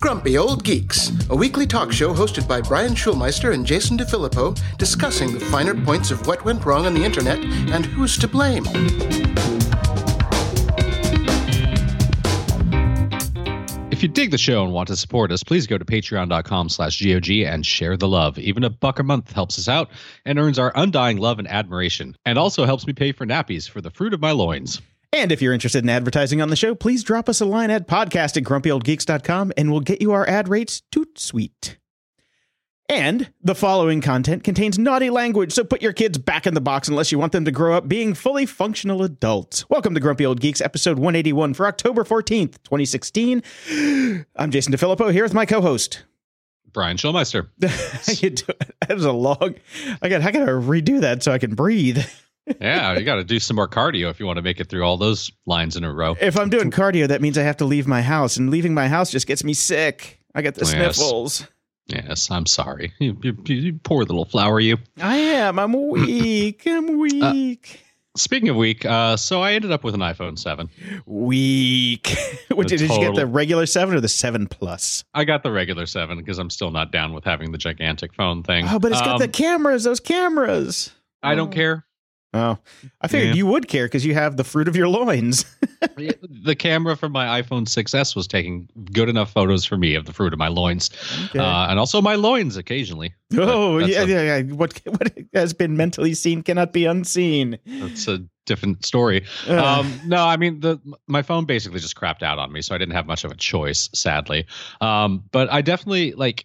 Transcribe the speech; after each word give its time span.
Grumpy 0.00 0.38
Old 0.38 0.62
Geeks, 0.64 1.10
a 1.28 1.36
weekly 1.36 1.66
talk 1.66 1.90
show 1.92 2.14
hosted 2.14 2.46
by 2.46 2.60
Brian 2.60 2.94
Schulmeister 2.94 3.52
and 3.52 3.66
Jason 3.66 3.98
DeFilippo, 3.98 4.58
discussing 4.78 5.32
the 5.32 5.40
finer 5.40 5.74
points 5.84 6.10
of 6.10 6.26
what 6.26 6.44
went 6.44 6.64
wrong 6.64 6.86
on 6.86 6.94
the 6.94 7.04
internet 7.04 7.38
and 7.38 7.84
who's 7.84 8.16
to 8.18 8.28
blame. 8.28 8.64
If 13.90 14.02
you 14.02 14.08
dig 14.08 14.30
the 14.30 14.38
show 14.38 14.62
and 14.62 14.72
want 14.72 14.86
to 14.88 14.96
support 14.96 15.32
us, 15.32 15.42
please 15.42 15.66
go 15.66 15.76
to 15.76 15.84
patreon.com 15.84 16.68
slash 16.68 17.02
GOG 17.02 17.30
and 17.40 17.66
share 17.66 17.96
the 17.96 18.06
love. 18.06 18.38
Even 18.38 18.62
a 18.62 18.70
buck 18.70 19.00
a 19.00 19.02
month 19.02 19.32
helps 19.32 19.58
us 19.58 19.66
out 19.66 19.90
and 20.24 20.38
earns 20.38 20.58
our 20.58 20.70
undying 20.76 21.16
love 21.16 21.40
and 21.40 21.48
admiration, 21.48 22.16
and 22.24 22.38
also 22.38 22.64
helps 22.64 22.86
me 22.86 22.92
pay 22.92 23.10
for 23.10 23.26
nappies 23.26 23.68
for 23.68 23.80
the 23.80 23.90
fruit 23.90 24.14
of 24.14 24.20
my 24.20 24.30
loins. 24.30 24.80
And 25.12 25.32
if 25.32 25.40
you're 25.40 25.54
interested 25.54 25.82
in 25.82 25.88
advertising 25.88 26.42
on 26.42 26.50
the 26.50 26.56
show, 26.56 26.74
please 26.74 27.02
drop 27.02 27.28
us 27.28 27.40
a 27.40 27.46
line 27.46 27.70
at 27.70 27.88
podcast 27.88 28.36
at 28.36 28.42
grumpyoldgeeks.com 28.42 29.52
and 29.56 29.70
we'll 29.70 29.80
get 29.80 30.02
you 30.02 30.12
our 30.12 30.28
ad 30.28 30.48
rates 30.48 30.82
toot 30.92 31.18
sweet. 31.18 31.78
And 32.90 33.30
the 33.42 33.54
following 33.54 34.00
content 34.00 34.44
contains 34.44 34.78
naughty 34.78 35.10
language, 35.10 35.52
so 35.52 35.62
put 35.62 35.82
your 35.82 35.92
kids 35.92 36.16
back 36.16 36.46
in 36.46 36.54
the 36.54 36.60
box 36.60 36.88
unless 36.88 37.12
you 37.12 37.18
want 37.18 37.32
them 37.32 37.44
to 37.44 37.50
grow 37.50 37.76
up 37.76 37.86
being 37.86 38.14
fully 38.14 38.46
functional 38.46 39.02
adults. 39.02 39.68
Welcome 39.68 39.94
to 39.94 40.00
Grumpy 40.00 40.24
Old 40.24 40.40
Geeks, 40.40 40.62
episode 40.62 40.98
181 40.98 41.52
for 41.52 41.66
October 41.66 42.04
14th, 42.04 42.62
2016. 42.64 43.42
I'm 44.36 44.50
Jason 44.50 44.72
DeFilippo 44.72 45.12
here 45.12 45.22
with 45.22 45.34
my 45.34 45.44
co-host. 45.44 46.04
Brian 46.72 46.96
Schulmeister. 46.96 47.48
that 47.58 48.94
was 48.94 49.04
a 49.04 49.12
long. 49.12 49.54
I 50.00 50.08
got. 50.08 50.22
I 50.22 50.30
got 50.30 50.44
to 50.44 50.52
redo 50.52 51.00
that 51.00 51.22
so 51.22 51.32
I 51.32 51.38
can 51.38 51.54
breathe. 51.54 52.02
Yeah, 52.60 52.96
you 52.98 53.04
got 53.04 53.16
to 53.16 53.24
do 53.24 53.38
some 53.38 53.56
more 53.56 53.68
cardio 53.68 54.10
if 54.10 54.18
you 54.20 54.26
want 54.26 54.36
to 54.38 54.42
make 54.42 54.60
it 54.60 54.68
through 54.68 54.82
all 54.82 54.96
those 54.96 55.30
lines 55.46 55.76
in 55.76 55.84
a 55.84 55.92
row. 55.92 56.16
If 56.20 56.38
I'm 56.38 56.50
doing 56.50 56.70
cardio, 56.70 57.08
that 57.08 57.20
means 57.20 57.36
I 57.38 57.42
have 57.42 57.56
to 57.58 57.64
leave 57.64 57.86
my 57.86 58.02
house, 58.02 58.36
and 58.36 58.50
leaving 58.50 58.74
my 58.74 58.88
house 58.88 59.10
just 59.10 59.26
gets 59.26 59.44
me 59.44 59.54
sick. 59.54 60.20
I 60.34 60.42
get 60.42 60.54
the 60.54 60.60
Yes. 60.62 60.70
sniffles. 60.96 61.46
Yes, 61.86 62.30
I'm 62.30 62.44
sorry. 62.46 62.92
You, 62.98 63.16
you, 63.22 63.36
you 63.46 63.80
poor 63.82 64.04
little 64.04 64.26
flower, 64.26 64.60
you. 64.60 64.76
I 65.00 65.16
am. 65.16 65.58
I'm 65.58 65.72
weak. 65.72 66.62
I'm 66.66 66.98
weak. 67.00 67.80
Speaking 68.16 68.48
of 68.48 68.56
weak, 68.56 68.84
uh, 68.84 69.16
so 69.16 69.42
I 69.42 69.52
ended 69.52 69.70
up 69.72 69.84
with 69.84 69.94
an 69.94 70.00
iPhone 70.00 70.38
7. 70.38 70.68
weak. 71.06 72.16
Which 72.54 72.68
did 72.68 72.80
you 72.80 72.88
get 72.88 73.14
the 73.14 73.26
regular 73.26 73.64
seven 73.66 73.94
or 73.94 74.00
the 74.00 74.08
seven 74.08 74.46
plus? 74.48 75.04
I 75.14 75.24
got 75.24 75.42
the 75.42 75.50
regular 75.52 75.86
7 75.86 76.18
because 76.18 76.38
I'm 76.38 76.50
still 76.50 76.70
not 76.70 76.90
down 76.92 77.12
with 77.12 77.24
having 77.24 77.52
the 77.52 77.58
gigantic 77.58 78.12
phone 78.14 78.42
thing. 78.42 78.66
Oh, 78.68 78.78
but 78.78 78.92
it's 78.92 79.00
got 79.00 79.14
Um, 79.14 79.18
the 79.20 79.28
cameras. 79.28 79.84
Those 79.84 80.00
cameras. 80.00 80.90
I 81.22 81.34
don't 81.34 81.52
care. 81.52 81.84
Oh, 82.34 82.58
I 83.00 83.08
figured 83.08 83.30
Yeah. 83.30 83.34
you 83.36 83.46
would 83.46 83.68
care 83.68 83.86
because 83.86 84.04
you 84.04 84.12
have 84.12 84.36
the 84.36 84.44
fruit 84.44 84.68
of 84.68 84.76
your 84.76 84.88
loins. 84.88 85.46
the 85.96 86.54
camera 86.58 86.94
from 86.94 87.10
my 87.10 87.40
iPhone 87.40 87.62
6s 87.66 88.14
was 88.14 88.26
taking 88.26 88.68
good 88.92 89.08
enough 89.08 89.32
photos 89.32 89.64
for 89.64 89.78
me 89.78 89.94
of 89.94 90.04
the 90.04 90.12
fruit 90.12 90.34
of 90.34 90.38
my 90.38 90.48
loins, 90.48 90.90
Okay. 91.30 91.38
uh, 91.38 91.68
and 91.70 91.78
also 91.78 92.02
my 92.02 92.16
loins 92.16 92.56
occasionally. 92.58 93.14
oh, 93.38 93.78
yeah, 93.78 94.02
a- 94.02 94.06
yeah, 94.06 94.36
yeah. 94.38 94.42
What 94.54 94.78
what 94.84 95.10
has 95.32 95.54
been 95.54 95.76
mentally 95.76 96.12
seen 96.12 96.42
cannot 96.42 96.72
be 96.74 96.84
unseen. 96.84 97.58
That's 97.64 98.06
a 98.08 98.22
different 98.44 98.84
story. 98.84 99.24
Ugh. 99.46 99.58
Um, 99.58 100.00
no, 100.06 100.24
I 100.26 100.36
mean 100.36 100.60
the 100.60 100.78
my 101.06 101.22
phone 101.22 101.46
basically 101.46 101.80
just 101.80 101.96
crapped 101.96 102.22
out 102.22 102.38
on 102.38 102.52
me, 102.52 102.60
so 102.60 102.74
I 102.74 102.78
didn't 102.78 102.94
have 102.94 103.06
much 103.06 103.24
of 103.24 103.30
a 103.30 103.36
choice, 103.36 103.88
sadly. 103.94 104.46
Um, 104.82 105.24
but 105.32 105.50
I 105.50 105.62
definitely 105.62 106.12
like, 106.12 106.44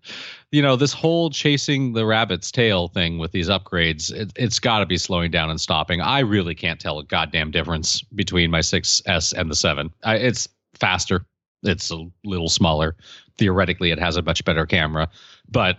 you 0.54 0.62
know, 0.62 0.76
this 0.76 0.92
whole 0.92 1.30
chasing 1.30 1.94
the 1.94 2.06
rabbit's 2.06 2.52
tail 2.52 2.86
thing 2.86 3.18
with 3.18 3.32
these 3.32 3.48
upgrades. 3.48 4.12
It, 4.12 4.32
it's 4.36 4.60
got 4.60 4.78
to 4.78 4.86
be 4.86 4.96
slowing 4.96 5.32
down 5.32 5.50
and 5.50 5.60
stopping. 5.60 6.00
I 6.00 6.20
really 6.20 6.54
can't 6.54 6.78
tell 6.78 7.00
a 7.00 7.04
goddamn 7.04 7.50
difference 7.50 8.02
between 8.02 8.52
my 8.52 8.60
6S 8.60 9.32
and 9.32 9.50
the 9.50 9.56
7. 9.56 9.92
I, 10.04 10.14
it's 10.14 10.48
faster. 10.74 11.26
It's 11.64 11.90
a 11.90 12.06
little 12.24 12.48
smaller. 12.48 12.94
Theoretically, 13.36 13.90
it 13.90 13.98
has 13.98 14.16
a 14.16 14.22
much 14.22 14.44
better 14.44 14.64
camera, 14.64 15.08
but 15.50 15.78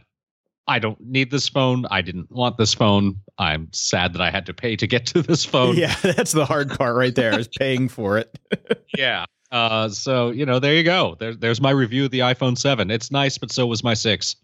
I 0.68 0.80
don't 0.80 1.00
need 1.00 1.32
this 1.32 1.48
phone. 1.48 1.86
I 1.90 2.02
didn't 2.02 2.30
want 2.30 2.58
this 2.58 2.74
phone. 2.74 3.16
I'm 3.38 3.70
sad 3.72 4.12
that 4.12 4.22
I 4.22 4.30
had 4.30 4.46
to 4.48 4.54
pay 4.54 4.76
to 4.76 4.88
get 4.88 5.06
to 5.08 5.22
this 5.22 5.46
phone. 5.46 5.78
yeah, 5.78 5.96
that's 6.02 6.34
the 6.34 6.46
hard 6.46 6.70
part 6.72 6.98
right 6.98 7.16
there 7.16 7.40
is 7.40 7.48
paying 7.60 7.88
for 7.88 8.18
it. 8.18 8.38
Yeah. 8.98 9.26
Uh, 9.52 9.90
so 9.90 10.32
you 10.32 10.46
know, 10.46 10.60
there 10.60 10.74
you 10.74 10.84
go. 10.84 11.16
There, 11.20 11.34
there's 11.34 11.60
my 11.60 11.72
review 11.72 12.06
of 12.06 12.12
the 12.12 12.20
iPhone 12.20 12.58
7. 12.58 12.90
It's 12.90 13.12
nice, 13.12 13.38
but 13.38 13.52
so 13.52 13.68
was 13.68 13.84
my 13.84 13.94
six. 13.94 14.38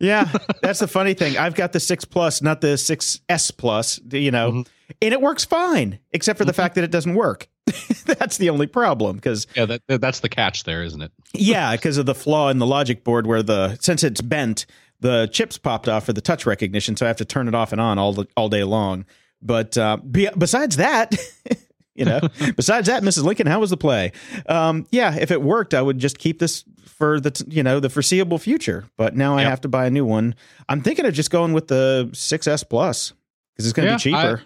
Yeah, 0.00 0.30
that's 0.62 0.78
the 0.80 0.88
funny 0.88 1.14
thing. 1.14 1.36
I've 1.36 1.54
got 1.54 1.72
the 1.72 1.80
six 1.80 2.04
plus, 2.04 2.40
not 2.42 2.60
the 2.62 2.76
six 2.78 3.20
S 3.28 3.50
plus. 3.50 4.00
You 4.10 4.30
know, 4.30 4.50
Mhm. 4.52 4.66
and 5.02 5.12
it 5.12 5.20
works 5.20 5.44
fine, 5.44 5.98
except 6.12 6.38
for 6.38 6.44
the 6.46 6.52
fact 6.54 6.74
that 6.76 6.84
it 6.84 6.90
doesn't 6.90 7.14
work. 7.14 7.48
that's 8.06 8.38
the 8.38 8.50
only 8.50 8.66
problem 8.66 9.16
because 9.16 9.46
Yeah, 9.54 9.66
that, 9.66 9.82
that- 9.88 10.00
that's 10.00 10.20
the 10.20 10.28
catch 10.28 10.64
there, 10.64 10.82
isn't 10.82 11.02
it? 11.02 11.12
yeah, 11.34 11.76
because 11.76 11.98
of 11.98 12.06
the 12.06 12.14
flaw 12.14 12.48
in 12.48 12.58
the 12.58 12.66
logic 12.66 13.04
board 13.04 13.26
where 13.26 13.42
the 13.42 13.76
since 13.80 14.02
it's 14.02 14.20
bent, 14.22 14.66
the 15.00 15.28
chips 15.32 15.58
popped 15.58 15.88
off 15.88 16.06
for 16.06 16.12
the 16.12 16.20
touch 16.20 16.46
recognition, 16.46 16.96
so 16.96 17.06
I 17.06 17.08
have 17.08 17.16
to 17.18 17.24
turn 17.24 17.46
it 17.46 17.54
off 17.54 17.70
and 17.72 17.80
on 17.80 17.98
all 17.98 18.12
the, 18.12 18.26
all 18.36 18.48
day 18.48 18.64
long. 18.64 19.04
But 19.42 19.76
uh, 19.78 19.98
be, 19.98 20.28
besides 20.36 20.76
that, 20.78 21.14
you 22.00 22.06
know, 22.06 22.20
besides 22.56 22.88
that, 22.88 23.04
Mrs. 23.04 23.22
Lincoln, 23.22 23.46
how 23.46 23.60
was 23.60 23.70
the 23.70 23.76
play? 23.76 24.10
Um, 24.46 24.86
yeah, 24.90 25.14
if 25.14 25.30
it 25.30 25.42
worked, 25.42 25.72
I 25.74 25.82
would 25.82 25.98
just 25.98 26.18
keep 26.18 26.40
this 26.40 26.64
for 26.84 27.20
the 27.20 27.44
you 27.48 27.62
know 27.62 27.78
the 27.78 27.88
foreseeable 27.90 28.38
future. 28.38 28.86
But 28.96 29.14
now 29.14 29.36
I 29.38 29.42
have 29.42 29.60
to 29.60 29.68
buy 29.68 29.86
a 29.86 29.90
new 29.90 30.04
one. 30.04 30.34
I'm 30.68 30.80
thinking 30.82 31.06
of 31.06 31.14
just 31.14 31.30
going 31.30 31.52
with 31.52 31.68
the 31.68 32.08
6S 32.12 32.68
Plus 32.68 33.12
because 33.54 33.66
it's 33.66 33.72
going 33.72 33.86
to 33.86 33.92
Yeah, 33.92 33.96
be 33.96 34.00
cheaper. 34.00 34.42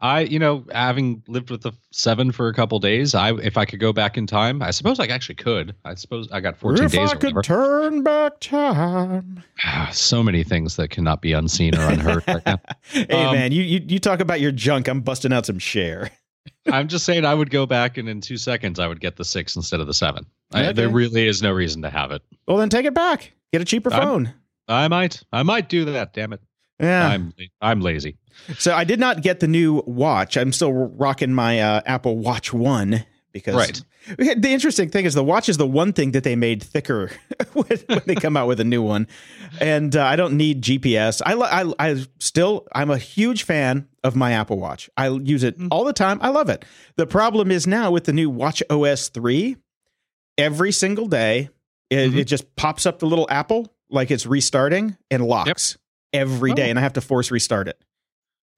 I, 0.00 0.20
you 0.20 0.38
know, 0.38 0.66
having 0.70 1.22
lived 1.28 1.50
with 1.50 1.62
the 1.62 1.72
seven 1.90 2.30
for 2.30 2.48
a 2.48 2.52
couple 2.52 2.78
days, 2.78 3.14
I 3.14 3.32
if 3.36 3.56
I 3.56 3.64
could 3.64 3.80
go 3.80 3.92
back 3.92 4.18
in 4.18 4.26
time, 4.26 4.60
I 4.60 4.70
suppose 4.70 5.00
I 5.00 5.06
actually 5.06 5.36
could. 5.36 5.74
I 5.84 5.94
suppose 5.94 6.28
I 6.30 6.40
got 6.40 6.58
14 6.58 6.84
if 6.84 6.92
days 6.92 7.10
I 7.10 7.14
or 7.14 7.18
could 7.18 7.42
turn 7.42 8.02
back 8.02 8.38
time. 8.40 9.42
so 9.92 10.22
many 10.22 10.42
things 10.44 10.76
that 10.76 10.88
cannot 10.90 11.22
be 11.22 11.32
unseen 11.32 11.74
or 11.74 11.88
unheard. 11.88 12.22
right 12.26 12.44
now. 12.44 12.60
hey 12.90 13.06
Um, 13.12 13.32
man, 13.34 13.52
you, 13.52 13.62
you 13.62 13.80
you 13.86 13.98
talk 13.98 14.20
about 14.20 14.40
your 14.40 14.52
junk. 14.52 14.88
I'm 14.88 15.00
busting 15.00 15.32
out 15.32 15.46
some 15.46 15.58
Cher. 15.58 16.10
I'm 16.70 16.88
just 16.88 17.04
saying, 17.04 17.24
I 17.24 17.34
would 17.34 17.50
go 17.50 17.66
back 17.66 17.96
and 17.98 18.08
in 18.08 18.20
two 18.20 18.36
seconds, 18.36 18.78
I 18.78 18.86
would 18.86 19.00
get 19.00 19.16
the 19.16 19.24
six 19.24 19.56
instead 19.56 19.80
of 19.80 19.86
the 19.86 19.94
seven. 19.94 20.26
I, 20.52 20.72
there 20.72 20.88
really 20.88 21.26
is 21.26 21.42
no 21.42 21.52
reason 21.52 21.82
to 21.82 21.90
have 21.90 22.10
it. 22.10 22.22
Well, 22.46 22.56
then 22.58 22.68
take 22.70 22.86
it 22.86 22.94
back. 22.94 23.32
Get 23.52 23.62
a 23.62 23.64
cheaper 23.64 23.92
I'm- 23.92 24.02
phone. 24.02 24.34
I 24.66 24.88
might, 24.88 25.22
I 25.30 25.42
might 25.42 25.68
do 25.68 25.84
that. 25.86 26.14
Damn 26.14 26.32
it, 26.32 26.40
Yeah. 26.80 27.06
I'm, 27.08 27.34
I'm 27.60 27.80
lazy. 27.82 28.16
so 28.56 28.74
I 28.74 28.84
did 28.84 28.98
not 28.98 29.20
get 29.22 29.40
the 29.40 29.46
new 29.46 29.82
watch. 29.86 30.38
I'm 30.38 30.52
still 30.52 30.72
rocking 30.72 31.34
my 31.34 31.60
uh, 31.60 31.80
Apple 31.84 32.16
Watch 32.16 32.50
One 32.52 33.04
because 33.32 33.54
Right. 33.54 33.82
The 34.16 34.50
interesting 34.50 34.90
thing 34.90 35.04
is 35.06 35.14
the 35.14 35.24
watch 35.24 35.48
is 35.48 35.56
the 35.56 35.66
one 35.66 35.92
thing 35.92 36.12
that 36.12 36.24
they 36.24 36.36
made 36.36 36.62
thicker 36.62 37.10
when, 37.52 37.66
when 37.86 38.02
they 38.06 38.14
come 38.14 38.36
out 38.36 38.46
with 38.48 38.60
a 38.60 38.64
new 38.64 38.82
one, 38.82 39.06
and 39.60 39.94
uh, 39.96 40.04
I 40.04 40.16
don't 40.16 40.36
need 40.36 40.62
GPS. 40.62 41.22
I, 41.24 41.34
I 41.34 41.72
I 41.78 42.04
still 42.18 42.66
I'm 42.72 42.90
a 42.90 42.98
huge 42.98 43.44
fan 43.44 43.88
of 44.02 44.14
my 44.16 44.32
Apple 44.32 44.58
Watch. 44.58 44.90
I 44.96 45.08
use 45.08 45.42
it 45.42 45.56
all 45.70 45.84
the 45.84 45.92
time. 45.92 46.18
I 46.22 46.28
love 46.28 46.48
it. 46.50 46.64
The 46.96 47.06
problem 47.06 47.50
is 47.50 47.66
now 47.66 47.90
with 47.90 48.04
the 48.04 48.12
new 48.12 48.28
Watch 48.28 48.62
OS 48.70 49.08
three, 49.08 49.56
every 50.38 50.72
single 50.72 51.06
day 51.06 51.48
it, 51.90 52.12
Mhm. 52.12 52.16
it 52.18 52.24
just 52.24 52.56
pops 52.56 52.86
up 52.86 52.98
the 52.98 53.06
little 53.06 53.26
apple 53.30 53.72
like 53.90 54.10
it's 54.10 54.26
restarting 54.26 54.96
and 55.10 55.24
locks 55.26 55.76
every 56.12 56.52
day, 56.54 56.66
Oh. 56.66 56.70
and 56.70 56.78
I 56.78 56.82
have 56.82 56.94
to 56.94 57.00
force 57.00 57.30
restart 57.30 57.68
it. 57.68 57.78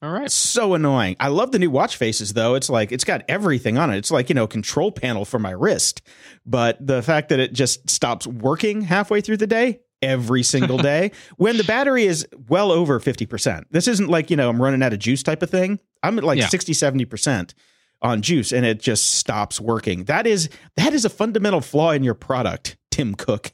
All 0.03 0.11
right. 0.13 0.31
So 0.31 0.75
annoying. 0.75 1.17
I 1.19 1.29
love 1.29 1.53
the 1.53 1.59
new 1.59 1.71
watch 1.71 1.97
faces 1.97 2.35
though. 2.35 2.55
It's 2.55 2.69
like 2.69 2.93
it's 2.93 3.05
got 3.05 3.23
everything 3.29 3.79
on 3.79 3.91
it. 3.91 3.97
It's 3.97 4.11
like, 4.11 4.29
you 4.29 4.35
know, 4.35 4.47
control 4.47 4.93
panel 4.93 5.25
for 5.25 5.39
my 5.39 5.53
wrist. 5.53 6.03
But 6.45 6.85
the 6.87 7.03
fact 7.03 7.31
that 7.31 7.41
it 7.41 7.53
just 7.55 7.89
stops 7.89 8.27
working 8.27 8.83
halfway 8.83 9.21
through 9.23 9.39
the 9.39 9.47
day 9.47 9.81
every 10.03 10.43
single 10.43 10.77
day 10.77 11.13
when 11.39 11.57
the 11.57 11.65
battery 11.65 12.05
is 12.05 12.27
well 12.49 12.71
over 12.71 13.01
50%. 13.01 13.65
This 13.71 13.89
isn't 13.89 14.11
like, 14.11 14.31
you 14.31 14.37
know, 14.37 14.51
I'm 14.51 14.61
running 14.61 14.83
out 14.83 14.93
of 14.93 14.99
juice 14.99 15.23
type 15.23 15.43
of 15.43 15.49
thing. 15.49 15.81
I'm 16.03 16.19
at 16.19 16.25
like 16.25 16.39
Yeah. 16.39 16.49
60 16.49 16.73
70% 16.75 17.55
on 18.03 18.21
juice 18.21 18.53
and 18.53 18.67
it 18.67 18.79
just 18.79 19.13
stops 19.13 19.59
working. 19.59 20.05
That 20.05 20.27
is 20.27 20.51
that 20.77 20.93
is 20.93 21.07
a 21.07 21.11
fundamental 21.11 21.63
flaw 21.63 21.93
in 21.93 22.05
your 22.05 22.15
product, 22.15 22.77
Tim 22.91 23.15
Cook. 23.15 23.53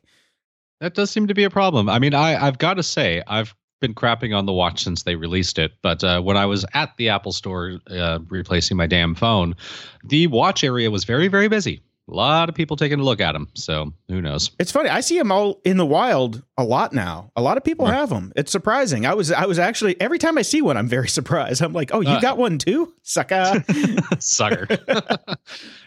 That 0.81 0.95
does 0.95 1.13
seem 1.13 1.29
to 1.29 1.35
be 1.35 1.45
a 1.45 1.51
problem. 1.51 1.89
I 1.89 2.01
mean, 2.01 2.13
I, 2.13 2.45
I've 2.45 2.59
got 2.59 2.75
to 2.75 2.83
say, 2.83 3.23
I've 3.29 3.55
been 3.83 3.93
crapping 3.95 4.35
on 4.35 4.47
the 4.47 4.53
watch 4.53 4.83
since 4.83 5.03
they 5.03 5.17
released 5.17 5.59
it. 5.59 5.73
But 5.83 6.03
uh, 6.03 6.23
when 6.23 6.39
I 6.39 6.47
was 6.47 6.65
at 6.73 6.97
the 6.97 7.11
Apple 7.11 7.33
store 7.33 7.81
uh, 7.91 8.21
replacing 8.31 8.79
my 8.79 8.87
damn 8.87 9.15
phone, 9.15 9.55
the 10.03 10.29
watch 10.29 10.65
area 10.65 10.91
was 10.91 11.05
very, 11.05 11.29
very 11.29 11.49
busy. 11.49 11.83
A 12.13 12.15
lot 12.15 12.49
of 12.51 12.55
people 12.55 12.77
taking 12.77 13.01
a 13.01 13.03
look 13.03 13.23
at 13.23 13.33
them. 13.33 13.49
So 13.55 13.93
who 14.09 14.21
knows? 14.21 14.51
It's 14.59 14.71
funny. 14.71 14.91
I 14.91 15.01
see 15.01 15.17
them 15.17 15.33
all 15.33 15.61
in 15.65 15.79
the 15.79 15.87
wild 15.87 16.43
a 16.59 16.63
lot 16.65 16.93
now. 16.93 17.31
A 17.37 17.41
lot 17.43 17.57
of 17.57 17.65
people 17.65 17.87
have 17.87 18.11
them. 18.11 18.33
It's 18.37 18.53
surprising. 18.53 19.07
I 19.07 19.15
was 19.15 19.33
I 19.33 19.47
was 19.47 19.59
actually 19.59 19.99
every 20.01 20.19
time 20.19 20.37
I 20.37 20.43
see 20.43 20.61
one, 20.61 20.77
I'm 20.77 20.89
very 20.89 21.09
surprised. 21.19 21.63
I'm 21.63 21.73
like, 21.73 21.91
oh, 21.95 22.01
you 22.01 22.11
Uh, 22.11 22.21
got 22.21 22.37
one 22.37 22.59
too, 22.59 22.93
sucker. 23.03 23.65
Sucker. 24.19 24.69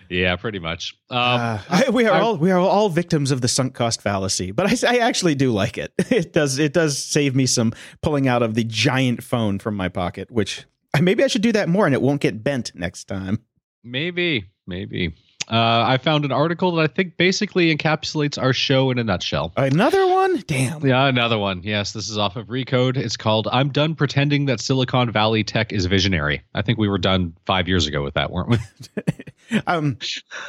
yeah, 0.10 0.36
pretty 0.36 0.60
much. 0.60 0.96
Um, 1.10 1.18
Uh, 1.20 1.60
I- 1.70 1.90
we 1.92 2.06
are 2.06 2.14
I- 2.18 2.22
all 2.22 2.38
we 2.38 2.52
are 2.52 2.60
all 2.60 2.90
victims 2.90 3.32
of 3.32 3.42
the 3.42 3.48
sunk 3.48 3.74
cost 3.76 4.02
fallacy, 4.02 4.52
but 4.52 4.66
I, 4.84 4.96
I 4.96 4.98
actually 5.00 5.36
do 5.36 5.52
like 5.52 5.78
it. 5.78 5.94
It 6.10 6.34
does 6.34 6.58
it 6.60 6.74
does 6.74 6.98
save 6.98 7.36
me 7.36 7.46
some 7.46 7.72
pulling 8.02 8.28
out 8.28 8.42
of 8.42 8.56
the 8.56 8.64
giant 8.64 9.24
phone 9.24 9.60
from 9.60 9.76
my 9.76 9.90
pocket, 9.90 10.32
which 10.32 10.66
maybe 11.00 11.24
I 11.24 11.28
should 11.28 11.42
do 11.44 11.52
that 11.52 11.70
more, 11.70 11.86
and 11.86 11.94
it 11.94 12.02
won't 12.02 12.22
get 12.22 12.44
bent 12.44 12.72
next 12.74 13.06
time. 13.06 13.40
Maybe, 13.84 14.46
maybe. 14.66 15.14
Uh, 15.50 15.84
I 15.88 15.98
found 15.98 16.26
an 16.26 16.32
article 16.32 16.76
that 16.76 16.82
I 16.82 16.88
think 16.88 17.18
basically 17.18 17.76
encapsulates 17.76 18.42
our 18.42 18.54
show 18.54 18.90
in 18.92 18.98
a 18.98 19.04
nutshell. 19.04 19.54
Another 19.56 20.06
one? 20.08 20.44
Damn. 20.48 20.86
Yeah, 20.86 21.06
another 21.08 21.38
one. 21.38 21.62
Yes, 21.64 21.94
this 21.94 22.10
is 22.10 22.18
off 22.18 22.36
of 22.36 22.48
Recode. 22.48 22.98
It's 22.98 23.18
called 23.18 23.48
I'm 23.52 23.70
Done 23.70 23.96
Pretending 23.96 24.46
That 24.46 24.60
Silicon 24.60 25.12
Valley 25.12 25.44
Tech 25.44 25.72
is 25.72 25.86
Visionary. 25.86 26.42
I 26.54 26.62
think 26.62 26.80
we 26.80 26.90
were 26.90 26.98
done 26.98 27.36
five 27.46 27.68
years 27.68 27.86
ago 27.88 28.04
with 28.04 28.16
that, 28.16 28.32
weren't 28.32 28.50
we? 28.50 29.60
um, 29.68 29.98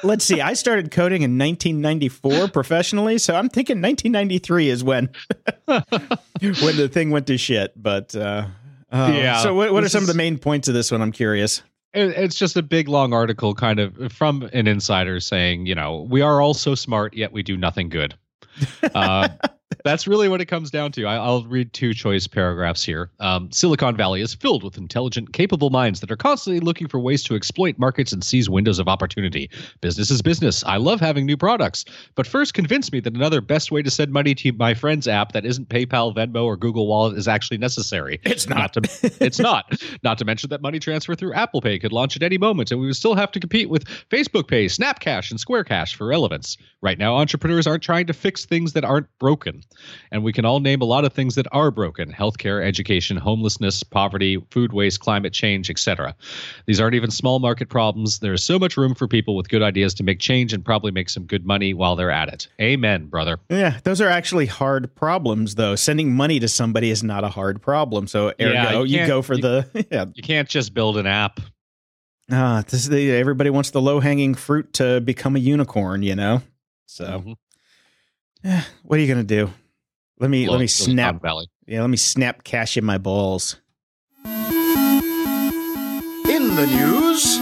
let's 0.02 0.24
see. 0.24 0.40
I 0.40 0.54
started 0.54 0.90
coding 0.90 1.22
in 1.22 1.38
1994 1.38 2.48
professionally, 2.48 3.18
so 3.18 3.34
I'm 3.34 3.48
thinking 3.48 3.82
1993 3.82 4.68
is 4.70 4.82
when 4.82 5.10
when 5.66 5.82
the 6.76 6.88
thing 6.90 7.10
went 7.10 7.26
to 7.26 7.36
shit. 7.36 7.72
But 7.76 8.14
uh, 8.14 8.46
uh, 8.90 9.12
Yeah, 9.14 9.40
So 9.40 9.54
what, 9.54 9.72
what 9.72 9.84
are 9.84 9.88
some 9.88 10.02
of 10.02 10.08
the 10.08 10.14
main 10.14 10.38
points 10.38 10.68
of 10.68 10.74
this 10.74 10.90
one? 10.90 11.02
I'm 11.02 11.12
curious. 11.12 11.62
It- 11.96 12.16
It's 12.16 12.36
just 12.36 12.56
a 12.56 12.62
big 12.62 12.88
long 12.88 13.12
article, 13.12 13.54
kind 13.54 13.80
of 13.80 14.12
from 14.12 14.48
an 14.52 14.66
insider 14.68 15.18
saying, 15.18 15.66
you 15.66 15.74
know, 15.74 16.06
we 16.08 16.20
are 16.20 16.40
all 16.40 16.54
so 16.54 16.74
smart, 16.74 17.14
yet 17.14 17.32
we 17.32 17.42
do 17.42 17.56
nothing 17.56 17.88
good. 17.88 18.14
Uh, 18.94 19.28
that's 19.84 20.06
really 20.06 20.28
what 20.28 20.40
it 20.40 20.46
comes 20.46 20.70
down 20.70 20.92
to. 20.92 21.04
I, 21.04 21.16
I'll 21.16 21.44
read 21.44 21.72
two 21.72 21.92
choice 21.94 22.26
paragraphs 22.26 22.84
here. 22.84 23.10
Um, 23.20 23.50
Silicon 23.50 23.96
Valley 23.96 24.20
is 24.20 24.34
filled 24.34 24.62
with 24.62 24.76
intelligent, 24.76 25.32
capable 25.32 25.70
minds 25.70 26.00
that 26.00 26.10
are 26.10 26.16
constantly 26.16 26.60
looking 26.60 26.88
for 26.88 26.98
ways 26.98 27.22
to 27.24 27.34
exploit 27.34 27.78
markets 27.78 28.12
and 28.12 28.22
seize 28.22 28.48
windows 28.48 28.78
of 28.78 28.88
opportunity. 28.88 29.50
Business 29.80 30.10
is 30.10 30.22
business. 30.22 30.64
I 30.64 30.76
love 30.76 31.00
having 31.00 31.26
new 31.26 31.36
products. 31.36 31.84
But 32.14 32.26
first, 32.26 32.54
convince 32.54 32.92
me 32.92 33.00
that 33.00 33.14
another 33.14 33.40
best 33.40 33.70
way 33.72 33.82
to 33.82 33.90
send 33.90 34.12
money 34.12 34.34
to 34.36 34.52
my 34.52 34.74
friend's 34.74 35.08
app 35.08 35.32
that 35.32 35.44
isn't 35.44 35.68
PayPal, 35.68 36.14
Venmo, 36.14 36.44
or 36.44 36.56
Google 36.56 36.86
Wallet 36.86 37.16
is 37.16 37.28
actually 37.28 37.58
necessary. 37.58 38.20
It's 38.24 38.48
not. 38.48 38.72
to, 38.74 38.80
it's 39.20 39.38
not. 39.38 39.80
Not 40.02 40.18
to 40.18 40.24
mention 40.24 40.50
that 40.50 40.62
money 40.62 40.78
transfer 40.78 41.14
through 41.14 41.32
Apple 41.34 41.60
Pay 41.60 41.78
could 41.78 41.92
launch 41.92 42.16
at 42.16 42.22
any 42.22 42.38
moment, 42.38 42.70
and 42.70 42.80
we 42.80 42.86
would 42.86 42.96
still 42.96 43.14
have 43.14 43.32
to 43.32 43.40
compete 43.40 43.68
with 43.68 43.84
Facebook 44.10 44.48
Pay, 44.48 44.66
Snapcash, 44.66 45.30
and 45.30 45.40
Square 45.40 45.64
Cash 45.64 45.94
for 45.94 46.06
relevance. 46.06 46.56
Right 46.82 46.98
now, 46.98 47.16
entrepreneurs 47.16 47.66
aren't 47.66 47.82
trying 47.82 48.06
to 48.06 48.12
fix 48.12 48.44
things 48.44 48.72
that 48.74 48.84
aren't 48.84 49.06
broken. 49.18 49.55
And 50.10 50.22
we 50.24 50.32
can 50.32 50.44
all 50.44 50.60
name 50.60 50.80
a 50.80 50.84
lot 50.84 51.04
of 51.04 51.12
things 51.12 51.34
that 51.36 51.46
are 51.52 51.70
broken 51.70 52.12
healthcare, 52.12 52.64
education, 52.64 53.16
homelessness, 53.16 53.82
poverty, 53.82 54.38
food 54.50 54.72
waste, 54.72 55.00
climate 55.00 55.32
change, 55.32 55.70
etc. 55.70 56.14
These 56.66 56.80
aren't 56.80 56.94
even 56.94 57.10
small 57.10 57.38
market 57.38 57.68
problems. 57.68 58.18
There 58.20 58.32
is 58.32 58.42
so 58.44 58.58
much 58.58 58.76
room 58.76 58.94
for 58.94 59.06
people 59.08 59.36
with 59.36 59.48
good 59.48 59.62
ideas 59.62 59.94
to 59.94 60.02
make 60.02 60.18
change 60.20 60.52
and 60.52 60.64
probably 60.64 60.90
make 60.92 61.08
some 61.08 61.24
good 61.24 61.44
money 61.46 61.74
while 61.74 61.96
they're 61.96 62.10
at 62.10 62.28
it. 62.32 62.48
Amen, 62.60 63.06
brother. 63.06 63.38
Yeah, 63.50 63.78
those 63.84 64.00
are 64.00 64.08
actually 64.08 64.46
hard 64.46 64.94
problems, 64.94 65.54
though. 65.56 65.74
Sending 65.76 66.14
money 66.14 66.38
to 66.40 66.48
somebody 66.48 66.90
is 66.90 67.02
not 67.02 67.24
a 67.24 67.28
hard 67.28 67.60
problem. 67.62 68.06
So, 68.06 68.28
ergo, 68.40 68.52
Yeah, 68.52 68.72
you 68.82 69.00
you, 69.00 69.06
go 69.06 69.22
for 69.22 69.34
you- 69.34 69.42
the 69.42 69.86
yeah. 69.90 70.06
You 70.14 70.22
can't 70.22 70.48
just 70.48 70.74
build 70.74 70.96
an 70.96 71.06
app. 71.06 71.40
Ah, 72.30 72.64
this 72.68 72.86
the, 72.88 73.12
everybody 73.12 73.50
wants 73.50 73.70
the 73.70 73.80
low 73.80 74.00
hanging 74.00 74.34
fruit 74.34 74.72
to 74.74 75.00
become 75.00 75.36
a 75.36 75.38
unicorn, 75.38 76.02
you 76.02 76.16
know. 76.16 76.42
So, 76.86 77.04
Mhm. 77.24 77.34
Eh, 78.44 78.62
what 78.82 78.98
are 78.98 79.02
you 79.02 79.08
gonna 79.08 79.24
do? 79.24 79.50
Let 80.18 80.30
me 80.30 80.48
let 80.48 80.60
me 80.60 80.66
snap. 80.66 81.22
Valley. 81.22 81.48
Yeah, 81.66 81.82
let 81.82 81.90
me 81.90 81.96
snap 81.96 82.44
cash 82.44 82.76
in 82.76 82.84
my 82.84 82.98
balls. 82.98 83.60
In 84.24 84.32
the 86.54 86.66
news, 86.66 87.40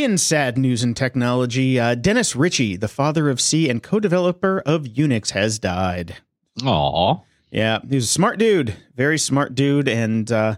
In 0.00 0.16
sad 0.16 0.56
news 0.56 0.82
and 0.82 0.96
technology, 0.96 1.78
uh, 1.78 1.94
Dennis 1.94 2.34
Ritchie, 2.34 2.76
the 2.76 2.88
father 2.88 3.28
of 3.28 3.38
C 3.38 3.68
and 3.68 3.82
co-developer 3.82 4.62
of 4.64 4.84
Unix, 4.84 5.32
has 5.32 5.58
died. 5.58 6.16
Aw. 6.64 7.16
Yeah, 7.50 7.80
he 7.86 7.96
was 7.96 8.04
a 8.04 8.08
smart 8.08 8.38
dude, 8.38 8.74
very 8.96 9.18
smart 9.18 9.54
dude, 9.54 9.88
and 9.88 10.32
uh, 10.32 10.56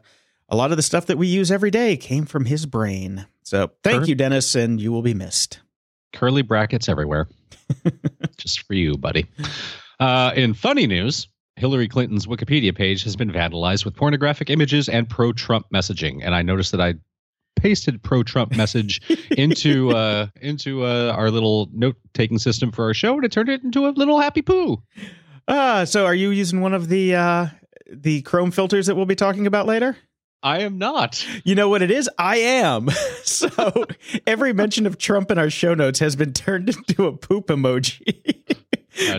a 0.49 0.55
lot 0.55 0.71
of 0.71 0.77
the 0.77 0.83
stuff 0.83 1.07
that 1.07 1.19
we 1.19 1.27
use 1.27 1.51
every 1.51 1.73
day 1.73 1.97
came 1.97 2.25
from 2.25 2.45
his 2.45 2.67
brain. 2.67 3.27
So 3.53 3.71
thank 3.85 4.05
Sure. 4.05 4.09
you, 4.09 4.15
Dennis, 4.15 4.55
and 4.55 4.81
you 4.81 4.91
will 4.93 5.03
be 5.03 5.13
missed. 5.13 5.61
curly 6.15 6.41
brackets 6.41 6.89
everywhere. 6.89 7.29
Just 8.39 8.63
for 8.67 8.73
you, 8.73 8.97
buddy. 8.97 9.27
Uh, 10.01 10.33
in 10.35 10.55
funny 10.55 10.87
news, 10.87 11.29
Hillary 11.57 11.87
Clinton's 11.87 12.27
Wikipedia 12.27 12.75
page 12.75 13.03
has 13.05 13.15
been 13.15 13.31
vandalized 13.31 13.85
with 13.85 13.95
pornographic 13.95 14.49
images 14.49 14.89
and 14.89 15.07
pro 15.07 15.35
Trump 15.35 15.67
messaging. 15.75 16.21
And 16.25 16.35
I 16.35 16.41
noticed 16.41 16.73
that 16.73 16.81
I 16.81 16.95
pasted 17.57 18.03
pro 18.03 18.23
Trump 18.23 18.57
message 18.57 19.03
into 19.37 19.91
uh, 19.95 20.29
into 20.41 20.87
uh, 20.87 21.13
our 21.15 21.31
little 21.31 21.69
note 21.75 21.97
taking 22.15 22.39
system 22.39 22.73
for 22.73 22.87
our 22.87 22.95
show, 22.95 23.17
and 23.17 23.25
it 23.25 23.33
turned 23.33 23.51
it 23.51 23.63
into 23.63 23.87
a 23.87 23.91
little 23.91 24.19
happy 24.19 24.41
poo. 24.41 24.83
Ah, 25.47 25.85
so 25.85 26.07
are 26.07 26.15
you 26.15 26.31
using 26.31 26.63
one 26.63 26.73
of 26.73 26.89
the 26.89 27.15
uh, 27.17 27.47
the 27.91 28.23
Chrome 28.23 28.51
filters 28.51 28.87
that 28.87 28.95
we'll 28.95 29.05
be 29.05 29.15
talking 29.15 29.47
about 29.47 29.67
later? 29.67 29.95
I 30.43 30.61
am 30.61 30.79
not. 30.79 31.25
You 31.45 31.55
know 31.55 31.69
what 31.69 31.83
it 31.83 31.91
is? 31.91 32.11
I 32.19 32.37
am. 32.39 32.89
so 33.25 33.49
every 34.27 34.53
mention 34.53 34.87
of 34.87 34.99
Trump 34.99 35.31
in 35.31 35.39
our 35.39 35.51
show 35.51 35.75
notes 35.75 35.99
has 36.01 36.17
been 36.17 36.33
turned 36.33 36.69
into 36.89 37.07
a 37.07 37.13
poop 37.13 37.47
emoji. 37.47 38.43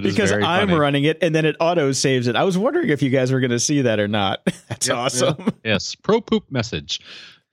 Because 0.04 0.32
I'm 0.32 0.68
funny. 0.68 0.76
running 0.76 1.04
it 1.06 1.18
and 1.22 1.34
then 1.34 1.46
it 1.46 1.56
auto 1.60 1.92
saves 1.94 2.28
it. 2.28 2.36
I 2.36 2.44
was 2.44 2.58
wondering 2.58 2.90
if 2.90 3.02
you 3.02 3.10
guys 3.10 3.32
were 3.32 3.40
going 3.40 3.52
to 3.52 3.60
see 3.60 3.82
that 3.82 4.00
or 4.00 4.08
not. 4.08 4.42
That's 4.70 4.88
Yep, 4.88 4.98
awesome. 4.98 5.54
Yes, 5.64 5.96
pro 5.96 6.22
poop 6.22 6.52
message. 6.52 7.00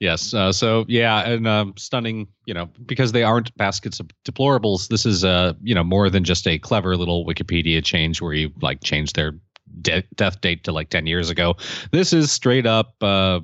Yes. 0.00 0.34
Uh, 0.34 0.52
so 0.52 0.84
yeah, 0.88 1.20
and 1.28 1.46
um, 1.46 1.74
stunning. 1.76 2.26
You 2.46 2.54
know, 2.54 2.68
because 2.86 3.12
they 3.12 3.22
aren't 3.22 3.54
baskets 3.56 4.00
of 4.00 4.10
deplorables. 4.24 4.88
This 4.88 5.06
is 5.06 5.24
uh, 5.24 5.54
you 5.62 5.74
know, 5.74 5.84
more 5.84 6.10
than 6.10 6.24
just 6.24 6.46
a 6.46 6.58
clever 6.58 6.96
little 6.96 7.24
Wikipedia 7.24 7.82
change 7.84 8.20
where 8.20 8.32
you 8.32 8.50
like 8.60 8.82
change 8.82 9.12
their 9.12 9.32
de- 9.80 10.02
death 10.14 10.40
date 10.40 10.64
to 10.64 10.72
like 10.72 10.88
ten 10.90 11.06
years 11.06 11.30
ago. 11.30 11.54
This 11.90 12.12
is 12.12 12.32
straight 12.32 12.66
up. 12.66 12.94
Uh, 13.02 13.40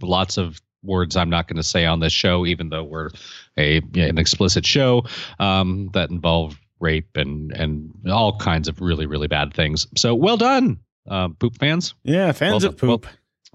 lots 0.00 0.36
of 0.38 0.60
words 0.82 1.16
I'm 1.16 1.30
not 1.30 1.46
going 1.46 1.56
to 1.56 1.62
say 1.62 1.84
on 1.84 2.00
this 2.00 2.12
show, 2.12 2.46
even 2.46 2.70
though 2.70 2.84
we're 2.84 3.10
a 3.56 3.78
an 3.94 4.18
explicit 4.18 4.66
show 4.66 5.04
um, 5.38 5.90
that 5.92 6.10
involve 6.10 6.58
rape 6.80 7.16
and 7.16 7.52
and 7.52 7.92
all 8.10 8.38
kinds 8.38 8.68
of 8.68 8.80
really 8.80 9.06
really 9.06 9.28
bad 9.28 9.52
things. 9.54 9.86
So 9.96 10.14
well 10.14 10.36
done, 10.36 10.78
uh, 11.08 11.28
poop 11.28 11.56
fans. 11.58 11.94
Yeah, 12.04 12.32
fans 12.32 12.62
Well 12.62 12.70
of 12.72 12.76
done. 12.78 12.88
Well- 12.88 12.98
poop. 12.98 13.06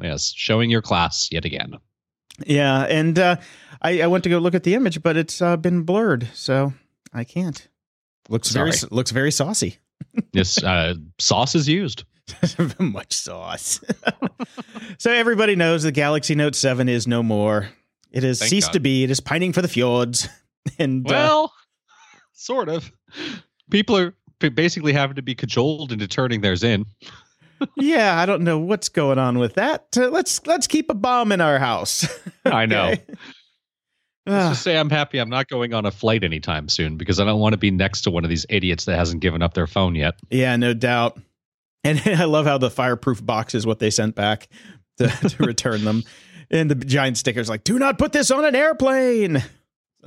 Yes, 0.02 0.34
showing 0.36 0.70
your 0.70 0.82
class 0.82 1.30
yet 1.32 1.46
again. 1.46 1.76
yeah, 2.46 2.82
and 2.84 3.18
uh, 3.18 3.38
I, 3.82 4.02
I 4.02 4.08
went 4.08 4.26
to 4.26 4.30
go 4.30 4.40
look 4.40 4.54
at 4.54 4.64
the 4.64 4.76
image, 4.76 5.02
but 5.02 5.16
it's 5.16 5.42
uh, 5.42 5.56
been 5.56 5.84
blurred, 5.84 6.28
so 6.34 6.74
I 7.14 7.24
can't. 7.24 7.66
Looks 8.28 8.52
very 8.52 8.74
looks 8.92 9.12
very 9.12 9.32
saucy. 9.32 9.78
This 10.34 10.62
uh, 10.64 10.96
sauce 11.20 11.56
is 11.56 11.68
used. 11.70 12.04
Much 12.80 13.14
sauce. 13.14 13.82
so 14.98 15.12
everybody 15.12 15.56
knows 15.56 15.84
the 15.84 15.92
Galaxy 15.92 16.36
Note 16.36 16.56
7 16.56 16.90
is 16.90 17.08
no 17.08 17.22
more. 17.24 17.70
It 18.12 18.24
has 18.24 18.40
Thank 18.40 18.50
ceased 18.50 18.68
God. 18.70 18.74
to 18.74 18.80
be. 18.80 19.04
It 19.04 19.12
is 19.12 19.20
pining 19.20 19.54
for 19.54 19.62
the 19.62 19.68
fjords. 19.68 20.28
And 20.80 21.06
uh, 21.06 21.14
Well, 21.14 21.54
sort 22.34 22.70
of. 22.70 22.92
People 23.70 23.98
are 23.98 24.16
basically 24.50 24.94
having 24.94 25.16
to 25.16 25.22
be 25.22 25.36
cajoled 25.36 25.92
into 25.92 26.08
turning 26.08 26.42
theirs 26.42 26.64
in. 26.64 26.86
yeah, 27.78 28.20
I 28.20 28.26
don't 28.26 28.42
know 28.44 28.58
what's 28.58 28.90
going 28.90 29.20
on 29.20 29.38
with 29.38 29.54
that. 29.54 29.86
Uh, 29.96 30.10
let's 30.10 30.44
let's 30.48 30.66
keep 30.66 30.90
a 30.90 30.96
bomb 30.96 31.32
in 31.32 31.40
our 31.40 31.60
house. 31.60 32.08
I 32.46 32.66
know. 32.66 32.90
Let's 32.90 33.10
Ah, 34.46 34.50
just 34.50 34.64
say 34.64 34.76
I'm 34.76 34.90
happy 34.90 35.20
I'm 35.20 35.30
not 35.30 35.48
going 35.50 35.76
on 35.76 35.86
a 35.86 35.92
flight 35.92 36.24
anytime 36.24 36.68
soon 36.68 36.98
because 36.98 37.20
I 37.20 37.26
don't 37.26 37.40
want 37.40 37.54
to 37.54 37.58
be 37.60 37.70
next 37.70 38.02
to 38.02 38.10
one 38.12 38.24
of 38.24 38.30
these 38.32 38.48
idiots 38.50 38.86
that 38.86 38.96
hasn't 38.98 39.22
given 39.22 39.44
up 39.44 39.54
their 39.54 39.68
phone 39.68 39.94
yet. 39.94 40.16
yeah, 40.32 40.56
no 40.56 40.74
doubt. 40.74 41.20
And 41.86 42.02
I 42.06 42.26
love 42.26 42.46
how 42.46 42.58
the 42.58 42.70
fireproof 42.70 43.26
box 43.26 43.56
is 43.56 43.66
what 43.66 43.80
they 43.80 43.90
sent 43.90 44.16
back 44.16 44.50
to, 44.98 45.08
to 45.08 45.44
return 45.44 45.86
them. 45.86 46.04
And 46.52 46.70
the 46.70 46.76
giant 46.76 47.18
stickers 47.18 47.48
like, 47.48 47.64
"Do 47.64 47.80
not 47.80 47.98
put 47.98 48.12
this 48.12 48.30
on 48.32 48.44
an 48.44 48.56
airplane." 48.56 49.44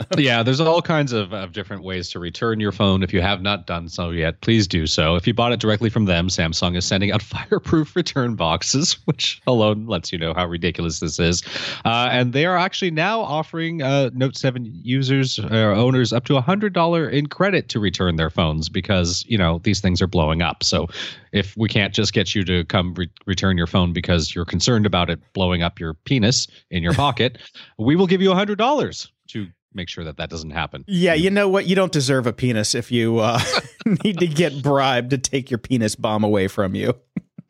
yeah, 0.19 0.43
there's 0.43 0.61
all 0.61 0.81
kinds 0.81 1.13
of, 1.13 1.33
of 1.33 1.53
different 1.53 1.83
ways 1.83 2.09
to 2.11 2.19
return 2.19 2.61
your 2.61 2.73
phone. 2.73 3.03
If 3.03 3.13
you 3.13 3.21
have 3.21 3.43
not 3.43 3.67
done 3.67 3.89
so 3.89 4.11
yet, 4.11 4.41
please 4.41 4.67
do 4.69 4.87
so. 4.87 5.17
If 5.17 5.27
you 5.27 5.35
bought 5.35 5.53
it 5.53 5.61
directly 5.61 5.91
from 5.91 6.05
them, 6.05 6.29
Samsung 6.29 6.77
is 6.77 6.85
sending 6.85 7.11
out 7.11 7.23
fireproof 7.29 7.97
return 7.97 8.35
boxes, 8.35 8.93
which 9.07 9.41
alone 9.47 9.87
lets 9.87 10.13
you 10.13 10.19
know 10.19 10.35
how 10.35 10.47
ridiculous 10.47 11.01
this 11.01 11.19
is. 11.19 11.43
Uh, 11.85 12.09
and 12.11 12.33
they 12.33 12.47
are 12.47 12.57
actually 12.57 12.91
now 12.91 13.21
offering 13.21 13.83
uh, 13.83 14.11
Note 14.15 14.37
7 14.37 14.65
users 14.83 15.39
or 15.39 15.73
owners 15.73 16.13
up 16.13 16.25
to 16.27 16.35
$100 16.35 17.13
in 17.13 17.27
credit 17.27 17.69
to 17.71 17.81
return 17.81 18.17
their 18.17 18.31
phones 18.31 18.69
because, 18.69 19.25
you 19.27 19.39
know, 19.39 19.61
these 19.65 19.81
things 19.81 20.01
are 20.01 20.07
blowing 20.07 20.43
up. 20.43 20.63
So 20.63 20.87
if 21.33 21.57
we 21.57 21.69
can't 21.69 21.93
just 21.93 22.13
get 22.13 22.35
you 22.35 22.45
to 22.45 22.65
come 22.65 22.95
re- 22.95 23.11
return 23.27 23.59
your 23.59 23.67
phone 23.67 23.93
because 23.93 24.35
you're 24.35 24.45
concerned 24.45 24.87
about 24.87 25.11
it 25.11 25.21
blowing 25.33 25.63
up 25.63 25.81
your 25.81 25.95
penis 25.95 26.47
in 26.71 26.83
your 26.83 26.95
pocket, 26.95 27.39
we 27.79 27.97
will 27.97 28.07
give 28.07 28.23
you 28.23 28.31
$100 28.31 28.57
to 28.57 29.09
make 29.79 29.89
sure 29.89 30.05
that 30.05 30.19
that 30.19 30.29
doesn't 30.29 30.51
happen. 30.51 30.85
Yeah, 30.87 31.15
you 31.15 31.31
know 31.31 31.49
what? 31.49 31.67
You 31.67 31.75
don't 31.75 31.93
deserve 31.93 32.27
a 32.27 32.33
penis 32.33 32.75
if 32.75 32.93
you 32.93 33.21
uh, 33.21 33.41
need 34.05 34.19
to 34.19 34.27
get 34.27 34.63
bribed 34.63 35.11
to 35.11 35.19
take 35.19 35.51
your 35.51 35.59
penis 35.59 35.95
bomb 35.95 36.25
away 36.25 36.49
from 36.49 36.75
you. 36.75 36.95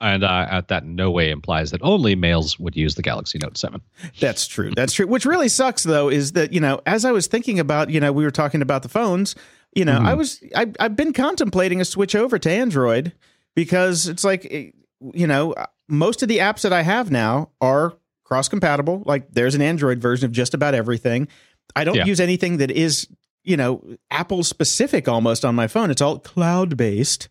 And 0.00 0.23
uh, 0.23 0.26
uh, 0.28 0.62
that 0.68 0.85
no 0.85 1.11
way 1.11 1.30
implies 1.30 1.73
that 1.73 1.80
only 1.82 2.14
males 2.14 2.56
would 2.61 2.76
use 2.76 2.94
the 2.94 3.02
Galaxy 3.02 3.38
Note 3.38 3.58
7. 3.58 3.80
That's 4.20 4.47
true. 4.47 4.70
That's 4.76 4.92
true. 4.92 5.08
Which 5.08 5.25
really 5.25 5.49
sucks, 5.49 5.82
though, 5.82 6.08
is 6.08 6.32
that 6.32 6.52
you 6.52 6.61
know, 6.61 6.80
as 6.87 7.04
I 7.04 7.11
was 7.11 7.26
thinking 7.26 7.58
about, 7.58 7.90
you 7.90 7.99
know, 7.99 8.12
we 8.12 8.23
were 8.23 8.30
talking 8.30 8.62
about 8.62 8.82
the 8.82 8.88
phones. 8.88 9.35
You 9.75 9.85
know, 9.85 9.99
I 9.99 10.14
was 10.14 10.42
I, 10.54 10.73
I've 10.78 10.97
been 10.97 11.12
contemplating 11.12 11.80
a 11.80 11.85
switch 11.85 12.14
over 12.14 12.38
to 12.38 12.50
Android 12.50 13.12
because 13.54 14.08
it's 14.08 14.25
like, 14.25 14.47
eh, 14.50 14.70
you 15.12 15.26
know, 15.26 15.54
most 15.88 16.23
of 16.23 16.28
the 16.28 16.38
apps 16.38 16.62
that 16.62 16.73
I 16.73 16.82
have 16.82 17.11
now 17.11 17.50
are 17.61 17.97
cross 18.28 18.49
compatible. 18.49 19.02
Like 19.06 19.32
there's 19.32 19.54
an 19.54 19.62
Android 19.62 20.00
version 20.00 20.26
of 20.26 20.32
just 20.32 20.52
about 20.54 20.75
everything. 20.75 21.28
I 21.76 21.84
don't 21.84 21.96
Yeah. 21.96 22.04
use 22.06 22.20
anything 22.20 22.56
that 22.58 22.70
is, 22.70 23.08
you 23.44 23.56
know, 23.56 23.82
Apple 24.10 24.42
specific 24.44 25.08
almost 25.08 25.44
on 25.44 25.54
my 25.54 25.66
phone. 25.66 25.90
It's 25.90 26.02
all 26.02 26.18
cloud 26.18 26.76
based. 26.76 27.28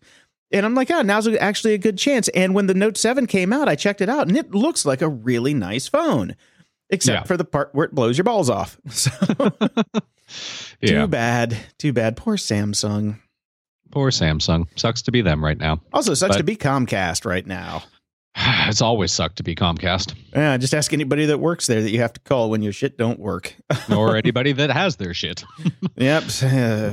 And 0.50 0.64
I'm 0.64 0.74
like, 0.74 0.90
oh, 0.90 1.02
now's 1.02 1.28
actually 1.28 1.74
a 1.74 1.78
good 1.78 1.98
chance. 1.98 2.28
And 2.28 2.54
when 2.54 2.66
the 2.66 2.74
Note 2.74 2.96
7 2.96 3.26
came 3.26 3.52
out, 3.52 3.68
I 3.68 3.74
checked 3.74 4.00
it 4.00 4.08
out 4.08 4.28
and 4.28 4.36
it 4.36 4.52
looks 4.52 4.86
like 4.86 5.02
a 5.02 5.08
really 5.08 5.52
nice 5.52 5.86
phone, 5.88 6.34
except 6.88 7.14
Yeah. 7.20 7.24
for 7.24 7.36
the 7.36 7.44
part 7.44 7.70
where 7.74 7.84
it 7.84 7.94
blows 7.94 8.16
your 8.16 8.24
balls 8.24 8.48
off. 8.48 8.78
So 8.90 9.10
Yeah. 10.80 11.02
too 11.02 11.06
bad. 11.08 11.56
Too 11.78 11.92
bad. 11.92 12.16
Poor 12.16 12.36
Samsung. 12.36 13.18
Poor 13.90 14.10
Samsung. 14.10 14.66
Sucks 14.78 15.02
to 15.02 15.12
be 15.12 15.22
them 15.22 15.42
right 15.44 15.56
now. 15.58 15.80
Also, 15.92 16.14
sucks 16.14 16.34
But- 16.34 16.38
to 16.38 16.44
be 16.44 16.56
Comcast 16.56 17.24
right 17.24 17.46
now. 17.46 17.82
It's 18.68 18.82
always 18.82 19.12
sucked 19.12 19.36
to 19.36 19.42
be 19.42 19.54
Comcast 19.54 20.14
Yeah, 20.34 20.56
just 20.58 20.74
ask 20.74 20.92
anybody 20.92 21.26
that 21.26 21.38
works 21.38 21.66
there 21.66 21.82
that 21.82 21.90
you 21.90 22.00
have 22.00 22.12
to 22.12 22.20
call 22.20 22.50
when 22.50 22.62
your 22.62 22.72
shit 22.72 22.96
don't 22.98 23.18
work. 23.18 23.54
or 23.94 24.16
anybody 24.16 24.52
that 24.52 24.70
has 24.70 24.96
their 24.96 25.12
shit. 25.14 25.42
yep, 25.96 26.24
uh, 26.42 26.92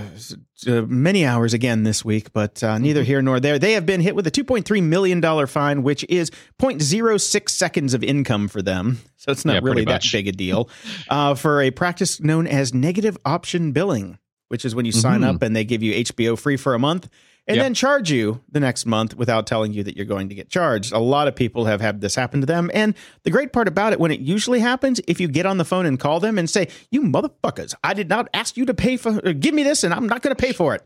uh, 0.68 0.82
many 0.88 1.26
hours 1.26 1.54
again 1.54 1.84
this 1.84 2.04
week, 2.06 2.32
but 2.34 2.64
uh, 2.64 2.78
neither 2.78 3.02
Mm-hmm. 3.02 3.08
here 3.08 3.22
nor 3.22 3.40
there. 3.40 3.60
They 3.60 3.74
have 3.74 3.86
been 3.86 4.02
hit 4.02 4.16
with 4.16 4.26
a 4.26 4.32
2.3 4.32 4.82
million 4.84 5.20
dollar 5.20 5.48
fine, 5.48 5.84
which 5.84 6.06
is 6.10 6.32
0.06 6.60 7.50
seconds 7.50 7.94
of 7.94 8.04
income 8.04 8.48
for 8.48 8.62
them. 8.62 9.00
So 9.18 9.32
it's 9.32 9.46
not 9.46 9.56
Yeah, 9.56 9.60
really 9.64 9.86
that 9.86 10.06
big 10.12 10.28
a 10.28 10.32
deal 10.32 10.70
uh, 11.10 11.36
for 11.36 11.62
a 11.62 11.72
practice 11.72 12.20
known 12.22 12.48
as 12.48 12.74
negative 12.74 13.18
option 13.26 13.72
billing, 13.74 14.18
which 14.48 14.66
is 14.66 14.74
when 14.74 14.86
you 14.86 14.92
sign 14.92 15.22
Mhm. 15.22 15.36
up 15.36 15.42
and 15.42 15.56
they 15.56 15.66
give 15.66 15.84
you 15.84 15.94
HBO 15.94 16.38
free 16.38 16.58
for 16.58 16.74
a 16.74 16.80
month. 16.80 17.10
And 17.48 17.58
Yep. 17.58 17.64
then 17.64 17.74
charge 17.76 18.10
you 18.12 18.42
the 18.52 18.60
next 18.60 18.88
month 18.88 19.16
without 19.16 19.46
telling 19.46 19.72
you 19.72 19.84
that 19.84 19.96
you're 19.96 20.06
going 20.08 20.30
to 20.30 20.36
get 20.36 20.50
charged. 20.50 20.92
A 20.92 20.98
lot 21.00 21.28
of 21.28 21.36
people 21.36 21.66
have 21.66 21.80
had 21.80 22.02
this 22.02 22.16
happen 22.16 22.40
to 22.42 22.48
them. 22.48 22.72
And 22.74 22.96
the 23.22 23.30
great 23.30 23.54
part 23.54 23.68
about 23.68 23.94
it, 23.94 24.00
when 24.00 24.10
it 24.10 24.20
usually 24.20 24.60
happens, 24.62 25.00
if 25.08 25.20
you 25.20 25.28
get 25.28 25.46
on 25.46 25.58
the 25.58 25.66
phone 25.66 25.86
and 25.86 26.00
call 26.00 26.20
them 26.20 26.40
and 26.40 26.50
say, 26.50 26.70
You 26.90 27.04
motherfuckers, 27.04 27.76
I 27.84 27.94
did 27.94 28.10
not 28.10 28.30
ask 28.34 28.58
you 28.58 28.66
to 28.66 28.74
pay 28.74 28.98
for, 28.98 29.20
or 29.24 29.34
give 29.34 29.54
me 29.54 29.62
this 29.62 29.84
and 29.84 29.94
I'm 29.94 30.08
not 30.08 30.24
going 30.24 30.36
to 30.36 30.42
pay 30.42 30.54
for 30.54 30.74
it. 30.74 30.82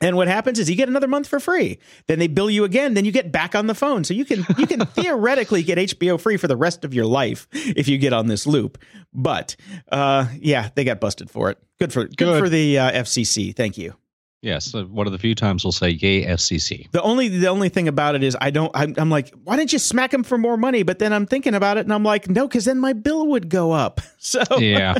And 0.00 0.16
what 0.16 0.26
happens 0.26 0.58
is 0.58 0.68
you 0.68 0.74
get 0.76 0.88
another 0.88 1.06
month 1.06 1.28
for 1.28 1.38
free. 1.38 1.78
Then 2.08 2.18
they 2.18 2.26
bill 2.26 2.50
you 2.50 2.64
again. 2.64 2.94
Then 2.94 3.04
you 3.04 3.12
get 3.12 3.30
back 3.30 3.54
on 3.54 3.68
the 3.68 3.74
phone. 3.74 4.04
So 4.04 4.12
you 4.12 4.24
can 4.24 4.44
you 4.58 4.66
can 4.66 4.80
theoretically 4.86 5.62
get 5.62 5.78
HBO 5.78 6.18
free 6.20 6.36
for 6.36 6.48
the 6.48 6.56
rest 6.56 6.84
of 6.84 6.92
your 6.94 7.06
life 7.06 7.46
if 7.52 7.88
you 7.88 7.96
get 7.98 8.12
on 8.12 8.26
this 8.26 8.46
loop. 8.46 8.76
But 9.12 9.54
uh, 9.92 10.26
yeah, 10.38 10.70
they 10.74 10.84
got 10.84 10.98
busted 11.00 11.30
for 11.30 11.50
it. 11.50 11.58
Good 11.78 11.92
for 11.92 12.04
good, 12.06 12.16
Good. 12.16 12.40
for 12.42 12.48
the 12.48 12.78
uh, 12.78 12.90
FCC. 13.02 13.54
Thank 13.54 13.78
you. 13.78 13.94
Yes, 14.44 14.74
one 14.74 15.06
of 15.06 15.12
the 15.12 15.18
few 15.18 15.34
times 15.34 15.64
we'll 15.64 15.72
say 15.72 15.88
"Yay 15.88 16.26
FCC." 16.26 16.90
The 16.92 17.00
only 17.00 17.28
the 17.28 17.46
only 17.48 17.70
thing 17.70 17.88
about 17.88 18.14
it 18.14 18.22
is 18.22 18.36
I 18.40 18.50
don't 18.50 18.70
I'm, 18.74 18.94
I'm 18.98 19.08
like 19.08 19.32
why 19.42 19.56
didn't 19.56 19.72
you 19.72 19.78
smack 19.78 20.12
him 20.12 20.22
for 20.22 20.36
more 20.36 20.58
money? 20.58 20.82
But 20.82 20.98
then 20.98 21.14
I'm 21.14 21.24
thinking 21.24 21.54
about 21.54 21.78
it 21.78 21.86
and 21.86 21.92
I'm 21.94 22.02
like 22.04 22.28
no, 22.28 22.46
because 22.46 22.66
then 22.66 22.78
my 22.78 22.92
bill 22.92 23.26
would 23.28 23.48
go 23.48 23.72
up. 23.72 24.00
So 24.18 24.42
Yeah, 24.58 24.94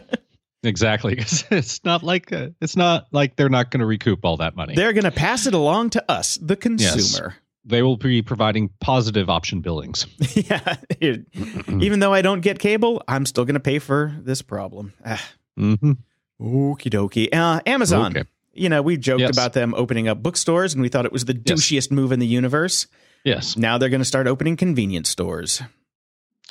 exactly. 0.62 1.14
it's 1.50 1.84
not 1.84 2.02
like 2.02 2.32
uh, 2.32 2.48
it's 2.60 2.76
not 2.76 3.06
like 3.12 3.36
they're 3.36 3.48
not 3.48 3.70
going 3.70 3.80
to 3.80 3.86
recoup 3.86 4.24
all 4.24 4.36
that 4.38 4.54
money. 4.56 4.74
they're 4.74 4.92
gonna 4.92 5.10
pass 5.10 5.46
it 5.46 5.54
along 5.54 5.90
to 5.90 6.10
us, 6.10 6.36
the 6.40 6.56
consumer. 6.56 7.28
Yes, 7.28 7.40
they 7.66 7.82
will 7.82 7.96
be 7.96 8.20
providing 8.22 8.68
positive 8.80 9.30
option 9.30 9.60
billings. 9.60 10.06
yeah, 10.34 10.76
even 11.00 12.00
though 12.00 12.12
I 12.12 12.22
don't 12.22 12.40
get 12.40 12.58
cable, 12.58 13.02
I'm 13.08 13.24
still 13.26 13.44
gonna 13.44 13.60
pay 13.60 13.78
for 13.78 14.14
this 14.20 14.42
problem. 14.42 14.92
Ah, 15.04 15.24
hmm 15.56 15.92
Okie 16.40 16.90
dokie. 16.90 17.28
Uh, 17.32 17.60
Amazon. 17.64 18.10
Okay. 18.16 18.28
You 18.54 18.68
know, 18.68 18.82
we 18.82 18.96
joked 18.96 19.20
Yes. 19.20 19.30
about 19.36 19.52
them 19.52 19.74
opening 19.76 20.08
up 20.08 20.22
bookstores, 20.22 20.72
and 20.74 20.82
we 20.82 20.88
thought 20.88 21.04
it 21.06 21.12
was 21.12 21.24
the 21.24 21.34
Yes. 21.44 21.60
douchiest 21.60 21.90
move 21.90 22.12
in 22.12 22.20
the 22.20 22.26
universe. 22.26 22.86
Yes. 23.24 23.56
Now 23.56 23.78
they're 23.78 23.88
going 23.88 24.00
to 24.00 24.04
start 24.04 24.26
opening 24.26 24.56
convenience 24.56 25.08
stores. 25.08 25.62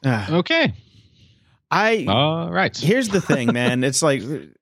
Ah, 0.05 0.31
Okay. 0.31 0.73
I 1.71 2.05
All 2.07 2.51
right. 2.51 2.75
here's 2.77 3.09
the 3.09 3.21
thing, 3.21 3.51
man. 3.53 3.83
It's 3.83 4.01
like 4.03 4.21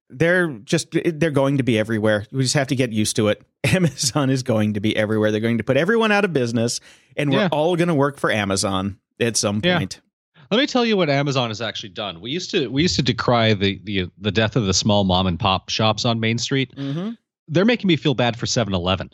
they're 0.10 0.48
just 0.64 0.88
they're 0.92 1.30
going 1.32 1.58
to 1.58 1.64
be 1.64 1.78
everywhere. 1.78 2.26
We 2.32 2.44
just 2.44 2.54
have 2.54 2.68
to 2.68 2.76
get 2.76 2.92
used 2.94 3.16
to 3.18 3.28
it. 3.30 3.42
Amazon 3.66 4.30
is 4.30 4.44
going 4.44 4.74
to 4.76 4.80
be 4.80 4.96
everywhere. 4.96 5.32
They're 5.32 5.42
going 5.42 5.58
to 5.58 5.64
put 5.64 5.78
everyone 5.78 6.12
out 6.12 6.24
of 6.26 6.32
business, 6.34 6.80
and 7.18 7.30
we're 7.32 7.40
Yeah. 7.42 7.50
all 7.52 7.76
going 7.76 7.90
to 7.90 7.96
work 7.96 8.18
for 8.18 8.32
Amazon 8.32 8.98
at 9.20 9.36
some 9.36 9.62
Yeah. 9.64 9.78
point. 9.78 10.00
Let 10.52 10.58
me 10.60 10.68
tell 10.68 10.86
you 10.86 10.96
what 10.98 11.10
Amazon 11.10 11.50
has 11.50 11.62
actually 11.62 11.90
done. 11.90 12.20
We 12.22 12.32
used 12.32 12.52
to 12.52 12.68
we 12.70 12.82
used 12.82 12.96
to 12.98 13.02
decry 13.04 13.54
the 13.56 13.80
the 13.84 14.10
the 14.18 14.32
death 14.32 14.56
of 14.56 14.66
the 14.66 14.74
small 14.74 15.04
mom 15.04 15.28
and 15.28 15.40
pop 15.40 15.70
shops 15.70 16.06
on 16.06 16.20
Main 16.20 16.38
Street. 16.38 16.74
Mm-hmm. 16.78 17.12
They're 17.48 17.66
making 17.66 17.88
me 17.88 17.96
feel 17.96 18.14
bad 18.14 18.38
for 18.38 18.46
7-Eleven. 18.46 19.10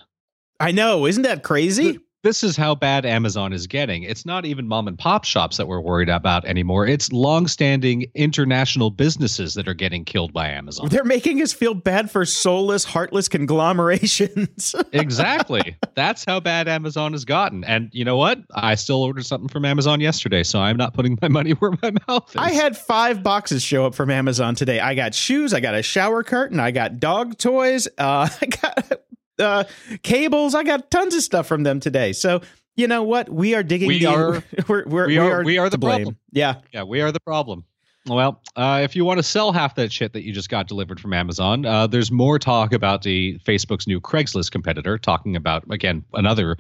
I 0.60 0.72
know, 0.72 1.06
isn't 1.06 1.24
that 1.24 1.44
crazy? 1.44 2.00
This 2.28 2.44
is 2.44 2.58
how 2.58 2.76
bad 2.76 3.06
Amazon 3.06 3.54
is 3.54 3.68
getting. 3.68 4.04
It's 4.04 4.26
not 4.26 4.46
even 4.46 4.68
mom 4.68 4.90
and 4.90 5.00
pop 5.00 5.24
shops 5.24 5.56
that 5.56 5.66
we're 5.66 5.80
worried 5.80 6.10
about 6.10 6.44
anymore. 6.44 6.86
It's 6.86 7.10
long-standing 7.14 8.08
international 8.16 8.90
businesses 8.90 9.54
that 9.54 9.66
are 9.66 9.74
getting 9.74 10.04
killed 10.04 10.34
by 10.34 10.50
Amazon. 10.50 10.90
They're 10.90 11.06
making 11.06 11.42
us 11.42 11.54
feel 11.54 11.74
bad 11.74 12.12
for 12.12 12.26
soulless, 12.26 12.84
heartless 12.84 13.30
conglomerations. 13.30 14.76
exactly. 14.92 15.78
That's 15.96 16.26
how 16.26 16.42
bad 16.42 16.68
Amazon 16.68 17.14
has 17.14 17.24
gotten. 17.24 17.64
And 17.64 17.90
you 17.94 18.04
know 18.04 18.18
what? 18.18 18.42
I 18.54 18.76
still 18.76 19.04
ordered 19.04 19.26
something 19.26 19.48
from 19.48 19.64
Amazon 19.64 20.02
yesterday, 20.02 20.44
so 20.44 20.60
I'm 20.60 20.76
not 20.76 20.94
putting 20.94 21.18
my 21.22 21.30
money 21.30 21.52
where 21.60 21.72
my 21.82 21.94
mouth 22.10 22.30
is. 22.32 22.36
I 22.36 22.52
had 22.52 22.76
five 22.76 23.24
boxes 23.24 23.64
show 23.64 23.86
up 23.86 23.96
from 23.96 24.12
Amazon 24.12 24.54
today. 24.54 24.82
I 24.82 24.96
got 24.96 25.16
shoes, 25.16 25.54
I 25.54 25.62
got 25.62 25.76
a 25.76 25.82
shower 25.82 26.24
curtain, 26.24 26.60
I 26.60 26.72
got 26.72 27.00
dog 27.00 27.38
toys, 27.38 27.88
uh, 27.98 28.28
I 28.42 28.46
got 28.48 29.00
uh, 29.40 29.64
cables, 30.04 30.56
I 30.56 30.64
got 30.64 30.90
tons 30.92 31.16
of 31.16 31.22
stuff 31.22 31.48
from 31.48 31.64
them 31.64 31.80
today. 31.80 32.14
So 32.14 32.42
you 32.76 32.88
know 32.88 33.04
what? 33.04 33.30
We 33.30 33.56
are 33.56 33.64
digging. 33.64 33.88
We 33.88 34.00
deep. 34.00 34.10
are- 34.10 34.44
we're, 34.68 34.86
we're, 34.86 35.08
we 35.08 35.18
are- 35.18 35.44
we 35.44 35.58
are 35.58 35.70
the 35.70 35.78
blame. 35.78 35.98
problem. 36.04 36.18
Yeah, 36.32 36.56
Yeah, 36.72 36.84
we 36.84 37.02
are 37.02 37.12
the 37.12 37.20
problem. 37.20 37.66
Well, 38.06 38.42
uh, 38.56 38.80
if 38.84 38.96
you 38.96 39.04
want 39.04 39.18
to 39.18 39.24
sell 39.24 39.52
half 39.52 39.76
that 39.76 39.92
shit 39.92 40.14
that 40.14 40.24
you 40.24 40.32
just 40.32 40.50
got 40.50 40.68
delivered 40.70 40.98
from 41.00 41.12
Amazon, 41.12 41.66
uh, 41.66 41.88
there's 41.88 42.10
more 42.10 42.40
talk 42.40 42.72
about 42.72 43.02
the 43.02 43.38
Facebook's 43.40 43.86
new 43.86 44.00
Craigslist 44.00 44.52
competitor, 44.52 44.98
talking 44.98 45.36
about 45.36 45.66
again 45.72 46.06
another 46.14 46.56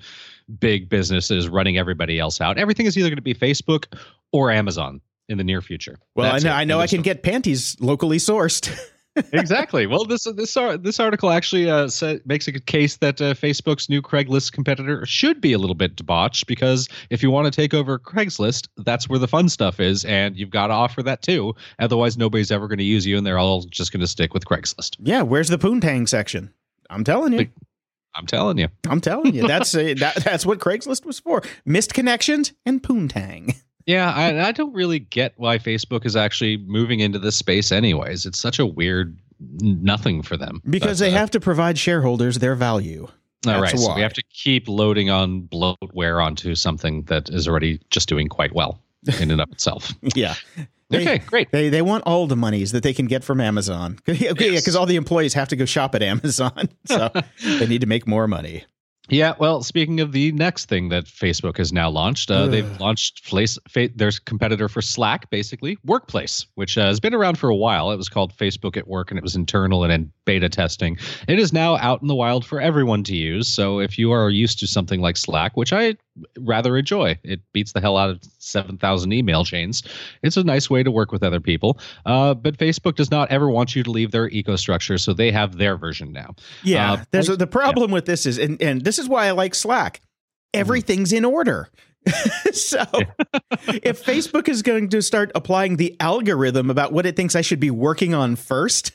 big 0.59 0.89
business 0.89 1.29
that 1.29 1.37
is 1.37 1.47
running 1.47 1.77
everybody 1.77 2.19
else 2.19 2.41
out. 2.41 2.57
Everything 2.57 2.85
is 2.85 2.97
either 2.97 3.07
going 3.09 3.15
to 3.15 3.21
be 3.21 3.33
Facebook 3.33 3.85
or 4.33 4.51
Amazon 4.51 4.99
in 5.29 5.37
the 5.37 5.43
near 5.43 5.61
future. 5.61 5.97
Well, 6.15 6.31
That's 6.31 6.43
I 6.43 6.49
know. 6.49 6.55
I 6.55 6.63
know 6.65 6.79
I 6.79 6.87
can 6.87 7.01
get 7.01 7.23
panties 7.23 7.77
locally 7.79 8.17
sourced. 8.17 8.69
exactly. 9.33 9.87
Well, 9.87 10.05
this 10.05 10.23
this 10.23 10.57
this 10.79 10.99
article 10.99 11.29
actually 11.29 11.69
uh, 11.69 11.87
sa- 11.87 12.15
makes 12.25 12.47
a 12.47 12.51
good 12.51 12.65
case 12.65 12.97
that 12.97 13.21
uh, 13.21 13.33
Facebook's 13.33 13.89
new 13.89 14.01
Craigslist 14.01 14.51
competitor 14.51 15.05
should 15.05 15.41
be 15.41 15.53
a 15.53 15.57
little 15.57 15.75
bit 15.75 15.95
debauched 15.95 16.47
because 16.47 16.87
if 17.09 17.23
you 17.23 17.31
want 17.31 17.45
to 17.45 17.51
take 17.51 17.73
over 17.73 17.99
Craigslist, 17.99 18.67
that's 18.77 19.09
where 19.09 19.19
the 19.19 19.27
fun 19.27 19.49
stuff 19.49 19.79
is, 19.79 20.05
and 20.05 20.37
you've 20.37 20.49
got 20.49 20.67
to 20.67 20.73
offer 20.73 21.03
that 21.03 21.21
too. 21.21 21.55
Otherwise, 21.79 22.17
nobody's 22.17 22.51
ever 22.51 22.67
going 22.67 22.77
to 22.79 22.83
use 22.83 23.05
you, 23.05 23.17
and 23.17 23.25
they're 23.25 23.37
all 23.39 23.61
just 23.63 23.91
going 23.91 24.01
to 24.01 24.07
stick 24.07 24.33
with 24.33 24.45
Craigslist. 24.45 24.97
yeah, 24.99 25.21
where's 25.21 25.49
the 25.49 25.57
poontang 25.57 26.07
section? 26.07 26.53
I'm 26.89 27.03
telling 27.03 27.33
you. 27.33 27.47
I'm 28.15 28.25
telling 28.25 28.57
you. 28.57 28.67
I'm 28.89 29.01
telling 29.01 29.35
you. 29.35 29.47
That's 29.47 29.75
uh, 29.75 29.93
that, 29.97 30.15
that's 30.23 30.45
what 30.45 30.59
Craigslist 30.59 31.05
was 31.05 31.19
for. 31.19 31.43
Missed 31.65 31.93
connections 31.93 32.53
and 32.65 32.81
poontang. 32.81 33.55
Yeah, 33.87 34.11
I, 34.11 34.49
I 34.49 34.51
don't 34.51 34.73
really 34.73 34.99
get 34.99 35.33
why 35.37 35.57
Facebook 35.57 36.05
is 36.05 36.15
actually 36.15 36.57
moving 36.57 36.99
into 36.99 37.17
this 37.17 37.37
space, 37.37 37.71
anyways. 37.71 38.25
It's 38.25 38.37
such 38.37 38.59
a 38.59 38.65
weird 38.65 39.17
nothing 39.39 40.21
for 40.23 40.35
them 40.35 40.61
Because 40.67 40.99
But, 40.99 41.05
they 41.05 41.13
uh, 41.13 41.19
have 41.19 41.31
to 41.31 41.39
provide 41.39 41.77
shareholders 41.77 42.39
their 42.39 42.55
value. 42.55 43.07
All 43.45 43.61
That's 43.61 43.81
so 43.81 43.95
we 43.95 44.01
have 44.01 44.13
to 44.13 44.23
keep 44.31 44.67
loading 44.67 45.09
on 45.09 45.43
bloatware 45.43 46.23
onto 46.23 46.55
something 46.55 47.03
that 47.03 47.29
is 47.29 47.47
already 47.47 47.79
just 47.91 48.09
doing 48.09 48.27
quite 48.27 48.53
well 48.53 48.81
in 49.21 49.31
and 49.31 49.39
of 49.39 49.51
itself. 49.51 49.93
Yeah. 50.15 50.35
They- 50.89 51.01
okay, 51.01 51.17
great. 51.19 51.51
They 51.51 51.67
they 51.69 51.81
want 51.81 52.03
all 52.05 52.27
the 52.27 52.37
monies 52.37 52.71
that 52.71 52.81
they 52.81 52.93
can 52.93 53.07
get 53.07 53.23
from 53.23 53.41
Amazon. 53.41 53.99
Okay, 54.07 54.25
yeah, 54.25 54.31
because 54.59 54.75
all 54.75 54.85
the 54.85 54.95
employees 54.95 55.33
have 55.33 55.49
to 55.49 55.55
go 55.55 55.65
shop 55.65 55.95
at 55.95 56.01
Amazon, 56.01 56.69
so 56.85 57.11
they 57.41 57.67
need 57.67 57.81
to 57.81 57.87
make 57.87 58.07
more 58.07 58.27
money. 58.27 58.63
Yeah, 59.09 59.35
well, 59.39 59.63
speaking 59.63 59.99
of 59.99 60.11
the 60.11 60.31
next 60.33 60.65
thing 60.67 60.89
that 60.89 61.05
Facebook 61.05 61.57
has 61.57 61.71
now 61.71 61.89
launched, 61.89 62.29
uh, 62.29 62.47
they've 62.47 62.79
launched 62.79 63.25
place, 63.25 63.57
fa- 63.67 63.89
their 63.95 64.11
competitor 64.25 64.67
for 64.67 64.81
Slack, 64.81 65.29
basically 65.29 65.77
Workplace, 65.85 66.45
which 66.55 66.77
uh, 66.77 66.87
has 66.87 66.99
been 66.99 67.13
around 67.13 67.37
for 67.37 67.49
a 67.49 67.55
while. 67.55 67.91
It 67.91 67.97
was 67.97 68.09
called 68.09 68.35
Facebook 68.35 68.75
at 68.75 68.87
Work, 68.87 69.11
and 69.11 69.17
it 69.17 69.23
was 69.23 69.35
internal 69.35 69.83
and 69.83 69.93
in 69.93 70.11
beta 70.25 70.49
testing. 70.49 70.97
It 71.27 71.39
is 71.39 71.53
now 71.53 71.77
out 71.77 72.01
in 72.01 72.09
the 72.09 72.15
wild 72.15 72.45
for 72.45 72.59
everyone 72.59 73.03
to 73.05 73.15
use. 73.15 73.47
So 73.47 73.79
if 73.79 73.97
you 73.97 74.11
are 74.11 74.29
used 74.29 74.59
to 74.59 74.67
something 74.67 74.99
like 74.99 75.15
Slack, 75.15 75.55
which 75.55 75.71
I 75.71 75.95
rather 76.39 76.75
enjoy, 76.75 77.17
it 77.23 77.39
beats 77.53 77.71
the 77.71 77.79
hell 77.79 77.95
out 77.95 78.09
of 78.09 78.19
seven 78.39 78.77
thousand 78.77 79.13
email 79.13 79.45
chains. 79.45 79.83
It's 80.23 80.35
a 80.35 80.43
nice 80.43 80.69
way 80.69 80.83
to 80.83 80.91
work 80.91 81.11
with 81.13 81.23
other 81.23 81.39
people. 81.39 81.79
Uh, 82.05 82.33
but 82.33 82.57
Facebook 82.57 82.95
does 82.95 83.11
not 83.11 83.31
ever 83.31 83.49
want 83.49 83.75
you 83.75 83.83
to 83.83 83.91
leave 83.91 84.11
their 84.11 84.27
eco 84.29 84.57
structure, 84.57 84.97
so 84.97 85.13
they 85.13 85.31
have 85.31 85.57
their 85.57 85.77
version 85.77 86.11
now. 86.11 86.35
Yeah, 86.63 86.93
Uh, 86.93 87.03
there's 87.11 87.27
the 87.27 87.47
problem 87.47 87.91
with 87.91 88.05
this 88.05 88.25
is, 88.25 88.37
and, 88.37 88.61
and 88.61 88.83
this 88.83 88.96
is 88.99 89.07
why 89.09 89.27
I 89.27 89.31
like 89.31 89.55
Slack. 89.55 89.97
Mm-hmm. 89.97 90.59
Everything's 90.61 91.13
in 91.13 91.25
order. 91.25 91.69
so 92.53 92.83
if 93.83 94.03
Facebook 94.05 94.47
is 94.47 94.61
going 94.61 94.89
to 94.89 95.01
start 95.01 95.31
applying 95.35 95.75
the 95.77 95.95
algorithm 95.99 96.69
about 96.69 96.93
what 96.93 97.05
it 97.05 97.15
thinks 97.15 97.35
I 97.35 97.41
should 97.41 97.59
be 97.59 97.71
working 97.71 98.13
on 98.13 98.35
first, 98.37 98.91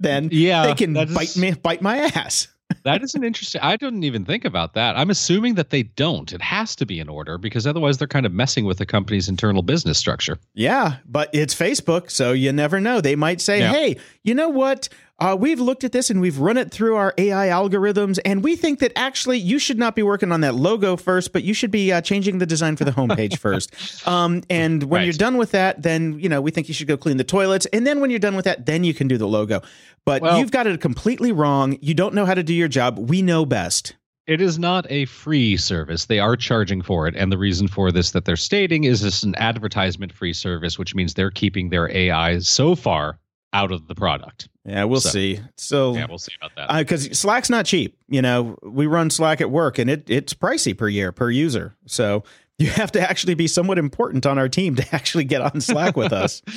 then 0.00 0.28
Yeah, 0.32 0.66
they 0.66 0.74
can 0.74 0.96
is- 0.96 1.14
bite 1.14 1.36
me, 1.36 1.52
bite 1.52 1.82
my 1.82 1.98
ass. 1.98 2.48
that 2.84 3.02
is 3.02 3.14
an 3.14 3.22
interesting. 3.22 3.60
I 3.60 3.76
didn't 3.76 4.04
even 4.04 4.24
think 4.24 4.46
about 4.46 4.72
that. 4.72 4.96
I'm 4.96 5.10
assuming 5.10 5.54
that 5.56 5.68
they 5.68 5.82
don't. 5.82 6.32
It 6.32 6.40
has 6.40 6.74
to 6.76 6.86
be 6.86 6.98
in 6.98 7.10
order 7.10 7.36
because 7.36 7.66
otherwise 7.66 7.98
they're 7.98 8.08
kind 8.08 8.24
of 8.24 8.32
messing 8.32 8.64
with 8.64 8.78
the 8.78 8.86
company's 8.86 9.28
internal 9.28 9.62
business 9.62 9.98
structure. 9.98 10.38
Yeah, 10.54 10.96
but 11.04 11.28
it's 11.34 11.54
Facebook, 11.54 12.10
so 12.10 12.32
you 12.32 12.52
never 12.52 12.80
know. 12.80 13.02
They 13.02 13.16
might 13.16 13.42
say, 13.42 13.58
Yeah. 13.58 13.70
"Hey, 13.70 13.96
you 14.22 14.34
know 14.34 14.48
what? 14.48 14.88
Uh, 15.20 15.36
we've 15.38 15.60
looked 15.60 15.84
at 15.84 15.92
this 15.92 16.10
and 16.10 16.20
we've 16.20 16.38
run 16.38 16.56
it 16.56 16.72
through 16.72 16.96
our 16.96 17.14
AI 17.16 17.46
algorithms, 17.46 18.18
and 18.24 18.42
we 18.42 18.56
think 18.56 18.80
that 18.80 18.90
actually 18.96 19.38
you 19.38 19.60
should 19.60 19.78
not 19.78 19.94
be 19.94 20.02
working 20.02 20.32
on 20.32 20.40
that 20.40 20.56
logo 20.56 20.96
first, 20.96 21.32
but 21.32 21.44
you 21.44 21.54
should 21.54 21.70
be 21.70 21.92
uh, 21.92 22.00
changing 22.00 22.38
the 22.38 22.46
design 22.46 22.74
for 22.74 22.84
the 22.84 22.90
homepage 22.90 23.38
first. 23.38 24.06
Um, 24.08 24.42
and 24.50 24.82
when 24.82 25.00
Right. 25.00 25.04
you're 25.04 25.12
done 25.12 25.36
with 25.36 25.52
that, 25.52 25.82
then 25.82 26.18
you 26.18 26.28
know 26.28 26.40
we 26.40 26.50
think 26.50 26.66
you 26.66 26.74
should 26.74 26.88
go 26.88 26.96
clean 26.96 27.16
the 27.16 27.24
toilets, 27.24 27.64
and 27.66 27.86
then 27.86 28.00
when 28.00 28.10
you're 28.10 28.18
done 28.18 28.34
with 28.34 28.44
that, 28.46 28.66
then 28.66 28.82
you 28.82 28.92
can 28.92 29.06
do 29.06 29.16
the 29.16 29.28
logo. 29.28 29.62
But 30.04 30.20
Well- 30.20 30.38
you've 30.40 30.50
got 30.50 30.66
it 30.66 30.80
completely 30.80 31.30
wrong. 31.30 31.78
You 31.80 31.94
don't 31.94 32.14
know 32.14 32.26
how 32.26 32.34
to 32.34 32.42
do 32.42 32.52
your 32.52 32.68
job. 32.68 32.98
We 32.98 33.22
know 33.22 33.46
best. 33.46 33.94
It 34.26 34.40
is 34.40 34.58
not 34.58 34.86
a 34.90 35.04
free 35.04 35.56
service. 35.58 36.06
They 36.06 36.18
are 36.18 36.34
charging 36.34 36.80
for 36.82 37.06
it. 37.06 37.14
And 37.14 37.30
the 37.30 37.36
reason 37.38 37.68
for 37.68 37.92
this 37.92 38.10
that 38.12 38.24
they're 38.24 38.36
stating 38.36 38.84
is 38.84 39.02
this 39.02 39.22
an 39.22 39.34
advertisement 39.36 40.12
free 40.12 40.32
service, 40.32 40.78
which 40.78 40.94
means 40.94 41.12
they're 41.14 41.30
keeping 41.30 41.68
their 41.68 41.90
AI 41.94 42.38
so 42.38 42.74
far 42.74 43.18
out 43.54 43.72
of 43.72 43.86
the 43.88 43.94
product. 43.94 44.48
Yeah, 44.66 44.84
we'll 44.84 45.00
So- 45.00 45.08
see. 45.10 45.40
So 45.56 45.94
Yeah, 45.94 46.06
we'll 46.08 46.18
see 46.18 46.32
about 46.40 46.54
that. 46.56 46.78
because 46.78 47.18
Slack's 47.18 47.48
not 47.48 47.64
cheap. 47.64 47.96
You 48.08 48.20
know, 48.20 48.58
we 48.62 48.86
run 48.86 49.08
Slack 49.10 49.40
at 49.40 49.50
work, 49.50 49.78
and 49.78 49.88
it 49.88 50.04
it's 50.10 50.34
pricey 50.34 50.76
per 50.76 50.88
year 50.88 51.12
per 51.12 51.30
user. 51.30 51.76
So 51.86 52.24
you 52.58 52.68
have 52.70 52.92
to 52.92 53.00
actually 53.00 53.34
be 53.34 53.46
somewhat 53.46 53.78
important 53.78 54.26
on 54.26 54.38
our 54.38 54.48
team 54.48 54.74
to 54.76 54.94
actually 54.94 55.24
get 55.24 55.40
on 55.40 55.60
Slack 55.60 55.96
with 55.96 56.12
us. 56.12 56.42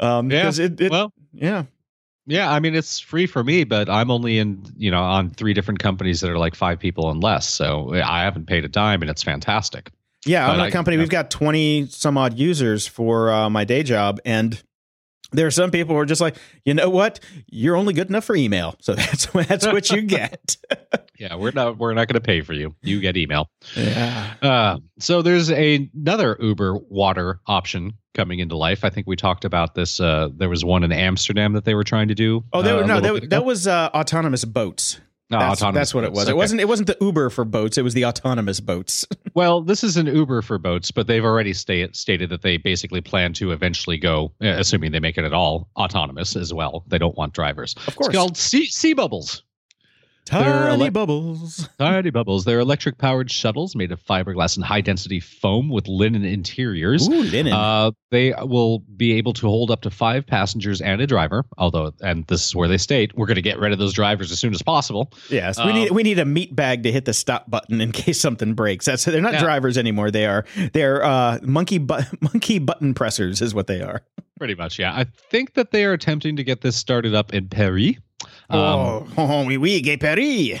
Um, 0.00 0.30
yeah. 0.30 0.48
it, 0.52 0.80
it, 0.80 0.90
well, 0.90 1.12
yeah, 1.32 1.64
yeah, 2.26 2.50
I 2.50 2.58
mean, 2.60 2.74
it's 2.74 2.98
free 2.98 3.26
for 3.26 3.44
me, 3.44 3.62
but 3.64 3.88
I'm 3.90 4.10
only 4.10 4.38
in, 4.38 4.64
you 4.76 4.90
know, 4.90 5.02
on 5.02 5.30
three 5.30 5.52
different 5.54 5.80
companies 5.80 6.20
that 6.22 6.30
are 6.30 6.38
like 6.38 6.54
five 6.56 6.80
people 6.80 7.10
and 7.10 7.22
less. 7.22 7.46
So 7.46 7.92
I 7.94 8.22
haven't 8.22 8.46
paid 8.46 8.64
a 8.64 8.68
dime 8.68 9.02
and 9.02 9.10
it's 9.10 9.22
fantastic. 9.22 9.90
yeah. 10.24 10.48
On 10.48 10.56
But 10.56 10.60
our 10.60 10.66
I- 10.68 10.70
company, 10.70 10.96
we've 10.96 11.10
got 11.10 11.30
twenty 11.30 11.86
some 11.88 12.16
odd 12.16 12.36
users 12.38 12.86
for 12.86 13.30
uh, 13.30 13.50
my 13.50 13.64
day 13.64 13.82
job, 13.82 14.18
and 14.24 14.60
there 15.32 15.46
are 15.46 15.50
some 15.50 15.70
people 15.70 15.94
who 15.94 16.00
are 16.00 16.06
just 16.06 16.20
like, 16.20 16.36
you 16.64 16.74
know 16.74 16.90
what, 16.90 17.20
you're 17.50 17.76
only 17.76 17.94
good 17.94 18.08
enough 18.08 18.24
for 18.24 18.36
email, 18.36 18.76
so 18.80 18.94
that's 18.94 19.26
that's 19.26 19.66
what 19.66 19.90
you 19.90 20.02
get. 20.02 20.56
Yeah, 21.18 21.36
we're 21.36 21.52
not 21.52 21.78
we're 21.78 21.94
not 21.94 22.08
going 22.08 22.20
to 22.20 22.20
pay 22.20 22.40
for 22.40 22.52
you. 22.52 22.74
You 22.82 23.00
get 23.00 23.16
email. 23.16 23.48
yeah. 23.76 24.34
Uh, 24.42 24.78
so 24.98 25.22
there's 25.22 25.52
a, 25.52 25.88
another 25.94 26.36
Uber 26.40 26.74
water 26.88 27.38
option 27.46 27.92
coming 28.14 28.40
into 28.40 28.56
life. 28.56 28.82
I 28.82 28.90
think 28.90 29.06
we 29.06 29.14
talked 29.14 29.44
about 29.44 29.76
this. 29.76 30.00
Uh, 30.00 30.30
there 30.34 30.48
was 30.48 30.64
one 30.64 30.82
in 30.82 30.90
Amsterdam 30.90 31.52
that 31.52 31.64
they 31.64 31.76
were 31.76 31.84
trying 31.84 32.08
to 32.08 32.16
do. 32.16 32.42
Oh, 32.52 32.62
they 32.62 32.72
uh, 32.72 32.76
were, 32.76 32.82
a 32.82 32.86
no, 32.86 33.00
that, 33.00 33.30
that 33.30 33.44
was 33.44 33.68
uh, 33.68 33.90
autonomous 33.94 34.44
boats. 34.44 35.00
That's, 35.40 35.60
that's 35.60 35.94
what 35.94 36.04
it 36.04 36.08
boats. 36.08 36.20
was. 36.20 36.28
It 36.28 36.36
wasn't. 36.36 36.60
It 36.60 36.68
wasn't 36.68 36.86
the 36.88 36.96
Uber 37.00 37.30
for 37.30 37.44
boats. 37.44 37.78
It 37.78 37.82
was 37.82 37.94
the 37.94 38.04
autonomous 38.06 38.60
boats. 38.60 39.06
Well, 39.34 39.62
this 39.62 39.82
is 39.82 39.96
an 39.96 40.08
Uber 40.08 40.42
for 40.42 40.58
boats, 40.58 40.90
but 40.90 41.06
they've 41.06 41.24
already 41.24 41.54
sta- 41.54 41.88
stated 41.94 42.28
that 42.28 42.42
they 42.42 42.58
basically 42.58 43.00
plan 43.00 43.32
to 43.34 43.52
eventually 43.52 43.96
go, 43.96 44.34
assuming 44.42 44.92
they 44.92 45.00
make 45.00 45.16
it 45.16 45.24
at 45.24 45.32
all, 45.32 45.70
autonomous 45.74 46.36
as 46.36 46.52
well. 46.52 46.84
They 46.86 46.98
don't 46.98 47.16
want 47.16 47.32
drivers. 47.32 47.74
Of 47.86 47.96
course. 47.96 48.08
It's 48.08 48.16
called 48.16 48.36
Sea, 48.36 48.66
sea 48.66 48.92
Bubbles. 48.92 49.42
Tiny 50.24 50.84
ele- 50.84 50.90
bubbles. 50.90 51.68
Tiny 51.78 52.10
Bubbles. 52.10 52.44
They're 52.44 52.60
electric 52.60 52.98
powered 52.98 53.30
shuttles 53.30 53.74
made 53.74 53.90
of 53.90 54.00
fiberglass 54.02 54.56
and 54.56 54.64
high 54.64 54.80
density 54.80 55.18
foam 55.20 55.68
with 55.68 55.88
linen 55.88 56.24
interiors. 56.24 57.08
Ooh, 57.08 57.22
linen. 57.24 57.52
Uh, 57.52 57.90
they 58.10 58.32
will 58.42 58.80
be 58.96 59.14
able 59.14 59.32
to 59.34 59.48
hold 59.48 59.70
up 59.70 59.80
to 59.82 59.90
five 59.90 60.26
passengers 60.26 60.80
and 60.80 61.00
a 61.00 61.06
driver. 61.06 61.44
Although, 61.58 61.92
and 62.02 62.26
this 62.28 62.46
is 62.46 62.54
where 62.54 62.68
they 62.68 62.78
state, 62.78 63.16
we're 63.16 63.26
going 63.26 63.34
to 63.36 63.42
get 63.42 63.58
rid 63.58 63.72
of 63.72 63.78
those 63.78 63.92
drivers 63.92 64.30
as 64.30 64.38
soon 64.38 64.54
as 64.54 64.62
possible. 64.62 65.12
yes, 65.28 65.58
we 65.58 65.64
um, 65.64 65.74
need 65.74 65.90
we 65.90 66.02
need 66.04 66.18
a 66.20 66.24
meat 66.24 66.54
bag 66.54 66.84
to 66.84 66.92
hit 66.92 67.04
the 67.04 67.14
stop 67.14 67.50
button 67.50 67.80
in 67.80 67.90
case 67.92 68.20
something 68.20 68.54
breaks. 68.54 68.86
That's 68.86 69.04
they're 69.04 69.20
not 69.20 69.34
Yeah. 69.34 69.40
drivers 69.42 69.76
anymore. 69.76 70.10
They 70.12 70.26
are 70.26 70.44
they're 70.72 71.02
uh, 71.04 71.40
monkey 71.42 71.78
bu- 71.78 72.02
monkey 72.20 72.58
button 72.60 72.94
pressers 72.94 73.42
is 73.42 73.54
what 73.54 73.66
they 73.66 73.80
are. 73.82 74.02
Pretty 74.38 74.54
much, 74.54 74.78
yeah. 74.78 74.92
I 74.92 75.04
think 75.30 75.54
that 75.54 75.70
they 75.70 75.84
are 75.84 75.92
attempting 75.92 76.36
to 76.36 76.44
get 76.44 76.60
this 76.62 76.74
started 76.76 77.14
up 77.14 77.32
in 77.32 77.48
Paris. 77.48 77.96
Um, 78.50 79.12
oh, 79.16 79.44
oui, 79.46 79.56
oui, 79.56 79.80
gay 79.80 79.96
Paris. 79.96 80.60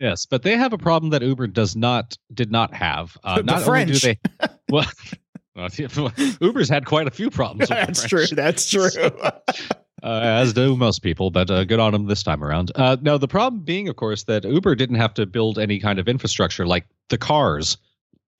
Yes, 0.00 0.26
but 0.26 0.42
they 0.42 0.56
have 0.56 0.72
a 0.72 0.78
problem 0.78 1.10
that 1.10 1.22
Uber 1.22 1.48
does 1.48 1.74
not 1.74 2.16
did 2.32 2.52
not 2.52 2.72
have. 2.72 3.16
Uh, 3.24 3.42
not 3.44 3.62
French. 3.62 4.04
Only 4.04 4.14
do 4.16 4.30
they, 4.40 4.48
well, 4.70 6.10
Uber's 6.40 6.68
had 6.68 6.86
quite 6.86 7.08
a 7.08 7.10
few 7.10 7.30
problems. 7.30 7.68
That's 7.68 8.06
true. 8.06 8.26
That's 8.26 8.70
true. 8.70 8.88
uh, 9.02 9.30
as 10.02 10.52
do 10.52 10.76
most 10.76 11.02
people, 11.02 11.30
but 11.30 11.50
uh, 11.50 11.64
good 11.64 11.80
on 11.80 11.92
them 11.92 12.06
this 12.06 12.22
time 12.22 12.44
around. 12.44 12.70
Uh, 12.76 12.96
no, 13.00 13.18
the 13.18 13.26
problem 13.26 13.62
being, 13.62 13.88
of 13.88 13.96
course, 13.96 14.22
that 14.24 14.44
Uber 14.44 14.76
didn't 14.76 14.96
have 14.96 15.14
to 15.14 15.26
build 15.26 15.58
any 15.58 15.80
kind 15.80 15.98
of 15.98 16.06
infrastructure 16.08 16.64
like 16.66 16.86
the 17.08 17.18
cars. 17.18 17.76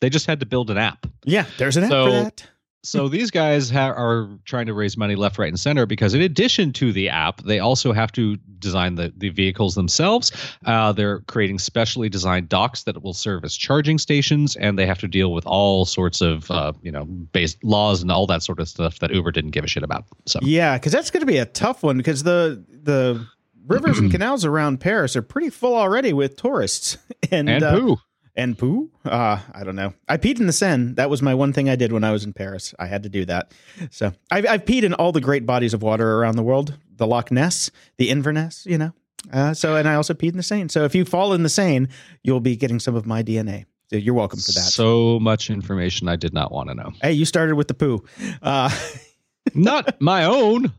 They 0.00 0.10
just 0.10 0.26
had 0.26 0.38
to 0.40 0.46
build 0.46 0.70
an 0.70 0.78
app. 0.78 1.06
yeah, 1.24 1.46
there's 1.58 1.76
an 1.76 1.84
app 1.84 1.90
So- 1.90 2.04
for 2.06 2.10
that. 2.12 2.46
So 2.84 3.08
these 3.08 3.30
guys 3.30 3.70
ha- 3.70 3.90
are 3.90 4.28
trying 4.44 4.66
to 4.66 4.74
raise 4.74 4.96
money 4.96 5.16
left, 5.16 5.36
right, 5.36 5.48
and 5.48 5.58
center 5.58 5.84
because, 5.84 6.14
in 6.14 6.20
addition 6.22 6.72
to 6.74 6.92
the 6.92 7.08
app, 7.08 7.42
they 7.42 7.58
also 7.58 7.92
have 7.92 8.12
to 8.12 8.36
design 8.60 8.94
the, 8.94 9.12
the 9.16 9.30
vehicles 9.30 9.74
themselves. 9.74 10.30
Uh, 10.64 10.92
they're 10.92 11.20
creating 11.22 11.58
specially 11.58 12.08
designed 12.08 12.48
docks 12.48 12.84
that 12.84 13.02
will 13.02 13.14
serve 13.14 13.44
as 13.44 13.56
charging 13.56 13.98
stations, 13.98 14.54
and 14.56 14.78
they 14.78 14.86
have 14.86 14.98
to 15.00 15.08
deal 15.08 15.32
with 15.32 15.44
all 15.44 15.84
sorts 15.84 16.20
of 16.20 16.50
uh, 16.52 16.72
you 16.82 16.92
know 16.92 17.04
based 17.04 17.62
laws 17.64 18.00
and 18.00 18.12
all 18.12 18.26
that 18.26 18.42
sort 18.42 18.60
of 18.60 18.68
stuff 18.68 19.00
that 19.00 19.12
Uber 19.12 19.32
didn't 19.32 19.50
give 19.50 19.64
a 19.64 19.68
shit 19.68 19.82
about. 19.82 20.04
So 20.26 20.38
Yeah, 20.42 20.78
because 20.78 20.92
that's 20.92 21.10
going 21.10 21.22
to 21.22 21.26
be 21.26 21.38
a 21.38 21.46
tough 21.46 21.82
one 21.82 21.96
because 21.96 22.22
the 22.22 22.64
the 22.82 23.26
rivers 23.66 23.98
and 23.98 24.10
canals 24.12 24.44
around 24.44 24.78
Paris 24.78 25.16
are 25.16 25.22
pretty 25.22 25.50
full 25.50 25.74
already 25.74 26.12
with 26.12 26.36
tourists 26.36 26.96
and 27.30 27.48
and 27.48 27.64
uh, 27.64 27.78
poo. 27.78 27.96
And 28.38 28.56
poo. 28.56 28.88
Uh, 29.04 29.40
I 29.52 29.64
don't 29.64 29.74
know. 29.76 29.92
I 30.08 30.16
peed 30.16 30.38
in 30.40 30.46
the 30.46 30.52
Seine. 30.52 30.94
That 30.94 31.10
was 31.10 31.20
my 31.20 31.34
one 31.34 31.52
thing 31.52 31.68
I 31.68 31.76
did 31.76 31.92
when 31.92 32.04
I 32.04 32.12
was 32.12 32.24
in 32.24 32.32
Paris. 32.32 32.72
I 32.78 32.86
had 32.86 33.02
to 33.02 33.08
do 33.08 33.24
that. 33.26 33.52
So 33.90 34.12
I've, 34.30 34.46
I've 34.46 34.64
peed 34.64 34.84
in 34.84 34.94
all 34.94 35.10
the 35.10 35.20
great 35.20 35.44
bodies 35.44 35.74
of 35.74 35.82
water 35.82 36.18
around 36.18 36.36
the 36.36 36.42
world. 36.44 36.78
The 36.96 37.06
Loch 37.06 37.30
Ness, 37.32 37.70
the 37.98 38.08
Inverness, 38.10 38.64
you 38.64 38.78
know. 38.78 38.92
Uh, 39.32 39.52
so 39.52 39.74
and 39.74 39.88
I 39.88 39.96
also 39.96 40.14
peed 40.14 40.30
in 40.30 40.36
the 40.36 40.42
Seine. 40.42 40.68
So 40.68 40.84
if 40.84 40.94
you 40.94 41.04
fall 41.04 41.32
in 41.32 41.42
the 41.42 41.48
Seine, 41.48 41.88
you'll 42.22 42.40
be 42.40 42.56
getting 42.56 42.78
some 42.78 42.94
of 42.94 43.04
my 43.04 43.22
DNA. 43.24 43.66
So 43.90 43.96
you're 43.96 44.14
welcome 44.14 44.38
for 44.38 44.52
that. 44.52 44.60
So 44.60 45.18
much 45.18 45.50
information 45.50 46.08
I 46.08 46.16
did 46.16 46.32
not 46.32 46.52
want 46.52 46.68
to 46.68 46.74
know. 46.74 46.92
hey, 47.02 47.12
you 47.12 47.24
started 47.24 47.56
with 47.56 47.68
the 47.68 47.74
poo. 47.74 48.04
Uh, 48.40 48.70
not 49.54 50.00
my 50.00 50.24
own. 50.24 50.72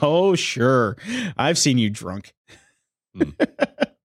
Oh, 0.00 0.36
sure. 0.36 0.96
I've 1.36 1.58
seen 1.58 1.78
you 1.78 1.90
drunk. 1.90 2.32
Hmm. 3.14 3.30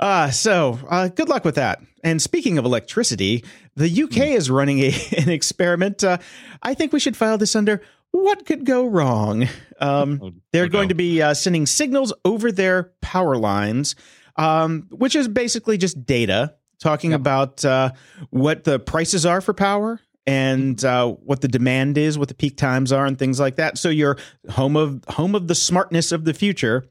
uh, 0.00 0.30
so, 0.30 0.78
uh, 0.88 1.08
good 1.08 1.28
luck 1.28 1.44
with 1.44 1.54
that. 1.54 1.80
And 2.02 2.20
speaking 2.20 2.58
of 2.58 2.64
electricity, 2.64 3.44
the 3.76 4.02
UK 4.02 4.28
is 4.28 4.50
running 4.50 4.80
a, 4.80 4.92
an 5.16 5.28
experiment. 5.28 6.02
Uh, 6.02 6.18
I 6.62 6.74
think 6.74 6.92
we 6.92 7.00
should 7.00 7.16
file 7.16 7.38
this 7.38 7.54
under 7.54 7.82
what 8.10 8.46
could 8.46 8.64
go 8.64 8.86
wrong. 8.86 9.46
Um, 9.80 10.20
Oh, 10.22 10.32
they're 10.52 10.64
oh, 10.64 10.68
going 10.68 10.88
to 10.88 10.94
be 10.94 11.22
uh, 11.22 11.34
sending 11.34 11.66
signals 11.66 12.12
over 12.24 12.50
their 12.50 12.92
power 13.00 13.36
lines, 13.36 13.94
um, 14.36 14.88
which 14.90 15.14
is 15.14 15.28
basically 15.28 15.78
just 15.78 16.04
data 16.04 16.54
talking 16.80 17.12
Yep. 17.12 17.20
about 17.20 17.64
uh, 17.64 17.92
what 18.30 18.64
the 18.64 18.78
prices 18.78 19.24
are 19.24 19.40
for 19.40 19.54
power 19.54 20.00
and 20.26 20.84
uh, 20.84 21.08
what 21.08 21.40
the 21.40 21.48
demand 21.48 21.96
is, 21.98 22.18
what 22.18 22.28
the 22.28 22.34
peak 22.34 22.56
times 22.56 22.92
are, 22.92 23.06
and 23.06 23.18
things 23.18 23.38
like 23.40 23.56
that. 23.56 23.78
So 23.78 23.88
your 23.88 24.16
home 24.50 24.76
of 24.76 25.02
home 25.08 25.34
of 25.34 25.48
the 25.48 25.54
smartness 25.54 26.12
of 26.12 26.24
the 26.24 26.34
future 26.34 26.86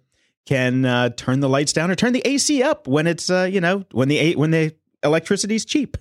can 0.45 0.85
uh, 0.85 1.09
turn 1.09 1.39
the 1.41 1.49
lights 1.49 1.73
down 1.73 1.91
or 1.91 1.95
turn 1.95 2.13
the 2.13 2.21
AC 2.27 2.63
up 2.63 2.87
when 2.87 3.07
it's 3.07 3.29
uh, 3.29 3.47
you 3.51 3.61
know 3.61 3.85
when 3.91 4.07
the 4.07 4.35
when 4.35 4.51
the 4.51 4.75
electricity's 5.03 5.65
cheap. 5.65 5.97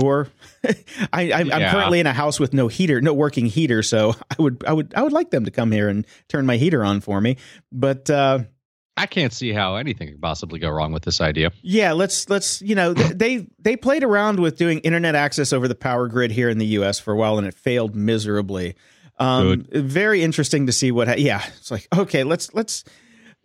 Or 0.00 0.28
I, 1.12 1.32
I'm, 1.32 1.52
I'm 1.52 1.60
Yeah. 1.60 1.72
currently 1.72 1.98
in 1.98 2.06
a 2.06 2.12
house 2.12 2.38
with 2.38 2.54
no 2.54 2.68
heater, 2.68 3.00
no 3.00 3.12
working 3.12 3.46
heater, 3.46 3.82
so 3.82 4.14
I 4.30 4.40
would 4.40 4.62
I 4.64 4.72
would 4.72 4.94
I 4.94 5.02
would 5.02 5.12
like 5.12 5.30
them 5.30 5.44
to 5.46 5.50
come 5.50 5.72
here 5.72 5.88
and 5.88 6.06
turn 6.28 6.46
my 6.46 6.56
heater 6.58 6.84
on 6.84 7.00
for 7.00 7.20
me. 7.20 7.38
But 7.72 8.08
uh, 8.08 8.40
I 8.96 9.06
can't 9.06 9.32
see 9.32 9.52
how 9.52 9.74
anything 9.74 10.08
could 10.08 10.20
possibly 10.22 10.60
go 10.60 10.68
wrong 10.70 10.92
with 10.92 11.02
this 11.02 11.20
idea. 11.20 11.50
yeah, 11.62 11.90
let's 11.92 12.28
let's 12.30 12.62
you 12.62 12.76
know 12.76 12.92
they 12.94 13.48
they 13.58 13.76
played 13.76 14.04
around 14.04 14.38
with 14.38 14.56
doing 14.56 14.78
internet 14.80 15.16
access 15.16 15.52
over 15.52 15.66
the 15.66 15.74
power 15.74 16.06
grid 16.06 16.30
here 16.30 16.48
in 16.50 16.58
the 16.58 16.66
U.S. 16.66 17.00
for 17.00 17.12
a 17.12 17.16
while, 17.16 17.36
and 17.38 17.46
it 17.46 17.54
failed 17.54 17.96
miserably. 17.96 18.76
Um, 19.18 19.66
very 19.72 20.22
interesting 20.22 20.66
to 20.66 20.72
see 20.72 20.92
what. 20.92 21.08
Ha- 21.08 21.14
yeah, 21.18 21.42
it's 21.58 21.72
like 21.72 21.88
okay, 21.96 22.22
let's 22.22 22.54
let's 22.54 22.84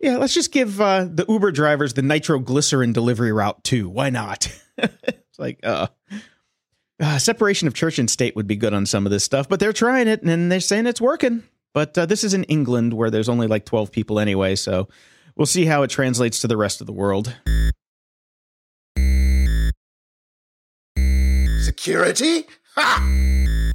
yeah, 0.00 0.16
let's 0.16 0.34
just 0.34 0.52
give 0.52 0.80
uh, 0.80 1.04
the 1.04 1.24
Uber 1.28 1.52
drivers 1.52 1.94
the 1.94 2.02
nitroglycerin 2.02 2.92
delivery 2.92 3.32
route 3.32 3.62
too. 3.64 3.88
Why 3.88 4.10
not? 4.10 4.48
it's 4.78 5.38
like 5.38 5.60
uh, 5.62 5.88
uh, 7.00 7.18
separation 7.18 7.68
of 7.68 7.74
church 7.74 7.98
and 7.98 8.10
state 8.10 8.36
would 8.36 8.46
be 8.46 8.56
good 8.56 8.74
on 8.74 8.86
some 8.86 9.06
of 9.06 9.12
this 9.12 9.24
stuff, 9.24 9.48
but 9.48 9.60
they're 9.60 9.72
trying 9.72 10.08
it 10.08 10.22
and 10.22 10.52
they're 10.52 10.60
saying 10.60 10.86
it's 10.86 11.00
working. 11.00 11.42
But 11.72 11.96
uh, 11.96 12.06
this 12.06 12.24
is 12.24 12.34
in 12.34 12.44
England 12.44 12.94
where 12.94 13.10
there's 13.10 13.28
only 13.28 13.46
like 13.46 13.64
12 13.66 13.92
people 13.92 14.18
anyway, 14.18 14.56
so 14.56 14.88
we'll 15.36 15.46
see 15.46 15.66
how 15.66 15.82
it 15.82 15.90
translates 15.90 16.40
to 16.40 16.48
the 16.48 16.56
rest 16.56 16.80
of 16.80 16.86
the 16.86 16.92
world. 16.92 17.36
Security? 21.60 22.46
Ha! 22.76 23.72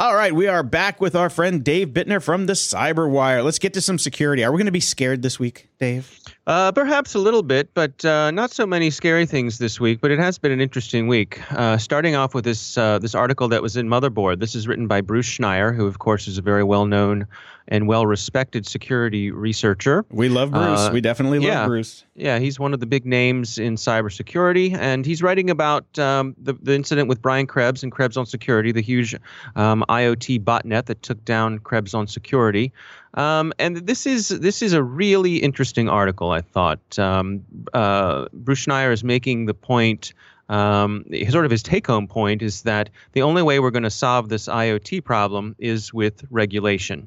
All 0.00 0.14
right, 0.14 0.34
we 0.34 0.46
are 0.46 0.62
back 0.62 0.98
with 0.98 1.14
our 1.14 1.28
friend 1.28 1.62
Dave 1.62 1.88
Bittner 1.88 2.22
from 2.22 2.46
the 2.46 2.54
Cyberwire. 2.54 3.44
Let's 3.44 3.58
get 3.58 3.74
to 3.74 3.82
some 3.82 3.98
security. 3.98 4.42
Are 4.42 4.50
we 4.50 4.56
going 4.56 4.64
to 4.64 4.72
be 4.72 4.80
scared 4.80 5.20
this 5.20 5.38
week? 5.38 5.69
Dave? 5.80 6.20
Uh, 6.46 6.70
perhaps 6.72 7.14
a 7.14 7.18
little 7.18 7.42
bit, 7.42 7.72
but 7.72 8.04
uh, 8.04 8.30
not 8.30 8.50
so 8.50 8.66
many 8.66 8.90
scary 8.90 9.24
things 9.24 9.58
this 9.58 9.80
week. 9.80 10.00
But 10.02 10.10
it 10.10 10.18
has 10.18 10.36
been 10.36 10.52
an 10.52 10.60
interesting 10.60 11.08
week. 11.08 11.40
Uh, 11.52 11.78
starting 11.78 12.14
off 12.14 12.34
with 12.34 12.44
this 12.44 12.76
uh, 12.76 12.98
this 12.98 13.14
article 13.14 13.48
that 13.48 13.62
was 13.62 13.76
in 13.76 13.88
Motherboard. 13.88 14.40
This 14.40 14.54
is 14.54 14.68
written 14.68 14.86
by 14.86 15.00
Bruce 15.00 15.26
Schneier, 15.26 15.74
who 15.74 15.86
of 15.86 15.98
course 15.98 16.28
is 16.28 16.36
a 16.36 16.42
very 16.42 16.64
well 16.64 16.84
known 16.84 17.26
and 17.68 17.86
well 17.86 18.04
respected 18.04 18.66
security 18.66 19.30
researcher. 19.30 20.04
We 20.10 20.28
love 20.28 20.50
Bruce. 20.50 20.80
Uh, 20.80 20.90
we 20.92 21.00
definitely 21.00 21.38
love 21.38 21.46
yeah. 21.46 21.66
Bruce. 21.66 22.04
Yeah, 22.14 22.38
he's 22.38 22.58
one 22.58 22.74
of 22.74 22.80
the 22.80 22.86
big 22.86 23.06
names 23.06 23.58
in 23.58 23.76
cybersecurity, 23.76 24.76
and 24.76 25.06
he's 25.06 25.22
writing 25.22 25.48
about 25.48 25.98
um, 25.98 26.34
the, 26.36 26.54
the 26.54 26.74
incident 26.74 27.08
with 27.08 27.22
Brian 27.22 27.46
Krebs 27.46 27.82
and 27.82 27.92
Krebs 27.92 28.16
on 28.16 28.26
Security, 28.26 28.72
the 28.72 28.82
huge 28.82 29.14
um, 29.56 29.84
IoT 29.88 30.40
botnet 30.40 30.86
that 30.86 31.02
took 31.02 31.24
down 31.24 31.58
Krebs 31.60 31.94
on 31.94 32.06
Security. 32.06 32.72
Um, 33.14 33.52
and 33.58 33.76
this 33.76 34.06
is 34.06 34.28
this 34.28 34.62
is 34.62 34.72
a 34.72 34.82
really 34.82 35.36
interesting 35.36 35.88
article. 35.88 36.30
I 36.30 36.40
thought 36.40 36.98
um, 36.98 37.42
uh, 37.74 38.26
Bruce 38.32 38.66
Schneier 38.66 38.92
is 38.92 39.04
making 39.04 39.46
the 39.46 39.54
point. 39.54 40.12
Um, 40.48 41.04
sort 41.28 41.44
of 41.44 41.52
his 41.52 41.62
take-home 41.62 42.08
point 42.08 42.42
is 42.42 42.62
that 42.62 42.90
the 43.12 43.22
only 43.22 43.40
way 43.40 43.60
we're 43.60 43.70
going 43.70 43.84
to 43.84 43.90
solve 43.90 44.30
this 44.30 44.48
IoT 44.48 45.04
problem 45.04 45.54
is 45.60 45.94
with 45.94 46.24
regulation. 46.28 47.06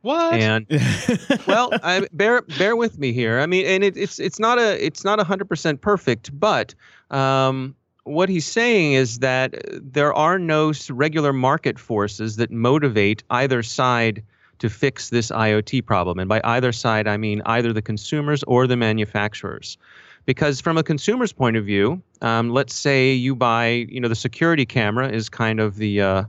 What? 0.00 0.34
And 0.34 0.66
well, 1.46 1.70
I, 1.72 2.08
bear 2.12 2.42
bear 2.42 2.74
with 2.74 2.98
me 2.98 3.12
here. 3.12 3.38
I 3.38 3.46
mean, 3.46 3.66
and 3.66 3.84
it, 3.84 3.96
it's 3.96 4.18
it's 4.18 4.40
not 4.40 4.58
a 4.58 4.84
it's 4.84 5.04
not 5.04 5.20
hundred 5.24 5.48
percent 5.48 5.80
perfect, 5.80 6.38
but 6.38 6.74
um, 7.10 7.76
what 8.04 8.28
he's 8.28 8.46
saying 8.46 8.94
is 8.94 9.20
that 9.20 9.54
there 9.70 10.12
are 10.12 10.38
no 10.38 10.72
regular 10.90 11.32
market 11.32 11.78
forces 11.78 12.36
that 12.36 12.50
motivate 12.50 13.22
either 13.30 13.62
side 13.62 14.24
to 14.62 14.70
fix 14.70 15.10
this 15.10 15.32
IoT 15.32 15.84
problem. 15.84 16.20
And 16.20 16.28
by 16.28 16.40
either 16.44 16.70
side, 16.70 17.08
I 17.08 17.16
mean 17.16 17.42
either 17.46 17.72
the 17.72 17.82
consumers 17.82 18.44
or 18.44 18.68
the 18.68 18.76
manufacturers. 18.76 19.76
Because 20.24 20.60
from 20.60 20.78
a 20.78 20.84
consumer's 20.84 21.32
point 21.32 21.56
of 21.56 21.64
view, 21.64 22.00
um, 22.20 22.50
let's 22.50 22.72
say 22.72 23.12
you 23.12 23.34
buy, 23.34 23.86
you 23.88 24.00
know, 24.00 24.06
the 24.06 24.14
security 24.14 24.64
camera 24.64 25.08
is 25.08 25.28
kind 25.28 25.58
of 25.58 25.74
the 25.78 26.00
uh, 26.00 26.24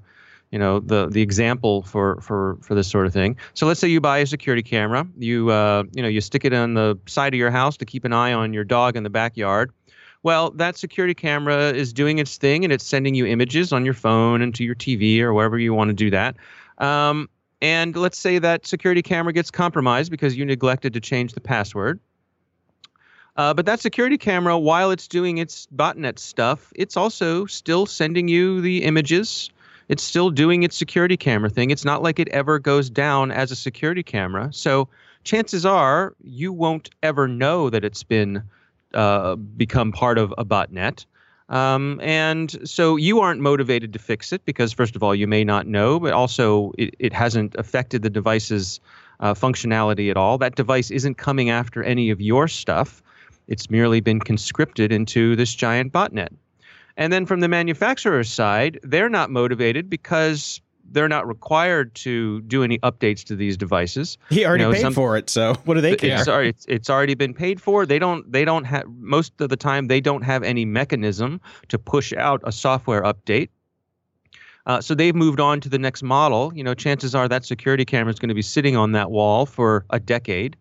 you 0.50 0.58
know 0.58 0.80
the 0.80 1.10
the 1.10 1.22
example 1.22 1.84
for 1.84 2.20
for 2.22 2.58
for 2.64 2.74
this 2.74 2.88
sort 2.88 3.06
of 3.06 3.14
thing. 3.14 3.38
So 3.54 3.68
let's 3.68 3.80
say 3.80 3.88
you 3.88 4.02
buy 4.02 4.18
a 4.18 4.26
security 4.26 4.64
camera, 4.64 5.08
you 5.20 5.52
uh, 5.52 5.84
you 5.94 6.02
know 6.02 6.10
you 6.10 6.22
stick 6.22 6.44
it 6.44 6.54
on 6.54 6.74
the 6.74 6.98
side 7.06 7.36
of 7.36 7.38
your 7.38 7.52
house 7.52 7.78
to 7.78 7.86
keep 7.86 8.04
an 8.04 8.14
eye 8.14 8.34
on 8.34 8.52
your 8.52 8.64
dog 8.64 8.96
in 8.96 9.04
the 9.04 9.12
backyard. 9.12 9.72
Well, 10.24 10.50
that 10.52 10.76
security 10.76 11.14
camera 11.14 11.72
is 11.72 11.94
doing 11.94 12.18
its 12.18 12.38
thing 12.38 12.64
and 12.64 12.74
it's 12.74 12.84
sending 12.84 13.14
you 13.14 13.28
images 13.28 13.72
on 13.72 13.86
your 13.86 13.94
phone 13.94 14.42
and 14.42 14.56
to 14.56 14.64
your 14.64 14.74
TV 14.74 15.20
or 15.20 15.36
wherever 15.36 15.60
you 15.60 15.72
want 15.76 15.90
to 15.90 15.94
do 15.94 16.10
that. 16.10 16.36
Um, 16.80 17.30
and 17.64 17.96
let's 17.96 18.20
say 18.20 18.38
that 18.38 18.68
security 18.68 19.02
camera 19.02 19.34
gets 19.34 19.50
compromised 19.50 20.12
because 20.12 20.38
you 20.38 20.46
neglected 20.46 20.94
to 20.94 21.00
change 21.00 21.34
the 21.34 21.42
password. 21.42 22.00
Uh, 23.36 23.56
but 23.56 23.66
that 23.66 23.80
security 23.80 24.20
camera, 24.20 24.60
while 24.60 24.92
it's 24.92 25.08
doing 25.08 25.40
its 25.40 25.68
botnet 25.76 26.20
stuff, 26.20 26.72
it's 26.76 26.96
also 26.96 27.48
still 27.48 27.88
sending 27.88 28.28
you 28.28 28.62
the 28.62 28.84
images 28.84 29.50
it's 29.90 30.04
still 30.04 30.30
doing 30.30 30.64
its 30.64 30.78
security 30.78 31.18
camera 31.18 31.50
thing. 31.50 31.70
It's 31.70 31.86
not 31.86 32.02
like 32.02 32.20
it 32.20 32.28
ever 32.30 32.60
goes 32.60 32.90
down 32.90 33.32
as 33.32 33.52
a 33.52 33.56
security 33.56 34.04
camera. 34.04 34.50
So 34.52 34.88
chances 35.24 35.66
are 35.66 36.16
you 36.24 36.54
won't 36.54 36.90
ever 37.02 37.28
know 37.28 37.70
that 37.70 37.84
it's 37.84 38.04
been 38.04 38.44
uh, 38.94 39.36
become 39.36 39.92
part 39.92 40.18
of 40.18 40.34
a 40.38 40.46
botnet. 40.46 41.06
Um, 41.50 42.00
and 42.02 42.68
so 42.68 42.96
you 42.96 43.20
aren't 43.20 43.42
motivated 43.42 43.94
to 43.94 44.00
fix 44.00 44.32
it 44.32 44.46
because, 44.46 44.74
first 44.74 44.96
of 44.96 45.04
all, 45.04 45.14
you 45.14 45.28
may 45.28 45.44
not 45.44 45.68
know, 45.68 46.00
but 46.00 46.14
also 46.14 46.72
it, 46.78 46.96
it 47.00 47.14
hasn't 47.14 47.56
affected 47.56 48.02
the 48.02 48.10
device's 48.10 48.80
uh, 49.20 49.34
functionality 49.34 50.10
at 50.10 50.18
all. 50.18 50.38
That 50.38 50.56
device 50.56 50.90
isn't 50.90 51.16
coming 51.16 51.50
after 51.50 51.84
any 51.84 52.10
of 52.10 52.22
your 52.22 52.48
stuff. 52.48 53.04
It's 53.48 53.70
merely 53.70 54.00
been 54.00 54.20
conscripted 54.20 54.92
into 54.92 55.36
this 55.36 55.54
giant 55.54 55.92
botnet. 55.92 56.30
And 56.96 57.12
then 57.12 57.26
from 57.26 57.40
the 57.40 57.48
manufacturer's 57.48 58.30
side, 58.30 58.80
they're 58.84 59.10
not 59.10 59.30
motivated 59.30 59.90
because 59.90 60.62
they're 60.92 61.10
not 61.10 61.28
required 61.28 61.94
to 61.96 62.42
do 62.42 62.64
any 62.64 62.78
updates 62.80 63.24
to 63.26 63.36
these 63.36 63.58
devices. 63.58 64.18
He 64.30 64.46
already 64.46 64.64
You 64.64 64.70
know, 64.70 64.74
paid 64.76 64.82
some- 64.82 64.94
for 64.94 65.18
it, 65.18 65.30
so 65.30 65.56
what 65.66 65.74
do 65.76 65.82
they 65.82 65.96
care? 65.96 66.20
It's 66.20 66.28
already, 66.28 66.50
it's, 66.50 66.66
it's 66.68 66.90
already 66.90 67.16
been 67.16 67.34
paid 67.34 67.62
for. 67.62 67.86
They 67.86 68.00
don't 68.00 68.32
they 68.32 68.46
don't 68.46 68.66
have 68.66 68.84
most 69.00 69.40
of 69.42 69.50
the 69.50 69.58
time 69.58 69.88
they 69.88 70.02
don't 70.02 70.24
have 70.24 70.44
any 70.44 70.66
mechanism 70.66 71.42
to 71.70 71.80
push 71.80 72.14
out 72.14 72.42
a 72.44 72.52
software 72.52 73.02
update. 73.04 73.50
Uh, 74.66 74.80
so 74.80 74.96
they've 74.96 75.16
moved 75.16 75.40
on 75.42 75.60
to 75.60 75.68
the 75.68 75.80
next 75.80 76.04
model. 76.04 76.52
You 76.56 76.64
know, 76.64 76.74
chances 76.74 77.14
are 77.14 77.28
that 77.28 77.44
security 77.46 77.84
camera 77.86 78.14
is 78.14 78.20
going 78.20 78.30
to 78.30 78.36
be 78.36 78.42
sitting 78.42 78.78
on 78.78 78.94
that 78.94 79.12
wall 79.12 79.46
for 79.46 79.86
a 79.90 80.00
decade. 80.00 80.56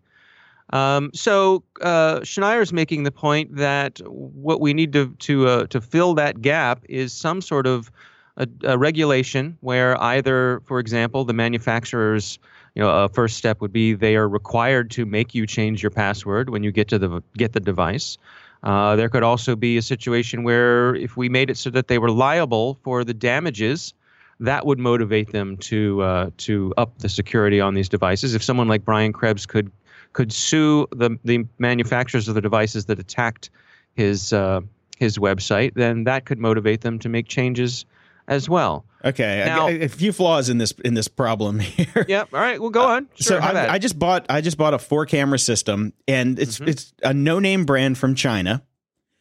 Um, 0.71 1.11
so 1.13 1.63
uh, 1.81 2.19
Schneier 2.21 2.61
is 2.61 2.73
making 2.73 3.03
the 3.03 3.11
point 3.11 3.55
that 3.55 3.99
what 4.07 4.59
we 4.59 4.73
need 4.73 4.91
to 4.93 5.09
to 5.19 5.47
uh, 5.47 5.67
to 5.67 5.79
fill 5.79 6.15
that 6.15 6.41
gap 6.41 6.83
is 6.89 7.13
some 7.13 7.41
sort 7.41 7.67
of 7.67 7.91
a, 8.37 8.47
a 8.63 8.77
regulation 8.77 9.57
where 9.61 10.01
either, 10.01 10.61
for 10.65 10.79
example, 10.79 11.25
the 11.25 11.33
manufacturers, 11.33 12.39
you 12.75 12.81
know, 12.81 13.03
a 13.03 13.09
first 13.09 13.37
step 13.37 13.61
would 13.61 13.71
be 13.71 13.93
they 13.93 14.15
are 14.15 14.27
required 14.27 14.89
to 14.91 15.05
make 15.05 15.35
you 15.35 15.45
change 15.45 15.83
your 15.83 15.91
password 15.91 16.49
when 16.49 16.63
you 16.63 16.71
get 16.71 16.87
to 16.89 16.99
the 16.99 17.21
get 17.37 17.53
the 17.53 17.59
device. 17.59 18.17
Uh, 18.63 18.95
there 18.95 19.09
could 19.09 19.23
also 19.23 19.55
be 19.55 19.77
a 19.77 19.81
situation 19.81 20.43
where 20.43 20.95
if 20.95 21.17
we 21.17 21.29
made 21.29 21.49
it 21.49 21.57
so 21.57 21.69
that 21.69 21.87
they 21.89 21.99
were 21.99 22.09
liable 22.09 22.79
for 22.83 23.03
the 23.03 23.13
damages, 23.13 23.93
that 24.39 24.65
would 24.65 24.79
motivate 24.79 25.31
them 25.31 25.57
to 25.57 26.01
uh, 26.01 26.29
to 26.37 26.73
up 26.77 26.97
the 26.99 27.09
security 27.09 27.59
on 27.61 27.73
these 27.73 27.89
devices. 27.89 28.33
If 28.33 28.43
someone 28.43 28.67
like 28.67 28.83
Brian 28.85 29.13
Krebs 29.13 29.45
could 29.45 29.71
could 30.13 30.33
sue 30.33 30.87
the 30.91 31.17
the 31.23 31.45
manufacturers 31.59 32.27
of 32.27 32.35
the 32.35 32.41
devices 32.41 32.85
that 32.85 32.97
attacked 32.97 33.51
his 33.93 34.33
uh, 34.33 34.61
his 34.97 35.19
website, 35.19 35.75
then 35.75 36.05
that 36.05 36.25
could 36.25 36.39
motivate 36.39 36.81
them 36.81 36.97
to 36.99 37.09
make 37.09 37.27
changes 37.27 37.85
as 38.27 38.47
well. 38.49 38.85
Okay, 39.05 39.43
Now- 39.45 39.67
I- 39.67 39.71
a 39.71 39.89
few 39.89 40.13
flaws 40.13 40.49
in 40.49 40.57
this 40.57 40.71
in 40.85 40.93
this 40.93 41.07
problem 41.07 41.59
here. 41.59 42.05
Yep. 42.07 42.29
All 42.33 42.39
right. 42.39 42.59
Well, 42.59 42.69
go 42.69 42.85
on. 42.85 43.07
Sure, 43.15 43.41
so 43.41 43.47
I. 43.47 43.73
I 43.73 43.77
just 43.79 43.97
bought 43.99 44.25
I 44.29 44.41
just 44.41 44.57
bought 44.57 44.73
a 44.73 44.79
four 44.79 45.05
camera 45.05 45.37
system, 45.39 45.93
and 46.07 46.39
it's 46.39 46.59
Mhm. 46.59 46.67
it's 46.69 46.93
a 47.03 47.13
no 47.13 47.39
name 47.39 47.65
brand 47.65 47.97
from 47.97 48.15
China. 48.15 48.63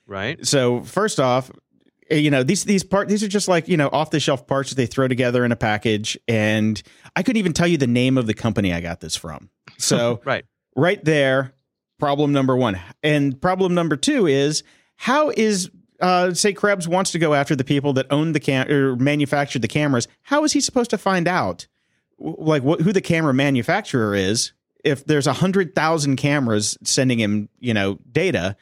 right. 0.07 0.45
So 0.47 0.83
first 0.83 1.19
off, 1.19 1.51
eh, 2.11 2.17
you 2.17 2.31
know 2.31 2.43
these 2.43 2.65
these 2.65 2.85
part 2.85 3.09
these 3.09 3.23
are 3.25 3.29
just 3.29 3.49
like 3.49 3.67
you 3.69 3.77
know 3.77 3.89
off 3.93 4.11
the 4.11 4.21
shelf 4.21 4.47
parts 4.47 4.71
that 4.71 4.77
they 4.77 4.87
throw 4.87 5.09
together 5.09 5.45
in 5.45 5.51
a 5.53 5.57
package, 5.57 6.17
and 6.29 6.81
I 7.17 7.23
couldn't 7.23 7.39
even 7.39 7.53
tell 7.53 7.67
you 7.67 7.77
the 7.79 7.87
name 7.89 8.19
of 8.19 8.27
the 8.27 8.35
company 8.35 8.73
I 8.73 8.81
got 8.81 9.01
this 9.01 9.17
from. 9.17 9.51
So 9.79 10.21
Right. 10.25 10.45
right 10.77 11.05
there, 11.05 11.55
problem 11.99 12.33
number 12.33 12.57
one, 12.57 12.79
and 13.03 13.41
problem 13.41 13.75
number 13.75 13.97
two 13.97 14.27
is 14.29 14.63
how 14.97 15.31
is 15.31 15.71
uh, 16.03 16.35
say 16.35 16.53
Krebs 16.53 16.87
wants 16.87 17.13
to 17.13 17.19
go 17.19 17.33
after 17.33 17.57
the 17.57 17.65
people 17.65 17.93
that 17.95 18.07
own 18.11 18.33
the 18.33 18.41
cam 18.41 18.71
or 18.71 18.97
manufactured 18.97 19.63
the 19.63 19.69
cameras. 19.69 20.09
How 20.23 20.45
is 20.45 20.53
he 20.53 20.61
supposed 20.61 20.91
to 20.91 20.99
find 20.99 21.27
out 21.27 21.67
like 22.19 22.63
who 22.63 22.93
the 22.93 23.01
camera 23.01 23.33
manufacturer 23.33 24.15
is 24.15 24.53
if 24.85 25.05
there's 25.07 25.27
a 25.27 25.33
hundred 25.33 25.75
thousand 25.75 26.17
cameras 26.17 26.77
sending 26.83 27.19
him 27.19 27.49
you 27.59 27.73
know 27.73 27.99
data? 28.11 28.57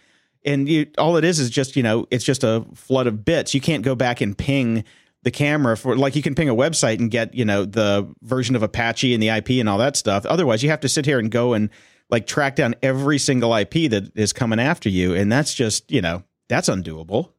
and 0.44 0.68
you, 0.68 0.86
all 0.98 1.16
it 1.16 1.24
is 1.24 1.38
is 1.38 1.50
just 1.50 1.76
you 1.76 1.82
know 1.82 2.06
it's 2.10 2.24
just 2.24 2.44
a 2.44 2.64
flood 2.74 3.06
of 3.06 3.24
bits 3.24 3.54
you 3.54 3.60
can't 3.60 3.82
go 3.82 3.94
back 3.94 4.20
and 4.20 4.36
ping 4.36 4.84
the 5.22 5.30
camera 5.30 5.76
for 5.76 5.96
like 5.96 6.16
you 6.16 6.22
can 6.22 6.34
ping 6.34 6.48
a 6.48 6.54
website 6.54 6.98
and 6.98 7.10
get 7.10 7.34
you 7.34 7.44
know 7.44 7.64
the 7.64 8.08
version 8.22 8.56
of 8.56 8.62
apache 8.62 9.12
and 9.12 9.22
the 9.22 9.28
ip 9.28 9.50
and 9.50 9.68
all 9.68 9.78
that 9.78 9.96
stuff 9.96 10.24
otherwise 10.26 10.62
you 10.62 10.70
have 10.70 10.80
to 10.80 10.88
sit 10.88 11.04
here 11.04 11.18
and 11.18 11.30
go 11.30 11.52
and 11.52 11.70
like 12.10 12.26
track 12.26 12.56
down 12.56 12.74
every 12.82 13.18
single 13.18 13.54
ip 13.54 13.72
that 13.72 14.10
is 14.14 14.32
coming 14.32 14.58
after 14.58 14.88
you 14.88 15.14
and 15.14 15.30
that's 15.30 15.54
just 15.54 15.90
you 15.90 16.00
know 16.00 16.22
that's 16.50 16.68
undoable 16.68 17.30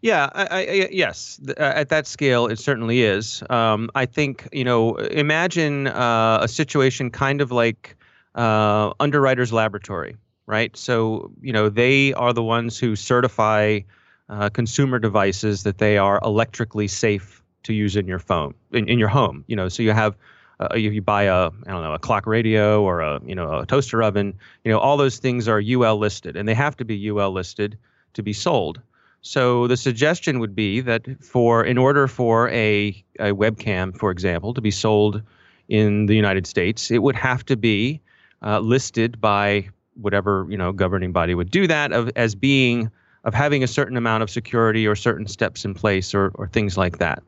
Yeah, 0.00 0.28
I, 0.34 0.46
I, 0.50 0.88
yes. 0.90 1.40
Uh, 1.46 1.52
At 1.60 1.88
that 1.90 2.06
scale, 2.06 2.46
it 2.48 2.58
certainly 2.58 3.02
is. 3.02 3.42
Um, 3.48 3.90
I 3.94 4.06
think 4.06 4.48
you 4.52 4.64
know. 4.64 4.96
Imagine 4.96 5.86
uh, 5.86 6.40
a 6.42 6.48
situation 6.48 7.10
kind 7.10 7.40
of 7.40 7.52
like 7.52 7.96
uh, 8.34 8.92
Underwriters 8.98 9.52
Laboratory, 9.52 10.16
right? 10.46 10.76
So 10.76 11.30
you 11.40 11.52
know 11.52 11.68
they 11.68 12.12
are 12.14 12.32
the 12.32 12.42
ones 12.42 12.78
who 12.78 12.96
certify 12.96 13.80
uh, 14.28 14.48
consumer 14.48 14.98
devices 14.98 15.62
that 15.62 15.78
they 15.78 15.98
are 15.98 16.18
electrically 16.24 16.88
safe 16.88 17.42
to 17.62 17.72
use 17.72 17.94
in 17.94 18.08
your 18.08 18.18
phone 18.18 18.54
in, 18.72 18.88
in 18.88 18.98
your 18.98 19.08
home. 19.08 19.44
You 19.46 19.56
know, 19.56 19.68
so 19.68 19.82
you 19.82 19.92
have. 19.92 20.16
Uh, 20.60 20.68
if 20.76 20.92
you 20.92 21.02
buy 21.02 21.24
a, 21.24 21.50
I 21.66 21.70
don't 21.72 21.82
know, 21.82 21.94
a 21.94 21.98
clock 21.98 22.24
radio 22.24 22.82
or 22.82 23.00
a, 23.00 23.20
you 23.26 23.34
know, 23.34 23.60
a 23.60 23.66
toaster 23.66 24.00
oven, 24.00 24.38
you 24.62 24.70
know, 24.70 24.78
all 24.78 24.96
those 24.96 25.18
things 25.18 25.48
are 25.48 25.60
UL 25.60 25.98
listed, 25.98 26.36
and 26.36 26.48
they 26.48 26.54
have 26.54 26.76
to 26.76 26.84
be 26.84 27.08
UL 27.08 27.32
listed 27.32 27.78
to 28.14 28.22
be 28.22 28.32
sold. 28.32 28.80
So 29.22 29.68
the 29.68 29.76
suggestion 29.76 30.40
would 30.40 30.54
be 30.54 30.80
that 30.80 31.06
for 31.22 31.64
in 31.64 31.78
order 31.78 32.08
for 32.08 32.48
a, 32.50 33.04
a 33.20 33.32
webcam, 33.32 33.96
for 33.96 34.10
example, 34.10 34.52
to 34.54 34.60
be 34.60 34.72
sold 34.72 35.22
in 35.68 36.06
the 36.06 36.16
United 36.16 36.46
States, 36.46 36.90
it 36.90 37.02
would 37.02 37.14
have 37.14 37.44
to 37.46 37.56
be 37.56 38.00
uh, 38.42 38.58
listed 38.58 39.20
by 39.20 39.68
whatever 39.94 40.46
you 40.48 40.56
know 40.56 40.72
governing 40.72 41.12
body 41.12 41.34
would 41.34 41.50
do 41.50 41.66
that 41.66 41.92
of 41.92 42.10
as 42.16 42.34
being 42.34 42.90
of 43.24 43.34
having 43.34 43.62
a 43.62 43.66
certain 43.66 43.96
amount 43.96 44.22
of 44.22 44.30
security 44.30 44.86
or 44.86 44.96
certain 44.96 45.28
steps 45.28 45.64
in 45.64 45.74
place 45.74 46.14
or 46.14 46.32
or 46.34 46.48
things 46.48 46.76
like 46.76 46.98
that. 46.98 47.22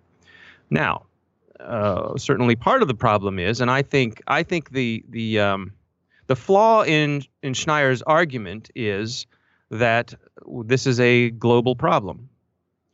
Now, 0.71 1.07
uh, 1.61 2.17
certainly 2.17 2.57
part 2.57 2.83
of 2.83 2.89
the 2.89 2.95
problem 2.95 3.39
is, 3.39 3.61
and 3.61 3.71
I 3.71 3.83
think 3.83 4.21
I 4.27 4.43
think 4.43 4.71
the 4.71 5.05
the 5.09 5.39
um, 5.39 5.73
the 6.27 6.37
flaw 6.37 6.83
in 6.83 7.23
in 7.43 7.53
Schneier's 7.53 8.03
argument 8.03 8.71
is 8.75 9.27
that 9.71 10.15
this 10.65 10.87
is 10.87 11.01
a 11.01 11.31
global 11.31 11.75
problem. 11.75 12.29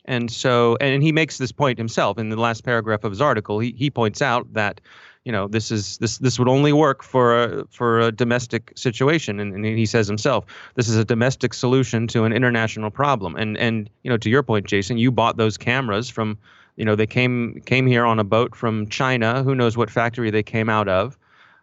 And 0.06 0.30
so, 0.30 0.76
and 0.80 1.02
he 1.02 1.12
makes 1.12 1.38
this 1.38 1.52
point 1.52 1.78
himself 1.78 2.18
in 2.18 2.30
the 2.30 2.36
last 2.36 2.64
paragraph 2.64 3.04
of 3.04 3.12
his 3.12 3.20
article. 3.20 3.58
He, 3.58 3.72
he 3.76 3.90
points 3.90 4.22
out 4.22 4.52
that, 4.54 4.80
you 5.24 5.30
know, 5.30 5.46
this 5.46 5.70
is 5.70 5.98
this 5.98 6.18
this 6.18 6.38
would 6.38 6.48
only 6.48 6.72
work 6.72 7.02
for 7.02 7.44
a 7.44 7.64
for 7.70 8.00
a 8.00 8.10
domestic 8.10 8.72
situation, 8.74 9.38
and, 9.38 9.54
and 9.54 9.64
he 9.64 9.84
says 9.84 10.08
himself, 10.08 10.46
this 10.74 10.88
is 10.88 10.96
a 10.96 11.04
domestic 11.04 11.52
solution 11.52 12.06
to 12.08 12.24
an 12.24 12.32
international 12.32 12.90
problem. 12.90 13.36
And 13.36 13.58
and 13.58 13.90
you 14.02 14.10
know, 14.10 14.16
to 14.16 14.30
your 14.30 14.42
point, 14.42 14.66
Jason, 14.66 14.96
you 14.96 15.12
bought 15.12 15.36
those 15.36 15.58
cameras 15.58 16.08
from, 16.08 16.38
you 16.76 16.86
know, 16.86 16.96
they 16.96 17.06
came 17.06 17.60
came 17.66 17.86
here 17.86 18.06
on 18.06 18.18
a 18.18 18.24
boat 18.24 18.56
from 18.56 18.88
China. 18.88 19.42
Who 19.42 19.54
knows 19.54 19.76
what 19.76 19.90
factory 19.90 20.30
they 20.30 20.42
came 20.42 20.70
out 20.70 20.88
of? 20.88 21.18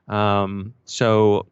Um, 0.07 0.73
so 0.85 1.47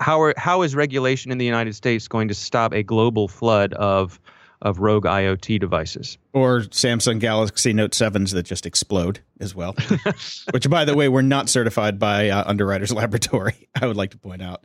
how 0.00 0.20
are 0.20 0.34
how 0.36 0.62
is 0.62 0.74
regulation 0.74 1.32
in 1.32 1.38
the 1.38 1.44
United 1.44 1.74
States 1.74 2.08
going 2.08 2.28
to 2.28 2.34
stop 2.34 2.72
a 2.72 2.82
global 2.82 3.28
flood 3.28 3.72
of 3.74 4.20
of 4.62 4.78
rogue 4.78 5.04
IoT 5.04 5.58
devices? 5.58 6.18
Or 6.32 6.60
Samsung 6.60 7.18
Galaxy 7.18 7.72
Note 7.72 7.92
7s 7.92 8.32
that 8.34 8.42
just 8.42 8.66
explode 8.66 9.20
as 9.40 9.54
well, 9.54 9.74
which 10.50 10.68
by 10.68 10.84
the 10.84 10.94
way 10.94 11.08
were 11.08 11.22
not 11.22 11.48
certified 11.48 11.98
by 11.98 12.28
uh, 12.28 12.44
Underwriters 12.46 12.92
Laboratory. 12.94 13.68
I 13.80 13.86
would 13.86 13.96
like 13.96 14.10
to 14.10 14.18
point 14.18 14.42
out. 14.42 14.64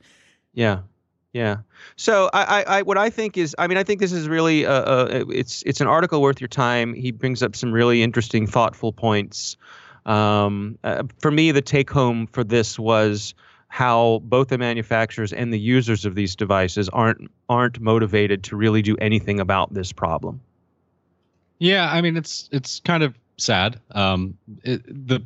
Yeah. 0.54 0.82
Yeah. 1.32 1.58
So 1.98 2.30
I, 2.34 2.44
I, 2.44 2.78
I, 2.78 2.82
what 2.82 2.98
I 2.98 3.10
think 3.10 3.38
is, 3.38 3.54
I 3.60 3.68
mean, 3.68 3.78
I 3.78 3.84
think 3.84 4.00
this 4.00 4.14
is 4.14 4.30
really, 4.30 4.64
a, 4.64 4.72
a, 4.72 5.30
it's, 5.30 5.64
it's 5.66 5.82
an 5.82 5.88
article 5.88 6.22
worth 6.22 6.40
your 6.40 6.48
time. 6.48 6.94
He 6.94 7.12
brings 7.12 7.44
up 7.44 7.58
some 7.58 7.74
really 7.74 8.02
interesting, 8.04 8.48
thoughtful 8.48 8.94
points. 8.94 9.58
Um, 10.06 10.78
uh, 10.86 11.04
for 11.20 11.32
me, 11.32 11.52
the 11.52 11.62
take 11.62 11.90
home 11.90 12.28
for 12.28 12.46
this 12.46 12.80
was 12.80 13.34
how 13.76 14.22
both 14.24 14.48
the 14.48 14.58
manufacturers 14.58 15.34
and 15.34 15.52
the 15.52 15.60
users 15.60 16.06
of 16.06 16.16
these 16.16 16.34
devices 16.34 16.88
aren't 16.94 17.30
aren't 17.50 17.78
motivated 17.82 18.42
to 18.42 18.56
really 18.56 18.82
do 18.82 18.96
anything 19.02 19.38
about 19.38 19.74
this 19.74 19.92
problem. 19.92 20.40
Yeah, 21.60 21.92
I 21.92 22.00
mean 22.00 22.16
it's 22.16 22.48
it's 22.54 22.80
kind 22.80 23.04
of 23.04 23.14
sad. 23.36 23.78
Um, 23.92 24.38
it, 24.64 24.82
the 24.86 25.22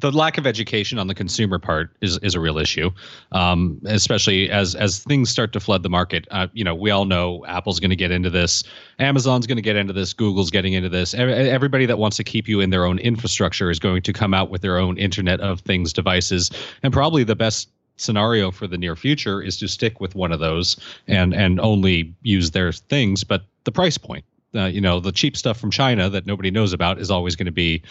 the 0.00 0.12
lack 0.12 0.36
of 0.36 0.46
education 0.46 0.98
on 0.98 1.06
the 1.06 1.14
consumer 1.14 1.58
part 1.58 1.96
is 2.02 2.18
is 2.18 2.34
a 2.34 2.40
real 2.40 2.58
issue, 2.58 2.90
um, 3.32 3.80
especially 3.86 4.50
as 4.50 4.74
as 4.74 4.98
things 4.98 5.30
start 5.30 5.54
to 5.54 5.60
flood 5.60 5.82
the 5.82 5.88
market. 5.88 6.28
Uh, 6.30 6.48
you 6.52 6.62
know, 6.62 6.74
we 6.74 6.90
all 6.90 7.06
know 7.06 7.42
Apple's 7.46 7.80
going 7.80 7.88
to 7.88 7.96
get 7.96 8.10
into 8.10 8.28
this, 8.28 8.64
Amazon's 8.98 9.46
going 9.46 9.56
to 9.56 9.62
get 9.62 9.76
into 9.76 9.94
this, 9.94 10.12
Google's 10.12 10.50
getting 10.50 10.74
into 10.74 10.90
this. 10.90 11.14
Everybody 11.14 11.86
that 11.86 11.96
wants 11.96 12.18
to 12.18 12.24
keep 12.24 12.48
you 12.48 12.60
in 12.60 12.68
their 12.68 12.84
own 12.84 12.98
infrastructure 12.98 13.70
is 13.70 13.78
going 13.78 14.02
to 14.02 14.12
come 14.12 14.34
out 14.34 14.50
with 14.50 14.60
their 14.60 14.76
own 14.76 14.98
Internet 14.98 15.40
of 15.40 15.60
Things 15.60 15.90
devices, 15.90 16.50
and 16.82 16.92
probably 16.92 17.24
the 17.24 17.34
best 17.34 17.70
scenario 17.96 18.50
for 18.50 18.66
the 18.66 18.78
near 18.78 18.96
future 18.96 19.40
is 19.40 19.56
to 19.58 19.68
stick 19.68 20.00
with 20.00 20.14
one 20.14 20.32
of 20.32 20.40
those 20.40 20.76
and 21.06 21.34
and 21.34 21.60
only 21.60 22.12
use 22.22 22.50
their 22.50 22.72
things 22.72 23.24
but 23.24 23.44
the 23.64 23.72
price 23.72 23.98
point 23.98 24.24
uh, 24.54 24.66
you 24.66 24.80
know 24.80 25.00
the 25.00 25.12
cheap 25.12 25.36
stuff 25.36 25.58
from 25.58 25.70
china 25.70 26.08
that 26.08 26.26
nobody 26.26 26.50
knows 26.50 26.72
about 26.72 26.98
is 26.98 27.10
always 27.10 27.36
going 27.36 27.46
to 27.46 27.52
be 27.52 27.82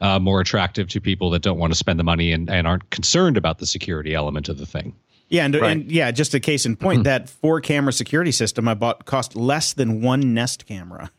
uh, 0.00 0.18
more 0.18 0.40
attractive 0.40 0.88
to 0.88 1.00
people 1.00 1.30
that 1.30 1.42
don't 1.42 1.58
want 1.58 1.72
to 1.72 1.76
spend 1.76 1.98
the 1.98 2.04
money 2.04 2.32
and, 2.32 2.48
and 2.48 2.66
aren't 2.66 2.88
concerned 2.90 3.36
about 3.36 3.58
the 3.58 3.66
security 3.66 4.14
element 4.14 4.48
of 4.48 4.58
the 4.58 4.66
thing 4.66 4.94
yeah, 5.30 5.44
and, 5.44 5.54
right. 5.54 5.70
and 5.70 5.90
yeah, 5.90 6.10
just 6.10 6.34
a 6.34 6.40
case 6.40 6.66
in 6.66 6.74
point, 6.74 6.98
mm-hmm. 6.98 7.04
that 7.04 7.30
four 7.30 7.60
camera 7.60 7.92
security 7.92 8.32
system 8.32 8.66
I 8.66 8.74
bought 8.74 9.04
cost 9.04 9.36
less 9.36 9.72
than 9.72 10.02
one 10.02 10.34
Nest 10.34 10.66
camera. 10.66 11.12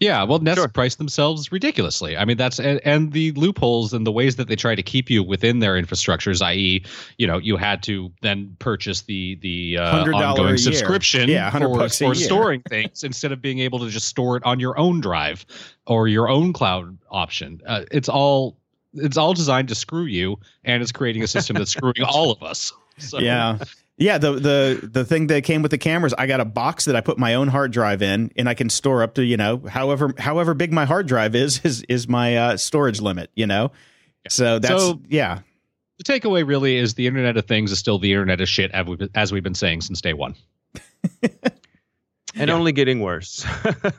Yeah, 0.00 0.24
well, 0.24 0.40
Nest 0.40 0.58
sure. 0.58 0.68
price 0.68 0.96
themselves 0.96 1.52
ridiculously. 1.52 2.16
I 2.16 2.24
mean, 2.24 2.36
that's 2.36 2.58
and, 2.58 2.80
and, 2.84 3.12
the 3.12 3.30
loopholes 3.32 3.92
and 3.92 4.06
the 4.06 4.12
ways 4.12 4.36
that 4.36 4.48
they 4.48 4.56
try 4.56 4.74
to 4.74 4.82
keep 4.82 5.08
you 5.08 5.22
within 5.22 5.60
their 5.60 5.80
infrastructures, 5.80 6.42
i.e., 6.42 6.84
you 7.18 7.26
know, 7.26 7.38
you 7.38 7.56
had 7.56 7.82
to 7.84 8.12
then 8.20 8.56
purchase 8.58 9.02
the 9.02 9.36
the 9.36 9.78
uh, 9.78 10.04
ongoing 10.04 10.58
subscription 10.58 11.28
yeah, 11.28 11.50
for, 11.50 11.88
for 11.88 12.14
storing 12.14 12.62
things 12.62 13.04
instead 13.04 13.32
of 13.32 13.40
being 13.40 13.60
able 13.60 13.78
to 13.78 13.88
just 13.88 14.08
store 14.08 14.36
it 14.36 14.44
on 14.44 14.58
your 14.58 14.78
own 14.78 15.00
drive 15.00 15.46
or 15.86 16.08
your 16.08 16.28
own 16.28 16.52
cloud 16.52 16.98
option. 17.10 17.60
Uh, 17.66 17.84
it's 17.90 18.08
all 18.08 18.56
it's 18.94 19.16
all 19.16 19.34
designed 19.34 19.68
to 19.68 19.74
screw 19.74 20.04
you, 20.04 20.38
and 20.64 20.82
it's 20.82 20.92
creating 20.92 21.22
a 21.22 21.28
system 21.28 21.54
that's 21.54 21.70
screwing 21.70 22.02
all 22.06 22.30
of 22.30 22.42
us. 22.42 22.72
So. 22.98 23.18
Yeah, 23.18 23.58
yeah, 23.98 24.18
the 24.18 24.32
the 24.32 24.90
the 24.90 25.04
thing 25.04 25.26
that 25.28 25.44
came 25.44 25.62
with 25.62 25.70
the 25.70 25.78
cameras, 25.78 26.14
I 26.16 26.26
got 26.26 26.40
a 26.40 26.44
box 26.44 26.86
that 26.86 26.96
I 26.96 27.00
put 27.00 27.18
my 27.18 27.34
own 27.34 27.48
hard 27.48 27.72
drive 27.72 28.02
in, 28.02 28.32
and 28.36 28.48
I 28.48 28.54
can 28.54 28.70
store 28.70 29.02
up 29.02 29.14
to 29.14 29.24
you 29.24 29.36
know 29.36 29.62
however 29.68 30.14
however 30.18 30.54
big 30.54 30.72
my 30.72 30.84
hard 30.84 31.06
drive 31.06 31.34
is 31.34 31.60
is 31.64 31.82
is 31.88 32.08
my 32.08 32.36
uh, 32.36 32.56
storage 32.56 33.00
limit. 33.00 33.30
You 33.34 33.46
know, 33.46 33.70
yeah. 34.24 34.30
so 34.30 34.58
that's 34.58 34.82
so, 34.82 35.00
yeah. 35.08 35.40
The 35.98 36.04
takeaway 36.04 36.46
really 36.46 36.78
is 36.78 36.94
the 36.94 37.06
Internet 37.06 37.36
of 37.36 37.46
Things 37.46 37.70
is 37.70 37.78
still 37.78 37.98
the 37.98 38.12
Internet 38.12 38.40
of 38.40 38.48
shit, 38.48 38.70
as 38.72 38.86
we've, 38.86 39.08
as 39.14 39.30
we've 39.30 39.42
been 39.42 39.54
saying 39.54 39.82
since 39.82 40.00
day 40.00 40.14
one. 40.14 40.34
and 42.34 42.48
yeah. 42.48 42.54
only 42.54 42.72
getting 42.72 43.00
worse. 43.00 43.46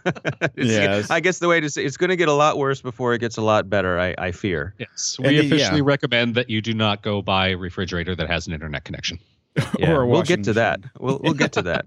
yes. 0.55 1.09
I 1.09 1.19
guess 1.19 1.39
the 1.39 1.47
way 1.47 1.59
to 1.61 1.69
say 1.69 1.85
it's 1.85 1.97
going 1.97 2.09
to 2.09 2.15
get 2.15 2.27
a 2.27 2.33
lot 2.33 2.57
worse 2.57 2.81
before 2.81 3.13
it 3.13 3.19
gets 3.19 3.37
a 3.37 3.41
lot 3.41 3.69
better. 3.69 3.99
I, 3.99 4.15
I 4.17 4.31
fear. 4.31 4.73
Yes, 4.79 5.17
we 5.19 5.39
and, 5.39 5.47
officially 5.47 5.77
yeah. 5.77 5.85
recommend 5.85 6.35
that 6.35 6.49
you 6.49 6.61
do 6.61 6.73
not 6.73 7.03
go 7.03 7.21
buy 7.21 7.49
a 7.49 7.55
refrigerator 7.55 8.15
that 8.15 8.29
has 8.29 8.47
an 8.47 8.53
internet 8.53 8.83
connection. 8.83 9.19
yeah, 9.79 10.03
we'll 10.03 10.23
get 10.23 10.43
to 10.45 10.53
that. 10.53 10.81
We'll 10.99 11.19
we'll 11.21 11.33
get 11.33 11.53
to 11.53 11.61
that. 11.63 11.85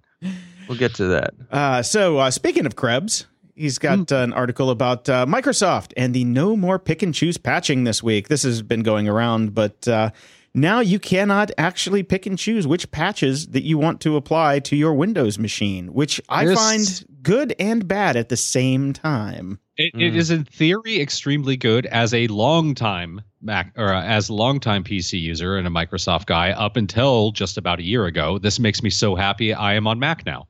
We'll 0.68 0.78
get 0.78 0.94
to 0.94 1.06
that. 1.06 1.34
Uh, 1.50 1.82
so 1.82 2.18
uh, 2.18 2.30
speaking 2.30 2.66
of 2.66 2.76
Krebs, 2.76 3.26
he's 3.54 3.78
got 3.78 3.98
mm. 3.98 4.12
uh, 4.12 4.22
an 4.22 4.32
article 4.32 4.70
about 4.70 5.08
uh, 5.08 5.26
Microsoft 5.26 5.92
and 5.96 6.14
the 6.14 6.24
no 6.24 6.56
more 6.56 6.78
pick 6.78 7.02
and 7.02 7.14
choose 7.14 7.36
patching 7.36 7.84
this 7.84 8.02
week. 8.02 8.28
This 8.28 8.42
has 8.42 8.62
been 8.62 8.82
going 8.82 9.08
around, 9.08 9.54
but 9.54 9.86
uh, 9.88 10.10
now 10.54 10.80
you 10.80 10.98
cannot 10.98 11.50
actually 11.58 12.02
pick 12.02 12.26
and 12.26 12.38
choose 12.38 12.66
which 12.66 12.90
patches 12.90 13.48
that 13.48 13.62
you 13.62 13.78
want 13.78 14.00
to 14.02 14.16
apply 14.16 14.60
to 14.60 14.76
your 14.76 14.94
Windows 14.94 15.38
machine, 15.38 15.92
which 15.92 16.20
I 16.28 16.46
this... 16.46 16.58
find 16.58 17.04
good 17.22 17.54
and 17.58 17.86
bad 17.86 18.16
at 18.16 18.28
the 18.28 18.36
same 18.36 18.92
time. 18.92 19.58
It, 19.76 19.94
mm. 19.94 20.00
it 20.00 20.16
is 20.16 20.30
in 20.30 20.44
theory 20.44 21.00
extremely 21.00 21.56
good 21.56 21.86
as 21.86 22.14
a 22.14 22.26
long 22.28 22.74
time 22.74 23.20
Mac 23.46 23.72
or 23.76 23.92
uh, 23.92 24.02
as 24.02 24.28
a 24.28 24.34
longtime 24.34 24.84
PC 24.84 25.20
user 25.20 25.56
and 25.56 25.66
a 25.66 25.70
Microsoft 25.70 26.26
guy 26.26 26.50
up 26.50 26.76
until 26.76 27.30
just 27.30 27.56
about 27.56 27.78
a 27.78 27.82
year 27.82 28.06
ago. 28.06 28.38
This 28.38 28.58
makes 28.58 28.82
me 28.82 28.90
so 28.90 29.14
happy 29.14 29.54
I 29.54 29.74
am 29.74 29.86
on 29.86 29.98
Mac 29.98 30.26
now. 30.26 30.48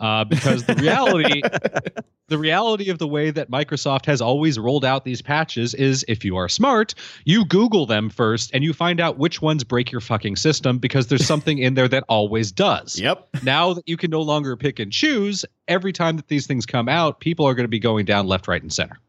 Uh, 0.00 0.24
because 0.24 0.64
the 0.64 0.76
reality 0.76 1.42
the 2.28 2.38
reality 2.38 2.88
of 2.88 2.98
the 2.98 3.08
way 3.08 3.32
that 3.32 3.50
Microsoft 3.50 4.06
has 4.06 4.20
always 4.20 4.58
rolled 4.58 4.84
out 4.84 5.04
these 5.04 5.20
patches 5.20 5.74
is 5.74 6.04
if 6.06 6.24
you 6.24 6.36
are 6.36 6.48
smart, 6.48 6.94
you 7.24 7.44
Google 7.44 7.84
them 7.84 8.08
first 8.08 8.50
and 8.54 8.62
you 8.62 8.72
find 8.72 9.00
out 9.00 9.18
which 9.18 9.42
ones 9.42 9.64
break 9.64 9.90
your 9.90 10.00
fucking 10.00 10.36
system 10.36 10.78
because 10.78 11.08
there's 11.08 11.26
something 11.26 11.58
in 11.58 11.74
there 11.74 11.88
that 11.88 12.04
always 12.08 12.52
does. 12.52 12.98
Yep. 12.98 13.28
Now 13.42 13.74
that 13.74 13.88
you 13.88 13.96
can 13.96 14.10
no 14.10 14.22
longer 14.22 14.56
pick 14.56 14.78
and 14.78 14.92
choose, 14.92 15.44
every 15.66 15.92
time 15.92 16.16
that 16.16 16.28
these 16.28 16.46
things 16.46 16.64
come 16.64 16.88
out, 16.88 17.18
people 17.18 17.46
are 17.46 17.54
going 17.54 17.64
to 17.64 17.68
be 17.68 17.80
going 17.80 18.04
down 18.04 18.28
left, 18.28 18.46
right, 18.46 18.62
and 18.62 18.72
center 18.72 19.00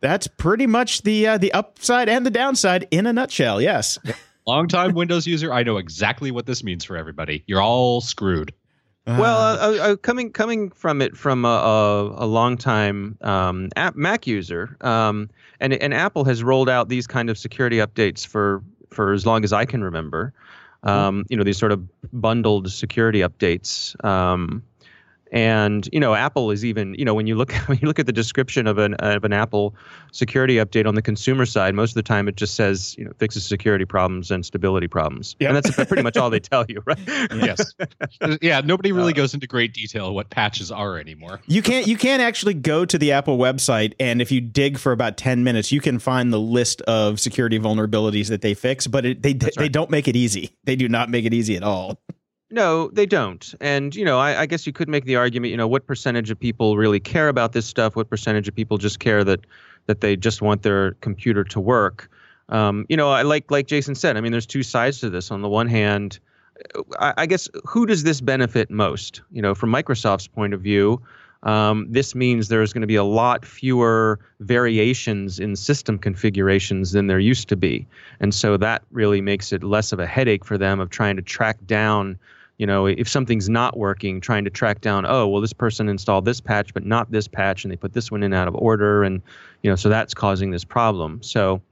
that's 0.00 0.26
pretty 0.26 0.66
much 0.66 1.02
the 1.02 1.26
uh, 1.26 1.38
the 1.38 1.52
upside 1.52 2.08
and 2.08 2.24
the 2.24 2.30
downside 2.30 2.86
in 2.90 3.06
a 3.06 3.12
nutshell. 3.12 3.60
Yes. 3.60 3.98
Longtime 4.46 4.94
Windows 4.94 5.26
user, 5.26 5.52
I 5.52 5.62
know 5.62 5.76
exactly 5.76 6.30
what 6.30 6.46
this 6.46 6.64
means 6.64 6.84
for 6.84 6.96
everybody. 6.96 7.44
You're 7.46 7.62
all 7.62 8.00
screwed. 8.00 8.52
Well, 9.06 9.38
uh, 9.38 9.56
uh, 9.56 9.92
uh 9.92 9.96
coming 9.96 10.30
coming 10.32 10.70
from 10.70 11.02
it 11.02 11.16
from 11.16 11.44
a, 11.44 11.48
a, 11.48 12.24
a 12.24 12.26
long 12.26 12.56
time 12.56 13.18
um, 13.22 13.68
Mac 13.94 14.26
user, 14.26 14.76
um, 14.82 15.30
and 15.58 15.72
and 15.72 15.92
Apple 15.94 16.24
has 16.24 16.42
rolled 16.42 16.68
out 16.68 16.88
these 16.88 17.06
kind 17.06 17.30
of 17.30 17.38
security 17.38 17.78
updates 17.78 18.26
for 18.26 18.62
for 18.90 19.12
as 19.12 19.26
long 19.26 19.44
as 19.44 19.52
I 19.52 19.64
can 19.64 19.82
remember. 19.82 20.32
Um, 20.82 21.26
you 21.28 21.36
know, 21.36 21.44
these 21.44 21.58
sort 21.58 21.72
of 21.72 21.86
bundled 22.12 22.70
security 22.70 23.20
updates. 23.20 24.02
Um, 24.04 24.62
and 25.32 25.88
you 25.92 26.00
know, 26.00 26.14
Apple 26.14 26.50
is 26.50 26.64
even 26.64 26.94
you 26.94 27.04
know 27.04 27.14
when 27.14 27.26
you 27.26 27.36
look 27.36 27.52
when 27.66 27.78
you 27.80 27.86
look 27.88 27.98
at 27.98 28.06
the 28.06 28.12
description 28.12 28.66
of 28.66 28.78
an 28.78 28.94
of 28.94 29.24
an 29.24 29.32
Apple 29.32 29.74
security 30.12 30.56
update 30.56 30.86
on 30.86 30.94
the 30.94 31.02
consumer 31.02 31.46
side, 31.46 31.74
most 31.74 31.90
of 31.90 31.94
the 31.94 32.02
time 32.02 32.28
it 32.28 32.36
just 32.36 32.54
says 32.54 32.96
you 32.98 33.04
know 33.04 33.12
fixes 33.18 33.46
security 33.46 33.84
problems 33.84 34.30
and 34.30 34.44
stability 34.44 34.88
problems, 34.88 35.36
yep. 35.38 35.50
and 35.50 35.56
that's 35.56 35.74
pretty 35.88 36.02
much 36.02 36.16
all 36.16 36.30
they 36.30 36.40
tell 36.40 36.64
you, 36.68 36.82
right? 36.84 36.98
yes, 37.06 37.74
yeah. 38.42 38.60
Nobody 38.60 38.92
really 38.92 39.12
uh, 39.12 39.16
goes 39.16 39.34
into 39.34 39.46
great 39.46 39.72
detail 39.72 40.14
what 40.14 40.30
patches 40.30 40.70
are 40.70 40.98
anymore. 40.98 41.40
You 41.46 41.62
can't 41.62 41.86
you 41.86 41.96
can't 41.96 42.22
actually 42.22 42.54
go 42.54 42.84
to 42.84 42.98
the 42.98 43.12
Apple 43.12 43.38
website 43.38 43.94
and 44.00 44.20
if 44.20 44.32
you 44.32 44.40
dig 44.40 44.78
for 44.78 44.92
about 44.92 45.16
ten 45.16 45.44
minutes, 45.44 45.70
you 45.70 45.80
can 45.80 45.98
find 45.98 46.32
the 46.32 46.40
list 46.40 46.80
of 46.82 47.20
security 47.20 47.58
vulnerabilities 47.58 48.28
that 48.28 48.42
they 48.42 48.54
fix, 48.54 48.86
but 48.86 49.04
it, 49.04 49.22
they 49.22 49.32
right. 49.32 49.54
they 49.56 49.68
don't 49.68 49.90
make 49.90 50.08
it 50.08 50.16
easy. 50.16 50.50
They 50.64 50.76
do 50.76 50.88
not 50.88 51.08
make 51.08 51.24
it 51.24 51.32
easy 51.32 51.56
at 51.56 51.62
all. 51.62 52.00
No, 52.50 52.88
they 52.88 53.06
don't. 53.06 53.54
And, 53.60 53.94
you 53.94 54.04
know, 54.04 54.18
I, 54.18 54.40
I, 54.40 54.46
guess 54.46 54.66
you 54.66 54.72
could 54.72 54.88
make 54.88 55.04
the 55.04 55.14
argument, 55.14 55.52
you 55.52 55.56
know, 55.56 55.68
what 55.68 55.86
percentage 55.86 56.30
of 56.30 56.40
people 56.40 56.76
really 56.76 56.98
care 56.98 57.28
about 57.28 57.52
this 57.52 57.64
stuff? 57.64 57.94
What 57.94 58.10
percentage 58.10 58.48
of 58.48 58.56
people 58.56 58.76
just 58.76 58.98
care 58.98 59.22
that 59.22 59.40
that 59.86 60.00
they 60.00 60.16
just 60.16 60.42
want 60.42 60.62
their 60.62 60.92
computer 60.94 61.44
to 61.44 61.60
work? 61.60 62.10
Um, 62.48 62.86
you 62.88 62.96
know, 62.96 63.10
I 63.10 63.22
like 63.22 63.50
like 63.50 63.68
Jason 63.68 63.94
said, 63.94 64.16
I 64.16 64.20
mean, 64.20 64.32
there's 64.32 64.46
two 64.46 64.64
sides 64.64 64.98
to 65.00 65.10
this. 65.10 65.30
On 65.30 65.42
the 65.42 65.48
one 65.48 65.68
hand, 65.68 66.18
I, 66.98 67.14
I 67.18 67.26
guess 67.26 67.48
who 67.64 67.86
does 67.86 68.02
this 68.02 68.20
benefit 68.20 68.70
most? 68.70 69.22
You 69.30 69.42
know, 69.42 69.54
from 69.54 69.70
Microsoft's 69.70 70.26
point 70.26 70.52
of 70.52 70.60
view, 70.60 71.00
um, 71.42 71.86
this 71.88 72.14
means 72.14 72.48
there's 72.48 72.72
going 72.72 72.82
to 72.82 72.86
be 72.86 72.96
a 72.96 73.04
lot 73.04 73.44
fewer 73.44 74.18
variations 74.40 75.38
in 75.38 75.56
system 75.56 75.98
configurations 75.98 76.92
than 76.92 77.06
there 77.06 77.18
used 77.18 77.48
to 77.48 77.56
be. 77.56 77.86
And 78.20 78.34
so 78.34 78.56
that 78.58 78.82
really 78.90 79.20
makes 79.20 79.52
it 79.52 79.62
less 79.62 79.92
of 79.92 80.00
a 80.00 80.06
headache 80.06 80.44
for 80.44 80.58
them 80.58 80.80
of 80.80 80.90
trying 80.90 81.16
to 81.16 81.22
track 81.22 81.56
down, 81.66 82.18
you 82.60 82.66
know, 82.66 82.84
if 82.84 83.08
something's 83.08 83.48
not 83.48 83.78
working, 83.78 84.20
trying 84.20 84.44
to 84.44 84.50
track 84.50 84.82
down, 84.82 85.06
oh, 85.06 85.26
well, 85.26 85.40
this 85.40 85.54
person 85.54 85.88
installed 85.88 86.26
this 86.26 86.42
patch, 86.42 86.74
but 86.74 86.84
not 86.84 87.10
this 87.10 87.26
patch, 87.26 87.64
and 87.64 87.72
they 87.72 87.76
put 87.76 87.94
this 87.94 88.10
one 88.10 88.22
in 88.22 88.34
out 88.34 88.48
of 88.48 88.54
order. 88.54 89.02
And, 89.02 89.22
you 89.62 89.70
know, 89.70 89.76
so 89.76 89.88
that's 89.88 90.12
causing 90.12 90.50
this 90.50 90.62
problem. 90.62 91.22
So 91.22 91.62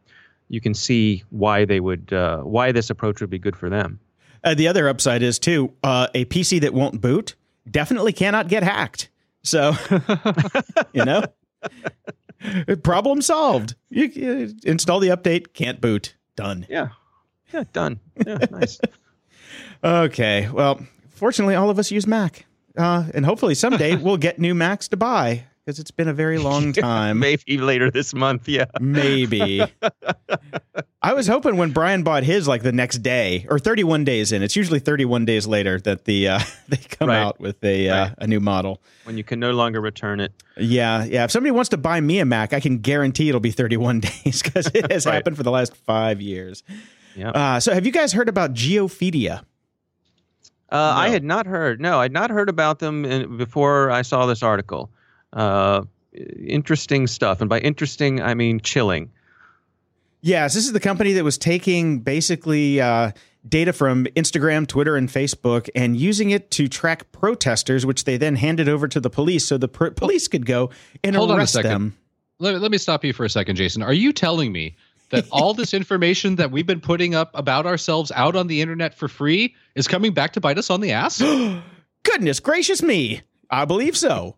you 0.49 0.63
can 0.63 0.73
see 0.73 1.25
why 1.29 1.67
they 1.67 1.81
would, 1.81 2.11
uh, 2.11 2.39
why 2.39 2.73
this 2.73 2.89
approach 2.89 3.21
would 3.21 3.29
be 3.29 3.39
good 3.39 3.55
for 3.55 3.69
them. 3.69 4.01
Uh, 4.43 4.55
the 4.55 4.67
other 4.67 4.89
upside 4.89 5.23
is, 5.23 5.39
too, 5.39 5.75
uh, 5.85 6.07
a 6.15 6.25
PC 6.25 6.59
that 6.63 6.73
won't 6.73 7.03
boot 7.03 7.35
definitely 7.71 8.15
cannot 8.15 8.49
get 8.49 8.63
hacked. 8.63 9.11
So, 9.43 9.75
you 10.95 11.05
know, 11.05 11.23
problem 12.83 13.21
solved. 13.21 13.75
You, 13.91 14.07
you, 14.07 14.55
install 14.65 15.01
the 15.01 15.09
update, 15.09 15.53
can't 15.53 15.83
boot. 15.83 16.15
Done. 16.35 16.65
Yeah. 16.71 16.89
Yeah, 17.53 17.65
done. 17.75 18.01
Yeah, 18.27 18.39
nice. 18.51 18.81
okay. 19.83 20.49
Well, 20.51 20.81
fortunately, 21.11 21.55
all 21.55 21.71
of 21.71 21.79
us 21.79 21.91
use 21.91 22.07
Mac. 22.07 22.45
Uh, 22.77 23.05
and 23.15 23.25
hopefully 23.25 23.55
someday 23.55 23.97
we'll 24.03 24.17
get 24.17 24.39
new 24.39 24.55
Macs 24.55 24.89
to 24.89 24.97
buy 24.97 25.45
because 25.65 25.79
it's 25.81 25.91
been 25.91 26.09
a 26.09 26.13
very 26.15 26.39
long 26.39 26.73
time. 26.73 27.19
Maybe 27.19 27.59
later 27.59 27.91
this 27.91 28.15
month. 28.15 28.49
Yeah. 28.49 28.67
Maybe. 28.81 29.61
I 31.03 31.13
was 31.15 31.27
hoping 31.29 31.57
when 31.57 31.71
Brian 31.73 32.03
bought 32.03 32.25
his 32.25 32.49
like 32.49 32.63
the 32.63 32.73
next 32.73 32.99
day 32.99 33.47
or 33.49 33.59
31 33.59 34.05
days 34.05 34.33
in. 34.33 34.43
It's 34.43 34.57
usually 34.57 34.81
31 34.81 35.25
days 35.25 35.47
later 35.47 35.81
that 35.81 36.05
the 36.05 36.29
uh, 36.29 36.41
they 36.69 36.77
come 36.77 37.09
Right. 37.09 37.19
out 37.19 37.41
with 37.41 37.63
a 37.65 37.89
uh, 37.89 38.11
a 38.19 38.27
new 38.27 38.41
model. 38.41 38.81
When 39.05 39.17
you 39.17 39.25
can 39.25 39.39
no 39.41 39.53
longer 39.53 39.81
return 39.81 40.21
it. 40.21 40.33
Yeah, 40.57 41.05
yeah. 41.05 41.25
If 41.25 41.31
somebody 41.31 41.53
wants 41.53 41.69
to 41.71 41.77
buy 41.77 42.01
me 42.01 42.19
a 42.19 42.25
Mac, 42.25 42.53
I 42.53 42.61
can 42.61 42.79
guarantee 42.79 43.29
it'll 43.29 43.41
be 43.41 43.53
31 43.53 44.01
days 44.01 44.43
because 44.43 44.67
it 44.75 44.91
has 44.93 45.07
Right. 45.07 45.15
happened 45.15 45.37
for 45.37 45.43
the 45.45 45.51
last 45.53 45.75
five 45.77 46.21
years. 46.21 46.63
Yeah. 47.17 47.31
Uh, 47.31 47.61
so, 47.61 47.73
have 47.75 47.87
you 47.87 47.93
guys 47.93 48.13
heard 48.13 48.29
about 48.29 48.55
Geofeedia? 48.55 49.43
Uh, 50.71 50.93
I 50.97 51.09
had 51.09 51.25
not 51.25 51.47
heard. 51.47 51.81
No, 51.81 52.01
I'd 52.01 52.13
not 52.13 52.31
heard 52.31 52.49
about 52.49 52.79
them 52.79 53.05
in, 53.05 53.37
before 53.37 53.91
I 53.91 54.03
saw 54.03 54.27
this 54.27 54.43
article. 54.43 54.91
Uh, 55.33 55.85
interesting 56.13 57.07
stuff, 57.07 57.41
and 57.41 57.49
by 57.49 57.59
interesting, 57.61 58.21
I 58.21 58.35
mean 58.35 58.61
chilling. 58.61 59.11
Yes, 60.21 60.55
this 60.55 60.67
is 60.67 60.73
the 60.73 60.81
company 60.81 61.13
that 61.13 61.25
was 61.25 61.39
taking 61.39 62.01
basically 62.01 62.81
uh, 62.81 63.13
data 63.49 63.73
from 63.73 64.05
Instagram, 64.17 64.67
Twitter, 64.67 64.97
and 64.97 65.09
Facebook 65.09 65.69
and 65.75 65.97
using 65.97 66.31
it 66.31 66.51
to 66.53 66.69
track 66.69 67.11
protesters, 67.13 67.87
which 67.87 68.05
they 68.05 68.17
then 68.17 68.37
handed 68.37 68.69
over 68.69 68.89
to 68.89 69.01
the 69.01 69.11
police 69.11 69.47
so 69.47 69.59
the 69.59 69.69
pr- 69.69 69.91
police 69.91 70.27
could 70.29 70.45
go 70.45 70.71
and 71.05 71.15
Hold 71.15 71.31
on 71.31 71.37
a 71.37 71.41
arrest 71.41 71.53
second. 71.55 71.71
them. 71.71 71.99
Let, 72.41 72.61
let 72.61 72.71
me 72.71 72.79
stop 72.79 73.05
you 73.05 73.13
for 73.13 73.25
a 73.25 73.31
second, 73.31 73.57
Jason. 73.57 73.83
Are 73.83 73.93
you 73.93 74.13
telling 74.13 74.53
me 74.53 74.77
that 75.11 75.27
all 75.31 75.55
this 75.55 75.75
information 75.75 76.37
that 76.37 76.51
we've 76.51 76.67
been 76.67 76.81
putting 76.81 77.15
up 77.15 77.31
about 77.35 77.67
ourselves 77.67 78.13
out 78.15 78.37
on 78.37 78.47
the 78.47 78.61
internet 78.61 78.95
for 78.95 79.09
free 79.09 79.55
is 79.75 79.89
coming 79.89 80.13
back 80.13 80.33
to 80.35 80.41
bite 80.41 80.59
us 80.59 80.71
on 80.71 80.81
the 80.81 80.93
ass? 80.93 81.23
Goodness 82.03 82.41
gracious 82.41 82.83
me. 82.83 83.23
I 83.51 83.65
believe 83.65 83.97
so. 83.97 84.37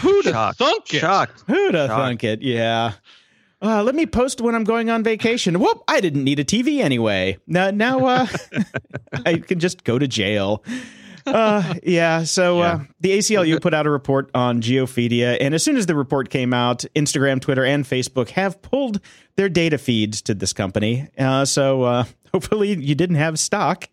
Who'd 0.00 0.24
have 0.24 0.34
Shocked. 0.34 0.58
thunk 0.58 0.94
it? 0.94 1.00
Shocked. 1.00 1.44
Who'd 1.46 1.74
have 1.74 1.90
thunk 1.90 2.24
it? 2.24 2.40
Yeah. 2.42 2.92
Uh, 3.60 3.82
let 3.82 3.94
me 3.94 4.06
post 4.06 4.40
when 4.40 4.54
I'm 4.54 4.64
going 4.64 4.88
on 4.88 5.02
vacation. 5.02 5.58
Whoop! 5.58 5.82
I 5.88 6.00
didn't 6.00 6.22
need 6.22 6.38
a 6.38 6.44
TV 6.44 6.80
anyway. 6.80 7.38
Now, 7.46 7.70
now 7.70 8.06
uh, 8.06 8.26
I 9.26 9.38
can 9.38 9.58
just 9.58 9.84
go 9.84 9.98
to 9.98 10.06
jail. 10.06 10.64
Uh, 11.34 11.74
yeah. 11.82 12.24
So 12.24 12.60
Uh, 12.60 12.62
Yeah. 12.62 12.80
the 13.00 13.10
ACLU 13.18 13.60
put 13.60 13.74
out 13.74 13.86
a 13.86 13.90
report 13.90 14.30
on 14.34 14.60
Geofeedia, 14.62 15.36
and 15.40 15.54
as 15.54 15.62
soon 15.62 15.76
as 15.76 15.86
the 15.86 15.94
report 15.94 16.30
came 16.30 16.52
out, 16.54 16.84
Instagram, 16.94 17.40
Twitter, 17.40 17.64
and 17.64 17.84
Facebook 17.84 18.30
have 18.30 18.60
pulled 18.62 19.00
their 19.36 19.48
data 19.48 19.78
feeds 19.78 20.22
to 20.22 20.34
this 20.34 20.52
company. 20.52 21.08
Uh, 21.18 21.44
so 21.44 21.82
uh, 21.82 22.04
hopefully 22.32 22.74
you 22.74 22.94
didn't 22.94 23.16
have 23.16 23.38
stock 23.38 23.88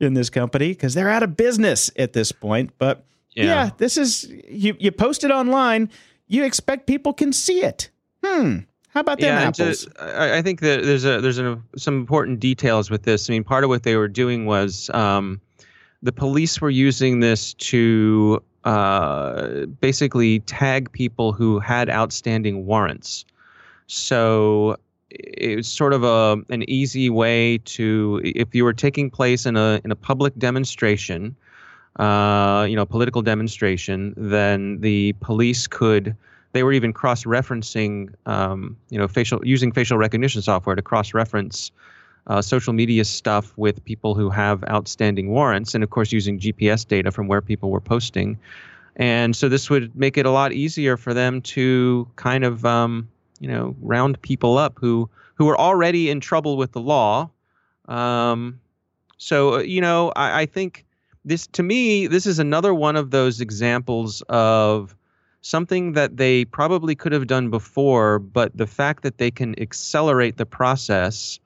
in 0.00 0.14
this 0.14 0.30
company 0.30 0.68
because 0.68 0.94
they're 0.94 1.10
out 1.10 1.22
of 1.22 1.36
business 1.36 1.90
at 1.96 2.12
this 2.12 2.32
point. 2.32 2.70
But 2.78 3.04
yeah. 3.34 3.44
Yeah. 3.44 3.70
this 3.78 3.96
is 3.96 4.28
you. 4.48 4.74
You 4.78 4.90
post 4.92 5.24
it 5.24 5.30
online. 5.30 5.90
You 6.26 6.44
expect 6.44 6.86
people 6.86 7.12
can 7.12 7.32
see 7.32 7.62
it. 7.62 7.90
Hmm. 8.24 8.58
How 8.88 9.00
about 9.00 9.20
them 9.20 9.36
and 9.36 9.44
apples? 9.56 9.84
to- 9.86 10.34
I, 10.36 10.42
think 10.42 10.60
that 10.60 10.82
there's 10.82 11.04
a 11.04 11.20
there's 11.20 11.36
some 11.36 11.96
important 11.96 12.40
details 12.40 12.90
with 12.90 13.04
this. 13.04 13.30
I 13.30 13.34
mean, 13.34 13.44
part 13.44 13.62
of 13.62 13.70
what 13.70 13.84
they 13.84 13.94
were 13.94 14.08
doing 14.08 14.46
was 14.46 14.90
um, 14.92 15.40
the 16.02 16.12
police 16.12 16.60
were 16.60 16.70
using 16.70 17.20
this 17.20 17.54
to 17.54 18.42
uh, 18.64 19.66
basically 19.80 20.40
tag 20.40 20.90
people 20.92 21.32
who 21.32 21.58
had 21.58 21.90
outstanding 21.90 22.66
warrants. 22.66 23.24
So 23.86 24.76
it's 25.10 25.68
sort 25.68 25.92
of 25.92 26.04
a 26.04 26.36
an 26.50 26.68
easy 26.70 27.10
way 27.10 27.58
to 27.58 28.20
if 28.24 28.54
you 28.54 28.64
were 28.64 28.72
taking 28.72 29.10
place 29.10 29.46
in 29.46 29.56
a 29.56 29.80
in 29.84 29.90
a 29.90 29.96
public 29.96 30.36
demonstration, 30.38 31.34
uh, 31.96 32.66
you 32.68 32.76
know, 32.76 32.86
political 32.86 33.22
demonstration, 33.22 34.14
then 34.16 34.80
the 34.80 35.14
police 35.20 35.66
could 35.66 36.16
they 36.52 36.64
were 36.64 36.72
even 36.72 36.92
cross-referencing, 36.92 38.12
um, 38.26 38.76
you 38.90 38.98
know, 38.98 39.06
facial 39.06 39.40
using 39.44 39.72
facial 39.72 39.98
recognition 39.98 40.42
software 40.42 40.76
to 40.76 40.82
cross-reference 40.82 41.70
uh, 42.26 42.42
social 42.42 42.72
media 42.72 43.04
stuff 43.04 43.52
with 43.56 43.84
people 43.84 44.14
who 44.14 44.30
have 44.30 44.62
outstanding 44.68 45.30
warrants, 45.30 45.74
and 45.74 45.82
of 45.84 45.90
course 45.90 46.12
using 46.12 46.38
GPS 46.38 46.86
data 46.86 47.10
from 47.10 47.28
where 47.28 47.40
people 47.40 47.70
were 47.70 47.80
posting. 47.80 48.38
And 48.96 49.34
so 49.34 49.48
this 49.48 49.70
would 49.70 49.94
make 49.96 50.18
it 50.18 50.26
a 50.26 50.30
lot 50.30 50.52
easier 50.52 50.96
for 50.96 51.14
them 51.14 51.40
to 51.42 52.08
kind 52.16 52.44
of, 52.44 52.64
um, 52.64 53.08
you 53.38 53.48
know, 53.48 53.74
round 53.80 54.20
people 54.22 54.58
up 54.58 54.78
who 54.78 55.08
who 55.34 55.48
are 55.48 55.58
already 55.58 56.10
in 56.10 56.20
trouble 56.20 56.58
with 56.58 56.72
the 56.72 56.80
law. 56.80 57.30
Um, 57.88 58.60
so 59.16 59.54
uh, 59.54 59.58
you 59.60 59.80
know, 59.80 60.12
I, 60.16 60.42
I 60.42 60.46
think 60.46 60.84
this 61.24 61.46
to 61.48 61.62
me 61.62 62.06
this 62.06 62.26
is 62.26 62.38
another 62.38 62.74
one 62.74 62.96
of 62.96 63.10
those 63.10 63.40
examples 63.40 64.22
of 64.28 64.94
something 65.42 65.92
that 65.92 66.16
they 66.16 66.44
probably 66.44 66.94
could 66.94 67.12
have 67.12 67.26
done 67.26 67.50
before, 67.50 68.18
but 68.18 68.54
the 68.56 68.66
fact 68.66 69.02
that 69.02 69.18
they 69.18 69.30
can 69.30 69.58
accelerate 69.60 70.36
the 70.36 70.46
process 70.46 71.40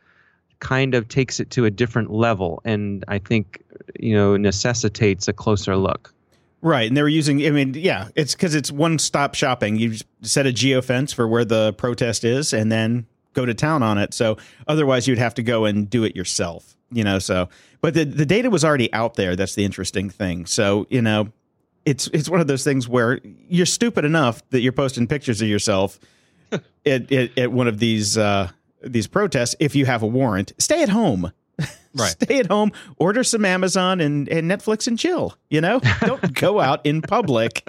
kind 0.64 0.94
of 0.94 1.06
takes 1.06 1.38
it 1.38 1.50
to 1.50 1.66
a 1.66 1.70
different 1.70 2.10
level 2.10 2.62
and 2.64 3.04
I 3.06 3.18
think 3.18 3.62
you 4.00 4.14
know 4.14 4.36
necessitates 4.36 5.28
a 5.28 5.32
closer 5.32 5.76
look. 5.76 6.12
Right, 6.62 6.88
and 6.88 6.96
they 6.96 7.02
were 7.02 7.08
using. 7.08 7.46
I 7.46 7.50
mean, 7.50 7.74
yeah, 7.74 8.08
it's 8.16 8.34
because 8.34 8.54
it's 8.54 8.72
one-stop 8.72 9.34
shopping. 9.34 9.76
You 9.76 9.96
set 10.22 10.46
a 10.46 10.50
geofence 10.50 11.14
for 11.14 11.28
where 11.28 11.44
the 11.44 11.74
protest 11.74 12.24
is, 12.24 12.54
and 12.54 12.72
then 12.72 13.06
go 13.34 13.44
to 13.44 13.52
town 13.52 13.82
on 13.82 13.98
it. 13.98 14.14
So 14.14 14.38
otherwise, 14.66 15.06
you'd 15.06 15.18
have 15.18 15.34
to 15.34 15.42
go 15.42 15.66
and 15.66 15.90
do 15.90 16.04
it 16.04 16.16
yourself. 16.16 16.74
You 16.90 17.04
know, 17.04 17.18
so 17.18 17.50
but 17.82 17.92
the 17.92 18.04
the 18.04 18.24
data 18.24 18.48
was 18.48 18.64
already 18.64 18.90
out 18.94 19.14
there. 19.14 19.36
That's 19.36 19.54
the 19.54 19.64
interesting 19.66 20.08
thing. 20.08 20.46
So 20.46 20.86
you 20.88 21.02
know, 21.02 21.28
it's 21.84 22.08
it's 22.14 22.30
one 22.30 22.40
of 22.40 22.46
those 22.46 22.64
things 22.64 22.88
where 22.88 23.20
you're 23.46 23.66
stupid 23.66 24.06
enough 24.06 24.42
that 24.48 24.62
you're 24.62 24.72
posting 24.72 25.06
pictures 25.06 25.42
of 25.42 25.48
yourself 25.48 25.98
at, 26.86 27.12
at 27.12 27.36
at 27.36 27.52
one 27.52 27.68
of 27.68 27.78
these 27.78 28.16
uh, 28.16 28.48
these 28.86 29.06
protests. 29.06 29.54
If 29.60 29.74
you 29.74 29.86
have 29.86 30.02
a 30.02 30.06
warrant, 30.06 30.52
stay 30.58 30.82
at 30.82 30.88
home. 30.88 31.32
Right. 31.96 32.10
Stay 32.10 32.40
at 32.40 32.46
home, 32.46 32.72
order 32.96 33.22
some 33.22 33.44
Amazon 33.44 34.00
and, 34.00 34.28
and 34.28 34.50
Netflix 34.50 34.88
and 34.88 34.98
chill. 34.98 35.38
You 35.48 35.60
know, 35.60 35.80
don't 36.00 36.34
go 36.40 36.58
out 36.58 36.84
in 36.84 37.02
public 37.02 37.64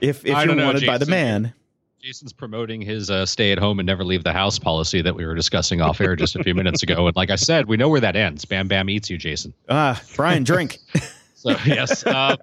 if 0.00 0.24
if 0.24 0.26
you're 0.26 0.54
know, 0.54 0.66
wanted 0.66 0.86
by 0.86 0.96
the 0.96 1.06
man. 1.06 1.52
Jason's 2.00 2.32
promoting 2.32 2.80
his 2.80 3.10
uh, 3.10 3.26
stay 3.26 3.52
at 3.52 3.58
home 3.58 3.78
and 3.78 3.86
never 3.86 4.04
leave 4.04 4.22
the 4.24 4.32
house 4.32 4.58
policy 4.58 5.02
that 5.02 5.14
we 5.14 5.24
were 5.24 5.34
discussing 5.34 5.80
off 5.80 6.00
air 6.00 6.16
just 6.16 6.34
a 6.34 6.42
few 6.42 6.54
minutes 6.54 6.82
ago. 6.82 7.06
And 7.06 7.14
like 7.14 7.30
I 7.30 7.36
said, 7.36 7.66
we 7.66 7.76
know 7.76 7.88
where 7.88 8.00
that 8.00 8.16
ends. 8.16 8.44
Bam 8.44 8.68
Bam 8.68 8.90
eats 8.90 9.08
you, 9.08 9.18
Jason. 9.18 9.54
Ah, 9.68 10.00
Brian, 10.16 10.44
drink. 10.44 10.78
So 11.42 11.50
yes. 11.66 12.06
Uh, 12.06 12.36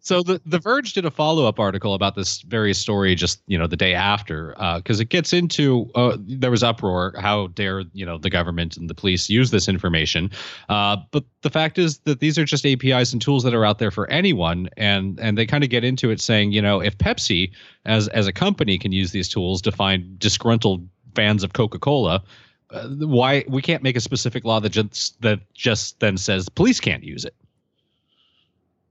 so 0.00 0.22
the 0.22 0.40
the 0.46 0.60
Verge 0.60 0.92
did 0.92 1.04
a 1.04 1.10
follow 1.10 1.46
up 1.46 1.58
article 1.58 1.94
about 1.94 2.14
this 2.14 2.42
very 2.42 2.72
story 2.74 3.16
just 3.16 3.42
you 3.48 3.58
know 3.58 3.66
the 3.66 3.76
day 3.76 3.92
after 3.92 4.54
because 4.76 5.00
it 5.00 5.06
gets 5.06 5.32
into 5.32 5.90
uh, 5.96 6.16
there 6.20 6.52
was 6.52 6.62
uproar 6.62 7.14
how 7.18 7.48
dare 7.48 7.82
you 7.92 8.06
know 8.06 8.18
the 8.18 8.30
government 8.30 8.76
and 8.76 8.88
the 8.88 8.94
police 8.94 9.28
use 9.28 9.50
this 9.50 9.68
information, 9.68 10.30
uh, 10.68 10.96
but 11.10 11.24
the 11.42 11.50
fact 11.50 11.76
is 11.76 11.98
that 12.00 12.20
these 12.20 12.38
are 12.38 12.44
just 12.44 12.64
APIs 12.64 13.12
and 13.12 13.20
tools 13.20 13.42
that 13.42 13.52
are 13.52 13.64
out 13.64 13.80
there 13.80 13.90
for 13.90 14.08
anyone 14.10 14.68
and 14.76 15.18
and 15.18 15.36
they 15.36 15.44
kind 15.44 15.64
of 15.64 15.70
get 15.70 15.82
into 15.82 16.10
it 16.10 16.20
saying 16.20 16.52
you 16.52 16.62
know 16.62 16.80
if 16.80 16.96
Pepsi 16.98 17.50
as 17.84 18.06
as 18.08 18.28
a 18.28 18.32
company 18.32 18.78
can 18.78 18.92
use 18.92 19.10
these 19.10 19.28
tools 19.28 19.60
to 19.62 19.72
find 19.72 20.20
disgruntled 20.20 20.88
fans 21.16 21.42
of 21.42 21.52
Coca 21.52 21.80
Cola. 21.80 22.22
Uh, 22.68 22.88
why 22.88 23.44
we 23.48 23.62
can't 23.62 23.84
make 23.84 23.94
a 23.94 24.00
specific 24.00 24.44
law 24.44 24.58
that 24.58 24.70
just 24.70 25.20
that 25.22 25.38
just 25.54 26.00
then 26.00 26.16
says 26.16 26.48
police 26.48 26.80
can't 26.80 27.04
use 27.04 27.24
it. 27.24 27.34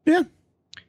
Yeah. 0.06 0.24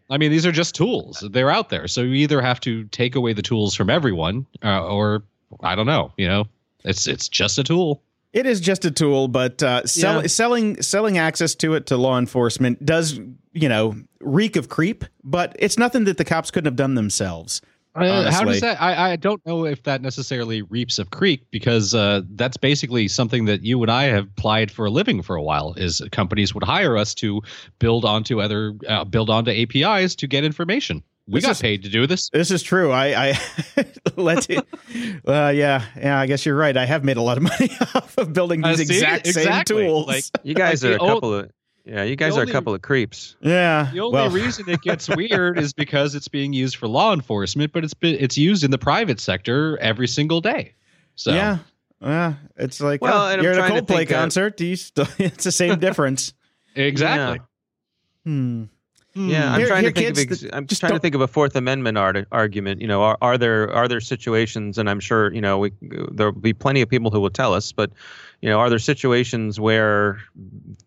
I 0.09 0.19
mean, 0.19 0.31
these 0.31 0.47
are 0.47 0.53
just 0.53 0.75
tools. 0.75 1.25
They're 1.31 1.51
out 1.51 1.69
there. 1.69 1.89
So 1.89 2.03
you 2.03 2.15
either 2.15 2.41
have 2.41 2.61
to 2.61 2.85
take 2.85 3.17
away 3.17 3.33
the 3.33 3.43
tools 3.43 3.75
from 3.75 3.91
everyone, 3.91 4.47
uh, 4.65 4.87
or 4.87 5.23
I 5.63 5.75
don't 5.75 5.87
know. 5.87 6.13
You 6.17 6.29
know, 6.29 6.45
it's 6.85 7.07
it's 7.09 7.29
just 7.29 7.59
a 7.59 7.65
tool. 7.65 8.03
It 8.33 8.45
is 8.47 8.61
just 8.61 8.85
a 8.85 8.91
tool, 8.91 9.29
but 9.29 9.63
uh, 9.63 9.85
sell, 9.87 10.21
Yeah. 10.21 10.27
selling 10.29 10.83
selling 10.83 11.19
access 11.19 11.55
to 11.57 11.75
it 11.75 11.87
to 11.87 11.97
law 11.97 12.19
enforcement 12.19 12.85
does, 12.85 13.19
you 13.53 13.69
know, 13.69 13.97
reek 14.21 14.57
of 14.57 14.69
creep. 14.69 15.05
But 15.25 15.57
it's 15.59 15.79
nothing 15.79 16.05
that 16.05 16.19
the 16.19 16.25
cops 16.25 16.51
couldn't 16.51 16.67
have 16.67 16.77
done 16.77 16.95
themselves. 16.95 17.61
Uh, 17.97 18.31
how 18.31 18.45
does 18.45 18.61
that? 18.61 18.81
I, 18.81 19.13
I 19.13 19.17
don't 19.17 19.45
know 19.47 19.65
if 19.65 19.83
that 19.85 20.03
necessarily 20.03 20.63
reaps 20.63 20.99
of 20.99 21.11
creek 21.11 21.43
because 21.51 21.95
uh, 21.95 22.23
that's 22.31 22.57
basically 22.57 23.09
something 23.09 23.47
that 23.47 23.63
you 23.63 23.81
and 23.83 23.91
I 23.91 24.05
have 24.05 24.25
applied 24.27 24.71
for 24.71 24.87
a 24.87 24.91
living 24.91 25.23
for 25.23 25.37
a 25.37 25.43
while. 25.43 25.75
Is 25.77 26.03
companies 26.13 26.55
would 26.55 26.65
hire 26.65 26.97
us 26.97 27.15
to 27.17 27.41
build 27.79 28.05
onto 28.05 28.41
other 28.41 28.75
uh, 28.89 29.05
build 29.05 29.31
onto 29.31 29.51
APIs 29.51 30.15
to 30.17 30.27
get 30.27 30.45
information. 30.45 31.03
We 31.29 31.41
This 31.41 31.47
got 31.47 31.51
is- 31.53 31.61
paid 31.63 31.83
to 31.83 31.89
do 31.89 32.07
this. 32.07 32.31
This 32.31 32.53
is 32.53 32.63
true. 32.63 32.93
I, 32.93 33.31
I 33.31 33.39
let 34.17 34.49
it. 34.49 34.65
Uh, 35.27 35.53
yeah, 35.55 35.85
yeah. 35.97 36.21
I 36.21 36.27
guess 36.27 36.47
you're 36.47 36.57
right. 36.57 36.77
I 36.77 36.87
have 36.87 37.03
made 37.03 37.17
a 37.17 37.23
lot 37.23 37.37
of 37.37 37.43
money 37.43 37.69
off 37.97 38.17
of 38.17 38.33
building 38.33 38.63
Uh, 38.65 38.77
these 38.77 38.87
see? 38.87 38.95
exact 38.95 39.27
same 39.27 39.43
Exactly. 39.49 39.87
tools. 39.87 40.07
Like, 40.07 40.25
You 40.45 40.55
guys 40.55 40.85
Like 40.85 40.93
are 40.93 40.99
the 40.99 41.01
a 41.01 41.03
old- 41.05 41.15
couple 41.15 41.35
of 41.35 41.51
yeah. 41.87 42.03
You 42.03 42.17
guys 42.17 42.35
the 42.35 42.41
are 42.41 42.43
only- 42.43 42.53
a 42.53 42.55
couple 42.55 42.75
of 42.75 42.83
creeps. 42.83 43.37
yeah. 43.41 43.89
The 43.93 44.01
only 44.01 44.13
well, 44.13 44.31
reason 44.31 44.69
it 44.69 44.83
gets 44.83 45.09
weird 45.17 45.59
is 45.59 45.73
because 45.73 46.15
it's 46.15 46.29
being 46.29 46.53
used 46.53 46.77
for 46.77 46.89
law 46.89 47.13
enforcement, 47.15 47.73
but 47.73 47.85
it's 47.85 47.95
been, 47.95 48.17
it's 48.21 48.37
used 48.37 48.65
in 48.65 48.71
the 48.71 48.79
private 48.79 49.21
sector 49.21 49.79
every 49.79 50.09
single 50.09 50.41
day. 50.41 50.75
So 51.15 51.33
yeah. 51.33 51.59
Yeah, 52.03 52.35
it's 52.57 52.81
like 52.83 53.01
Well, 53.01 53.29
oh, 53.29 53.41
you're 53.41 53.53
at 53.53 53.59
a 53.59 53.61
trying 53.69 53.75
to 53.77 53.81
Coldplay 53.83 53.97
think, 53.99 54.11
concert. 54.11 54.57
Do 54.59 54.67
you 54.67 54.77
still? 54.77 55.07
It's 55.19 55.45
the 55.45 55.53
same 55.53 55.79
difference. 55.87 56.35
exactly. 56.75 57.41
Hmm. 58.25 58.65
Yeah, 59.15 59.51
I'm 59.51 59.59
Here- 59.61 59.69
trying 59.69 59.83
here, 59.85 59.93
to 59.93 59.97
think 59.97 60.11
of. 60.11 60.19
Ex- 60.19 60.41
the- 60.43 60.55
I'm 60.55 60.67
just 60.67 60.81
trying 60.81 60.93
to 60.93 60.99
think 60.99 61.15
of 61.15 61.23
a 61.23 61.27
Fourth 61.29 61.57
Amendment 61.57 61.97
art- 61.97 62.29
argument. 62.33 62.83
You 62.83 62.87
know, 62.87 63.03
are, 63.03 63.17
are 63.23 63.39
there 63.39 63.73
are 63.73 63.89
there 63.89 63.99
situations, 64.01 64.77
and 64.77 64.91
I'm 64.91 65.01
sure 65.01 65.33
you 65.33 65.41
know 65.41 65.57
we, 65.57 65.73
there'll 66.11 66.33
be 66.33 66.53
plenty 66.53 66.83
of 66.83 66.89
people 66.91 67.11
who 67.11 67.19
will 67.21 67.31
tell 67.31 67.55
us, 67.55 67.73
but 67.73 67.91
you 68.43 68.49
know, 68.51 68.59
are 68.61 68.69
there 68.69 68.79
situations 68.79 69.59
where, 69.59 70.19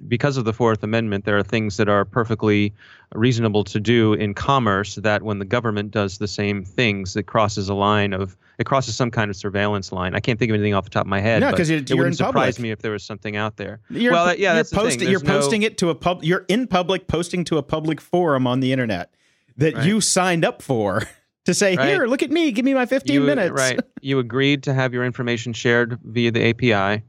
because 0.08 0.38
of 0.38 0.46
the 0.46 0.54
Fourth 0.54 0.84
Amendment, 0.84 1.26
there 1.26 1.38
are 1.38 1.44
things 1.44 1.78
that 1.78 1.90
are 1.90 2.06
perfectly 2.06 2.74
reasonable 3.16 3.64
to 3.64 3.80
do 3.80 4.14
in 4.14 4.34
commerce 4.34 4.96
that 4.96 5.24
when 5.24 5.40
the 5.40 5.46
government 5.46 5.92
does 5.92 6.20
the 6.20 6.28
same 6.28 6.64
things, 6.64 7.16
it 7.16 7.24
crosses 7.24 7.68
a 7.70 7.74
line 7.74 8.14
of 8.14 8.38
it 8.60 8.66
crosses 8.66 8.94
some 8.94 9.10
kind 9.10 9.30
of 9.32 9.38
surveillance 9.38 9.92
line. 9.94 10.14
I 10.16 10.20
can't 10.20 10.38
think 10.38 10.50
of 10.52 10.56
anything 10.56 10.74
off 10.74 10.84
the 10.84 10.90
top 10.90 11.06
of 11.06 11.08
my 11.08 11.22
head. 11.22 11.40
No, 11.40 11.50
but 11.50 11.58
'cause 11.58 11.70
you're- 11.70 11.82
it 11.82 11.94
wouldn't 11.96 12.18
surprise 12.18 12.56
public. 12.56 12.60
me 12.60 12.72
if 12.72 12.80
there 12.80 12.92
was 12.92 13.04
something 13.04 13.38
out 13.38 13.56
there. 13.56 13.80
You're, 13.90 14.12
well, 14.12 14.28
yeah, 14.36 14.50
you're 14.50 14.54
that's 14.56 14.70
the 14.70 14.76
thing. 14.76 14.86
posting. 14.86 15.10
You're 15.10 15.24
no- 15.24 15.40
posting 15.40 15.62
it 15.64 15.78
to 15.78 15.90
a 15.90 15.96
pub. 15.96 16.24
You're 16.26 16.44
in 16.50 16.68
public, 16.68 17.08
posting 17.08 17.46
to 17.46 17.58
a 17.58 17.64
public 17.64 18.02
forum 18.02 18.46
on 18.46 18.60
the 18.60 18.74
internet 18.74 19.14
that 19.56 19.76
Right. 19.76 19.86
you 19.86 20.02
signed 20.02 20.44
up 20.44 20.62
for 20.62 21.04
to 21.46 21.54
say, 21.54 21.78
Right. 21.78 21.88
"Here, 21.88 22.06
look 22.06 22.22
at 22.22 22.32
me. 22.32 22.52
Give 22.52 22.66
me 22.66 22.74
my 22.74 22.86
15 22.86 23.14
you, 23.14 23.22
minutes." 23.22 23.52
Right. 23.52 23.80
You 24.02 24.20
agreed 24.20 24.64
to 24.64 24.74
have 24.74 24.94
your 24.94 25.04
information 25.06 25.52
shared 25.54 25.98
via 26.04 26.32
the 26.32 26.50
API. 26.50 27.04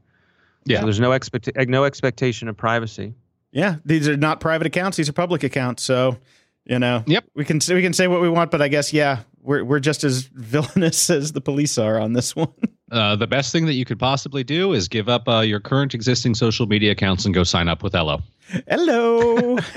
Yeah. 0.65 0.79
So 0.79 0.85
there's 0.85 0.99
no 0.99 1.11
expect 1.11 1.49
no 1.67 1.83
expectation 1.85 2.47
of 2.47 2.57
privacy. 2.57 3.13
Yeah, 3.51 3.75
these 3.85 4.07
are 4.07 4.15
not 4.17 4.39
private 4.39 4.67
accounts; 4.67 4.97
these 4.97 5.09
are 5.09 5.13
public 5.13 5.43
accounts. 5.43 5.83
So, 5.83 6.17
you 6.65 6.79
know, 6.79 7.03
Yep. 7.07 7.25
we 7.35 7.43
can 7.45 7.59
we 7.69 7.81
can 7.81 7.93
say 7.93 8.07
what 8.07 8.21
we 8.21 8.29
want, 8.29 8.49
but 8.51 8.61
I 8.61 8.67
guess 8.69 8.93
yeah, 8.93 9.19
we're 9.41 9.63
we're 9.63 9.79
just 9.79 10.03
as 10.03 10.21
villainous 10.33 11.09
as 11.09 11.33
the 11.33 11.41
police 11.41 11.77
are 11.77 11.99
on 11.99 12.13
this 12.13 12.35
one. 12.35 12.53
Uh, 12.91 13.15
the 13.15 13.27
best 13.27 13.51
thing 13.51 13.65
that 13.65 13.73
you 13.73 13.85
could 13.85 13.99
possibly 13.99 14.43
do 14.43 14.73
is 14.73 14.87
give 14.87 15.07
up 15.09 15.27
uh, 15.27 15.39
your 15.39 15.59
current 15.61 15.93
existing 15.93 16.35
social 16.35 16.65
media 16.67 16.91
accounts 16.91 17.23
and 17.25 17.33
go 17.33 17.43
sign 17.43 17.67
up 17.69 17.83
with 17.83 17.95
Ello. 17.95 18.21
Hello. 18.67 19.57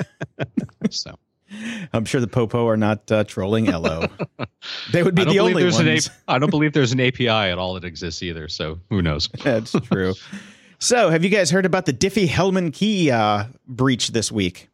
So 0.90 1.16
I'm 1.92 2.04
sure 2.04 2.20
the 2.20 2.26
Popo 2.26 2.66
are 2.68 2.76
not 2.76 3.10
uh, 3.10 3.24
trolling 3.24 3.68
Ello. 3.68 4.06
They 4.92 5.02
would 5.02 5.14
be 5.14 5.24
the 5.24 5.38
only 5.40 5.64
ones. 5.64 6.08
A- 6.08 6.10
I 6.32 6.38
don't 6.38 6.50
believe 6.50 6.72
there's 6.72 6.92
an 6.92 7.00
API 7.00 7.28
at 7.28 7.58
all 7.58 7.74
that 7.74 7.84
exists 7.84 8.22
either. 8.22 8.48
So 8.48 8.80
who 8.90 9.02
knows? 9.02 9.28
That's 9.42 9.72
true. 9.72 10.14
So, 10.84 11.08
have 11.08 11.24
you 11.24 11.30
guys 11.30 11.50
heard 11.50 11.64
about 11.64 11.86
the 11.86 11.94
Diffie 11.94 12.28
Hellman 12.28 12.70
key 12.70 13.10
uh, 13.10 13.44
breach 13.66 14.08
this 14.08 14.30
week? 14.30 14.68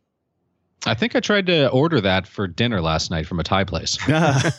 I 0.85 0.93
think 0.93 1.15
I 1.15 1.21
tried 1.21 1.47
to 1.47 1.69
order 1.71 2.01
that 2.01 2.27
for 2.27 2.49
dinner 2.49 2.81
last 2.81 3.13
night 3.13 3.29
from 3.29 3.39
a 3.39 3.45
Thai 3.45 3.63
place. 3.63 3.97
Ah, 4.09 4.51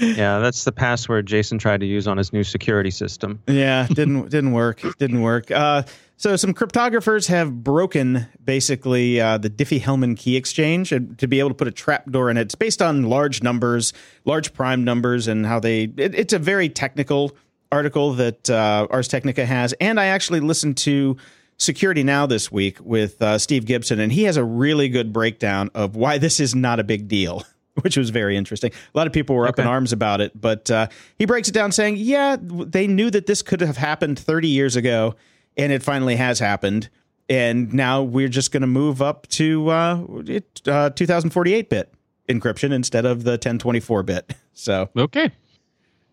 Yeah, 0.00 0.38
that's 0.38 0.64
the 0.64 0.72
password 0.72 1.26
Jason 1.26 1.58
tried 1.58 1.80
to 1.80 1.86
use 1.86 2.08
on 2.08 2.16
his 2.16 2.32
new 2.32 2.44
security 2.44 2.90
system. 2.90 3.42
yeah, 3.46 3.86
didn't 3.88 4.28
didn't 4.30 4.52
work. 4.52 4.80
Didn't 4.96 5.20
work. 5.20 5.50
Uh, 5.50 5.82
so, 6.16 6.34
some 6.36 6.54
cryptographers 6.54 7.26
have 7.26 7.62
broken 7.62 8.26
basically 8.42 9.20
uh, 9.20 9.36
the 9.36 9.50
Diffie 9.50 9.82
Hellman 9.82 10.16
key 10.16 10.36
exchange 10.38 10.94
to 11.18 11.28
be 11.28 11.40
able 11.40 11.50
to 11.50 11.54
put 11.54 11.68
a 11.68 11.72
trapdoor 11.72 12.30
in 12.30 12.38
it. 12.38 12.40
It's 12.40 12.54
based 12.54 12.80
on 12.80 13.02
large 13.02 13.42
numbers, 13.42 13.92
large 14.24 14.54
prime 14.54 14.82
numbers, 14.82 15.28
and 15.28 15.44
how 15.44 15.60
they. 15.60 15.82
It, 15.82 16.14
it's 16.14 16.32
a 16.32 16.38
very 16.38 16.70
technical 16.70 17.36
article 17.72 18.12
that 18.14 18.48
uh, 18.50 18.86
Ars 18.90 19.08
Technica 19.08 19.44
has, 19.46 19.72
and 19.74 19.98
I 19.98 20.06
actually 20.06 20.40
listened 20.40 20.76
to 20.78 21.16
Security 21.56 22.02
Now 22.02 22.26
this 22.26 22.50
week 22.50 22.78
with 22.80 23.20
uh, 23.22 23.38
Steve 23.38 23.64
Gibson, 23.64 24.00
and 24.00 24.12
he 24.12 24.24
has 24.24 24.36
a 24.36 24.44
really 24.44 24.88
good 24.88 25.12
breakdown 25.12 25.70
of 25.74 25.96
why 25.96 26.18
this 26.18 26.40
is 26.40 26.54
not 26.54 26.80
a 26.80 26.84
big 26.84 27.08
deal. 27.08 27.44
Which 27.82 27.96
was 27.96 28.10
very 28.10 28.36
interesting. 28.36 28.70
A 28.70 28.96
lot 28.96 29.08
of 29.08 29.12
people 29.12 29.34
were 29.34 29.48
up 29.48 29.58
in 29.58 29.66
arms 29.66 29.92
about 29.92 30.20
it, 30.20 30.40
but 30.40 30.70
uh, 30.70 30.86
he 31.18 31.24
breaks 31.24 31.48
it 31.48 31.52
down 31.52 31.72
saying, 31.72 31.96
"Yeah, 31.96 32.36
they 32.40 32.86
knew 32.86 33.10
that 33.10 33.26
this 33.26 33.42
could 33.42 33.60
have 33.60 33.76
happened 33.76 34.16
30 34.16 34.46
years 34.46 34.76
ago, 34.76 35.16
and 35.56 35.72
it 35.72 35.82
finally 35.82 36.14
has 36.14 36.38
happened. 36.38 36.88
And 37.28 37.72
now 37.72 38.02
we're 38.02 38.28
just 38.28 38.52
going 38.52 38.60
to 38.60 38.66
move 38.66 39.00
up 39.00 39.26
to 39.28 39.68
uh, 39.70 40.04
it, 40.26 40.62
uh, 40.68 40.90
2048 40.90 41.70
bit 41.70 41.92
encryption 42.28 42.72
instead 42.72 43.04
of 43.06 43.24
the 43.24 43.32
1024 43.32 44.02
bit. 44.02 44.34
So, 44.56 44.88
Okay. 44.96 45.32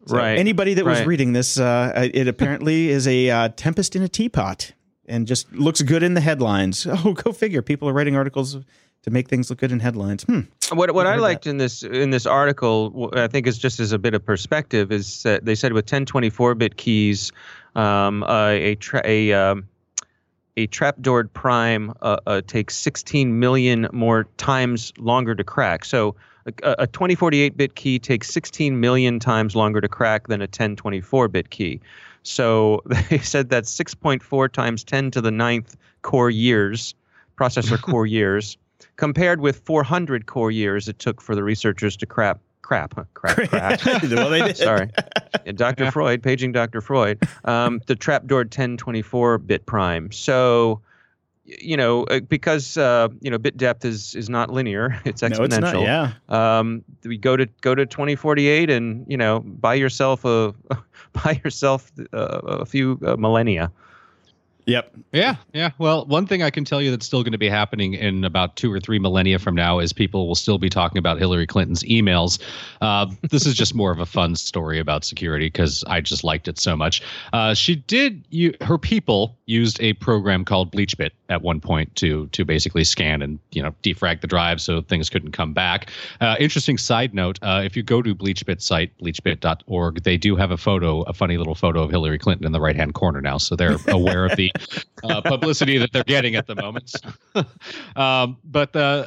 So 0.05 0.15
Right. 0.17 0.37
anybody 0.37 0.73
that 0.75 0.85
was 0.85 1.03
reading 1.05 1.33
this, 1.33 1.59
uh, 1.59 2.09
it 2.13 2.27
apparently 2.27 2.89
is 2.97 3.07
a 3.07 3.29
uh, 3.29 3.49
tempest 3.49 3.95
in 3.95 4.01
a 4.01 4.07
teapot, 4.09 4.73
and 5.07 5.27
just 5.27 5.51
looks 5.53 5.81
good 5.81 6.03
in 6.03 6.13
the 6.13 6.21
headlines. 6.21 6.85
Oh, 7.05 7.13
go 7.13 7.31
figure! 7.31 7.61
People 7.61 7.87
are 7.89 7.93
writing 7.93 8.15
articles 8.15 8.57
to 9.03 9.09
make 9.09 9.27
things 9.27 9.49
look 9.49 9.59
good 9.59 9.71
in 9.71 9.79
headlines. 9.79 10.23
Hmm. 10.23 10.41
What 10.73 10.93
what 10.93 11.07
I 11.07 11.11
heard 11.11 11.19
that. 11.19 11.23
liked 11.23 11.47
in 11.47 11.57
this 11.57 11.83
in 11.83 12.09
this 12.11 12.25
article, 12.25 13.09
I 13.13 13.27
think 13.27 13.47
is 13.47 13.57
just 13.57 13.79
as 13.79 13.91
a 13.91 13.99
bit 13.99 14.13
of 14.13 14.25
perspective, 14.25 14.91
is 14.91 15.23
that 15.23 15.45
they 15.45 15.55
said 15.55 15.73
with 15.73 15.85
1024-bit 15.87 16.77
keys, 16.77 17.31
um, 17.75 18.23
uh, 18.23 18.49
a 18.49 18.75
tra- 18.75 19.01
a 19.03 19.33
um, 19.33 19.67
a 20.57 20.67
trapdoored 20.67 21.31
prime 21.33 21.93
uh, 22.01 22.17
uh, 22.27 22.41
takes 22.45 22.75
16 22.75 23.39
million 23.39 23.87
more 23.91 24.25
times 24.37 24.93
longer 24.97 25.33
to 25.33 25.43
crack. 25.43 25.85
So 25.85 26.15
a, 26.45 26.71
a 26.79 26.87
2048-bit 26.87 27.75
key 27.75 27.99
takes 27.99 28.29
16 28.29 28.79
million 28.79 29.19
times 29.19 29.55
longer 29.55 29.81
to 29.81 29.87
crack 29.87 30.27
than 30.27 30.41
a 30.41 30.47
1024-bit 30.47 31.49
key. 31.49 31.79
So 32.23 32.81
they 33.09 33.19
said 33.19 33.49
that's 33.49 33.73
6.4 33.75 34.51
times 34.51 34.83
10 34.83 35.11
to 35.11 35.21
the 35.21 35.31
ninth 35.31 35.75
core 36.01 36.29
years, 36.29 36.95
processor 37.37 37.81
core 37.81 38.05
years, 38.05 38.57
compared 38.95 39.41
with 39.41 39.59
400 39.59 40.25
core 40.25 40.51
years 40.51 40.87
it 40.87 40.99
took 40.99 41.21
for 41.21 41.35
the 41.35 41.43
researchers 41.43 41.95
to 41.97 42.05
crap, 42.05 42.39
crap, 42.61 42.93
huh, 42.95 43.03
crap, 43.13 43.49
crap. 43.49 43.85
well, 44.03 44.29
they 44.29 44.41
did. 44.41 44.57
Sorry, 44.57 44.89
Dr. 45.55 45.91
Freud, 45.91 46.23
paging 46.23 46.51
Dr. 46.51 46.81
Freud, 46.81 47.19
um, 47.45 47.81
the 47.87 47.95
trapdoor 47.95 48.45
1024-bit 48.45 49.65
prime. 49.65 50.11
So, 50.11 50.81
you 51.59 51.75
know, 51.75 52.03
uh, 52.03 52.19
because 52.21 52.77
uh, 52.77 53.09
you 53.21 53.29
know 53.31 53.37
bit 53.37 53.57
depth 53.57 53.83
is 53.85 54.15
is 54.15 54.29
not 54.29 54.49
linear; 54.49 54.99
it's 55.05 55.21
No, 55.21 55.29
exponential. 55.29 55.45
it's 55.45 55.59
not. 55.59 55.81
Yeah. 55.81 56.11
Um, 56.59 56.83
we 57.03 57.17
go 57.17 57.35
to 57.35 57.45
go 57.61 57.75
to 57.75 57.85
2048 57.85 58.69
and 58.69 59.05
you 59.09 59.17
know 59.17 59.39
buy 59.41 59.73
yourself 59.75 60.23
a 60.25 60.53
buy 61.13 61.41
yourself 61.43 61.91
uh, 62.13 62.61
a 62.61 62.65
few 62.65 62.99
uh, 63.05 63.15
millennia. 63.17 63.71
Yep. 64.65 64.93
Yeah, 65.11 65.35
yeah. 65.53 65.71
Well, 65.77 66.05
one 66.05 66.27
thing 66.27 66.43
I 66.43 66.49
can 66.49 66.65
tell 66.65 66.81
you 66.81 66.91
that's 66.91 67.05
still 67.05 67.23
going 67.23 67.31
to 67.31 67.37
be 67.37 67.49
happening 67.49 67.93
in 67.93 68.23
about 68.23 68.55
two 68.55 68.71
or 68.71 68.79
three 68.79 68.99
millennia 68.99 69.39
from 69.39 69.55
now 69.55 69.79
is 69.79 69.91
people 69.91 70.27
will 70.27 70.35
still 70.35 70.57
be 70.57 70.69
talking 70.69 70.97
about 70.97 71.17
Hillary 71.19 71.47
Clinton's 71.47 71.83
emails. 71.83 72.39
Uh, 72.79 73.07
this 73.29 73.45
is 73.45 73.55
just 73.55 73.73
more 73.73 73.91
of 73.91 73.99
a 73.99 74.05
fun 74.05 74.35
story 74.35 74.79
about 74.79 75.03
security 75.03 75.47
because 75.47 75.83
I 75.87 76.01
just 76.01 76.23
liked 76.23 76.47
it 76.47 76.59
so 76.59 76.75
much. 76.75 77.01
Uh, 77.33 77.53
she 77.53 77.75
did. 77.75 78.23
You, 78.29 78.53
her 78.61 78.77
people 78.77 79.37
used 79.45 79.81
a 79.81 79.93
program 79.93 80.45
called 80.45 80.71
BleachBit 80.71 81.11
at 81.29 81.41
one 81.41 81.59
point 81.59 81.95
to 81.95 82.27
to 82.27 82.45
basically 82.45 82.83
scan 82.83 83.21
and 83.21 83.39
you 83.51 83.61
know 83.61 83.73
defrag 83.83 84.21
the 84.21 84.27
drive 84.27 84.61
so 84.61 84.81
things 84.81 85.09
couldn't 85.09 85.31
come 85.31 85.53
back. 85.53 85.89
Uh, 86.19 86.35
interesting 86.39 86.77
side 86.77 87.13
note: 87.13 87.39
uh, 87.41 87.61
if 87.63 87.75
you 87.75 87.83
go 87.83 88.01
to 88.01 88.13
BleachBit 88.13 88.61
site 88.61 88.97
bleachbit.org, 88.99 90.03
they 90.03 90.17
do 90.17 90.35
have 90.35 90.51
a 90.51 90.57
photo, 90.57 91.01
a 91.03 91.13
funny 91.13 91.37
little 91.37 91.55
photo 91.55 91.83
of 91.83 91.89
Hillary 91.89 92.19
Clinton 92.19 92.45
in 92.45 92.51
the 92.51 92.61
right 92.61 92.75
hand 92.75 92.93
corner 92.93 93.21
now, 93.21 93.37
so 93.37 93.55
they're 93.55 93.77
aware 93.87 94.25
of 94.25 94.35
the 94.35 94.50
uh, 95.03 95.21
publicity 95.21 95.77
that 95.77 95.91
they're 95.91 96.03
getting 96.03 96.35
at 96.35 96.47
the 96.47 96.55
moment. 96.55 96.93
um, 97.95 98.37
but 98.43 98.75
uh, 98.75 99.05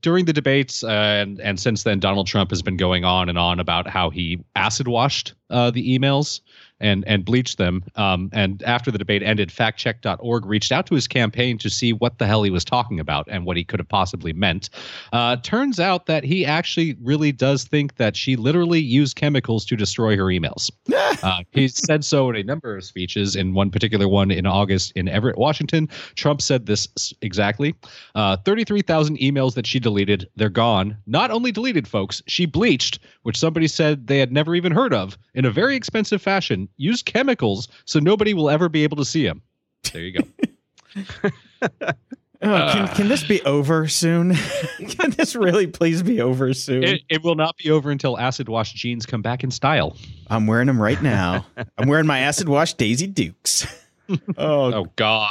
during 0.00 0.24
the 0.24 0.32
debates 0.32 0.82
uh, 0.84 0.88
and 0.88 1.40
and 1.40 1.60
since 1.60 1.82
then, 1.82 1.98
Donald 2.00 2.26
Trump 2.26 2.50
has 2.50 2.62
been 2.62 2.76
going 2.76 3.04
on 3.04 3.28
and 3.28 3.38
on 3.38 3.60
about 3.60 3.88
how 3.88 4.10
he 4.10 4.38
acid 4.56 4.88
washed 4.88 5.34
uh, 5.50 5.70
the 5.70 5.98
emails 5.98 6.40
and 6.82 7.04
and 7.06 7.24
bleached 7.24 7.56
them. 7.56 7.82
Um, 7.96 8.28
and 8.32 8.62
after 8.64 8.90
the 8.90 8.98
debate 8.98 9.22
ended, 9.22 9.48
factcheck.org 9.48 10.44
reached 10.44 10.72
out 10.72 10.86
to 10.86 10.94
his 10.94 11.08
campaign 11.08 11.56
to 11.58 11.70
see 11.70 11.92
what 11.92 12.18
the 12.18 12.26
hell 12.26 12.42
he 12.42 12.50
was 12.50 12.64
talking 12.64 13.00
about 13.00 13.26
and 13.30 13.46
what 13.46 13.56
he 13.56 13.64
could 13.64 13.80
have 13.80 13.88
possibly 13.88 14.32
meant. 14.32 14.68
Uh, 15.12 15.36
turns 15.36 15.80
out 15.80 16.06
that 16.06 16.24
he 16.24 16.44
actually 16.44 16.96
really 17.00 17.32
does 17.32 17.64
think 17.64 17.96
that 17.96 18.16
she 18.16 18.36
literally 18.36 18.80
used 18.80 19.16
chemicals 19.16 19.64
to 19.66 19.76
destroy 19.76 20.16
her 20.16 20.24
emails. 20.24 20.70
uh, 21.22 21.42
he 21.52 21.68
said 21.68 22.04
so 22.04 22.28
in 22.28 22.36
a 22.36 22.42
number 22.42 22.76
of 22.76 22.84
speeches. 22.84 23.36
In 23.36 23.54
one 23.54 23.70
particular 23.70 24.08
one 24.08 24.30
in 24.30 24.46
August 24.46 24.92
in 24.96 25.08
Everett, 25.08 25.38
Washington, 25.38 25.88
Trump 26.16 26.42
said 26.42 26.66
this 26.66 27.14
exactly: 27.22 27.74
uh, 28.14 28.36
thirty-three 28.38 28.82
thousand 28.82 29.18
emails 29.18 29.54
that 29.54 29.66
she 29.66 29.78
deleted, 29.78 30.28
they're 30.36 30.48
gone. 30.48 30.96
Not 31.06 31.30
only 31.30 31.52
deleted, 31.52 31.86
folks, 31.86 32.22
she 32.26 32.46
bleached, 32.46 32.98
which 33.22 33.38
somebody 33.38 33.68
said 33.68 34.06
they 34.06 34.18
had 34.18 34.32
never 34.32 34.54
even 34.54 34.72
heard 34.72 34.92
of, 34.92 35.16
in 35.34 35.44
a 35.44 35.50
very 35.50 35.76
expensive 35.76 36.20
fashion. 36.20 36.68
Used 36.76 37.04
chemicals 37.06 37.68
so 37.84 37.98
nobody 37.98 38.34
will 38.34 38.50
ever 38.50 38.68
be 38.68 38.82
able 38.84 38.96
to 38.98 39.04
see 39.04 39.24
him. 39.26 39.42
There 39.92 40.02
you 40.02 40.20
go. 40.20 41.02
Oh, 42.44 42.48
can, 42.72 42.88
ah. 42.88 42.94
can 42.96 43.06
this 43.06 43.22
be 43.22 43.40
over 43.42 43.86
soon? 43.86 44.34
can 44.88 45.10
this 45.12 45.36
really 45.36 45.68
please 45.68 46.02
be 46.02 46.20
over 46.20 46.52
soon? 46.54 46.82
It, 46.82 47.02
it 47.08 47.22
will 47.22 47.36
not 47.36 47.56
be 47.56 47.70
over 47.70 47.88
until 47.92 48.18
acid 48.18 48.48
wash 48.48 48.72
jeans 48.72 49.06
come 49.06 49.22
back 49.22 49.44
in 49.44 49.52
style. 49.52 49.96
I'm 50.28 50.48
wearing 50.48 50.66
them 50.66 50.82
right 50.82 51.00
now. 51.00 51.46
I'm 51.78 51.86
wearing 51.86 52.06
my 52.08 52.18
acid 52.18 52.48
wash 52.48 52.74
Daisy 52.74 53.06
Dukes. 53.06 53.64
oh, 54.36 54.74
Oh 54.74 54.86
God. 54.96 55.30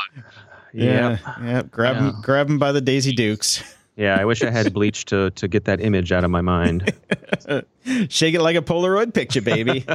yeah, 0.74 1.18
yeah. 1.44 1.64
Grab 1.64 1.98
Yeah. 1.98 2.02
them, 2.02 2.22
grab 2.22 2.48
them 2.48 2.60
by 2.60 2.72
the 2.72 2.80
Daisy 2.80 3.12
Dukes. 3.12 3.62
Yeah, 3.98 4.18
I 4.18 4.24
wish 4.24 4.42
I 4.42 4.50
had 4.50 4.74
bleach 4.74 5.04
to 5.08 5.32
to 5.32 5.50
get 5.50 5.66
that 5.66 5.82
image 5.82 6.14
out 6.14 6.24
of 6.24 6.32
my 6.32 6.40
mind. 6.40 6.94
Shake 8.08 8.36
it 8.36 8.42
like 8.42 8.56
a 8.56 8.62
Polaroid 8.62 9.14
picture, 9.14 9.42
baby. 9.42 9.86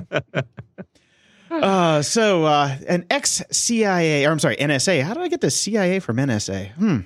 Uh, 1.50 2.02
so 2.02 2.44
uh, 2.44 2.76
an 2.88 3.06
ex 3.10 3.42
CIA, 3.50 4.26
or 4.26 4.30
I'm 4.30 4.38
sorry, 4.38 4.56
NSA. 4.56 5.02
How 5.02 5.14
did 5.14 5.22
I 5.22 5.28
get 5.28 5.40
the 5.40 5.50
CIA 5.50 6.00
from 6.00 6.16
NSA? 6.16 6.72
Hmm. 6.72 7.00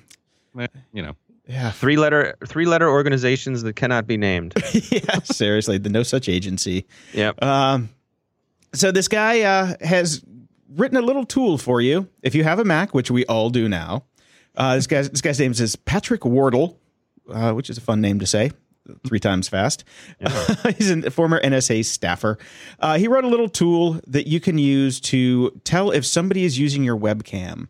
You 0.92 1.02
know. 1.02 1.16
Yeah. 1.46 1.72
Three 1.72 1.96
letter 1.96 2.36
three 2.46 2.64
letter 2.64 2.88
organizations 2.88 3.62
that 3.62 3.74
cannot 3.74 4.06
be 4.06 4.16
named. 4.16 4.54
yeah. 4.90 5.18
Seriously, 5.24 5.78
the 5.78 5.88
no 5.88 6.02
such 6.02 6.28
agency. 6.28 6.86
Yep. 7.12 7.42
Um, 7.42 7.88
so 8.72 8.92
this 8.92 9.08
guy 9.08 9.40
uh, 9.40 9.74
has 9.80 10.22
written 10.76 10.96
a 10.96 11.02
little 11.02 11.24
tool 11.24 11.58
for 11.58 11.80
you 11.80 12.08
if 12.22 12.34
you 12.34 12.44
have 12.44 12.60
a 12.60 12.64
Mac, 12.64 12.94
which 12.94 13.10
we 13.10 13.26
all 13.26 13.50
do 13.50 13.68
now. 13.68 14.04
Uh, 14.56 14.76
this 14.76 14.86
guy's 14.86 15.10
this 15.10 15.20
guy's 15.20 15.40
name 15.40 15.50
is 15.50 15.74
Patrick 15.76 16.24
Wardle, 16.24 16.78
uh, 17.28 17.52
which 17.52 17.68
is 17.68 17.78
a 17.78 17.80
fun 17.80 18.00
name 18.00 18.20
to 18.20 18.26
say 18.26 18.52
three 19.06 19.20
times 19.20 19.48
fast. 19.48 19.84
He's 20.78 20.90
a 20.90 21.10
former 21.10 21.40
NSA 21.40 21.84
staffer. 21.84 22.38
Uh, 22.78 22.98
he 22.98 23.08
wrote 23.08 23.24
a 23.24 23.28
little 23.28 23.48
tool 23.48 24.00
that 24.06 24.26
you 24.26 24.40
can 24.40 24.58
use 24.58 25.00
to 25.02 25.50
tell 25.64 25.90
if 25.90 26.04
somebody 26.06 26.44
is 26.44 26.58
using 26.58 26.82
your 26.84 26.96
webcam 26.96 27.68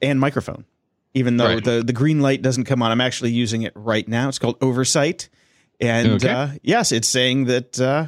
and 0.00 0.18
microphone, 0.20 0.64
even 1.14 1.36
though 1.36 1.46
Right. 1.54 1.64
the, 1.64 1.82
the 1.84 1.92
green 1.92 2.20
light 2.20 2.42
doesn't 2.42 2.64
come 2.64 2.82
on. 2.82 2.90
I'm 2.90 3.00
actually 3.00 3.32
using 3.32 3.62
it 3.62 3.72
right 3.74 4.06
now. 4.06 4.28
It's 4.28 4.38
called 4.38 4.56
Oversight. 4.60 5.28
And 5.80 6.08
Okay. 6.12 6.28
uh, 6.28 6.48
yes, 6.62 6.92
it's 6.92 7.08
saying 7.08 7.46
that 7.46 7.80
uh, 7.80 8.06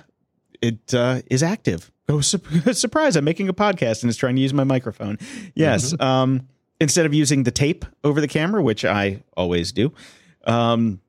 it 0.62 0.94
uh, 0.94 1.22
is 1.30 1.42
active. 1.42 1.90
Oh, 2.08 2.20
su- 2.20 2.38
surprise! 2.72 3.16
I'm 3.16 3.24
making 3.24 3.48
a 3.48 3.54
podcast 3.54 4.02
and 4.02 4.10
it's 4.10 4.18
trying 4.18 4.36
to 4.36 4.42
use 4.42 4.52
my 4.52 4.62
microphone. 4.64 5.18
Yes. 5.54 5.98
Um, 5.98 6.48
instead 6.80 7.06
of 7.06 7.14
using 7.14 7.44
the 7.44 7.50
tape 7.50 7.84
over 8.04 8.20
the 8.20 8.28
camera, 8.28 8.62
which 8.62 8.84
I 8.84 9.22
always 9.36 9.72
do. 9.72 9.92
Um, 10.46 11.00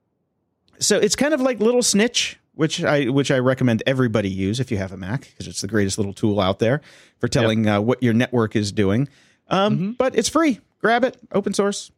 so 0.80 0.98
it's 0.98 1.16
kind 1.16 1.34
of 1.34 1.42
like 1.42 1.60
Little 1.60 1.84
Snitch, 1.84 2.38
which 2.56 2.84
I 2.84 3.06
which 3.06 3.32
I 3.32 3.40
recommend 3.40 3.84
everybody 3.86 4.30
use 4.30 4.60
if 4.60 4.72
you 4.72 4.78
have 4.78 4.92
a 4.92 4.98
Mac 4.98 5.22
because 5.32 5.48
it's 5.48 5.62
the 5.62 5.68
greatest 5.68 5.98
little 5.98 6.14
tool 6.14 6.40
out 6.40 6.60
there 6.60 6.82
for 7.20 7.28
telling 7.28 7.68
uh, 7.68 7.82
what 7.82 8.02
your 8.04 8.14
network 8.14 8.56
is 8.56 8.72
doing. 8.72 9.08
Um, 9.50 9.94
But 9.94 10.16
it's 10.16 10.30
free. 10.30 10.60
Grab 10.82 11.04
it. 11.04 11.18
Open 11.32 11.54
source. 11.54 11.92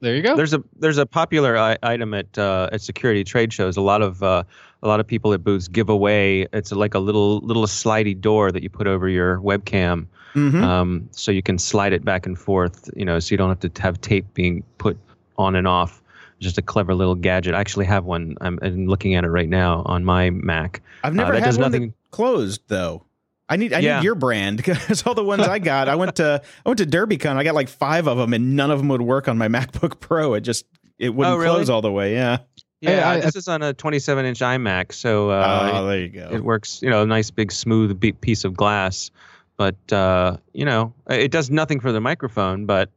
There 0.00 0.16
you 0.16 0.22
go. 0.22 0.34
There's 0.34 0.54
a 0.54 0.62
there's 0.78 0.96
a 0.98 1.04
popular 1.04 1.58
I- 1.58 1.76
item 1.82 2.14
at 2.14 2.38
uh, 2.38 2.70
at 2.72 2.80
security 2.80 3.22
trade 3.24 3.52
shows. 3.52 3.76
A 3.76 3.82
lot 3.82 4.00
of 4.00 4.22
uh, 4.22 4.44
a 4.82 4.88
lot 4.88 4.98
of 5.00 5.06
people 5.06 5.34
at 5.34 5.44
booths 5.44 5.68
give 5.68 5.90
away. 5.90 6.46
It's 6.54 6.72
like 6.72 6.94
a 6.94 6.98
little 6.98 7.38
little 7.40 7.66
slidey 7.66 8.18
door 8.18 8.50
that 8.50 8.62
you 8.62 8.70
put 8.70 8.86
over 8.86 9.10
your 9.10 9.38
webcam, 9.40 10.06
Mhm. 10.34 10.62
um, 10.62 11.08
so 11.10 11.30
you 11.30 11.42
can 11.42 11.58
slide 11.58 11.92
it 11.92 12.02
back 12.02 12.24
and 12.24 12.38
forth. 12.38 12.88
You 12.96 13.04
know, 13.04 13.18
so 13.18 13.34
you 13.34 13.36
don't 13.36 13.50
have 13.50 13.60
to 13.74 13.82
have 13.82 14.00
tape 14.00 14.32
being 14.32 14.62
put 14.78 14.96
on 15.36 15.54
and 15.54 15.68
off. 15.68 15.99
Just 16.40 16.58
a 16.58 16.62
clever 16.62 16.94
little 16.94 17.14
gadget. 17.14 17.54
I 17.54 17.60
actually 17.60 17.86
have 17.86 18.04
one. 18.04 18.36
I'm, 18.40 18.58
I'm 18.62 18.86
looking 18.86 19.14
at 19.14 19.24
it 19.24 19.28
right 19.28 19.48
now 19.48 19.82
on 19.84 20.04
my 20.04 20.30
Mac. 20.30 20.80
I've 21.04 21.14
never 21.14 21.32
that 21.32 21.40
had 21.40 21.44
does 21.46 21.58
one 21.58 21.70
nothing- 21.70 21.88
that 21.88 22.10
closed 22.10 22.62
though. 22.68 23.04
I 23.48 23.56
need 23.56 23.72
I 23.72 23.80
Yeah. 23.80 23.98
need 23.98 24.04
your 24.04 24.14
brand 24.14 24.56
because 24.64 25.06
all 25.06 25.14
the 25.14 25.24
ones 25.24 25.42
I 25.42 25.58
got, 25.58 25.88
I 25.88 25.96
went 25.96 26.16
to 26.16 26.40
I 26.64 26.68
went 26.68 26.78
to 26.78 26.86
DerbyCon. 26.86 27.36
I 27.36 27.44
got 27.44 27.54
like 27.54 27.68
five 27.68 28.06
of 28.08 28.16
them, 28.16 28.32
and 28.32 28.56
none 28.56 28.70
of 28.70 28.78
them 28.78 28.88
would 28.88 29.02
work 29.02 29.28
on 29.28 29.36
my 29.38 29.48
MacBook 29.56 30.00
Pro. 30.00 30.34
It 30.34 30.40
just 30.42 30.64
it 30.98 31.10
wouldn't 31.14 31.34
Oh, 31.34 31.38
really? 31.38 31.56
close 31.56 31.68
all 31.68 31.82
the 31.82 31.92
way. 31.92 32.14
Yeah. 32.14 32.38
Yeah, 32.80 32.90
Hey, 32.90 33.02
I- 33.02 33.20
this 33.20 33.36
is 33.36 33.46
on 33.48 33.60
a 33.62 33.74
27 33.74 34.24
inch 34.24 34.38
iMac, 34.38 34.92
so 34.94 35.28
uh, 35.30 35.70
oh, 35.74 35.86
there 35.88 35.98
you 36.00 36.08
go. 36.08 36.30
it 36.32 36.42
works 36.42 36.80
you 36.80 36.88
know 36.88 37.02
a 37.02 37.06
nice 37.06 37.30
big 37.30 37.52
smooth 37.52 38.00
piece 38.22 38.44
of 38.44 38.56
glass 38.56 39.10
but 39.58 39.92
uh, 39.92 40.38
you 40.54 40.64
know 40.64 40.94
it 41.10 41.30
does 41.30 41.50
nothing 41.50 41.80
for 41.80 41.92
the 41.92 42.00
microphone 42.00 42.64
but 42.64 42.88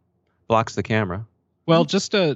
blocks 0.48 0.76
the 0.76 0.84
camera 0.84 1.26
Well, 1.66 1.84
just 1.84 2.16
uh, 2.16 2.36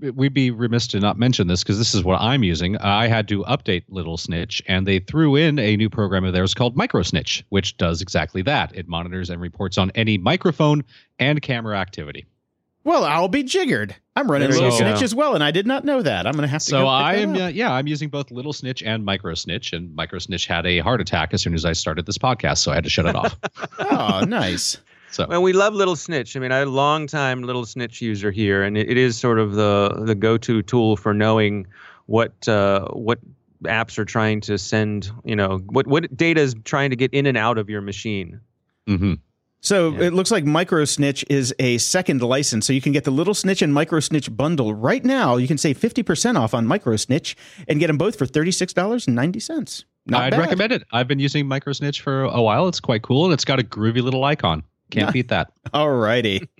we'd 0.00 0.34
be 0.34 0.50
remiss 0.50 0.86
to 0.88 1.00
not 1.00 1.18
mention 1.18 1.46
this 1.46 1.62
because 1.62 1.78
this 1.78 1.94
is 1.94 2.04
what 2.04 2.20
I'm 2.20 2.42
using. 2.42 2.76
I 2.78 3.08
had 3.08 3.28
to 3.28 3.44
update 3.44 3.84
Little 3.88 4.16
Snitch, 4.16 4.62
and 4.66 4.86
they 4.86 4.98
threw 4.98 5.36
in 5.36 5.58
a 5.58 5.76
new 5.76 5.90
program 5.90 6.24
of 6.24 6.32
theirs 6.32 6.54
called 6.54 6.76
MicroSnitch, 6.76 7.42
which 7.48 7.76
does 7.76 8.00
exactly 8.02 8.42
that. 8.42 8.74
It 8.74 8.88
monitors 8.88 9.30
and 9.30 9.40
reports 9.40 9.78
on 9.78 9.90
any 9.94 10.18
microphone 10.18 10.84
and 11.18 11.40
camera 11.42 11.76
activity. 11.78 12.26
Well, 12.84 13.04
I'll 13.04 13.28
be 13.28 13.42
jiggered. 13.42 13.94
I'm 14.16 14.30
running 14.30 14.48
There 14.48 14.56
you 14.56 14.64
Little. 14.64 14.78
Snitch 14.78 15.02
as 15.02 15.14
well, 15.14 15.34
and 15.34 15.44
I 15.44 15.50
did 15.50 15.66
not 15.66 15.84
know 15.84 16.00
that. 16.00 16.26
I'm 16.26 16.32
going 16.32 16.42
to 16.42 16.48
have 16.48 16.62
to. 16.62 16.66
So 16.66 16.78
go 16.78 16.84
pick 16.84 16.90
I 16.90 17.16
that 17.16 17.22
am, 17.22 17.34
up. 17.34 17.40
uh, 17.42 17.46
yeah, 17.48 17.72
I'm 17.72 17.86
using 17.86 18.08
both 18.08 18.30
Little 18.30 18.52
Snitch 18.52 18.82
and 18.82 19.04
Micro 19.04 19.34
Snitch, 19.34 19.72
and 19.74 19.94
Micro 19.94 20.18
Snitch 20.18 20.46
had 20.46 20.64
a 20.64 20.78
heart 20.78 21.00
attack 21.00 21.34
as 21.34 21.42
soon 21.42 21.54
as 21.54 21.64
I 21.64 21.72
started 21.74 22.06
this 22.06 22.16
podcast, 22.16 22.58
so 22.58 22.72
I 22.72 22.76
had 22.76 22.84
to 22.84 22.90
shut 22.90 23.04
it 23.04 23.14
off. 23.14 23.36
oh, 23.78 24.24
nice. 24.26 24.78
So 25.10 25.26
well 25.28 25.42
we 25.42 25.52
love 25.52 25.74
little 25.74 25.96
snitch 25.96 26.36
i 26.36 26.40
mean 26.40 26.52
i'm 26.52 26.68
a 26.68 26.70
long 26.70 27.06
time 27.06 27.42
little 27.42 27.64
snitch 27.64 28.02
user 28.02 28.30
here 28.30 28.62
and 28.62 28.76
it, 28.76 28.90
it 28.90 28.96
is 28.98 29.16
sort 29.18 29.38
of 29.38 29.52
the 29.52 30.02
the 30.04 30.14
go-to 30.14 30.62
tool 30.62 30.96
for 30.96 31.14
knowing 31.14 31.66
what 32.06 32.46
uh, 32.48 32.86
what 32.88 33.18
apps 33.64 33.98
are 33.98 34.04
trying 34.04 34.40
to 34.42 34.58
send 34.58 35.10
you 35.24 35.34
know 35.34 35.58
what 35.66 35.86
what 35.86 36.14
data 36.16 36.40
is 36.40 36.54
trying 36.64 36.90
to 36.90 36.96
get 36.96 37.12
in 37.14 37.26
and 37.26 37.36
out 37.38 37.58
of 37.58 37.68
your 37.70 37.80
machine 37.80 38.40
mhm. 38.86 39.18
So 39.60 39.90
Yeah. 39.90 40.06
it 40.06 40.12
looks 40.14 40.30
like 40.30 40.44
Micro 40.44 40.84
Snitch 40.84 41.24
is 41.28 41.52
a 41.58 41.78
second 41.78 42.22
license. 42.22 42.64
So 42.64 42.72
you 42.72 42.80
can 42.80 42.92
get 42.92 43.02
the 43.02 43.10
Little 43.10 43.34
Snitch 43.34 43.60
and 43.60 43.74
Micro 43.74 43.98
Snitch 43.98 44.34
bundle 44.36 44.72
right 44.72 45.04
now. 45.04 45.36
You 45.36 45.48
can 45.48 45.58
save 45.58 45.76
50% 45.78 46.38
off 46.38 46.54
on 46.54 46.64
Micro 46.64 46.94
Snitch 46.94 47.36
and 47.66 47.80
get 47.80 47.88
them 47.88 47.98
both 47.98 48.16
for 48.16 48.24
$36.90. 48.24 49.84
Not 50.06 50.22
I'd 50.22 50.30
bad. 50.30 50.38
recommend 50.38 50.72
it. 50.72 50.84
I've 50.92 51.08
been 51.08 51.18
using 51.18 51.46
Micro 51.46 51.72
Snitch 51.72 52.00
for 52.00 52.22
a 52.22 52.40
while. 52.40 52.68
It's 52.68 52.80
quite 52.80 53.02
cool, 53.02 53.24
and 53.24 53.34
it's 53.34 53.44
got 53.44 53.58
a 53.58 53.64
groovy 53.64 54.00
little 54.02 54.24
icon. 54.24 54.62
Can't 54.90 55.12
beat 55.12 55.28
that. 55.28 55.52
All 55.72 55.90
righty. 55.90 56.48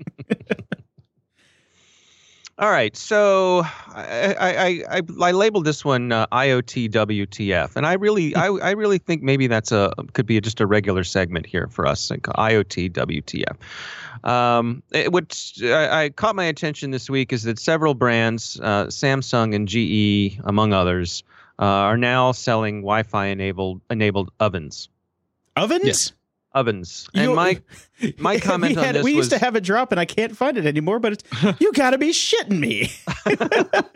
All 2.60 2.70
right, 2.70 2.96
so 2.96 3.62
I 3.94 4.34
I, 4.34 4.48
I, 4.50 4.84
I, 4.96 5.02
I 5.20 5.30
labeled 5.30 5.64
this 5.64 5.84
one 5.84 6.10
uh, 6.10 6.26
IoT 6.32 6.90
WTF, 6.90 7.76
and 7.76 7.86
I 7.86 7.92
really 7.92 8.34
I, 8.34 8.46
I 8.62 8.70
really 8.72 8.98
think 8.98 9.22
maybe 9.22 9.46
that's 9.46 9.70
a 9.70 9.92
could 10.12 10.26
be 10.26 10.40
just 10.40 10.60
a 10.60 10.66
regular 10.66 11.04
segment 11.04 11.46
here 11.46 11.68
for 11.68 11.86
us, 11.86 12.10
like 12.10 12.22
IoT 12.22 12.90
WTF. 12.90 14.28
Um, 14.28 14.82
it, 14.90 15.12
what 15.12 15.52
I, 15.62 16.04
I 16.04 16.08
caught 16.10 16.34
my 16.34 16.46
attention 16.46 16.90
this 16.90 17.08
week 17.08 17.32
is 17.32 17.44
that 17.44 17.60
several 17.60 17.94
brands, 17.94 18.58
uh, 18.60 18.86
Samsung 18.86 19.54
and 19.54 19.68
GE 19.68 20.40
among 20.42 20.72
others, 20.72 21.22
uh, 21.60 21.64
are 21.64 21.96
now 21.96 22.32
selling 22.32 22.80
Wi-Fi 22.80 23.26
enabled 23.26 23.80
enabled 23.88 24.32
ovens. 24.40 24.88
Ovens? 25.56 25.84
Yes. 25.84 26.12
Ovens, 26.58 27.08
and 27.14 27.30
You- 27.30 27.34
my 27.34 27.60
my 28.18 28.38
comment 28.38 28.76
we 28.76 28.82
on 28.84 28.92
this 28.94 29.04
We 29.04 29.14
used 29.14 29.30
to 29.30 29.38
have 29.38 29.54
a 29.56 29.60
drop 29.60 29.92
and 29.92 30.00
I 30.00 30.04
can't 30.04 30.36
find 30.36 30.56
it 30.58 30.66
anymore, 30.66 30.98
but 30.98 31.12
it's, 31.14 31.24
you 31.60 31.72
got 31.72 31.90
to 31.90 31.98
be 31.98 32.10
shitting 32.10 32.58
me. 32.58 32.90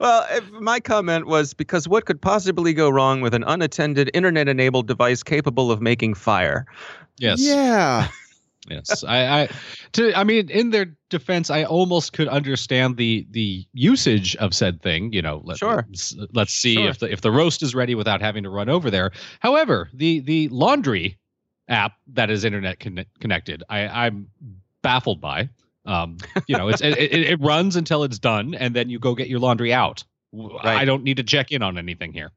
Well, 0.00 0.26
if- 0.30 0.50
my 0.52 0.80
comment 0.80 1.26
was 1.26 1.54
because 1.54 1.88
what 1.88 2.04
could 2.04 2.20
possibly 2.20 2.72
go 2.72 2.88
wrong 2.90 3.20
with 3.20 3.32
an 3.34 3.42
unattended 3.44 4.10
internet 4.14 4.48
enabled 4.48 4.86
device 4.86 5.22
capable 5.22 5.70
of 5.72 5.80
making 5.80 6.14
fire? 6.14 6.66
Yes. 7.18 7.40
Yeah. 7.40 8.08
Yes, 8.68 9.02
I, 9.02 9.42
I, 9.42 9.48
to, 9.92 10.12
I 10.18 10.24
mean, 10.24 10.50
in 10.50 10.70
their 10.70 10.94
defense, 11.08 11.48
I 11.48 11.64
almost 11.64 12.12
could 12.12 12.28
understand 12.28 12.98
the 12.98 13.26
the 13.30 13.64
usage 13.72 14.36
of 14.36 14.52
said 14.52 14.82
thing. 14.82 15.10
You 15.12 15.22
know, 15.22 15.40
let, 15.44 15.56
Sure. 15.58 15.86
us 15.90 16.14
let's 16.34 16.52
see 16.52 16.74
Sure. 16.74 16.88
if 16.88 16.98
the 16.98 17.10
if 17.10 17.22
the 17.22 17.30
roast 17.32 17.62
is 17.62 17.74
ready 17.74 17.94
without 17.94 18.20
having 18.20 18.42
to 18.42 18.50
run 18.50 18.68
over 18.68 18.90
there. 18.90 19.10
However, 19.40 19.88
the 19.94 20.20
the 20.20 20.48
laundry 20.48 21.16
app 21.68 21.92
that 22.14 22.30
is 22.30 22.44
internet 22.44 22.80
conne- 22.80 23.06
connected, 23.20 23.62
I, 23.68 24.06
I'm 24.06 24.28
baffled 24.82 25.20
by. 25.20 25.50
Um, 25.84 26.18
you 26.46 26.56
know, 26.56 26.68
it's 26.68 26.80
it, 26.82 26.96
it, 26.98 27.12
it 27.12 27.40
runs 27.40 27.76
until 27.76 28.04
it's 28.04 28.18
done, 28.18 28.54
and 28.54 28.74
then 28.74 28.90
you 28.90 28.98
go 28.98 29.14
get 29.14 29.28
your 29.28 29.40
laundry 29.40 29.72
out. 29.72 30.04
W- 30.32 30.56
I 30.58 30.76
Right. 30.76 30.84
don't 30.84 31.02
need 31.04 31.16
to 31.18 31.22
check 31.22 31.52
in 31.52 31.62
on 31.62 31.78
anything 31.78 32.12
here. 32.12 32.30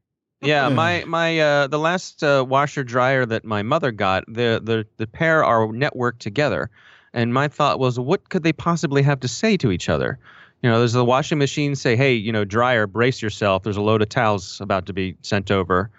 Yeah, 0.44 0.70
my 0.70 1.04
my 1.06 1.40
uh, 1.40 1.68
the 1.68 1.78
last 1.78 2.24
uh, 2.24 2.44
washer 2.48 2.84
dryer 2.84 3.28
that 3.28 3.46
my 3.46 3.62
mother 3.62 3.92
got, 3.92 4.24
the 4.28 4.60
the 4.64 4.88
the 4.98 5.06
pair 5.06 5.44
are 5.46 5.68
networked 5.68 6.18
together, 6.18 6.72
and 7.14 7.32
my 7.32 7.48
thought 7.48 7.78
was, 7.78 8.00
what 8.00 8.30
could 8.30 8.42
they 8.42 8.54
possibly 8.54 9.04
have 9.04 9.20
to 9.20 9.28
say 9.28 9.56
to 9.58 9.72
each 9.72 9.88
other? 9.88 10.18
You 10.64 10.70
know, 10.70 10.80
there's 10.80 10.94
the 10.94 11.06
washing 11.06 11.38
machine 11.38 11.76
say, 11.76 11.96
hey, 11.96 12.14
you 12.14 12.32
know, 12.32 12.44
dryer, 12.44 12.88
brace 12.88 13.22
yourself. 13.22 13.62
There's 13.64 13.78
a 13.78 13.82
load 13.82 14.02
of 14.02 14.10
towels 14.10 14.60
about 14.62 14.88
to 14.88 14.94
be 14.94 15.16
sent 15.22 15.52
over. 15.52 15.92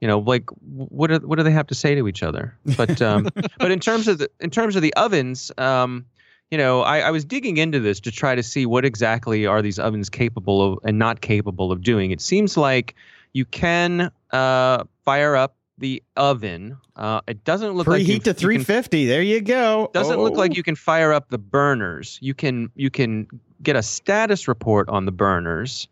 You 0.00 0.06
know, 0.08 0.18
like 0.20 0.48
what 0.64 1.08
do, 1.08 1.16
what 1.26 1.36
do 1.36 1.42
they 1.42 1.50
have 1.50 1.66
to 1.68 1.74
say 1.74 1.94
to 1.94 2.06
each 2.08 2.22
other? 2.22 2.56
But 2.76 3.02
um, 3.02 3.28
but 3.58 3.70
in 3.70 3.80
terms 3.80 4.06
of 4.08 4.18
the 4.18 4.30
in 4.40 4.50
terms 4.50 4.76
of 4.76 4.82
the 4.82 4.94
ovens, 4.94 5.50
um, 5.58 6.04
you 6.50 6.58
know, 6.58 6.82
I, 6.82 7.00
I 7.00 7.10
was 7.10 7.24
digging 7.24 7.56
into 7.56 7.80
this 7.80 7.98
to 8.00 8.10
try 8.12 8.34
to 8.34 8.42
see 8.42 8.64
what 8.64 8.84
exactly 8.84 9.44
are 9.46 9.60
these 9.60 9.78
ovens 9.78 10.08
capable 10.08 10.72
of 10.74 10.78
and 10.84 10.98
not 10.98 11.20
capable 11.20 11.72
of 11.72 11.82
doing. 11.82 12.10
It 12.12 12.20
seems 12.20 12.56
like 12.56 12.94
you 13.32 13.44
can 13.44 14.10
uh, 14.30 14.84
fire 15.04 15.34
up 15.36 15.56
the 15.78 16.02
oven. 16.16 16.76
Uh, 16.96 17.20
it 17.28 17.44
doesn't 17.44 17.72
look 17.72 17.86
like 17.86 18.02
Preheat 18.02 18.06
you, 18.06 18.18
to 18.20 18.30
you 18.30 18.34
can 18.34 18.34
350. 18.34 19.06
there 19.06 19.22
you 19.22 19.40
go. 19.40 19.90
doesn't 19.92 20.18
look 20.18 20.32
Oh. 20.34 20.38
like 20.38 20.56
you 20.56 20.62
can 20.62 20.74
fire 20.74 21.12
up 21.12 21.28
the 21.28 21.38
burners. 21.38 22.18
You 22.22 22.34
can 22.34 22.70
you 22.76 22.90
can 22.90 23.26
get 23.62 23.76
a 23.76 23.82
status 23.82 24.48
report 24.48 24.88
on 24.88 25.04
the 25.06 25.12
burners. 25.12 25.86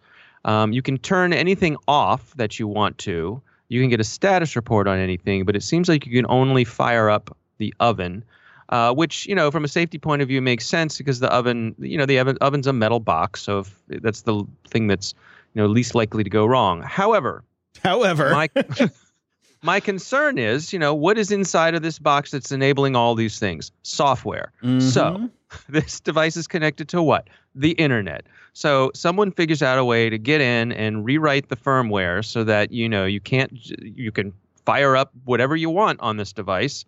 Um, 0.44 0.72
you 0.72 0.80
can 0.82 0.96
turn 0.98 1.32
anything 1.32 1.76
off 1.88 2.32
that 2.36 2.58
you 2.58 2.66
want 2.68 2.98
to. 2.98 3.42
You 3.68 3.80
can 3.80 3.90
get 3.90 4.00
a 4.00 4.04
status 4.04 4.56
report 4.56 4.86
on 4.86 4.98
anything, 4.98 5.44
but 5.44 5.56
it 5.56 5.62
seems 5.62 5.88
like 5.88 6.06
you 6.06 6.12
can 6.12 6.30
only 6.30 6.64
fire 6.64 7.10
up 7.10 7.36
the 7.58 7.74
oven, 7.80 8.24
uh, 8.68 8.92
which 8.94 9.26
you 9.26 9.34
know 9.34 9.50
from 9.50 9.64
a 9.64 9.68
safety 9.68 9.98
point 9.98 10.22
of 10.22 10.28
view 10.28 10.40
makes 10.42 10.66
sense 10.66 10.98
because 10.98 11.20
the 11.20 11.32
oven, 11.32 11.74
you 11.78 11.98
know, 11.98 12.06
the 12.06 12.18
oven, 12.18 12.36
oven's 12.40 12.66
a 12.66 12.72
metal 12.72 13.00
box, 13.00 13.42
so 13.42 13.60
if 13.60 13.82
that's 13.88 14.22
the 14.22 14.44
thing 14.68 14.86
that's 14.86 15.14
you 15.54 15.62
know 15.62 15.68
least 15.68 15.94
likely 15.94 16.22
to 16.24 16.30
go 16.30 16.46
wrong. 16.46 16.82
However, 16.82 17.44
However, 17.82 18.30
my 18.30 18.48
my 19.66 19.80
concern 19.80 20.38
is, 20.38 20.72
you 20.72 20.78
know, 20.78 20.94
what 20.94 21.18
is 21.18 21.30
inside 21.30 21.74
of 21.74 21.82
this 21.82 21.98
box 21.98 22.30
that's 22.30 22.52
enabling 22.52 22.94
all 22.96 23.14
these 23.14 23.38
things? 23.38 23.72
Software. 23.82 24.52
So 24.62 24.68
Mhm. 24.68 25.30
this 25.68 26.00
device 26.00 26.36
is 26.36 26.46
connected 26.46 26.88
to 26.88 27.02
what? 27.02 27.28
The 27.54 27.72
internet. 27.72 28.26
So 28.52 28.90
someone 28.94 29.32
figures 29.32 29.62
out 29.62 29.78
a 29.78 29.84
way 29.84 30.08
to 30.08 30.18
get 30.18 30.40
in 30.40 30.72
and 30.72 31.04
rewrite 31.04 31.48
the 31.48 31.56
firmware 31.56 32.24
so 32.24 32.44
that 32.44 32.72
you 32.72 32.88
know 32.88 33.04
you 33.04 33.20
can't 33.20 33.50
you 33.80 34.10
can 34.10 34.32
fire 34.64 34.96
up 34.96 35.10
whatever 35.24 35.56
you 35.56 35.68
want 35.68 36.00
on 36.00 36.16
this 36.16 36.32
device. 36.32 36.84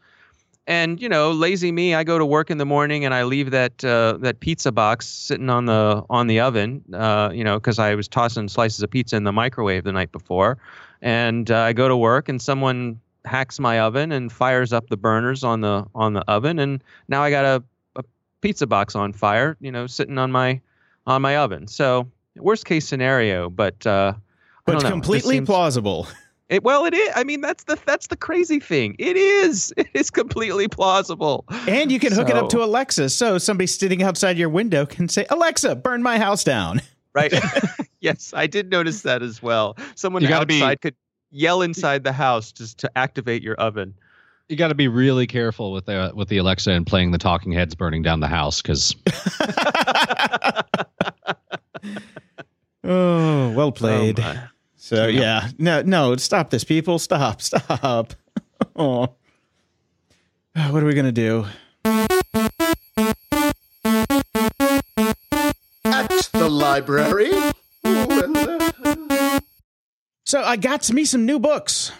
And 0.66 1.00
you 1.00 1.08
know, 1.08 1.32
lazy 1.32 1.72
me, 1.72 1.94
I 1.94 2.04
go 2.04 2.18
to 2.18 2.26
work 2.26 2.50
in 2.50 2.58
the 2.58 2.66
morning 2.66 3.04
and 3.04 3.14
I 3.14 3.22
leave 3.24 3.50
that 3.50 3.84
uh, 3.84 4.18
that 4.20 4.40
pizza 4.40 4.70
box 4.70 5.06
sitting 5.06 5.50
on 5.50 5.66
the 5.66 6.04
on 6.10 6.26
the 6.26 6.40
oven, 6.40 6.84
uh, 6.92 7.30
you 7.32 7.42
know, 7.42 7.58
because 7.58 7.78
I 7.78 7.94
was 7.94 8.06
tossing 8.06 8.48
slices 8.48 8.82
of 8.82 8.90
pizza 8.90 9.16
in 9.16 9.24
the 9.24 9.32
microwave 9.32 9.84
the 9.84 9.92
night 9.92 10.12
before, 10.12 10.58
and 11.02 11.50
uh, 11.50 11.58
I 11.58 11.72
go 11.72 11.88
to 11.88 11.96
work 11.96 12.28
and 12.28 12.40
someone 12.40 13.00
hacks 13.24 13.58
my 13.58 13.80
oven 13.80 14.12
and 14.12 14.32
fires 14.32 14.72
up 14.72 14.88
the 14.88 14.96
burners 14.96 15.44
on 15.44 15.60
the 15.60 15.86
on 15.94 16.14
the 16.14 16.22
oven, 16.28 16.58
and 16.58 16.82
now 17.08 17.22
I 17.22 17.30
got 17.30 17.44
a, 17.44 17.62
a 17.96 18.04
pizza 18.40 18.66
box 18.66 18.94
on 18.94 19.12
fire, 19.12 19.56
you 19.60 19.70
know, 19.70 19.86
sitting 19.86 20.18
on 20.18 20.32
my 20.32 20.60
on 21.06 21.22
my 21.22 21.36
oven. 21.36 21.66
So 21.66 22.10
worst 22.36 22.64
case 22.66 22.86
scenario, 22.86 23.50
but 23.50 23.86
uh, 23.86 24.14
I 24.16 24.20
but 24.64 24.72
don't 24.72 24.82
know. 24.84 24.90
Completely 24.90 25.36
seems- 25.36 25.46
plausible. 25.46 26.06
it, 26.48 26.62
well, 26.62 26.84
it 26.84 26.94
is. 26.94 27.10
I 27.14 27.24
mean, 27.24 27.40
that's 27.40 27.64
the 27.64 27.78
that's 27.84 28.08
the 28.08 28.16
crazy 28.16 28.60
thing. 28.60 28.96
It 28.98 29.16
is. 29.16 29.72
It 29.76 29.88
is 29.94 30.10
completely 30.10 30.68
plausible. 30.68 31.44
And 31.66 31.90
you 31.90 31.98
can 31.98 32.12
hook 32.12 32.28
it 32.28 32.36
up 32.36 32.48
to 32.50 32.62
Alexa, 32.62 33.10
so 33.10 33.38
somebody 33.38 33.66
sitting 33.66 34.02
outside 34.02 34.36
your 34.38 34.48
window 34.48 34.86
can 34.86 35.08
say, 35.08 35.26
"Alexa, 35.30 35.76
burn 35.76 36.02
my 36.02 36.18
house 36.18 36.44
down." 36.44 36.80
Right. 37.18 37.32
yes, 38.00 38.32
I 38.34 38.46
did 38.46 38.70
notice 38.70 39.02
that 39.02 39.22
as 39.22 39.42
well. 39.42 39.76
Someone 39.96 40.22
You 40.22 40.28
gotta 40.28 40.46
be- 40.46 40.76
could 40.80 40.94
yell 41.30 41.62
inside 41.62 42.04
the 42.04 42.12
house 42.12 42.52
just 42.52 42.78
to 42.78 42.90
activate 42.96 43.42
your 43.42 43.56
oven. 43.56 43.94
You 44.48 44.56
got 44.56 44.68
to 44.68 44.74
be 44.74 44.88
really 44.88 45.26
careful 45.26 45.72
with 45.72 45.84
the 45.84 46.10
with 46.14 46.28
the 46.28 46.38
Alexa 46.38 46.70
and 46.70 46.86
playing 46.86 47.10
the 47.10 47.18
talking 47.18 47.52
heads 47.52 47.74
burning 47.74 48.00
down 48.02 48.20
the 48.20 48.28
house 48.28 48.62
because 48.62 48.96
oh, 52.82 53.50
well 53.50 53.66
oh, 53.66 53.72
played. 53.72 54.20
Oh, 54.20 54.48
so 54.76 55.06
Yeah. 55.06 55.20
yeah, 55.20 55.50
no, 55.58 55.82
no, 55.82 56.16
stop 56.16 56.48
this, 56.48 56.64
people, 56.64 56.98
stop, 56.98 57.42
stop. 57.42 58.14
oh, 58.74 59.00
what 60.54 60.82
are 60.82 60.86
we 60.86 60.94
gonna 60.94 61.12
do? 61.12 61.44
Library. 66.72 67.30
Ooh, 67.86 68.22
and, 68.22 69.42
So 70.26 70.42
I 70.42 70.56
got 70.56 70.90
me 70.92 71.04
some 71.04 71.24
new 71.24 71.38
books. 71.38 71.92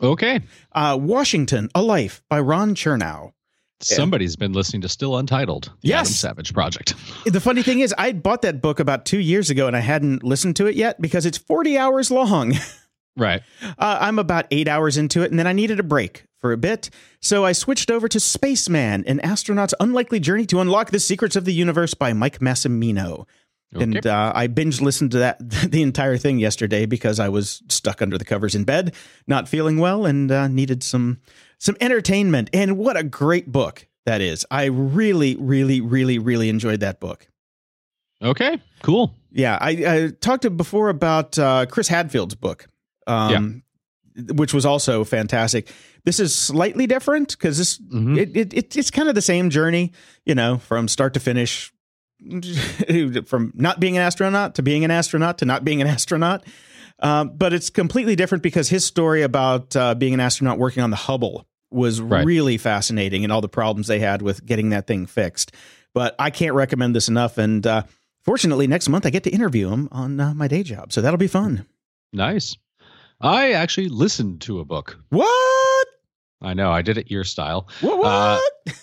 okay, 0.00 0.40
Uh, 0.72 0.96
Washington, 1.00 1.68
A 1.74 1.82
Life 1.82 2.22
by 2.28 2.38
Ron 2.40 2.74
Chernow. 2.74 3.32
somebody's 3.80 4.36
been 4.36 4.52
listening 4.52 4.82
to 4.82 4.88
Still 4.88 5.16
Untitled, 5.18 5.64
the 5.82 5.88
Yes. 5.88 6.06
Adam 6.06 6.12
Savage 6.36 6.54
Project. 6.54 6.94
The 7.26 7.40
funny 7.40 7.62
thing 7.62 7.80
is, 7.80 7.92
I 7.98 8.12
bought 8.12 8.42
that 8.42 8.62
book 8.62 8.78
about 8.80 9.04
two 9.04 9.18
years 9.18 9.50
ago 9.50 9.66
and 9.66 9.76
I 9.76 9.80
hadn't 9.80 10.22
listened 10.22 10.56
to 10.56 10.66
it 10.66 10.76
yet 10.76 11.00
because 11.00 11.26
it's 11.26 11.38
40 11.38 11.76
hours 11.76 12.10
long. 12.10 12.54
right. 13.16 13.42
Uh, 13.62 13.98
I'm 14.00 14.18
about 14.20 14.46
eight 14.52 14.68
hours 14.68 14.96
into 14.96 15.22
it, 15.22 15.30
and 15.30 15.38
then 15.38 15.46
I 15.48 15.52
needed 15.52 15.80
a 15.80 15.82
break 15.82 16.24
for 16.40 16.52
a 16.52 16.56
bit. 16.56 16.88
So 17.20 17.44
I 17.44 17.52
switched 17.52 17.90
over 17.90 18.06
to 18.08 18.20
Spaceman, 18.20 19.04
an 19.06 19.20
astronaut's 19.20 19.74
unlikely 19.80 20.20
journey 20.20 20.46
to 20.46 20.60
unlock 20.60 20.90
the 20.90 21.00
secrets 21.00 21.34
of 21.36 21.44
the 21.44 21.52
universe 21.54 21.94
by 21.94 22.12
Mike 22.12 22.38
Massimino. 22.40 23.26
And 23.74 24.06
uh, 24.06 24.32
I 24.34 24.46
binge 24.46 24.80
listened 24.80 25.10
to 25.12 25.18
that 25.18 25.38
the 25.70 25.82
entire 25.82 26.16
thing 26.16 26.38
yesterday 26.38 26.86
because 26.86 27.18
I 27.20 27.28
was 27.28 27.62
stuck 27.68 28.00
under 28.02 28.16
the 28.18 28.24
covers 28.24 28.54
in 28.54 28.64
bed, 28.64 28.94
not 29.26 29.48
feeling 29.48 29.78
well, 29.78 30.06
and 30.06 30.30
uh, 30.30 30.48
needed 30.48 30.82
some 30.82 31.18
some 31.58 31.76
entertainment. 31.80 32.50
And 32.52 32.76
what 32.78 32.96
a 32.96 33.02
great 33.04 33.50
book 33.50 33.86
that 34.06 34.20
is! 34.20 34.46
I 34.50 34.64
really, 34.66 35.36
really, 35.36 35.80
really, 35.80 36.18
really 36.18 36.48
enjoyed 36.48 36.80
that 36.80 37.00
book. 37.00 37.26
Okay. 38.22 38.58
Cool. 38.82 39.14
Yeah, 39.32 39.58
I, 39.60 39.70
I 39.70 40.08
talked 40.20 40.42
to 40.42 40.50
before 40.50 40.88
about 40.88 41.38
uh, 41.38 41.66
Chris 41.66 41.88
Hadfield's 41.88 42.36
book, 42.36 42.68
um, 43.06 43.62
which 44.34 44.54
was 44.54 44.64
also 44.64 45.02
fantastic. 45.04 45.70
This 46.04 46.20
is 46.20 46.34
slightly 46.34 46.86
different 46.86 47.30
because 47.30 47.58
this 47.58 47.78
Mhm. 47.78 48.16
it, 48.16 48.36
it, 48.36 48.54
it 48.54 48.76
it's 48.76 48.90
kind 48.92 49.08
of 49.08 49.14
the 49.16 49.20
same 49.22 49.50
journey, 49.50 49.92
you 50.24 50.34
know, 50.36 50.58
from 50.58 50.86
start 50.86 51.14
to 51.14 51.20
finish, 51.20 51.72
from 53.26 53.52
not 53.54 53.80
being 53.80 53.96
an 53.96 54.02
astronaut 54.02 54.54
to 54.56 54.62
being 54.62 54.84
an 54.84 54.90
astronaut 54.90 55.38
to 55.38 55.44
not 55.44 55.64
being 55.64 55.80
an 55.80 55.86
astronaut. 55.86 56.44
Um, 57.00 57.32
but 57.36 57.52
it's 57.52 57.70
completely 57.70 58.14
different 58.16 58.42
because 58.42 58.68
his 58.68 58.84
story 58.84 59.22
about 59.22 59.74
uh, 59.74 59.94
being 59.94 60.14
an 60.14 60.20
astronaut 60.20 60.58
working 60.58 60.82
on 60.82 60.90
the 60.90 60.96
Hubble 60.96 61.46
was 61.70 62.00
Right. 62.00 62.24
really 62.24 62.56
fascinating 62.56 63.24
and 63.24 63.32
all 63.32 63.40
the 63.40 63.48
problems 63.48 63.88
they 63.88 63.98
had 63.98 64.22
with 64.22 64.46
getting 64.46 64.70
that 64.70 64.86
thing 64.86 65.06
fixed. 65.06 65.52
But 65.92 66.14
I 66.18 66.30
can't 66.30 66.54
recommend 66.54 66.94
this 66.94 67.08
enough. 67.08 67.36
And 67.36 67.66
uh, 67.66 67.82
fortunately, 68.22 68.66
next 68.68 68.88
month 68.88 69.06
I 69.06 69.10
get 69.10 69.24
to 69.24 69.30
interview 69.30 69.70
him 69.70 69.88
on 69.90 70.20
uh, 70.20 70.34
my 70.34 70.46
day 70.48 70.62
job, 70.62 70.92
so 70.92 71.00
that'll 71.00 71.18
be 71.18 71.26
fun. 71.26 71.66
Nice. 72.12 72.56
I 73.20 73.52
actually 73.52 73.88
listened 73.88 74.40
to 74.42 74.60
a 74.60 74.64
book. 74.64 74.98
What? 75.10 75.86
I 76.40 76.54
know 76.54 76.70
I 76.70 76.82
did 76.82 76.96
it 76.98 77.10
your 77.10 77.24
style. 77.24 77.68
What? 77.80 77.98
What? 77.98 78.76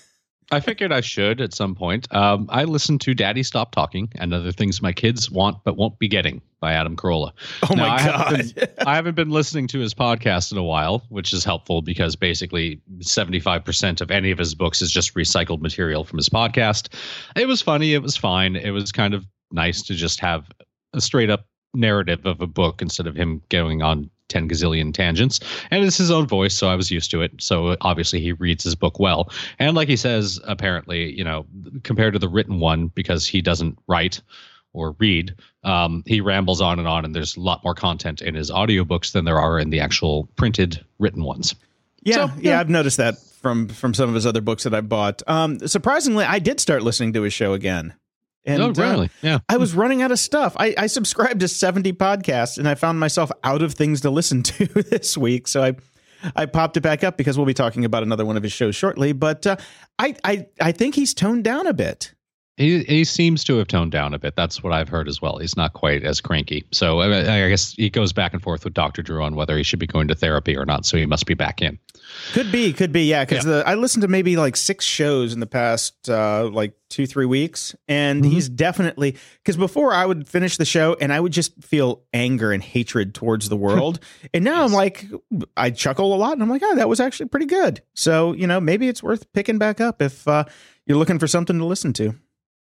I 0.52 0.60
figured 0.60 0.92
I 0.92 1.02
should 1.02 1.40
at 1.40 1.54
some 1.54 1.76
point. 1.76 2.14
Um, 2.14 2.48
I 2.50 2.66
listened 2.66 3.00
to 3.02 3.14
Daddy 3.14 3.42
Stop 3.42 3.72
Talking 3.72 4.12
and 4.16 4.34
Other 4.34 4.52
Things 4.52 4.82
My 4.82 4.92
Kids 4.92 5.32
Want 5.32 5.58
But 5.64 5.78
Won't 5.78 5.98
Be 5.98 6.08
Getting 6.10 6.42
by 6.60 6.74
Adam 6.74 6.96
Carolla. 6.96 7.32
oh 7.64 7.74
no, 7.74 7.84
my 7.84 7.96
I 7.96 8.02
haven't 8.02 8.56
god! 8.56 8.70
I 8.86 8.96
haven't 8.96 9.16
been 9.16 9.30
listening 9.30 9.68
to 9.68 9.80
his 9.80 9.94
podcast 9.94 10.52
in 10.52 10.58
a 10.58 10.64
while, 10.64 11.04
which 11.10 11.32
is 11.34 11.44
helpful 11.46 11.82
because 11.82 12.16
basically 12.16 12.82
75% 13.00 14.02
of 14.02 14.12
any 14.12 14.30
of 14.32 14.38
his 14.38 14.54
books 14.54 14.82
is 14.82 14.92
just 14.92 15.16
recycled 15.16 15.62
material 15.62 16.04
from 16.04 16.18
his 16.18 16.30
podcast. 16.30 16.94
It 17.36 17.48
was 17.48 17.62
funny. 17.62 17.94
It 17.94 18.02
was 18.02 18.18
fine. 18.18 18.56
It 18.56 18.72
was 18.72 18.92
kind 18.92 19.14
of 19.14 19.26
nice 19.52 19.82
to 19.84 19.96
just 19.96 20.20
have 20.20 20.46
a 20.94 21.02
straight 21.02 21.30
up 21.30 21.46
narrative 21.74 22.26
of 22.26 22.42
a 22.42 22.48
book 22.48 22.82
instead 22.82 23.08
of 23.08 23.16
him 23.16 23.42
going 23.50 23.82
on 23.82 24.10
10 24.32 24.50
gazillion 24.50 24.94
tangents. 24.94 25.40
And 25.70 25.84
it's 25.86 25.98
his 25.98 26.10
own 26.10 26.26
voice, 26.26 26.56
so 26.56 26.68
I 26.68 26.76
was 26.76 26.90
used 26.90 27.12
to 27.12 27.22
it. 27.22 27.34
So 27.40 27.78
obviously 27.82 28.22
he 28.22 28.32
reads 28.32 28.64
his 28.64 28.76
book 28.76 29.00
well. 29.00 29.32
And 29.60 29.76
like 29.76 29.88
he 29.88 29.98
says, 29.98 30.40
apparently, 30.46 31.16
you 31.16 31.24
know, 31.24 31.46
compared 31.84 32.14
to 32.14 32.20
the 32.20 32.30
written 32.30 32.60
one, 32.60 32.88
because 32.88 33.28
he 33.28 33.42
doesn't 33.42 33.78
write 33.88 34.22
or 34.74 34.96
read, 35.00 35.36
um, 35.64 36.02
he 36.06 36.22
rambles 36.22 36.62
on 36.62 36.80
and 36.80 36.88
on, 36.88 37.06
and 37.06 37.14
there's 37.14 37.36
a 37.36 37.42
lot 37.42 37.64
more 37.64 37.76
content 37.76 38.22
in 38.22 38.36
his 38.36 38.50
audiobooks 38.50 39.12
than 39.12 39.26
there 39.26 39.40
are 39.40 39.60
in 39.60 39.70
the 39.70 39.82
actual 39.82 40.30
printed 40.38 40.84
written 40.98 41.24
ones. 41.24 41.54
yeah, 42.02 42.16
So, 42.16 42.22
yeah, 42.40 42.52
yeah. 42.52 42.60
I've 42.60 42.70
noticed 42.70 42.98
that 42.98 43.18
from 43.42 43.68
from 43.68 43.94
some 43.94 44.08
of 44.08 44.16
his 44.16 44.26
other 44.26 44.42
books 44.42 44.64
that 44.64 44.74
I 44.74 44.82
bought. 44.82 45.22
Um, 45.28 45.60
surprisingly, 45.68 46.24
I 46.24 46.40
did 46.40 46.60
start 46.60 46.84
listening 46.84 47.14
to 47.14 47.24
his 47.24 47.34
show 47.34 47.54
again. 47.54 47.96
And, 48.46 48.62
oh, 48.62 48.70
uh, 48.70 48.74
really? 48.74 49.10
yeah. 49.22 49.40
I 49.48 49.58
was 49.58 49.76
running 49.76 50.02
out 50.02 50.12
of 50.12 50.20
stuff. 50.20 50.56
I, 50.58 50.74
I 50.78 50.88
subscribed 50.88 51.42
to 51.42 51.48
70 51.48 51.94
podcasts 51.94 52.58
and 52.58 52.68
I 52.68 52.76
found 52.76 53.00
myself 53.00 53.32
out 53.44 53.62
of 53.62 53.74
things 53.74 54.02
to 54.02 54.10
listen 54.10 54.42
to 54.44 54.66
this 54.66 55.18
week. 55.18 55.48
So 55.48 55.64
I 55.64 55.76
I 56.36 56.46
popped 56.46 56.78
it 56.78 56.82
back 56.82 57.04
up 57.04 57.18
because 57.18 57.38
we'll 57.38 57.48
be 57.48 57.54
talking 57.54 57.84
about 57.86 58.04
another 58.04 58.26
one 58.26 58.38
of 58.38 58.44
his 58.44 58.52
shows 58.52 58.76
shortly. 58.76 59.12
But 59.12 59.48
uh, 59.48 59.58
I, 59.98 60.16
I 60.24 60.46
I 60.60 60.72
think 60.72 60.96
he's 60.96 61.14
toned 61.14 61.44
down 61.44 61.68
a 61.68 61.74
bit. 61.74 62.14
He 62.58 62.84
he 62.84 63.04
seems 63.06 63.44
to 63.46 63.58
have 63.58 63.68
toned 63.68 63.92
down 63.92 64.14
a 64.14 64.20
bit. 64.20 64.36
That's 64.36 64.62
what 64.62 64.74
I've 64.74 64.90
heard 64.90 65.08
as 65.08 65.22
well. 65.22 65.38
He's 65.38 65.56
not 65.58 65.74
quite 65.74 66.04
as 66.04 66.20
cranky. 66.22 66.66
So 66.72 67.00
I, 67.00 67.46
I 67.46 67.50
guess 67.50 67.72
he 67.74 67.90
goes 67.90 68.12
back 68.14 68.34
and 68.34 68.42
forth 68.42 68.66
with 68.66 68.74
Doctor 68.74 69.02
Drew 69.02 69.24
on 69.24 69.36
whether 69.36 69.58
he 69.58 69.64
should 69.64 69.80
be 69.80 69.88
going 69.88 70.08
to 70.10 70.16
therapy 70.16 70.56
or 70.58 70.66
not. 70.66 70.86
So 70.86 70.98
he 70.98 71.06
must 71.06 71.26
be 71.26 71.34
back 71.34 71.62
in. 71.62 71.80
Could 72.34 72.52
be, 72.52 72.74
could 72.74 72.92
be, 72.92 73.04
yeah. 73.06 73.24
Because 73.26 73.48
I 73.48 73.76
listened 73.76 74.02
to 74.02 74.08
maybe 74.10 74.36
like 74.36 74.58
six 74.58 74.84
shows 74.86 75.34
in 75.34 75.40
the 75.40 75.48
past 75.48 76.10
uh, 76.10 76.50
like 76.52 76.74
two, 76.90 77.08
three 77.08 77.26
weeks, 77.26 77.74
and 77.88 78.22
Mhm. 78.24 78.30
he's 78.32 78.50
definitely 78.50 79.16
because 79.42 79.56
before 79.56 79.94
I 79.94 80.06
would 80.06 80.28
finish 80.28 80.58
the 80.58 80.66
show 80.66 80.98
and 81.00 81.14
I 81.14 81.20
would 81.22 81.32
just 81.32 81.64
feel 81.64 82.04
anger 82.14 82.52
and 82.52 82.62
hatred 82.62 83.16
towards 83.16 83.48
the 83.48 83.56
world, 83.68 84.00
and 84.34 84.44
now 84.44 84.66
I'm 84.66 84.74
like, 84.74 85.08
I 85.56 85.70
chuckle 85.72 86.14
a 86.14 86.18
lot, 86.18 86.34
and 86.34 86.44
I'm 86.44 86.50
like, 86.50 86.62
oh, 86.66 86.76
that 86.76 86.90
was 86.90 87.00
actually 87.00 87.30
pretty 87.30 87.46
good. 87.46 87.82
So 87.96 88.34
you 88.34 88.46
know, 88.46 88.60
maybe 88.60 88.90
it's 88.90 89.02
worth 89.02 89.32
picking 89.32 89.58
back 89.58 89.80
up 89.80 90.02
if 90.02 90.28
uh, 90.28 90.44
you're 90.86 90.98
looking 90.98 91.18
for 91.18 91.28
something 91.28 91.58
to 91.58 91.66
listen 91.66 91.94
to. 91.94 92.14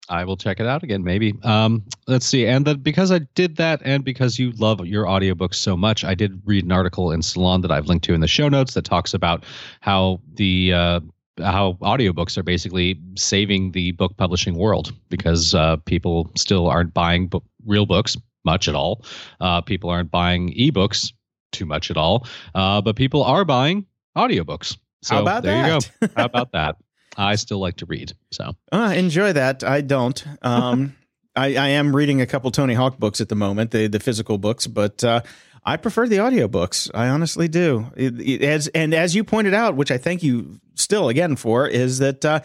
I 0.10 0.24
will 0.24 0.38
check 0.38 0.60
it 0.60 0.68
out 0.68 0.84
again, 0.84 1.04
maybe. 1.04 1.34
Um, 1.44 1.84
let's 2.08 2.26
see. 2.26 2.46
And 2.46 2.66
then 2.66 2.80
because 2.80 3.12
I 3.12 3.20
did 3.34 3.56
that, 3.58 3.82
and 3.84 4.04
because 4.04 4.38
you 4.38 4.52
love 4.54 4.86
your 4.86 5.06
audiobooks 5.06 5.56
so 5.56 5.76
much, 5.76 6.04
I 6.04 6.14
did 6.14 6.42
read 6.46 6.64
an 6.64 6.72
article 6.72 7.12
in 7.12 7.22
Salon 7.22 7.62
that 7.62 7.72
I've 7.72 7.88
linked 7.88 8.06
to 8.06 8.14
in 8.14 8.22
the 8.22 8.28
show 8.28 8.48
notes 8.48 8.74
that 8.76 8.86
talks 8.86 9.14
about 9.14 9.44
how 9.82 10.22
the 10.36 10.74
uh, 10.74 11.00
how 11.40 11.74
audiobooks 11.82 12.38
are 12.38 12.44
basically 12.44 13.00
saving 13.16 13.72
the 13.72 13.92
book 13.94 14.16
publishing 14.18 14.56
world 14.56 14.94
because 15.10 15.54
uh, 15.56 15.78
people 15.86 16.32
still 16.38 16.68
aren't 16.68 16.94
buying 16.94 17.28
book, 17.28 17.44
real 17.66 17.86
books 17.86 18.16
much 18.46 18.68
at 18.68 18.76
all. 18.76 19.04
Uh, 19.42 19.62
people 19.62 19.90
aren't 19.90 20.12
buying 20.12 20.54
ebooks 20.54 21.12
too 21.52 21.66
much 21.66 21.90
at 21.90 21.98
all, 21.98 22.28
uh, 22.54 22.80
but 22.82 22.96
people 22.96 23.24
are 23.24 23.44
buying 23.44 23.86
audiobooks. 24.16 24.78
So 25.02 25.16
How 25.16 25.22
about 25.22 25.44
there 25.44 25.62
that? 25.62 25.92
you 26.02 26.08
go. 26.08 26.14
How 26.16 26.26
about 26.26 26.52
that? 26.54 26.78
I 27.18 27.36
still 27.36 27.60
like 27.60 27.78
to 27.78 27.86
read. 27.86 28.14
So 28.32 28.56
Uh, 28.72 28.94
enjoy 28.96 29.34
that. 29.34 29.64
I 29.64 29.82
don't. 29.82 30.24
Um, 30.42 30.96
I, 31.36 31.48
I 31.56 31.68
am 31.70 31.96
reading 31.96 32.22
a 32.22 32.26
couple 32.26 32.50
Tony 32.52 32.74
Hawk 32.74 32.98
books 32.98 33.20
at 33.22 33.30
the 33.30 33.36
moment, 33.36 33.72
the 33.72 33.88
the 33.88 34.00
physical 34.00 34.38
books, 34.38 34.68
but 34.68 35.04
uh, 35.04 35.22
I 35.66 35.78
prefer 35.78 36.08
the 36.08 36.18
audiobooks. 36.18 36.90
I 36.94 37.10
honestly 37.10 37.48
do. 37.48 37.92
It, 37.98 38.20
it, 38.22 38.42
as 38.44 38.68
and 38.70 38.94
as 38.94 39.16
you 39.16 39.24
pointed 39.24 39.54
out, 39.54 39.76
which 39.76 39.92
I 39.92 39.98
thank 39.98 40.24
you 40.24 40.60
still 40.76 41.10
again 41.10 41.36
for, 41.36 41.68
is 41.68 41.98
that 42.00 42.24
uh, 42.24 42.40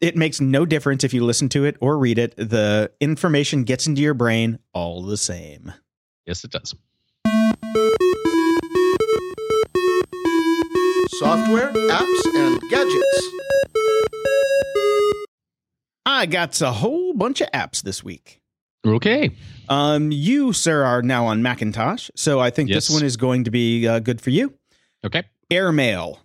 it 0.00 0.16
makes 0.16 0.40
no 0.40 0.66
difference 0.66 1.04
if 1.04 1.14
you 1.14 1.24
listen 1.24 1.48
to 1.50 1.64
it 1.64 1.76
or 1.80 1.96
read 1.98 2.18
it. 2.18 2.34
The 2.36 2.90
information 3.00 3.62
gets 3.62 3.86
into 3.86 4.02
your 4.02 4.14
brain 4.14 4.58
all 4.72 5.02
the 5.02 5.16
same. 5.16 5.72
yes, 6.26 6.42
it 6.42 6.50
does. 6.50 6.74
Software, 11.20 11.70
apps, 11.72 12.20
and 12.34 12.60
gadgets. 12.70 13.28
I 16.04 16.26
got 16.26 16.60
a 16.60 16.72
whole 16.72 17.14
bunch 17.14 17.40
of 17.40 17.50
apps 17.52 17.82
this 17.82 18.02
week. 18.02 18.40
Okay. 18.84 19.30
Um, 19.68 20.10
you, 20.10 20.52
sir, 20.52 20.82
are 20.84 21.02
now 21.02 21.26
on 21.26 21.42
Macintosh, 21.42 22.10
so 22.16 22.40
I 22.40 22.50
think 22.50 22.68
this 22.70 22.90
one 22.90 23.04
is 23.04 23.16
going 23.16 23.44
to 23.44 23.50
be 23.50 23.86
uh, 23.86 24.00
good 24.00 24.20
for 24.20 24.30
you. 24.30 24.54
Okay. 25.04 25.24
Airmail. 25.50 26.18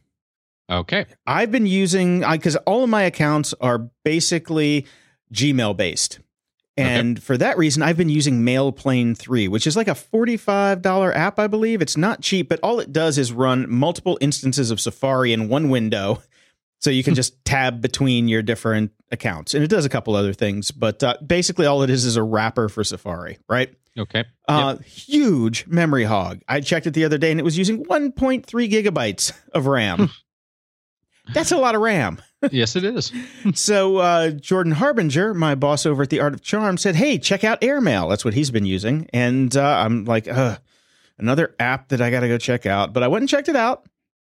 Okay. 0.69 1.05
I've 1.25 1.51
been 1.51 1.67
using 1.67 2.21
because 2.29 2.55
all 2.57 2.83
of 2.83 2.89
my 2.89 3.03
accounts 3.03 3.53
are 3.61 3.89
basically 4.03 4.85
Gmail 5.33 5.77
based. 5.77 6.19
And 6.79 7.21
for 7.21 7.37
that 7.37 7.57
reason, 7.57 7.81
I've 7.81 7.97
been 7.97 8.09
using 8.09 8.43
MailPlane 8.43 9.17
3, 9.17 9.47
which 9.47 9.65
is 9.65 9.75
like 9.75 9.87
a 9.87 9.95
$45 9.95 11.15
app, 11.15 11.39
I 11.39 11.47
believe. 11.47 11.81
It's 11.81 11.97
not 11.97 12.21
cheap, 12.21 12.49
but 12.49 12.59
all 12.61 12.79
it 12.79 12.93
does 12.93 13.17
is 13.17 13.31
run 13.31 13.67
multiple 13.67 14.15
instances 14.21 14.69
of 14.69 14.79
Safari 14.79 15.33
in 15.33 15.49
one 15.49 15.69
window. 15.69 16.21
So 16.79 16.89
you 16.89 17.03
can 17.03 17.15
just 17.15 17.43
tab 17.43 17.81
between 17.81 18.27
your 18.27 18.41
different 18.41 18.91
accounts. 19.11 19.53
And 19.53 19.63
it 19.63 19.67
does 19.67 19.85
a 19.85 19.89
couple 19.89 20.15
other 20.15 20.33
things, 20.33 20.71
but 20.71 21.01
uh, 21.03 21.17
basically 21.25 21.65
all 21.65 21.81
it 21.81 21.89
is 21.89 22.05
is 22.05 22.15
a 22.17 22.23
wrapper 22.23 22.69
for 22.69 22.83
Safari, 22.83 23.39
right? 23.49 23.73
Okay. 23.97 24.25
Uh, 24.47 24.77
Huge 24.77 25.65
memory 25.65 26.03
hog. 26.03 26.41
I 26.47 26.61
checked 26.61 26.85
it 26.85 26.93
the 26.93 27.05
other 27.05 27.17
day 27.17 27.31
and 27.31 27.39
it 27.39 27.43
was 27.43 27.57
using 27.57 27.83
1.3 27.85 28.45
gigabytes 28.45 29.31
of 29.53 29.65
RAM. 29.65 30.09
That's 31.33 31.51
a 31.51 31.57
lot 31.57 31.75
of 31.75 31.81
RAM. 31.81 32.21
yes, 32.51 32.75
it 32.75 32.83
is. 32.83 33.11
So 33.55 33.97
uh, 33.97 34.29
Jordan 34.31 34.73
Harbinger, 34.73 35.33
my 35.33 35.55
boss 35.55 35.85
over 35.85 36.03
at 36.03 36.09
the 36.09 36.19
Art 36.19 36.33
of 36.33 36.41
Charm, 36.41 36.77
said, 36.77 36.95
"Hey, 36.95 37.17
check 37.17 37.43
out 37.43 37.61
Airmail. 37.61 38.07
That's 38.07 38.23
what 38.23 38.33
he's 38.33 38.51
been 38.51 38.65
using." 38.65 39.09
And 39.11 39.55
uh, 39.57 39.81
I'm 39.83 40.05
like, 40.05 40.27
uh, 40.27 40.57
another 41.17 41.55
app 41.59 41.89
that 41.89 41.99
I 41.99 42.11
got 42.11 42.21
to 42.21 42.27
go 42.27 42.37
check 42.37 42.65
out. 42.65 42.93
But 42.93 43.03
I 43.03 43.07
went 43.07 43.23
and 43.23 43.29
checked 43.29 43.49
it 43.49 43.55
out, 43.55 43.87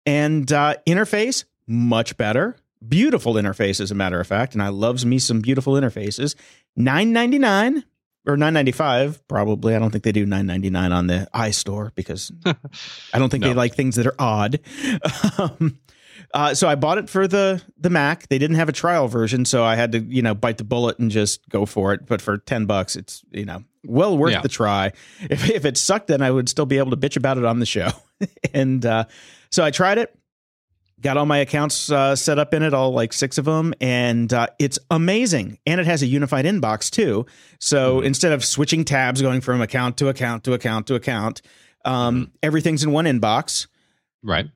and 0.07 0.51
uh, 0.53 0.76
interface 0.86 1.45
much 1.67 2.17
better. 2.17 2.57
Beautiful 2.87 3.35
interface, 3.35 3.81
as 3.81 3.91
a 3.91 3.95
matter 3.95 4.21
of 4.21 4.27
fact, 4.27 4.53
and 4.53 4.62
I 4.62 4.69
loves 4.69 5.07
me 5.07 5.19
some 5.19 5.41
beautiful 5.41 5.73
interfaces. 5.75 6.35
Nine 6.77 7.12
ninety 7.12 7.39
nine 7.39 7.85
or 8.27 8.37
nine 8.37 8.53
ninety 8.53 8.73
five, 8.73 9.27
probably. 9.27 9.75
I 9.75 9.79
don't 9.79 9.91
think 9.91 10.05
they 10.05 10.12
do 10.12 10.27
nine 10.27 10.47
ninety 10.47 10.69
nine 10.69 10.93
on 10.93 11.07
the 11.07 11.27
iStore 11.35 11.95
because 11.95 12.31
I 12.45 13.19
don't 13.19 13.31
think 13.31 13.43
they 13.43 13.55
like 13.55 13.75
things 13.75 13.97
that 13.97 14.07
are 14.07 14.15
odd. 14.19 14.61
um, 15.39 15.79
uh, 16.35 16.55
so 16.55 16.69
I 16.69 16.75
bought 16.75 16.99
it 16.99 17.09
for 17.09 17.27
the 17.27 17.62
the 17.79 17.89
Mac. 17.91 18.29
They 18.29 18.39
didn't 18.39 18.57
have 18.57 18.69
a 18.69 18.73
trial 18.73 19.09
version, 19.09 19.45
so 19.47 19.65
I 19.65 19.77
had 19.77 19.93
to 19.93 20.01
you 20.01 20.21
know 20.21 20.35
bite 20.35 20.59
the 20.59 20.65
bullet 20.65 20.99
and 20.99 21.11
just 21.11 21.49
go 21.49 21.65
for 21.65 21.95
it. 21.95 22.05
But 22.07 22.21
for 22.21 22.37
ten 22.39 22.67
bucks, 22.67 22.97
it's 22.97 23.23
you 23.31 23.47
know 23.47 23.65
well 23.87 24.19
worth 24.19 24.33
Yeah. 24.33 24.43
the 24.43 24.49
try. 24.49 24.93
If 25.31 25.49
if 25.49 25.65
it 25.65 25.79
sucked, 25.79 26.09
then 26.09 26.21
I 26.21 26.31
would 26.31 26.51
still 26.51 26.67
be 26.67 26.77
able 26.77 26.91
to 26.91 26.97
bitch 26.99 27.17
about 27.17 27.39
it 27.39 27.45
on 27.47 27.61
the 27.61 27.67
show. 27.67 27.89
and 28.53 28.85
uh, 28.85 29.05
so 29.51 29.65
I 29.65 29.71
tried 29.71 29.97
it. 29.99 30.15
Got 31.05 31.18
all 31.18 31.26
my 31.26 31.36
accounts 31.38 31.90
uh, 31.92 32.16
set 32.16 32.38
up 32.38 32.55
in 32.55 32.62
it, 32.62 32.72
all 32.72 32.92
like 32.92 33.12
six 33.12 33.36
of 33.36 33.44
them, 33.44 33.74
and 33.78 34.32
uh, 34.32 34.46
it's 34.59 34.78
amazing. 34.90 35.59
And 35.66 35.78
it 35.78 35.86
has 35.86 36.00
a 36.02 36.07
unified 36.07 36.46
inbox 36.46 36.90
too. 36.90 37.26
So 37.61 38.00
instead 38.00 38.32
of 38.32 38.42
switching 38.42 38.86
tabs, 38.86 39.20
going 39.20 39.42
from 39.42 39.61
account 39.61 39.98
to 39.98 40.09
account 40.09 40.44
to 40.44 40.55
account 40.55 40.86
to 40.86 40.94
account, 40.94 41.42
um, 41.84 42.32
everything's 42.42 42.82
in 42.82 42.90
one 42.90 43.05
inbox 43.05 43.66
Right. 44.22 44.46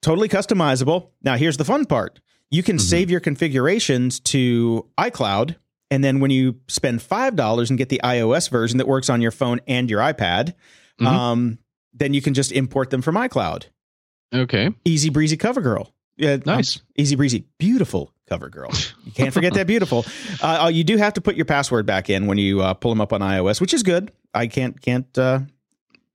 totally 0.00 0.28
customizable. 0.28 1.08
Now, 1.24 1.36
here's 1.36 1.56
the 1.56 1.64
fun 1.64 1.84
part 1.86 2.20
you 2.52 2.62
can 2.62 2.76
Mhm. 2.76 2.80
save 2.82 3.10
your 3.10 3.20
configurations 3.20 4.20
to 4.20 4.86
iCloud. 4.96 5.56
And 5.90 6.04
then 6.04 6.20
when 6.20 6.30
you 6.30 6.60
spend 6.68 7.02
$5 7.02 7.68
and 7.68 7.76
get 7.76 7.88
the 7.88 8.00
iOS 8.04 8.48
version 8.48 8.78
that 8.78 8.86
works 8.86 9.10
on 9.10 9.20
your 9.20 9.32
phone 9.32 9.60
and 9.66 9.90
your 9.90 10.00
iPad, 10.00 10.54
Mhm. 11.00 11.06
um, 11.06 11.58
then 11.92 12.14
you 12.14 12.22
can 12.22 12.32
just 12.34 12.52
import 12.52 12.90
them 12.90 13.02
from 13.02 13.16
iCloud. 13.16 13.64
Okay. 14.34 14.70
Easy 14.84 15.10
breezy 15.10 15.36
cover 15.36 15.60
girl. 15.60 15.92
Yeah, 16.16 16.36
Nice. 16.44 16.76
um, 16.76 16.82
easy 16.96 17.16
breezy, 17.16 17.46
beautiful 17.58 18.12
cover 18.28 18.48
girl. 18.50 18.70
You 19.04 19.12
can't 19.12 19.32
forget 19.32 19.54
that 19.54 19.66
beautiful. 19.66 20.04
Uh, 20.42 20.58
oh, 20.62 20.68
you 20.68 20.84
do 20.84 20.96
have 20.96 21.12
to 21.14 21.20
put 21.20 21.36
your 21.36 21.44
password 21.44 21.84
back 21.84 22.08
in 22.08 22.26
when 22.26 22.38
you 22.38 22.62
uh, 22.62 22.72
pull 22.72 22.90
them 22.90 23.00
up 23.00 23.12
on 23.12 23.20
iOS, 23.20 23.60
which 23.60 23.74
is 23.74 23.82
good. 23.82 24.10
I 24.32 24.46
can't 24.46 24.80
can't 24.80 25.06
uh, 25.18 25.40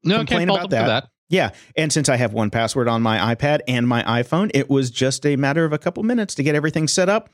No, 0.03 0.17
Complain 0.19 0.39
can't 0.39 0.49
fault 0.49 0.59
about 0.61 0.69
that. 0.71 0.87
that. 0.87 1.09
Yeah, 1.29 1.51
and 1.75 1.91
since 1.93 2.07
I 2.09 2.15
have 2.15 2.33
one 2.33 2.49
password 2.49 2.87
on 2.87 3.01
my 3.01 3.35
iPad 3.35 3.59
and 3.67 3.87
my 3.87 4.03
iPhone, 4.03 4.49
it 4.53 4.69
was 4.69 4.89
just 4.91 5.25
a 5.25 5.35
matter 5.35 5.65
of 5.65 5.73
a 5.73 5.77
couple 5.77 6.01
minutes 6.03 6.35
to 6.35 6.43
get 6.43 6.55
everything 6.55 6.87
set 6.87 7.09
up, 7.09 7.29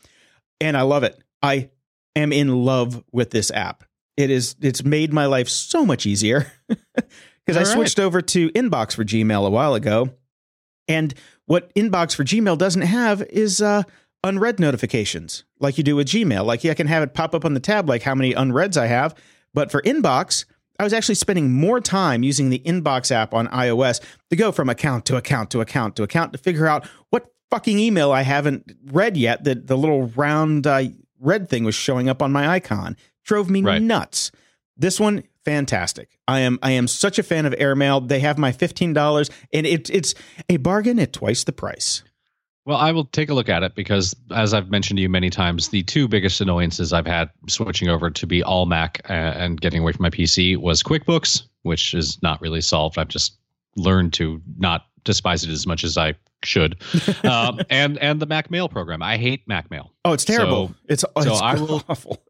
and 0.59 0.75
I 0.77 0.81
love 0.81 1.03
it. 1.03 1.21
I 1.41 1.69
am 2.15 2.31
in 2.33 2.63
love 2.65 3.01
with 3.11 3.31
this 3.31 3.51
app. 3.51 3.83
It 4.17 4.29
is 4.29 4.55
it's 4.61 4.83
made 4.83 5.13
my 5.13 5.25
life 5.27 5.47
so 5.49 5.85
much 5.85 6.05
easier 6.05 6.51
because 6.67 7.55
I 7.55 7.59
right. 7.59 7.67
switched 7.67 7.99
over 7.99 8.21
to 8.21 8.49
Inbox 8.51 8.95
for 8.95 9.03
Gmail 9.05 9.45
a 9.45 9.49
while 9.49 9.75
ago, 9.75 10.09
and 10.91 11.13
what 11.45 11.73
Inbox 11.75 12.15
for 12.15 12.23
Gmail 12.23 12.57
doesn't 12.57 12.81
have 12.83 13.21
is 13.23 13.61
uh, 13.61 13.83
unread 14.23 14.59
notifications 14.59 15.43
like 15.59 15.77
you 15.77 15.83
do 15.83 15.95
with 15.95 16.07
Gmail. 16.07 16.45
Like 16.45 16.63
yeah, 16.63 16.71
I 16.71 16.75
can 16.75 16.87
have 16.87 17.03
it 17.03 17.13
pop 17.13 17.33
up 17.35 17.45
on 17.45 17.53
the 17.53 17.59
tab 17.59 17.87
like 17.89 18.03
how 18.03 18.15
many 18.15 18.33
unreads 18.33 18.77
I 18.77 18.87
have, 18.87 19.15
but 19.53 19.71
for 19.71 19.81
Inbox. 19.81 20.45
I 20.79 20.83
was 20.83 20.93
actually 20.93 21.15
spending 21.15 21.51
more 21.53 21.79
time 21.79 22.23
using 22.23 22.49
the 22.49 22.57
Inbox 22.65 23.11
app 23.11 23.35
on 23.35 23.47
iOS 23.49 24.01
to 24.31 24.35
go 24.35 24.51
from 24.51 24.67
account 24.67 25.05
to 25.05 25.15
account 25.15 25.51
to 25.51 25.61
account 25.61 25.95
to 25.97 26.03
account 26.03 26.31
to 26.33 26.39
figure 26.39 26.65
out 26.65 26.87
what 27.11 27.27
fucking 27.51 27.77
email 27.77 28.11
I 28.11 28.23
haven't 28.23 28.71
read 28.87 29.15
yet 29.15 29.43
that 29.43 29.67
the 29.67 29.77
little 29.77 30.07
round 30.07 30.65
uh, 30.65 30.85
red 31.19 31.49
thing 31.49 31.65
was 31.65 31.75
showing 31.75 32.09
up 32.09 32.23
on 32.23 32.31
my 32.31 32.47
icon. 32.47 32.97
Drove 33.23 33.47
me 33.47 33.61
Right. 33.61 33.79
nuts. 33.79 34.31
This 34.75 34.99
one, 34.99 35.21
fantastic. 35.45 36.17
I 36.27 36.39
am 36.41 36.59
I 36.61 36.71
am 36.71 36.87
such 36.87 37.19
a 37.19 37.23
fan 37.23 37.45
of 37.45 37.53
Airmail. 37.57 38.01
They 38.01 38.19
have 38.19 38.37
my 38.37 38.51
fifteen 38.51 38.93
dollars, 38.93 39.29
and 39.53 39.65
it, 39.65 39.89
it's 39.89 40.13
a 40.49 40.57
bargain 40.57 40.99
at 40.99 41.13
twice 41.13 41.43
the 41.43 41.51
price. 41.53 42.03
Well, 42.63 42.77
I 42.77 42.91
will 42.91 43.05
take 43.05 43.29
a 43.29 43.33
look 43.33 43.49
at 43.49 43.63
it 43.63 43.73
because, 43.73 44.15
as 44.35 44.53
I've 44.53 44.69
mentioned 44.69 44.97
to 44.97 45.01
you 45.01 45.09
many 45.09 45.31
times, 45.31 45.69
the 45.69 45.81
two 45.81 46.07
biggest 46.07 46.39
annoyances 46.41 46.93
I've 46.93 47.07
had 47.07 47.31
switching 47.49 47.89
over 47.89 48.11
to 48.11 48.27
be 48.27 48.43
all 48.43 48.67
Mac 48.67 49.01
uh, 49.09 49.13
and 49.13 49.59
getting 49.59 49.81
away 49.81 49.93
from 49.93 50.03
my 50.03 50.11
PC 50.11 50.57
was 50.57 50.83
QuickBooks, 50.83 51.41
which 51.63 51.95
is 51.95 52.21
not 52.21 52.39
really 52.39 52.61
solved. 52.61 52.99
I've 52.99 53.07
just 53.07 53.37
learned 53.77 54.13
to 54.13 54.39
not 54.59 54.85
despise 55.05 55.43
it 55.43 55.49
as 55.49 55.65
much 55.65 55.83
as 55.83 55.97
I 55.97 56.13
should, 56.43 56.79
um, 57.23 57.59
and 57.71 57.97
and 57.97 58.19
the 58.19 58.27
Mac 58.27 58.51
Mail 58.51 58.69
program. 58.69 59.01
I 59.01 59.17
hate 59.17 59.47
Mac 59.47 59.71
Mail. 59.71 59.91
Oh, 60.05 60.13
it's 60.13 60.25
terrible. 60.25 60.67
So- 60.67 60.75
it's 60.87 61.05
it's 61.15 61.25
so 61.25 61.33
I 61.33 61.55
will- 61.55 61.83
awful. 61.89 62.21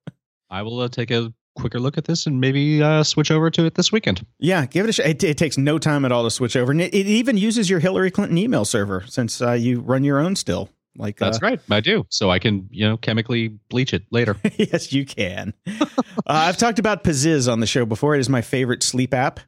I 0.49 0.62
will 0.62 0.80
uh, 0.80 0.88
take 0.88 1.12
a 1.12 1.34
quicker 1.56 1.80
look 1.80 1.97
at 1.97 2.06
this 2.06 2.26
and 2.26 2.39
maybe 2.39 2.82
uh, 2.82 3.04
switch 3.04 3.32
over 3.32 3.49
to 3.52 3.66
it 3.66 3.76
this 3.76 3.91
weekend. 3.91 4.26
Yeah, 4.39 4.66
give 4.66 4.86
it 4.86 4.89
a 4.89 4.93
shot. 4.93 5.06
It, 5.06 5.24
it 5.24 5.38
takes 5.38 5.58
no 5.58 5.78
time 5.80 6.06
at 6.06 6.12
all 6.12 6.24
to 6.24 6.32
switch 6.32 6.56
over, 6.56 6.72
and 6.72 6.82
it, 6.82 6.93
it 6.93 7.08
even 7.08 7.38
uses 7.38 7.70
your 7.70 7.80
Hillary 7.80 8.12
Clinton 8.12 8.38
email 8.38 8.66
server 8.66 9.04
since 9.08 9.41
uh, 9.41 9.52
you 9.54 9.82
run 9.82 10.04
your 10.04 10.20
own 10.20 10.36
still. 10.36 10.70
Like 10.97 11.18
That's 11.18 11.38
uh, 11.38 11.45
right. 11.45 11.60
I 11.70 11.80
do. 11.80 12.06
So 12.10 12.30
I 12.30 12.39
can, 12.39 12.68
you 12.70 12.88
know, 12.88 12.97
chemically 12.97 13.47
bleach 13.47 13.93
it 13.93 14.04
later. 14.12 14.36
yes, 14.58 14.91
you 14.91 15.06
can. 15.06 15.54
uh, 15.68 15.86
I've 16.26 16.58
talked 16.58 16.80
about 16.80 17.04
Pzizz 17.04 17.52
on 17.52 17.62
the 17.62 17.68
show 17.68 17.86
before. 17.86 18.16
It 18.16 18.20
is 18.20 18.28
my 18.30 18.41
favorite 18.41 18.84
sleep 18.84 19.14
app. 19.14 19.39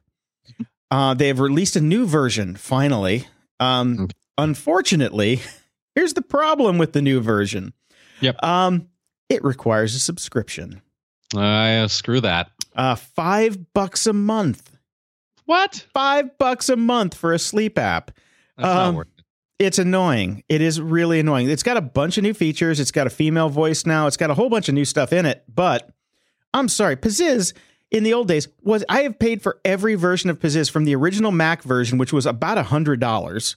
Uh, 0.90 1.12
they 1.12 1.28
have 1.28 1.40
released 1.40 1.76
a 1.76 1.80
new 1.80 2.06
version 2.06 2.56
finally. 2.56 3.26
Um, 3.60 3.98
Okay. 4.00 4.14
Unfortunately, 4.36 5.40
here's 5.94 6.14
the 6.14 6.22
problem 6.22 6.78
with 6.78 6.92
the 6.92 7.02
new 7.02 7.20
version. 7.20 7.72
Yep. 8.20 8.42
Um, 8.42 8.88
it 9.28 9.44
requires 9.44 9.94
a 9.94 10.00
subscription. 10.00 10.82
Uh, 11.36 11.88
screw 11.88 12.20
that. 12.20 12.50
Uh, 12.74 12.94
five 12.94 13.72
bucks 13.72 14.06
a 14.06 14.12
month. 14.12 14.70
What? 15.46 15.86
Five 15.92 16.38
bucks 16.38 16.68
a 16.68 16.76
month 16.76 17.14
for 17.14 17.32
a 17.32 17.38
sleep 17.38 17.78
app. 17.78 18.10
That's 18.56 18.68
Um, 18.68 18.76
not 18.76 18.94
worth 18.94 19.06
it. 19.18 19.24
It's 19.58 19.78
annoying. 19.78 20.42
It 20.48 20.60
is 20.60 20.80
really 20.80 21.20
annoying. 21.20 21.48
It's 21.48 21.62
got 21.62 21.76
a 21.76 21.80
bunch 21.80 22.18
of 22.18 22.22
new 22.24 22.34
features. 22.34 22.80
It's 22.80 22.90
got 22.90 23.06
a 23.06 23.10
female 23.10 23.48
voice 23.48 23.86
now. 23.86 24.06
It's 24.06 24.16
got 24.16 24.30
a 24.30 24.34
whole 24.34 24.48
bunch 24.48 24.68
of 24.68 24.74
new 24.74 24.84
stuff 24.84 25.12
in 25.12 25.26
it. 25.26 25.44
But 25.52 25.90
I'm 26.52 26.68
sorry, 26.68 26.96
Pzizz 26.96 27.52
in 27.90 28.02
the 28.02 28.14
old 28.14 28.26
days 28.26 28.48
was 28.62 28.84
I 28.88 29.02
have 29.02 29.18
paid 29.18 29.42
for 29.42 29.60
every 29.64 29.94
version 29.94 30.28
of 30.30 30.40
Pzizz 30.40 30.70
from 30.70 30.84
the 30.84 30.94
original 30.96 31.30
Mac 31.30 31.62
version, 31.62 31.98
which 31.98 32.12
was 32.12 32.26
about 32.26 32.58
a 32.58 32.64
hundred 32.64 32.98
dollars. 33.00 33.54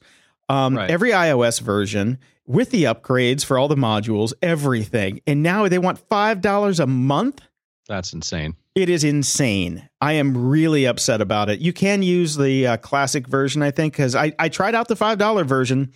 Um, 0.50 0.76
Right. 0.78 0.90
Every 0.90 1.12
iOS 1.12 1.60
version 1.62 2.20
with 2.46 2.70
the 2.70 2.84
upgrades 2.84 3.44
for 3.44 3.58
all 3.58 3.68
the 3.68 3.76
modules, 3.76 4.34
everything, 4.42 5.20
and 5.28 5.42
now 5.44 5.68
they 5.68 5.80
want 5.80 5.98
five 5.98 6.42
dollars 6.42 6.80
a 6.80 6.88
month. 6.88 7.42
That's 7.88 8.14
insane. 8.14 8.56
It 8.76 8.90
is 8.90 9.04
insane. 9.04 9.88
I 10.02 10.14
am 10.14 10.50
really 10.50 10.86
upset 10.86 11.22
about 11.22 11.50
it. 11.50 11.60
You 11.60 11.74
can 11.74 12.04
use 12.04 12.36
the 12.36 12.68
uh, 12.68 12.78
classic 12.78 13.28
version, 13.28 13.62
I 13.64 13.72
think, 13.72 13.94
because 13.94 14.16
I, 14.16 14.34
I 14.38 14.50
tried 14.50 14.76
out 14.76 14.88
the 14.88 14.96
five 14.96 15.18
dollar 15.18 15.44
version, 15.44 15.94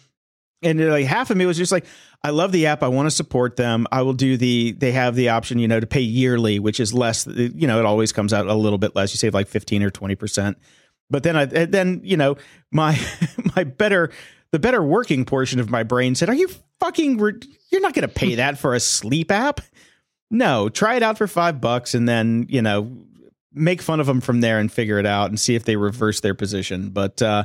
and 0.63 0.89
like 0.89 1.05
half 1.05 1.29
of 1.29 1.37
me 1.37 1.45
was 1.45 1.57
just 1.57 1.71
like, 1.71 1.85
I 2.23 2.29
love 2.29 2.51
the 2.51 2.67
app. 2.67 2.83
I 2.83 2.87
want 2.87 3.07
to 3.07 3.11
support 3.11 3.55
them. 3.55 3.87
I 3.91 4.03
will 4.03 4.13
do 4.13 4.37
the. 4.37 4.71
They 4.73 4.91
have 4.91 5.15
the 5.15 5.29
option, 5.29 5.59
you 5.59 5.67
know, 5.67 5.79
to 5.79 5.87
pay 5.87 6.01
yearly, 6.01 6.59
which 6.59 6.79
is 6.79 6.93
less. 6.93 7.25
You 7.27 7.67
know, 7.67 7.79
it 7.79 7.85
always 7.85 8.11
comes 8.11 8.31
out 8.31 8.47
a 8.47 8.53
little 8.53 8.77
bit 8.77 8.95
less. 8.95 9.13
You 9.13 9.17
save 9.17 9.33
like 9.33 9.47
fifteen 9.47 9.83
or 9.83 9.89
twenty 9.89 10.15
percent. 10.15 10.57
But 11.09 11.23
then 11.23 11.35
I 11.35 11.45
then 11.45 12.01
you 12.03 12.17
know 12.17 12.37
my 12.71 12.99
my 13.55 13.63
better 13.63 14.11
the 14.51 14.59
better 14.59 14.83
working 14.83 15.25
portion 15.25 15.59
of 15.59 15.69
my 15.69 15.83
brain 15.83 16.15
said, 16.15 16.29
"Are 16.29 16.35
you 16.35 16.49
fucking? 16.79 17.17
Re- 17.17 17.39
you're 17.71 17.81
not 17.81 17.93
going 17.93 18.07
to 18.07 18.13
pay 18.13 18.35
that 18.35 18.57
for 18.57 18.75
a 18.75 18.79
sleep 18.79 19.31
app." 19.31 19.61
No, 20.31 20.69
try 20.69 20.95
it 20.95 21.03
out 21.03 21.17
for 21.17 21.27
five 21.27 21.59
bucks 21.61 21.93
and 21.93 22.07
then, 22.09 22.47
you 22.49 22.61
know, 22.61 22.91
make 23.53 23.81
fun 23.81 23.99
of 23.99 24.07
them 24.07 24.21
from 24.21 24.39
there 24.41 24.57
and 24.59 24.71
figure 24.71 24.97
it 24.97 25.05
out 25.05 25.29
and 25.29 25.37
see 25.39 25.55
if 25.55 25.65
they 25.65 25.75
reverse 25.75 26.21
their 26.21 26.33
position. 26.33 26.89
But 26.89 27.21
uh, 27.21 27.43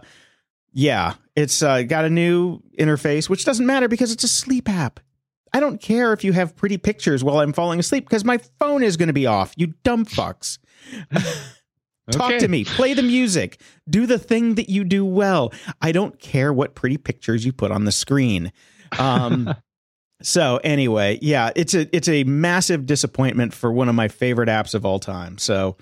yeah, 0.72 1.14
it's 1.34 1.62
uh, 1.62 1.82
got 1.82 2.04
a 2.04 2.10
new 2.10 2.60
interface, 2.78 3.28
which 3.28 3.44
doesn't 3.44 3.66
matter 3.66 3.88
because 3.88 4.12
it's 4.12 4.22
a 4.24 4.28
sleep 4.28 4.68
app. 4.68 5.00
I 5.52 5.58
don't 5.60 5.80
care 5.80 6.12
if 6.12 6.22
you 6.22 6.32
have 6.32 6.54
pretty 6.54 6.78
pictures 6.78 7.24
while 7.24 7.40
I'm 7.40 7.52
falling 7.52 7.80
asleep 7.80 8.04
because 8.04 8.24
my 8.24 8.38
phone 8.60 8.82
is 8.84 8.96
going 8.96 9.08
to 9.08 9.12
be 9.12 9.26
off. 9.26 9.52
You 9.56 9.74
dumb 9.82 10.04
fucks. 10.06 10.58
Talk 12.12 12.30
Okay. 12.30 12.38
to 12.38 12.46
me. 12.48 12.64
Play 12.64 12.94
the 12.94 13.02
music. 13.02 13.60
Do 13.90 14.06
the 14.06 14.18
thing 14.18 14.54
that 14.56 14.68
you 14.68 14.84
do 14.84 15.04
well. 15.04 15.52
I 15.82 15.90
don't 15.90 16.20
care 16.20 16.52
what 16.52 16.76
pretty 16.76 16.98
pictures 16.98 17.44
you 17.44 17.52
put 17.52 17.72
on 17.72 17.84
the 17.84 17.90
screen. 17.92 18.52
Um, 18.96 19.52
so 20.22 20.58
anyway, 20.64 21.18
yeah, 21.20 21.50
it's 21.54 21.74
a 21.74 21.94
it's 21.94 22.08
a 22.08 22.24
massive 22.24 22.86
disappointment 22.86 23.52
for 23.52 23.70
one 23.70 23.88
of 23.88 23.94
my 23.94 24.08
favorite 24.08 24.48
apps 24.48 24.74
of 24.74 24.86
all 24.86 24.98
time. 24.98 25.38
So 25.38 25.76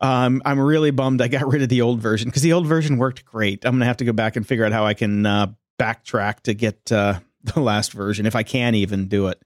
um, 0.00 0.42
I'm 0.44 0.58
really 0.60 0.90
bummed 0.90 1.20
I 1.22 1.28
got 1.28 1.46
rid 1.46 1.62
of 1.62 1.68
the 1.68 1.82
old 1.82 2.00
version 2.00 2.28
because 2.28 2.42
the 2.42 2.52
old 2.52 2.66
version 2.66 2.98
worked 2.98 3.24
great. 3.24 3.64
I'm 3.64 3.74
gonna 3.74 3.84
have 3.84 3.98
to 3.98 4.04
go 4.04 4.12
back 4.12 4.36
and 4.36 4.46
figure 4.46 4.64
out 4.64 4.72
how 4.72 4.84
I 4.84 4.94
can 4.94 5.24
uh, 5.26 5.52
backtrack 5.78 6.40
to 6.42 6.54
get 6.54 6.90
uh, 6.90 7.20
the 7.44 7.60
last 7.60 7.92
version 7.92 8.26
if 8.26 8.34
I 8.34 8.42
can 8.42 8.74
even 8.74 9.08
do 9.08 9.28
it. 9.28 9.40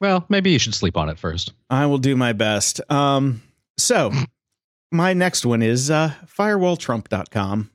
Well, 0.00 0.24
maybe 0.28 0.50
you 0.50 0.58
should 0.58 0.74
sleep 0.74 0.96
on 0.96 1.08
it 1.08 1.18
first. 1.18 1.52
I 1.68 1.86
will 1.86 1.98
do 1.98 2.16
my 2.16 2.32
best. 2.32 2.80
Um, 2.90 3.42
so 3.76 4.12
my 4.90 5.12
next 5.12 5.44
one 5.44 5.62
is 5.62 5.90
uh, 5.90 6.12
firewalltrump.com. 6.26 7.70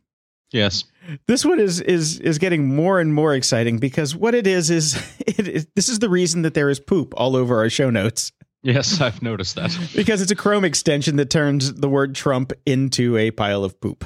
Yes. 0.51 0.85
This 1.27 1.45
one 1.45 1.59
is 1.59 1.81
is 1.81 2.19
is 2.19 2.37
getting 2.37 2.67
more 2.75 2.99
and 2.99 3.13
more 3.13 3.33
exciting 3.33 3.77
because 3.77 4.15
what 4.15 4.33
it 4.35 4.47
is 4.47 4.69
is 4.69 4.95
it 5.19 5.47
is 5.47 5.67
this 5.75 5.89
is 5.89 5.99
the 5.99 6.09
reason 6.09 6.41
that 6.43 6.53
there 6.53 6.69
is 6.69 6.79
poop 6.79 7.13
all 7.17 7.35
over 7.35 7.57
our 7.59 7.69
show 7.69 7.89
notes 7.89 8.31
Yes, 8.65 8.99
I've 8.99 9.21
noticed 9.21 9.55
that. 9.55 9.77
because 9.95 10.23
it's 10.23 10.31
a 10.31 10.35
Chrome 10.35 10.65
extension 10.65 11.17
that 11.17 11.29
turns 11.29 11.71
the 11.75 11.87
word 11.87 12.15
Trump 12.15 12.51
into 12.65 13.15
a 13.15 13.29
pile 13.31 13.63
of 13.63 13.79
poop. 13.79 14.05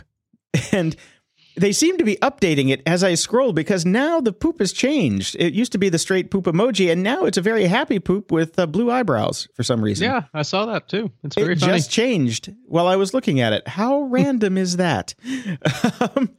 And 0.74 0.96
they 1.56 1.72
seem 1.72 1.98
to 1.98 2.04
be 2.04 2.16
updating 2.18 2.70
it 2.70 2.82
as 2.86 3.04
I 3.04 3.14
scroll 3.16 3.54
because 3.54 3.86
now 3.86 4.20
the 4.20 4.34
poop 4.34 4.60
has 4.60 4.74
changed. 4.74 5.36
It 5.40 5.54
used 5.54 5.72
to 5.74 5.78
be 5.78 5.90
the 5.90 6.00
straight 6.00 6.32
poop 6.32 6.46
emoji, 6.46 6.92
and 6.92 7.04
now 7.04 7.26
it's 7.26 7.38
a 7.38 7.42
very 7.42 7.66
happy 7.66 8.00
poop 8.00 8.32
with 8.32 8.58
uh, 8.58 8.66
blue 8.66 8.92
eyebrows 8.92 9.48
for 9.54 9.64
some 9.64 9.82
reason. 9.82 10.10
Yeah, 10.10 10.24
I 10.34 10.42
saw 10.42 10.66
that 10.66 10.90
too. 10.90 11.12
It's 11.24 11.38
it 11.38 11.42
very 11.42 11.56
funny. 11.56 11.74
just 11.74 11.92
changed 11.92 12.54
while 12.66 12.88
I 12.88 12.96
was 12.96 13.14
looking 13.14 13.40
at 13.40 13.54
it. 13.54 13.68
How 13.68 14.02
random 14.02 14.58
is 14.58 14.78
that? 14.78 15.14
Um, 16.00 16.32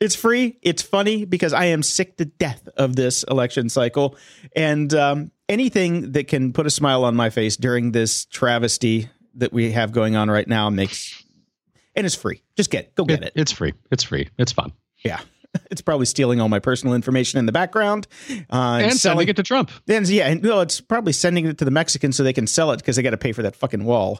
it's 0.00 0.14
free. 0.14 0.58
It's 0.62 0.82
funny 0.82 1.24
because 1.24 1.52
I 1.52 1.66
am 1.66 1.82
sick 1.82 2.16
to 2.18 2.24
death 2.24 2.68
of 2.76 2.96
this 2.96 3.22
election 3.24 3.68
cycle, 3.68 4.16
and 4.54 4.92
um, 4.94 5.30
anything 5.48 6.12
that 6.12 6.28
can 6.28 6.52
put 6.52 6.66
a 6.66 6.70
smile 6.70 7.04
on 7.04 7.14
my 7.16 7.30
face 7.30 7.56
during 7.56 7.92
this 7.92 8.24
travesty 8.26 9.08
that 9.36 9.52
we 9.52 9.72
have 9.72 9.92
going 9.92 10.16
on 10.16 10.30
right 10.30 10.46
now 10.46 10.70
makes. 10.70 11.22
And 11.96 12.06
it's 12.06 12.14
free. 12.16 12.42
Just 12.56 12.70
get 12.70 12.86
it. 12.86 12.94
go 12.96 13.04
get 13.04 13.22
it. 13.22 13.32
It's 13.36 13.52
free. 13.52 13.72
It's 13.92 14.02
free. 14.02 14.28
It's 14.38 14.52
fun. 14.52 14.72
Yeah. 15.04 15.20
It's 15.70 15.80
probably 15.80 16.06
stealing 16.06 16.40
all 16.40 16.48
my 16.48 16.58
personal 16.58 16.96
information 16.96 17.38
in 17.38 17.46
the 17.46 17.52
background 17.52 18.08
uh, 18.50 18.80
And 18.82 18.92
sending 18.92 19.28
it 19.28 19.36
to 19.36 19.44
Trump. 19.44 19.70
And 19.86 20.08
yeah, 20.08 20.26
and 20.26 20.42
no, 20.42 20.58
it's 20.58 20.80
probably 20.80 21.12
sending 21.12 21.46
it 21.46 21.58
to 21.58 21.64
the 21.64 21.70
Mexicans 21.70 22.16
so 22.16 22.24
they 22.24 22.32
can 22.32 22.48
sell 22.48 22.72
it 22.72 22.78
because 22.78 22.96
they 22.96 23.02
got 23.02 23.10
to 23.10 23.16
pay 23.16 23.30
for 23.30 23.42
that 23.42 23.54
fucking 23.54 23.84
wall. 23.84 24.18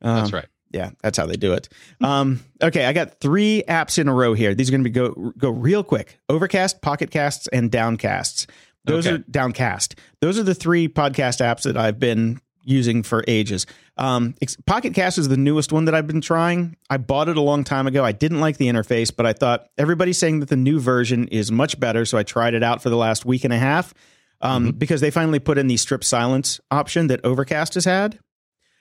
Um, 0.00 0.14
That's 0.14 0.32
right. 0.32 0.46
Yeah, 0.72 0.90
that's 1.02 1.16
how 1.16 1.26
they 1.26 1.36
do 1.36 1.52
it. 1.52 1.68
Um, 2.00 2.40
okay, 2.62 2.84
I 2.86 2.92
got 2.92 3.20
three 3.20 3.62
apps 3.68 3.98
in 3.98 4.08
a 4.08 4.14
row 4.14 4.34
here. 4.34 4.54
These 4.54 4.68
are 4.68 4.72
going 4.72 4.84
to 4.84 4.90
be 4.90 4.92
go 4.92 5.32
go 5.38 5.50
real 5.50 5.82
quick. 5.84 6.18
Overcast, 6.28 6.82
Pocket 6.82 7.10
Casts, 7.10 7.46
and 7.48 7.70
Downcasts. 7.70 8.46
Those 8.84 9.06
Okay. 9.06 9.16
are 9.16 9.18
Downcast. 9.30 9.94
Those 10.20 10.38
are 10.38 10.42
the 10.42 10.54
three 10.54 10.88
podcast 10.88 11.40
apps 11.40 11.62
that 11.62 11.76
I've 11.76 11.98
been 11.98 12.40
using 12.64 13.02
for 13.04 13.24
ages. 13.28 13.64
Um, 13.96 14.34
Pocket 14.66 14.92
Cast 14.92 15.18
is 15.18 15.28
the 15.28 15.36
newest 15.36 15.72
one 15.72 15.84
that 15.86 15.94
I've 15.94 16.06
been 16.08 16.20
trying. 16.20 16.76
I 16.90 16.96
bought 16.96 17.28
it 17.28 17.36
a 17.36 17.40
long 17.40 17.62
time 17.64 17.86
ago. 17.86 18.04
I 18.04 18.10
didn't 18.12 18.40
like 18.40 18.56
the 18.58 18.66
interface, 18.66 19.14
but 19.16 19.24
I 19.24 19.32
thought 19.32 19.68
everybody's 19.78 20.18
saying 20.18 20.40
that 20.40 20.48
the 20.48 20.56
new 20.56 20.80
version 20.80 21.28
is 21.28 21.50
much 21.52 21.78
better, 21.78 22.04
so 22.04 22.18
I 22.18 22.22
tried 22.24 22.54
it 22.54 22.62
out 22.64 22.82
for 22.82 22.90
the 22.90 22.96
last 22.96 23.24
week 23.24 23.44
and 23.44 23.52
a 23.52 23.58
half. 23.58 23.94
Um, 24.40 24.72
Because 24.72 25.00
they 25.00 25.10
finally 25.12 25.38
put 25.38 25.58
in 25.58 25.66
the 25.68 25.76
strip 25.76 26.02
silence 26.04 26.60
option 26.70 27.06
that 27.06 27.20
Overcast 27.24 27.74
has 27.74 27.84
had 27.86 28.18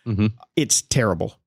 Mhm. 0.08 0.34
it's 0.56 0.82
terrible. 0.82 1.40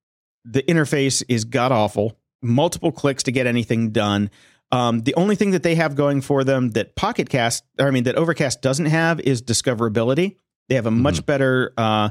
The 0.51 0.62
interface 0.62 1.22
is 1.28 1.44
god 1.44 1.72
awful. 1.72 2.18
Multiple 2.42 2.92
clicks 2.92 3.24
to 3.24 3.32
get 3.32 3.46
anything 3.46 3.90
done. 3.90 4.30
Um, 4.70 5.01
the 5.01 5.14
only 5.14 5.34
thing 5.34 5.53
that 5.53 5.62
they 5.62 5.74
have 5.76 5.94
going 5.94 6.20
for 6.20 6.44
them 6.44 6.70
that 6.70 6.94
Pocket 6.94 7.30
Cast, 7.30 7.64
I 7.78 7.90
mean, 7.90 8.05
that 8.05 8.16
Overcast 8.16 8.61
doesn't 8.61 8.86
have 8.86 9.18
is 9.20 9.42
discoverability. 9.42 10.36
They 10.68 10.74
have 10.74 10.86
a 10.86 10.90
much 10.90 11.24
better 11.24 11.72
uh, 11.78 12.11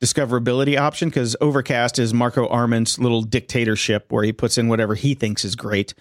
discoverability 0.00 0.78
option 0.78 1.08
because 1.08 1.36
Overcast 1.40 1.98
is 1.98 2.14
Marco 2.14 2.46
Arment's 2.46 2.98
little 2.98 3.22
dictatorship 3.22 4.12
where 4.12 4.22
he 4.22 4.32
puts 4.32 4.58
in 4.58 4.68
whatever 4.68 4.94
he 4.94 5.14
thinks 5.14 5.44
is 5.44 5.56
great 5.56 5.94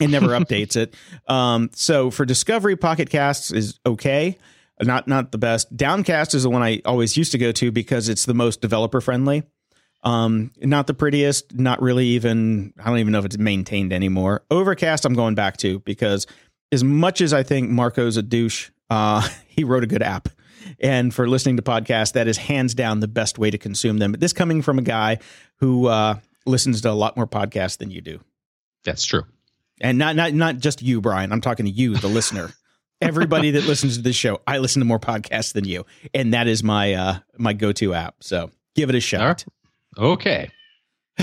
and 0.00 0.12
never 0.12 0.28
updates 0.38 0.76
it. 0.76 0.94
Um, 1.26 1.70
so 1.72 2.10
for 2.10 2.26
discovery, 2.26 2.76
Pocket 2.76 3.08
Casts 3.08 3.50
is 3.50 3.80
okay, 3.86 4.36
not 4.82 5.08
not 5.08 5.32
the 5.32 5.38
best. 5.38 5.74
Downcast 5.74 6.34
is 6.34 6.42
the 6.42 6.50
one 6.50 6.62
I 6.62 6.82
always 6.84 7.16
used 7.16 7.32
to 7.32 7.38
go 7.38 7.52
to 7.52 7.72
because 7.72 8.10
it's 8.10 8.26
the 8.26 8.34
most 8.34 8.60
developer 8.60 9.00
friendly. 9.00 9.44
Um, 10.02 10.52
not 10.58 10.86
the 10.86 10.94
prettiest, 10.94 11.54
not 11.54 11.82
really 11.82 12.06
even. 12.08 12.72
I 12.78 12.88
don't 12.88 12.98
even 12.98 13.12
know 13.12 13.18
if 13.18 13.24
it's 13.24 13.38
maintained 13.38 13.92
anymore. 13.92 14.44
Overcast, 14.50 15.04
I'm 15.04 15.14
going 15.14 15.34
back 15.34 15.56
to 15.58 15.80
because 15.80 16.26
as 16.70 16.84
much 16.84 17.20
as 17.20 17.32
I 17.32 17.42
think 17.42 17.70
Marco's 17.70 18.16
a 18.16 18.22
douche, 18.22 18.70
uh, 18.90 19.28
he 19.46 19.64
wrote 19.64 19.82
a 19.84 19.86
good 19.88 20.02
app. 20.02 20.28
And 20.80 21.14
for 21.14 21.28
listening 21.28 21.56
to 21.56 21.62
podcasts, 21.62 22.12
that 22.12 22.28
is 22.28 22.36
hands 22.36 22.74
down 22.74 23.00
the 23.00 23.08
best 23.08 23.38
way 23.38 23.50
to 23.50 23.58
consume 23.58 23.98
them. 23.98 24.12
But 24.12 24.20
this 24.20 24.32
coming 24.32 24.62
from 24.62 24.78
a 24.78 24.82
guy 24.82 25.18
who 25.56 25.86
uh, 25.86 26.16
listens 26.44 26.80
to 26.82 26.90
a 26.90 26.92
lot 26.92 27.16
more 27.16 27.26
podcasts 27.26 27.78
than 27.78 27.90
you 27.90 28.00
do 28.00 28.20
That's 28.84 29.04
true. 29.04 29.24
and 29.80 29.96
not 29.98 30.16
not 30.16 30.34
not 30.34 30.58
just 30.58 30.82
you, 30.82 31.00
Brian. 31.00 31.32
I'm 31.32 31.40
talking 31.40 31.66
to 31.66 31.72
you, 31.72 31.94
the 31.96 32.08
listener. 32.08 32.50
Everybody 33.00 33.50
that 33.52 33.64
listens 33.66 33.96
to 33.96 34.02
this 34.02 34.16
show, 34.16 34.40
I 34.46 34.58
listen 34.58 34.80
to 34.80 34.86
more 34.86 34.98
podcasts 34.98 35.52
than 35.52 35.64
you, 35.64 35.84
and 36.14 36.32
that 36.32 36.46
is 36.46 36.62
my 36.62 36.94
uh 36.94 37.18
my 37.38 37.52
go 37.52 37.70
to 37.72 37.94
app. 37.94 38.16
So 38.20 38.50
give 38.74 38.88
it 38.88 38.94
a 38.94 39.00
shot. 39.00 39.44
Okay. 39.98 40.50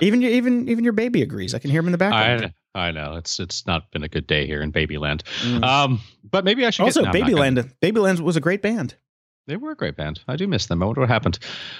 Even 0.00 0.22
your 0.22 0.30
even 0.30 0.68
even 0.68 0.84
your 0.84 0.92
baby 0.92 1.20
agrees. 1.20 1.52
I 1.52 1.58
can 1.58 1.70
hear 1.70 1.80
him 1.80 1.86
in 1.86 1.92
the 1.92 1.98
background. 1.98 2.54
I 2.74 2.88
I 2.88 2.90
know 2.92 3.16
it's 3.16 3.40
it's 3.40 3.66
not 3.66 3.90
been 3.90 4.04
a 4.04 4.08
good 4.08 4.26
day 4.26 4.46
here 4.46 4.62
in 4.62 4.70
Babyland. 4.70 5.22
Mm. 5.42 5.64
Um, 5.64 6.00
but 6.30 6.44
maybe 6.44 6.64
I 6.64 6.70
should 6.70 6.84
also, 6.84 7.02
get, 7.02 7.12
no, 7.12 7.20
I'm 7.20 7.54
gonna- 7.54 7.64
Babyland 7.64 7.72
Babyland 7.82 8.20
was 8.20 8.36
a 8.36 8.40
great 8.40 8.62
band. 8.62 8.94
They 9.48 9.56
were 9.56 9.70
a 9.70 9.76
great 9.76 9.96
band. 9.96 10.20
I 10.28 10.36
do 10.36 10.46
miss 10.46 10.66
them. 10.66 10.82
I 10.82 10.86
wonder 10.86 11.00
what 11.00 11.08
happened. 11.08 11.38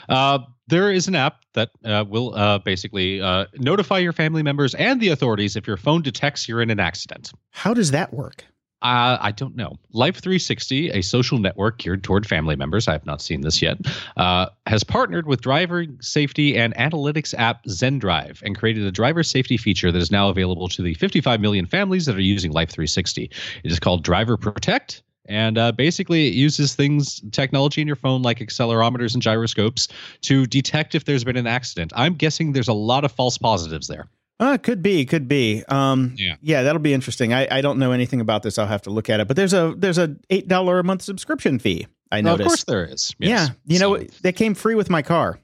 Uh, 0.08 0.38
there 0.68 0.90
is 0.90 1.06
an 1.06 1.14
app 1.14 1.42
that 1.52 1.68
uh, 1.84 2.04
will 2.08 2.34
uh, 2.34 2.58
basically 2.58 3.20
uh, 3.20 3.44
notify 3.58 3.98
your 3.98 4.14
family 4.14 4.42
members 4.42 4.74
and 4.74 5.00
the 5.00 5.10
authorities 5.10 5.54
if 5.54 5.66
your 5.66 5.76
phone 5.76 6.00
detects 6.00 6.48
you're 6.48 6.62
in 6.62 6.70
an 6.70 6.80
accident. 6.80 7.30
How 7.50 7.74
does 7.74 7.90
that 7.90 8.14
work? 8.14 8.46
Uh, 8.80 9.18
I 9.20 9.32
don't 9.32 9.56
know. 9.56 9.76
Life 9.92 10.20
360, 10.20 10.90
a 10.90 11.02
social 11.02 11.38
network 11.38 11.78
geared 11.78 12.04
toward 12.04 12.26
family 12.26 12.54
members, 12.54 12.86
I 12.86 12.92
have 12.92 13.04
not 13.04 13.20
seen 13.20 13.40
this 13.40 13.60
yet, 13.60 13.78
uh, 14.16 14.46
has 14.66 14.84
partnered 14.84 15.26
with 15.26 15.40
driver 15.40 15.84
safety 16.00 16.56
and 16.56 16.72
analytics 16.76 17.34
app 17.36 17.64
ZenDrive 17.64 18.40
and 18.42 18.56
created 18.56 18.84
a 18.84 18.92
driver 18.92 19.24
safety 19.24 19.56
feature 19.56 19.90
that 19.90 20.00
is 20.00 20.12
now 20.12 20.28
available 20.28 20.68
to 20.68 20.82
the 20.82 20.94
55 20.94 21.40
million 21.40 21.66
families 21.66 22.06
that 22.06 22.14
are 22.14 22.20
using 22.20 22.52
Life 22.52 22.70
360. 22.70 23.24
It 23.64 23.72
is 23.72 23.80
called 23.80 24.04
Driver 24.04 24.36
Protect. 24.36 25.02
And 25.28 25.58
uh, 25.58 25.72
basically, 25.72 26.28
it 26.28 26.34
uses 26.34 26.74
things, 26.74 27.20
technology 27.32 27.80
in 27.82 27.86
your 27.86 27.96
phone 27.96 28.22
like 28.22 28.38
accelerometers 28.38 29.12
and 29.12 29.22
gyroscopes 29.22 29.88
to 30.22 30.46
detect 30.46 30.94
if 30.94 31.04
there's 31.04 31.24
been 31.24 31.36
an 31.36 31.46
accident. 31.46 31.92
I'm 31.96 32.14
guessing 32.14 32.52
there's 32.52 32.68
a 32.68 32.72
lot 32.72 33.04
of 33.04 33.12
false 33.12 33.36
positives 33.36 33.88
there. 33.88 34.08
Uh, 34.40 34.56
could 34.56 34.82
be, 34.82 35.04
could 35.04 35.26
be. 35.26 35.64
Um, 35.68 36.14
Yeah. 36.16 36.36
yeah, 36.40 36.62
that'll 36.62 36.80
be 36.80 36.94
interesting. 36.94 37.32
I, 37.34 37.48
I 37.50 37.60
don't 37.60 37.78
know 37.78 37.90
anything 37.92 38.20
about 38.20 38.42
this. 38.42 38.56
I'll 38.58 38.66
have 38.66 38.82
to 38.82 38.90
look 38.90 39.10
at 39.10 39.18
it. 39.20 39.26
But 39.26 39.36
there's 39.36 39.52
a 39.52 39.74
there's 39.76 39.98
a 39.98 40.16
eight 40.30 40.46
dollar 40.46 40.78
a 40.78 40.84
month 40.84 41.02
subscription 41.02 41.58
fee. 41.58 41.86
I 42.12 42.20
Well, 42.22 42.34
of 42.34 42.40
course, 42.42 42.64
there 42.64 42.84
is. 42.84 43.14
Yes. 43.18 43.48
Yeah, 43.48 43.54
you 43.66 43.78
know 43.80 43.98
So, 43.98 44.06
they 44.22 44.32
came 44.32 44.54
free 44.54 44.74
with 44.76 44.88
my 44.90 45.02
car. 45.02 45.38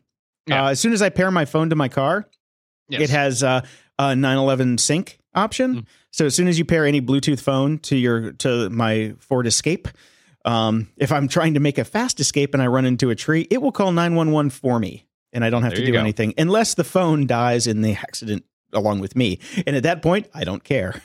Yeah. 0.47 0.66
Uh, 0.66 0.70
as 0.70 0.80
soon 0.80 0.92
as 0.92 1.03
I 1.03 1.09
pair 1.09 1.30
my 1.30 1.45
phone 1.45 1.70
to 1.70 1.76
my 1.76 1.88
car, 1.88 2.28
yes. 2.88 3.03
it 3.03 3.11
has 3.11 3.42
uh, 3.42 3.62
a 3.99 4.14
911 4.14 4.78
sync 4.78 5.18
option. 5.34 5.74
Mm. 5.82 5.86
So 6.12 6.26
as 6.26 6.34
soon 6.34 6.47
as 6.49 6.59
you 6.59 6.64
pair 6.64 6.86
any 6.86 7.01
Bluetooth 7.03 7.40
phone 7.40 7.78
to 7.80 7.97
your 7.97 8.32
to 8.32 8.70
my 8.70 9.14
Ford 9.18 9.47
Escape, 9.49 9.88
um, 10.45 10.88
if 10.97 11.11
I'm 11.11 11.26
trying 11.26 11.55
to 11.55 11.61
make 11.61 11.78
a 11.78 11.84
fast 11.84 12.20
escape 12.20 12.55
and 12.55 12.62
I 12.62 12.68
run 12.68 12.84
into 12.84 13.11
a 13.11 13.14
tree, 13.16 13.49
it 13.51 13.61
will 13.61 13.72
call 13.72 13.90
911 13.90 14.51
for 14.51 14.78
me, 14.78 15.07
and 15.32 15.45
I 15.45 15.51
don't 15.51 15.62
have 15.62 15.72
There 15.72 15.80
to 15.80 15.86
do 15.86 15.92
go. 15.92 15.99
anything 15.99 16.32
unless 16.38 16.74
the 16.74 16.84
phone 16.84 17.26
dies 17.26 17.66
in 17.66 17.80
the 17.82 17.92
accident 17.95 18.45
along 18.75 19.01
with 19.01 19.16
me. 19.16 19.39
And 19.66 19.77
at 19.77 19.83
that 19.85 20.03
point, 20.03 20.29
I 20.35 20.45
don't 20.45 20.64
care. 20.64 21.01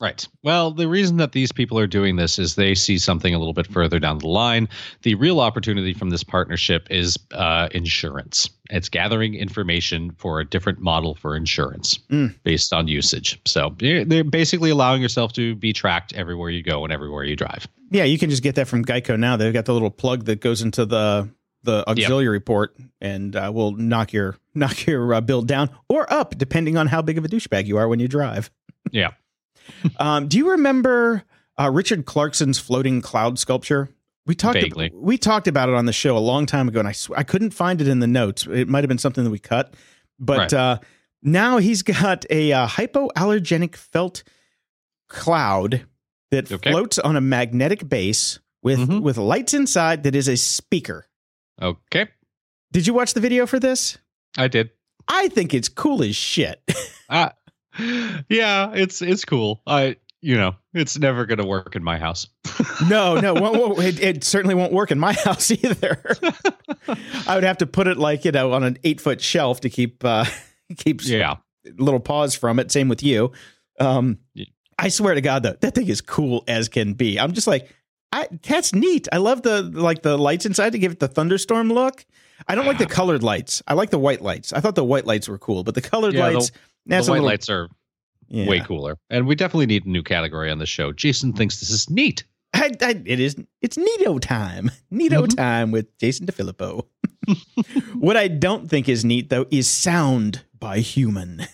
Right. 0.00 0.28
Well, 0.44 0.70
the 0.70 0.86
reason 0.86 1.16
that 1.16 1.32
these 1.32 1.50
people 1.50 1.76
are 1.76 1.88
doing 1.88 2.14
this 2.14 2.38
is 2.38 2.54
they 2.54 2.72
see 2.76 2.98
something 2.98 3.34
a 3.34 3.38
little 3.38 3.52
bit 3.52 3.66
further 3.66 3.98
down 3.98 4.18
the 4.18 4.28
line. 4.28 4.68
The 5.02 5.16
real 5.16 5.40
opportunity 5.40 5.92
from 5.92 6.10
this 6.10 6.22
partnership 6.22 6.86
is 6.88 7.18
uh, 7.32 7.68
insurance. 7.72 8.48
It's 8.70 8.88
gathering 8.88 9.34
information 9.34 10.12
for 10.18 10.38
a 10.38 10.44
different 10.44 10.78
model 10.78 11.16
for 11.16 11.34
insurance 11.34 11.98
Mm. 12.12 12.32
based 12.44 12.72
on 12.72 12.86
usage. 12.86 13.40
So 13.44 13.74
they're 13.80 14.04
they're 14.04 14.22
basically 14.22 14.70
allowing 14.70 15.02
yourself 15.02 15.32
to 15.32 15.56
be 15.56 15.72
tracked 15.72 16.12
everywhere 16.12 16.50
you 16.50 16.62
go 16.62 16.84
and 16.84 16.92
everywhere 16.92 17.24
you 17.24 17.34
drive. 17.34 17.66
Yeah, 17.90 18.04
you 18.04 18.20
can 18.20 18.30
just 18.30 18.44
get 18.44 18.54
that 18.54 18.68
from 18.68 18.84
Geico 18.84 19.18
now. 19.18 19.36
They've 19.36 19.52
got 19.52 19.64
the 19.64 19.72
little 19.72 19.90
plug 19.90 20.26
that 20.26 20.40
goes 20.40 20.62
into 20.62 20.86
the 20.86 21.28
the 21.64 21.88
auxiliary 21.88 22.40
port 22.40 22.76
and 23.00 23.34
uh, 23.36 23.50
will 23.54 23.72
knock 23.72 24.12
your 24.12 24.36
knock 24.54 24.86
your 24.86 25.14
uh, 25.14 25.20
bill 25.20 25.42
down 25.42 25.70
or 25.88 26.12
up 26.12 26.36
depending 26.38 26.76
on 26.76 26.86
how 26.88 27.02
big 27.02 27.18
of 27.18 27.24
a 27.24 27.28
douchebag 27.28 27.66
you 27.66 27.76
are 27.76 27.88
when 27.88 28.00
you 28.00 28.08
drive. 28.08 28.50
Yeah. 28.90 29.10
Um, 29.98 30.26
do 30.26 30.38
you 30.38 30.50
remember 30.50 31.22
uh, 31.56 31.70
Richard 31.70 32.04
Clarkson's 32.04 32.58
floating 32.58 33.00
cloud 33.00 33.38
sculpture? 33.38 33.88
We 34.26 34.34
talked 34.34 34.54
Vaguely. 34.60 34.90
we 34.92 35.16
talked 35.16 35.46
about 35.46 35.68
it 35.68 35.76
on 35.76 35.86
the 35.86 35.92
show 35.92 36.16
a 36.16 36.18
long 36.18 36.46
time 36.46 36.66
ago, 36.66 36.80
and 36.80 36.88
I 36.88 36.92
sw- 36.92 37.12
I 37.16 37.22
couldn't 37.22 37.52
find 37.52 37.80
it 37.80 37.86
in 37.86 38.00
the 38.00 38.08
notes. 38.08 38.44
It 38.50 38.68
might 38.68 38.82
have 38.82 38.88
been 38.88 38.98
something 38.98 39.22
that 39.22 39.30
we 39.30 39.38
cut, 39.38 39.74
but 40.18 40.38
Right. 40.38 40.52
uh, 40.52 40.78
now 41.22 41.58
he's 41.58 41.82
got 41.84 42.24
a 42.28 42.52
uh, 42.52 42.66
hypoallergenic 42.66 43.76
felt 43.76 44.24
cloud 45.08 45.84
that 46.30 46.50
Okay. 46.50 46.70
floats 46.70 46.98
on 46.98 47.16
a 47.16 47.20
magnetic 47.20 47.88
base 47.88 48.38
with 48.62 48.80
Mhm. 48.80 49.02
with 49.02 49.16
lights 49.16 49.54
inside 49.54 50.02
that 50.04 50.14
is 50.14 50.28
a 50.28 50.36
speaker. 50.36 51.06
Okay. 51.62 52.08
Did 52.72 52.86
you 52.86 52.94
watch 52.94 53.14
the 53.14 53.20
video 53.20 53.46
for 53.46 53.60
this? 53.60 53.98
I 54.36 54.48
did. 54.48 54.70
I 55.08 55.28
think 55.28 55.54
it's 55.54 55.68
cool 55.68 56.02
as 56.02 56.16
shit. 56.16 56.60
Uh, 57.08 57.30
yeah, 58.28 58.72
it's 58.74 59.02
it's 59.02 59.24
cool. 59.24 59.62
I 59.66 59.96
you 60.20 60.36
know, 60.36 60.54
it's 60.72 60.98
never 60.98 61.26
going 61.26 61.38
to 61.38 61.46
work 61.46 61.74
in 61.74 61.82
my 61.82 61.98
house. 61.98 62.26
No, 62.88 63.20
no, 63.20 63.78
it, 63.78 64.00
it 64.00 64.24
certainly 64.24 64.56
won't 64.56 64.72
work 64.72 64.90
in 64.90 64.98
my 64.98 65.12
house 65.24 65.52
either. 65.52 66.02
I 67.28 67.34
would 67.36 67.44
have 67.44 67.58
to 67.58 67.66
put 67.66 67.86
it 67.86 67.96
like 67.96 68.24
you 68.24 68.32
know 68.32 68.52
on 68.52 68.64
an 68.64 68.76
eight 68.82 69.00
foot 69.00 69.20
shelf 69.20 69.60
to 69.60 69.70
keep 69.70 70.04
uh, 70.04 70.24
keep 70.76 71.04
yeah. 71.04 71.36
little 71.78 72.00
paws 72.00 72.34
from 72.34 72.58
it. 72.58 72.72
Same 72.72 72.88
with 72.88 73.02
you. 73.02 73.30
Um. 73.78 74.18
I 74.78 74.88
swear 74.88 75.14
to 75.14 75.20
God, 75.20 75.44
though, 75.44 75.56
that 75.60 75.76
thing 75.76 75.86
is 75.86 76.00
cool 76.00 76.42
as 76.48 76.68
can 76.68 76.94
be. 76.94 77.20
I'm 77.20 77.34
just 77.34 77.46
like, 77.46 77.72
I, 78.12 78.28
that's 78.42 78.74
neat. 78.74 79.08
I 79.12 79.16
love 79.16 79.42
the 79.42 79.62
like 79.62 80.02
the 80.02 80.16
lights 80.18 80.44
inside 80.46 80.70
to 80.72 80.78
give 80.78 80.92
it 80.92 81.00
the 81.00 81.08
thunderstorm 81.08 81.72
look. 81.72 82.04
I 82.46 82.54
don't 82.54 82.66
like 82.66 82.78
the 82.78 82.86
colored 82.86 83.22
lights. 83.22 83.62
I 83.66 83.74
like 83.74 83.90
the 83.90 83.98
white 83.98 84.20
lights. 84.20 84.52
I 84.52 84.60
thought 84.60 84.74
the 84.74 84.84
white 84.84 85.06
lights 85.06 85.28
were 85.28 85.38
cool, 85.38 85.64
but 85.64 85.74
the 85.74 85.80
colored 85.80 86.12
Yeah, 86.14 86.28
the- 86.30 86.34
lights. 86.38 86.50
the 86.86 86.96
a 86.96 86.98
white 86.98 87.06
little- 87.08 87.24
lights 87.26 87.48
are 87.48 87.68
yeah. 88.28 88.46
way 88.48 88.60
cooler. 88.60 88.98
And 89.10 89.26
we 89.26 89.34
definitely 89.34 89.66
need 89.66 89.86
a 89.86 89.88
new 89.88 90.02
category 90.02 90.50
on 90.50 90.58
the 90.58 90.66
show. 90.66 90.92
Jason 90.92 91.32
thinks 91.32 91.60
this 91.60 91.70
is 91.70 91.88
neat. 91.88 92.24
I, 92.54 92.70
I, 92.82 93.00
it 93.06 93.18
is. 93.20 93.36
It's 93.62 93.78
Neato 93.78 94.20
time. 94.20 94.70
Neato 94.92 95.26
Mhm. 95.26 95.36
time 95.36 95.70
with 95.70 95.96
Jason 95.98 96.26
DeFilippo. 96.26 96.84
what 97.94 98.16
I 98.16 98.28
don't 98.28 98.68
think 98.68 98.88
is 98.88 99.04
neat 99.04 99.30
though 99.30 99.46
is 99.50 99.68
sound 99.70 100.42
by 100.58 100.80
human. 100.80 101.46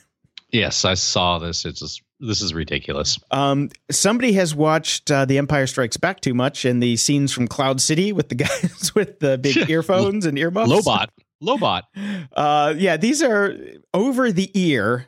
Yes, 0.50 0.84
I 0.84 0.94
saw 0.94 1.38
this. 1.38 1.64
It's 1.66 1.80
just 1.80 2.02
this 2.20 2.42
is 2.42 2.52
ridiculous. 2.54 3.18
Um, 3.30 3.70
somebody 3.90 4.32
has 4.32 4.54
watched 4.54 5.10
uh, 5.10 5.24
The 5.24 5.38
Empire 5.38 5.66
Strikes 5.66 5.96
Back 5.96 6.20
too 6.20 6.34
much, 6.34 6.64
and 6.64 6.82
the 6.82 6.96
scenes 6.96 7.32
from 7.32 7.48
Cloud 7.48 7.80
City 7.80 8.12
with 8.12 8.28
the 8.28 8.34
guys 8.34 8.92
with 8.94 9.20
the 9.20 9.38
big 9.38 9.56
earphones 9.70 10.26
and 10.26 10.38
earmuffs. 10.38 10.70
Lobot. 10.70 11.08
Lobot. 11.42 11.82
Uh, 12.32 12.74
yeah, 12.76 12.96
these 12.96 13.22
are 13.22 13.56
over 13.92 14.30
the 14.30 14.50
ear, 14.54 15.06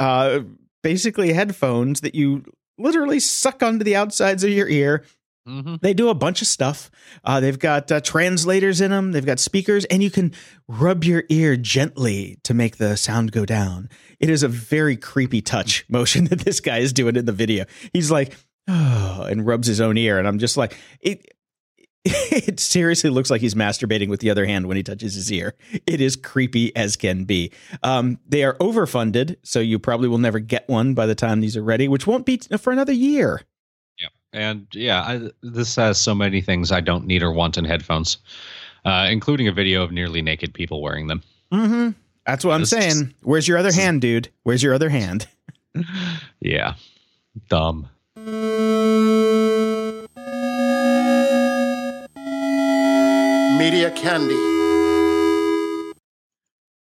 uh, 0.00 0.40
basically 0.82 1.32
headphones 1.32 2.00
that 2.00 2.14
you 2.14 2.44
literally 2.78 3.20
suck 3.20 3.62
onto 3.62 3.84
the 3.84 3.94
outsides 3.94 4.42
of 4.42 4.50
your 4.50 4.68
ear. 4.68 5.04
Hmm 5.46 5.76
They 5.80 5.94
do 5.94 6.08
a 6.08 6.14
bunch 6.14 6.40
of 6.40 6.48
stuff. 6.48 6.90
Uh, 7.24 7.40
they've 7.40 7.58
got 7.58 7.90
uh, 7.90 8.00
translators 8.00 8.80
in 8.80 8.90
them. 8.90 9.12
They've 9.12 9.26
got 9.26 9.40
speakers, 9.40 9.84
and 9.86 10.02
you 10.02 10.10
can 10.10 10.32
rub 10.68 11.04
your 11.04 11.24
ear 11.28 11.56
gently 11.56 12.38
to 12.44 12.54
make 12.54 12.76
the 12.76 12.96
sound 12.96 13.32
go 13.32 13.44
down. 13.44 13.88
It 14.20 14.30
is 14.30 14.42
a 14.42 14.48
very 14.48 14.96
creepy 14.96 15.42
touch 15.42 15.84
motion 15.88 16.24
that 16.26 16.40
this 16.40 16.60
guy 16.60 16.78
is 16.78 16.92
doing 16.92 17.16
in 17.16 17.24
the 17.24 17.32
video. 17.32 17.64
He's 17.92 18.10
like, 18.10 18.36
oh, 18.68 19.26
and 19.28 19.46
rubs 19.46 19.66
his 19.66 19.80
own 19.80 19.96
ear, 19.96 20.18
and 20.18 20.28
I'm 20.28 20.38
just 20.38 20.56
like, 20.56 20.76
it. 21.00 21.26
It 22.34 22.58
seriously 22.58 23.10
looks 23.10 23.30
like 23.30 23.40
he's 23.40 23.54
masturbating 23.54 24.08
with 24.08 24.18
the 24.18 24.30
other 24.30 24.44
hand 24.44 24.66
when 24.66 24.76
he 24.76 24.82
touches 24.82 25.14
his 25.14 25.30
ear. 25.30 25.54
It 25.86 26.00
is 26.00 26.16
creepy 26.16 26.74
as 26.74 26.96
can 26.96 27.24
be. 27.24 27.52
Um, 27.84 28.18
they 28.26 28.42
are 28.42 28.54
overfunded, 28.54 29.36
so 29.44 29.60
you 29.60 29.78
probably 29.78 30.08
will 30.08 30.18
never 30.18 30.40
get 30.40 30.68
one 30.68 30.94
by 30.94 31.06
the 31.06 31.14
time 31.14 31.40
these 31.40 31.56
are 31.56 31.62
ready, 31.62 31.86
which 31.86 32.06
won't 32.06 32.26
be 32.26 32.40
for 32.58 32.72
another 32.72 32.92
year. 32.92 33.42
And 34.32 34.66
yeah, 34.72 35.02
I, 35.02 35.30
this 35.42 35.76
has 35.76 36.00
so 36.00 36.14
many 36.14 36.40
things 36.40 36.72
I 36.72 36.80
don't 36.80 37.06
need 37.06 37.22
or 37.22 37.32
want 37.32 37.58
in 37.58 37.64
headphones, 37.64 38.16
uh, 38.84 39.08
including 39.10 39.46
a 39.48 39.52
video 39.52 39.82
of 39.82 39.92
nearly 39.92 40.22
naked 40.22 40.54
people 40.54 40.80
wearing 40.80 41.06
them. 41.06 41.22
Mm-hmm. 41.52 41.90
That's 42.26 42.44
what 42.44 42.54
I'm 42.54 42.60
This 42.60 42.72
is- 42.72 42.78
saying. 42.94 43.14
Where's 43.22 43.46
your 43.46 43.58
other 43.58 43.72
hand, 43.72 44.00
dude? 44.00 44.28
Where's 44.44 44.62
your 44.62 44.74
other 44.74 44.88
hand? 44.88 45.28
Yeah, 46.40 46.74
dumb. 47.48 47.88
Media 53.58 53.90
Candy. 53.92 54.34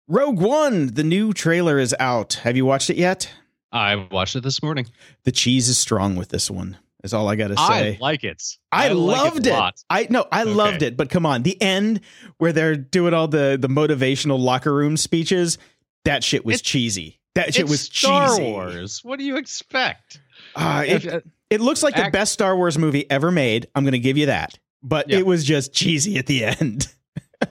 Rogue 0.08 0.40
One, 0.40 0.88
the 0.94 1.04
new 1.04 1.34
trailer 1.34 1.80
is 1.80 1.96
out. 2.00 2.34
Have 2.44 2.56
you 2.58 2.66
watched 2.66 2.90
it 2.90 2.98
yet? 2.98 3.32
I 3.72 3.96
watched 3.96 4.36
it 4.36 4.44
this 4.44 4.62
morning. 4.62 4.88
The 5.24 5.32
cheese 5.32 5.68
is 5.70 5.78
strong 5.78 6.16
with 6.16 6.30
this 6.30 6.52
one. 6.52 6.78
Is 7.06 7.14
all 7.14 7.30
I 7.30 7.36
got 7.36 7.48
to 7.50 7.56
say. 7.58 7.96
I 7.96 7.98
like 8.02 8.24
it. 8.26 8.44
I, 8.72 8.90
like 8.90 9.24
loved 9.24 9.48
a 9.48 9.50
it. 9.52 9.54
lot. 9.54 9.76
I 9.90 10.08
no, 10.10 10.26
I 10.32 10.42
Okay. 10.42 10.52
loved 10.52 10.82
it. 10.82 10.98
But 10.98 11.10
come 11.10 11.26
on, 11.26 11.44
the 11.44 11.60
end 11.62 12.02
where 12.40 12.52
they're 12.52 12.76
doing 12.76 13.14
all 13.14 13.28
the 13.30 13.58
the 13.60 13.70
motivational 13.70 14.38
locker 14.40 14.74
room 14.74 14.98
speeches, 14.98 15.58
that 16.04 16.24
shit 16.24 16.44
was 16.46 16.56
It's- 16.56 16.70
cheesy. 16.70 17.20
That 17.36 17.54
shit 17.54 17.68
was 17.68 17.82
Star 17.82 18.30
cheesy. 18.30 18.44
Wars. 18.44 19.02
What 19.04 19.20
do 19.20 19.26
you 19.26 19.36
expect? 19.36 20.20
Uh, 20.56 20.84
it, 20.88 21.26
it 21.50 21.60
looks 21.60 21.84
like 21.84 21.94
the 21.96 22.10
best 22.10 22.32
Star 22.32 22.56
Wars 22.56 22.78
movie 22.78 23.10
ever 23.12 23.30
made. 23.30 23.68
I'm 23.76 23.84
going 23.84 23.92
to 23.92 24.00
give 24.00 24.18
you 24.18 24.28
that. 24.28 24.58
But 24.82 25.10
Yeah. 25.10 25.18
it 25.18 25.26
was 25.26 25.44
just 25.44 25.74
cheesy 25.74 26.18
at 26.18 26.28
the 26.28 26.46
end. 26.62 26.88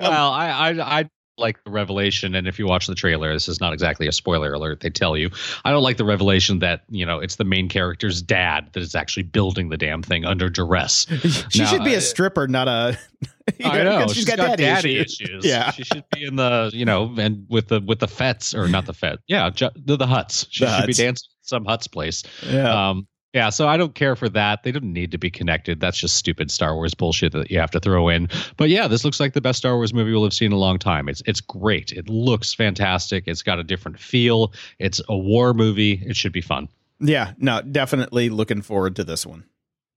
well, 0.00 0.30
I, 0.32 0.48
I 0.48 1.00
I 1.00 1.10
like 1.36 1.62
the 1.64 1.70
revelation, 1.70 2.34
and 2.34 2.46
if 2.46 2.58
you 2.58 2.66
watch 2.66 2.86
the 2.86 2.94
trailer, 2.94 3.32
this 3.32 3.48
is 3.48 3.60
not 3.60 3.72
exactly 3.72 4.06
a 4.06 4.12
spoiler 4.12 4.52
alert. 4.52 4.80
They 4.80 4.90
tell 4.90 5.16
you. 5.16 5.30
I 5.64 5.70
don't 5.70 5.82
like 5.82 5.96
the 5.96 6.04
revelation 6.04 6.60
that 6.60 6.84
you 6.88 7.04
know 7.04 7.18
it's 7.18 7.36
the 7.36 7.44
main 7.44 7.68
character's 7.68 8.22
dad 8.22 8.68
that 8.72 8.80
is 8.82 8.94
actually 8.94 9.24
building 9.24 9.68
the 9.68 9.76
damn 9.76 10.02
thing 10.02 10.24
under 10.24 10.48
duress. 10.48 11.06
she 11.50 11.60
Now, 11.60 11.66
should 11.66 11.84
be 11.84 11.94
a 11.94 12.00
stripper, 12.00 12.46
not 12.46 12.68
a. 12.68 12.98
I 13.64 13.82
know 13.82 13.98
because 14.00 14.14
she's 14.14 14.24
got, 14.24 14.58
daddy, 14.58 14.98
issues. 14.98 15.44
Yeah. 15.44 15.70
she 15.72 15.84
should 15.84 16.04
be 16.12 16.24
in 16.24 16.36
the 16.36 16.70
you 16.72 16.84
know 16.84 17.14
and 17.18 17.46
with 17.48 17.68
the 17.68 17.80
with 17.80 17.98
the 17.98 18.08
fets 18.08 18.54
or 18.54 18.68
not 18.68 18.86
the 18.86 18.94
fet. 18.94 19.18
Yeah, 19.26 19.50
ju- 19.50 19.70
the 19.76 19.96
the 19.96 20.06
huts. 20.06 20.46
She 20.50 20.64
The 20.64 20.78
should 20.78 20.86
be 20.86 20.92
dancing 20.94 21.28
some 21.42 21.64
huts 21.64 21.86
place. 21.86 22.22
Yeah. 22.46 22.90
Um, 22.90 23.06
yeah, 23.34 23.50
so 23.50 23.68
I 23.68 23.76
don't 23.76 23.94
care 23.94 24.14
for 24.16 24.28
that. 24.30 24.62
They 24.62 24.72
don't 24.72 24.92
need 24.92 25.10
to 25.10 25.18
be 25.18 25.30
connected. 25.30 25.80
That's 25.80 25.98
just 25.98 26.16
stupid 26.16 26.50
Star 26.50 26.74
Wars 26.74 26.94
bullshit 26.94 27.32
that 27.32 27.50
you 27.50 27.58
have 27.58 27.72
to 27.72 27.80
throw 27.80 28.08
in. 28.08 28.28
But 28.56 28.68
yeah, 28.70 28.86
this 28.88 29.04
looks 29.04 29.18
like 29.20 29.32
the 29.34 29.40
best 29.40 29.58
Star 29.58 29.74
Wars 29.74 29.92
movie 29.92 30.12
we'll 30.12 30.22
have 30.22 30.32
seen 30.32 30.46
in 30.46 30.52
a 30.52 30.56
long 30.58 30.78
time. 30.78 31.08
It's 31.08 31.22
it's 31.26 31.40
great. 31.40 31.92
It 31.92 32.08
looks 32.08 32.54
fantastic. 32.54 33.24
It's 33.26 33.42
got 33.42 33.58
a 33.58 33.64
different 33.64 33.98
feel. 33.98 34.52
It's 34.78 35.00
a 35.08 35.16
war 35.16 35.52
movie. 35.52 36.00
It 36.06 36.16
should 36.16 36.32
be 36.32 36.40
fun. 36.40 36.68
yeah. 37.00 37.32
No, 37.38 37.60
definitely 37.60 38.28
looking 38.30 38.62
forward 38.62 38.96
to 38.96 39.04
this 39.04 39.26
one. 39.26 39.44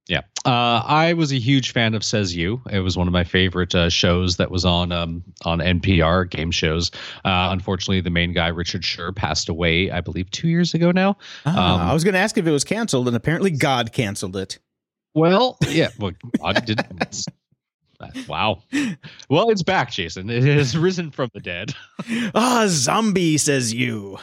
Yeah, 0.07 0.21
uh, 0.45 0.81
I 0.85 1.13
was 1.13 1.33
a 1.33 1.37
huge 1.39 1.73
fan 1.73 1.93
of 1.93 2.03
Says 2.03 2.33
You. 2.35 2.61
It 2.71 2.79
was 2.79 2.95
one 2.95 3.07
of 3.07 3.13
my 3.13 3.25
favorite 3.25 3.75
uh, 3.75 3.89
shows 3.89 4.37
that 4.37 4.49
was 4.49 4.63
on 4.63 4.91
um, 4.93 5.21
on 5.43 5.59
NPR 5.59 6.29
game 6.29 6.49
shows. 6.51 6.91
Uh, 7.25 7.49
unfortunately, 7.51 7.99
the 7.99 8.09
main 8.09 8.31
guy 8.31 8.47
Richard 8.47 8.85
Sher 8.85 9.11
passed 9.11 9.49
away, 9.49 9.91
I 9.91 9.99
believe, 9.99 10.31
two 10.31 10.47
years 10.47 10.73
ago 10.73 10.91
now. 10.91 11.17
Ah, 11.45 11.75
Um, 11.75 11.81
I 11.89 11.93
was 11.93 12.03
going 12.05 12.13
to 12.13 12.19
ask 12.19 12.37
if 12.37 12.47
it 12.47 12.51
was 12.51 12.63
canceled, 12.63 13.07
and 13.07 13.17
apparently 13.17 13.51
God 13.51 13.91
canceled 13.91 14.37
it. 14.37 14.59
Well, 15.13 15.57
yeah, 15.67 15.89
well, 15.99 16.11
I 16.43 16.53
did. 16.53 16.79
it's- 16.79 17.25
Wow. 18.27 18.61
Well, 19.27 19.49
it's 19.49 19.63
back, 19.63 19.89
Jason. 19.91 20.29
It 20.29 20.43
has 20.43 20.77
risen 20.77 21.09
from 21.09 21.31
the 21.33 21.39
dead. 21.39 21.73
Ah, 22.35 22.65
zombie 22.67 23.39
says 23.39 23.73
you. 23.73 24.19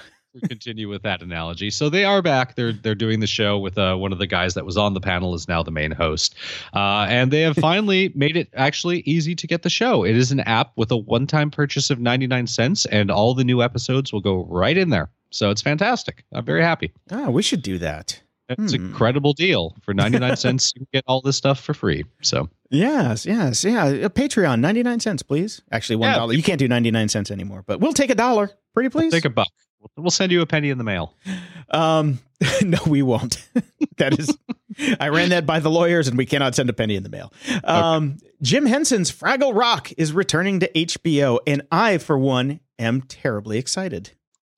Continue 0.49 0.89
with 0.89 1.03
that 1.03 1.23
analogy. 1.23 1.71
So 1.71 1.89
they 1.89 2.05
are 2.05 2.23
back. 2.23 2.55
They're 2.57 2.73
they're 2.73 2.95
doing 2.95 3.21
the 3.21 3.27
show 3.27 3.59
with 3.59 3.79
uh, 3.79 3.97
one 3.97 4.13
of 4.13 4.19
the 4.19 4.27
guys 4.27 4.55
that 4.55 4.65
was 4.65 4.77
on 4.77 4.95
the 4.95 5.01
panel 5.01 5.35
is 5.35 5.49
now 5.49 5.63
the 5.63 5.71
main 5.71 5.91
host, 5.91 6.35
uh, 6.75 7.07
and 7.09 7.31
they 7.31 7.41
have 7.43 7.57
finally 7.57 8.13
made 8.15 8.37
it 8.37 8.49
actually 8.55 9.01
easy 9.01 9.35
to 9.35 9.47
get 9.47 9.63
the 9.63 9.71
show. 9.71 10.05
It 10.05 10.17
is 10.17 10.33
an 10.33 10.41
app 10.41 10.73
with 10.77 10.91
a 10.91 10.97
one-time 10.97 11.51
purchase 11.51 11.91
of 11.91 11.99
ninety 12.01 12.27
nine 12.27 12.47
cents, 12.47 12.85
and 12.87 13.11
all 13.11 13.35
the 13.35 13.45
new 13.45 13.63
episodes 13.63 14.13
will 14.13 14.21
go 14.21 14.45
right 14.49 14.77
in 14.77 14.91
there. 14.91 15.11
So 15.31 15.51
it's 15.51 15.63
fantastic. 15.63 16.25
I'm 16.33 16.45
very 16.45 16.63
happy. 16.63 16.93
Ah, 17.11 17.29
we 17.31 17.43
should 17.43 17.63
do 17.63 17.79
that. 17.79 18.21
It's 18.49 18.75
Hmm. 18.75 18.83
a 18.83 18.87
incredible 18.87 19.33
deal 19.33 19.75
for 19.83 19.95
ninety 19.95 20.19
nine 20.19 20.37
cents. 20.45 20.73
You 20.75 20.81
can 20.81 20.89
get 20.93 21.05
all 21.07 21.21
this 21.21 21.37
stuff 21.37 21.61
for 21.61 21.75
free. 21.75 22.05
So 22.23 22.49
Yes, 22.71 23.25
yes, 23.25 23.65
yeah. 23.65 23.87
A 23.87 24.11
Patreon, 24.11 24.59
99 24.59 24.99
cents, 24.99 25.23
please. 25.23 25.63
Actually, 25.71 26.05
$1. 26.05 26.31
Yeah. 26.33 26.37
You 26.37 26.43
can't 26.43 26.59
do 26.59 26.67
99 26.67 27.09
cents 27.09 27.31
anymore, 27.31 27.63
but 27.69 27.79
we'll 27.79 27.93
take 27.93 28.11
a 28.11 28.17
dollar. 28.17 28.51
Pretty 28.75 28.89
please. 28.89 29.13
take 29.13 29.25
a 29.25 29.31
buck. 29.31 29.47
We'll- 29.97 30.11
send 30.11 30.33
you 30.33 30.41
a 30.41 30.47
penny 30.47 30.71
in 30.71 30.79
the 30.79 30.85
mail. 30.85 31.15
Um, 31.71 32.19
no, 32.63 32.79
we 32.87 33.03
won't. 33.03 33.47
that 33.97 34.19
is, 34.19 34.37
I 35.01 35.09
ran 35.09 35.31
that 35.31 35.47
by 35.47 35.61
the 35.61 35.71
lawyers, 35.71 36.09
and 36.09 36.17
we 36.19 36.27
cannot 36.27 36.55
send 36.55 36.69
a 36.71 36.73
penny 36.73 36.97
in 36.97 37.03
the 37.03 37.09
mail. 37.09 37.33
Um, 37.65 38.19
Jim 38.43 38.67
Henson's 38.67 39.11
Fraggle 39.11 39.55
Rock 39.55 39.93
is 39.97 40.13
returning 40.13 40.61
to 40.61 40.71
HBO, 40.73 41.39
and 41.47 41.63
I, 41.73 41.99
for 41.99 42.19
one, 42.19 42.61
am 42.79 43.03
terribly 43.03 43.59
excited. 43.59 44.11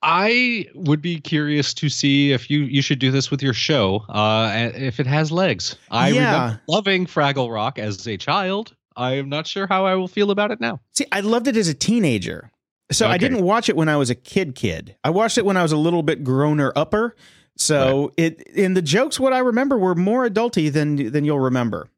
I 0.02 0.66
would 0.74 1.00
be 1.02 1.18
curious 1.20 1.72
to 1.74 1.88
see 1.88 2.32
if 2.32 2.50
you 2.50 2.60
you 2.60 2.82
should 2.82 2.98
do 2.98 3.10
this 3.10 3.30
with 3.30 3.42
your 3.42 3.54
show, 3.54 4.04
uh, 4.08 4.70
if 4.74 5.00
it 5.00 5.06
has 5.06 5.32
legs. 5.32 5.76
I 5.90 6.10
Yeah. 6.10 6.20
remember 6.42 6.62
loving 6.68 7.06
Fraggle 7.06 7.52
Rock 7.52 7.78
as 7.78 8.06
a 8.06 8.16
child. 8.16 8.74
I 8.94 9.14
am 9.14 9.28
not 9.28 9.46
sure 9.46 9.66
how 9.66 9.84
I 9.86 9.94
will 9.96 10.06
feel 10.08 10.30
about 10.30 10.50
it 10.52 10.60
now. 10.60 10.80
See, 10.94 11.06
I 11.12 11.20
loved 11.20 11.48
it 11.48 11.56
as 11.56 11.68
a 11.68 11.74
teenager. 11.74 12.50
So 12.92 13.08
I 13.08 13.18
didn't 13.18 13.42
watch 13.42 13.68
it 13.68 13.76
when 13.76 13.88
I 13.88 13.96
was 13.96 14.10
a 14.10 14.14
kid 14.14 14.54
kid. 14.54 14.96
I 15.02 15.10
watched 15.10 15.38
it 15.38 15.44
when 15.44 15.56
I 15.56 15.62
was 15.62 15.72
a 15.72 15.76
little 15.76 16.02
bit 16.02 16.22
growner 16.22 16.72
upper. 16.76 17.16
So 17.56 18.12
it 18.16 18.42
in 18.48 18.74
the 18.74 18.82
jokes 18.82 19.18
what 19.18 19.32
I 19.32 19.38
remember 19.38 19.78
were 19.78 19.94
more 19.94 20.28
adulty 20.28 20.70
than 20.70 21.10
than 21.10 21.24
you'll 21.24 21.40
remember. 21.40 21.88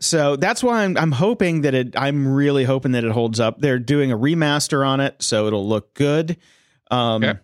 So 0.00 0.36
that's 0.36 0.62
why 0.62 0.84
I'm 0.84 0.96
I'm 0.96 1.12
hoping 1.12 1.62
that 1.62 1.74
it 1.74 1.94
I'm 1.96 2.32
really 2.32 2.64
hoping 2.64 2.92
that 2.92 3.04
it 3.04 3.10
holds 3.12 3.38
up. 3.40 3.60
They're 3.60 3.78
doing 3.78 4.12
a 4.12 4.16
remaster 4.16 4.86
on 4.86 5.00
it 5.00 5.16
so 5.20 5.46
it'll 5.46 5.68
look 5.68 5.94
good. 5.94 6.36
Um 6.90 7.22
Okay. 7.24 7.38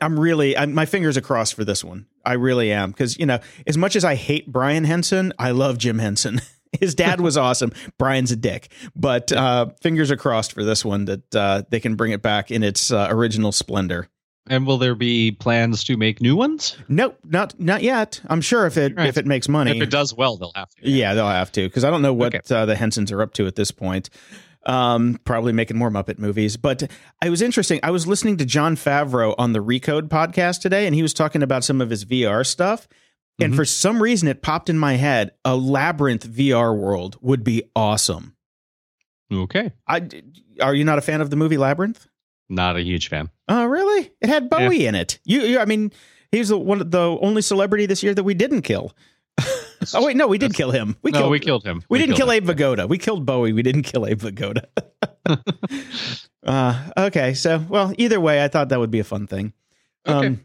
I'm 0.00 0.18
really 0.18 0.56
I'm, 0.56 0.74
my 0.74 0.86
fingers 0.86 1.16
are 1.16 1.20
crossed 1.20 1.54
for 1.54 1.64
this 1.64 1.84
one. 1.84 2.06
I 2.24 2.32
really 2.32 2.72
am 2.72 2.92
cuz 2.92 3.18
you 3.18 3.26
know, 3.26 3.38
as 3.66 3.78
much 3.78 3.94
as 3.94 4.04
I 4.04 4.16
hate 4.16 4.50
Brian 4.50 4.84
Henson, 4.84 5.32
I 5.38 5.52
love 5.52 5.78
Jim 5.78 5.98
Henson. 5.98 6.40
His 6.80 6.94
dad 6.94 7.20
was 7.20 7.36
awesome. 7.36 7.72
Brian's 7.98 8.30
a 8.32 8.36
dick, 8.36 8.72
but 8.96 9.30
uh, 9.32 9.66
fingers 9.82 10.10
are 10.10 10.16
crossed 10.16 10.52
for 10.52 10.64
this 10.64 10.84
one 10.84 11.04
that 11.04 11.34
uh, 11.34 11.62
they 11.70 11.80
can 11.80 11.96
bring 11.96 12.12
it 12.12 12.22
back 12.22 12.50
in 12.50 12.62
its 12.62 12.90
uh, 12.90 13.06
original 13.10 13.52
splendor. 13.52 14.08
And 14.48 14.66
will 14.66 14.78
there 14.78 14.94
be 14.96 15.30
plans 15.30 15.84
to 15.84 15.96
make 15.96 16.20
new 16.20 16.34
ones? 16.34 16.76
Nope, 16.88 17.16
not 17.24 17.58
not 17.60 17.82
yet. 17.82 18.20
I'm 18.26 18.40
sure 18.40 18.66
if 18.66 18.76
it 18.76 18.96
Right. 18.96 19.06
if 19.06 19.16
it 19.16 19.24
makes 19.26 19.48
money, 19.48 19.76
If 19.76 19.82
it 19.82 19.90
does 19.90 20.12
well, 20.14 20.36
they'll 20.36 20.50
have 20.56 20.68
to. 20.70 20.90
yeah, 20.90 21.14
they'll 21.14 21.28
have 21.28 21.52
to 21.52 21.62
because 21.68 21.84
I 21.84 21.90
don't 21.90 22.02
know 22.02 22.12
what 22.12 22.34
Okay. 22.34 22.54
uh, 22.54 22.66
the 22.66 22.74
Hensons 22.74 23.12
are 23.12 23.22
up 23.22 23.34
to 23.34 23.46
at 23.46 23.54
this 23.54 23.70
point. 23.70 24.10
Um, 24.64 25.18
probably 25.24 25.52
making 25.52 25.76
more 25.76 25.90
Muppet 25.90 26.18
movies, 26.20 26.56
but 26.56 26.84
it 27.24 27.30
was 27.30 27.42
interesting. 27.42 27.80
I 27.82 27.90
was 27.90 28.06
listening 28.06 28.36
to 28.38 28.44
Jon 28.44 28.76
Favreau 28.76 29.34
on 29.36 29.52
the 29.52 29.58
Recode 29.58 30.08
podcast 30.08 30.60
today, 30.60 30.86
and 30.86 30.94
he 30.94 31.02
was 31.02 31.12
talking 31.12 31.42
about 31.42 31.64
some 31.64 31.80
of 31.80 31.90
his 31.90 32.04
VR 32.04 32.44
stuff. 32.46 32.86
And 33.40 33.52
Mhm. 33.52 33.56
for 33.56 33.64
some 33.64 34.02
reason, 34.02 34.28
it 34.28 34.42
popped 34.42 34.68
in 34.68 34.78
my 34.78 34.94
head: 34.94 35.32
a 35.44 35.56
labyrinth 35.56 36.26
VR 36.26 36.74
world 36.74 37.16
would 37.20 37.42
be 37.44 37.62
awesome. 37.74 38.36
Okay. 39.32 39.72
I 39.88 40.08
are 40.60 40.74
you 40.74 40.84
not 40.84 40.98
a 40.98 41.02
fan 41.02 41.20
of 41.20 41.30
the 41.30 41.36
movie 41.36 41.56
Labyrinth? 41.56 42.06
Not 42.48 42.76
a 42.76 42.82
huge 42.82 43.08
fan. 43.08 43.30
Oh, 43.48 43.64
really? 43.64 44.12
It 44.20 44.28
had 44.28 44.50
Bowie 44.50 44.86
in 44.86 44.94
it. 44.94 45.18
You, 45.24 45.40
you 45.40 45.58
I 45.58 45.64
mean, 45.64 45.90
he's 46.30 46.48
the 46.48 46.58
one, 46.58 46.90
the 46.90 47.18
only 47.20 47.40
celebrity 47.42 47.86
this 47.86 48.02
year 48.02 48.14
that 48.14 48.24
we 48.24 48.34
didn't 48.34 48.62
kill. 48.62 48.94
oh 49.94 50.04
wait, 50.04 50.16
no, 50.16 50.26
we 50.26 50.36
did 50.36 50.54
kill 50.54 50.70
him. 50.70 50.96
We 51.02 51.10
no, 51.10 51.20
killed. 51.20 51.30
we 51.30 51.40
killed 51.40 51.64
him. 51.64 51.82
we, 51.88 51.98
didn't 51.98 52.16
kill 52.16 52.30
him. 52.30 52.44
Abe 52.44 52.50
Vigoda. 52.50 52.88
We 52.88 52.98
killed 52.98 53.24
Bowie. 53.24 53.54
We 53.54 53.62
didn't 53.62 53.82
kill 53.82 54.06
Abe 54.06 54.20
Vigoda. 54.20 54.64
uh, 56.46 56.90
okay, 56.98 57.32
so 57.32 57.58
well, 57.68 57.94
either 57.96 58.20
way, 58.20 58.44
I 58.44 58.48
thought 58.48 58.68
that 58.68 58.78
would 58.78 58.90
be 58.90 59.00
a 59.00 59.04
fun 59.04 59.26
thing. 59.26 59.54
Okay. 60.06 60.26
Um, 60.26 60.40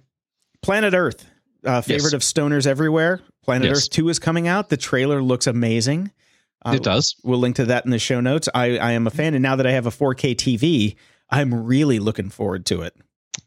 Planet 0.62 0.94
Earth, 0.94 1.26
uh, 1.66 1.82
favorite 1.82 2.14
Yes. 2.14 2.14
of 2.14 2.22
stoners 2.22 2.66
everywhere. 2.68 3.22
Planet 3.44 3.68
Yes. 3.70 3.78
Earth 3.78 3.90
Two 3.92 4.10
is 4.10 4.20
coming 4.20 4.48
out. 4.48 4.70
The 4.70 4.78
trailer 4.78 5.22
looks 5.22 5.48
amazing. 5.48 6.12
Uh, 6.66 6.74
it 6.76 6.84
does. 6.84 7.16
We'll 7.24 7.40
link 7.40 7.56
to 7.58 7.66
that 7.66 7.86
in 7.86 7.92
the 7.92 8.00
show 8.00 8.20
notes. 8.20 8.50
I, 8.54 8.78
I 8.78 8.92
am 8.92 9.08
a 9.08 9.10
fan, 9.12 9.34
and 9.36 9.44
now 9.44 9.56
that 9.56 9.68
I 9.68 9.72
have 9.72 9.86
a 9.86 9.92
4K 9.92 10.36
TV, 10.36 10.96
I'm 11.30 11.66
really 11.66 12.00
looking 12.00 12.30
forward 12.30 12.66
to 12.68 12.82
it. 12.82 12.96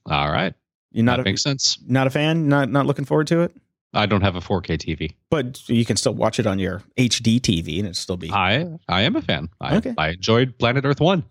All 0.06 0.30
right. 0.30 0.54
You're 0.92 1.04
not 1.04 1.16
that 1.16 1.22
a, 1.22 1.24
makes 1.24 1.42
sense. 1.42 1.78
not 1.86 2.06
a 2.06 2.10
fan, 2.10 2.48
not 2.48 2.70
not 2.70 2.86
looking 2.86 3.04
forward 3.04 3.26
to 3.28 3.40
it, 3.42 3.54
I 3.92 4.06
don't 4.06 4.22
have 4.22 4.36
a 4.36 4.40
4K 4.40 4.78
TV. 4.78 5.14
but 5.30 5.68
you 5.68 5.84
can 5.84 5.96
still 5.96 6.14
watch 6.14 6.38
it 6.40 6.46
on 6.46 6.58
your 6.58 6.82
HD 6.96 7.40
TV, 7.40 7.78
and 7.78 7.86
it 7.88 7.96
still 7.96 8.16
be 8.16 8.30
I 8.30 8.66
I 8.88 9.02
am 9.02 9.16
a 9.16 9.22
fan. 9.22 9.48
I, 9.60 9.76
Okay. 9.76 9.94
I 9.98 10.10
enjoyed 10.10 10.58
Planet 10.58 10.84
Earth 10.84 11.00
One. 11.00 11.24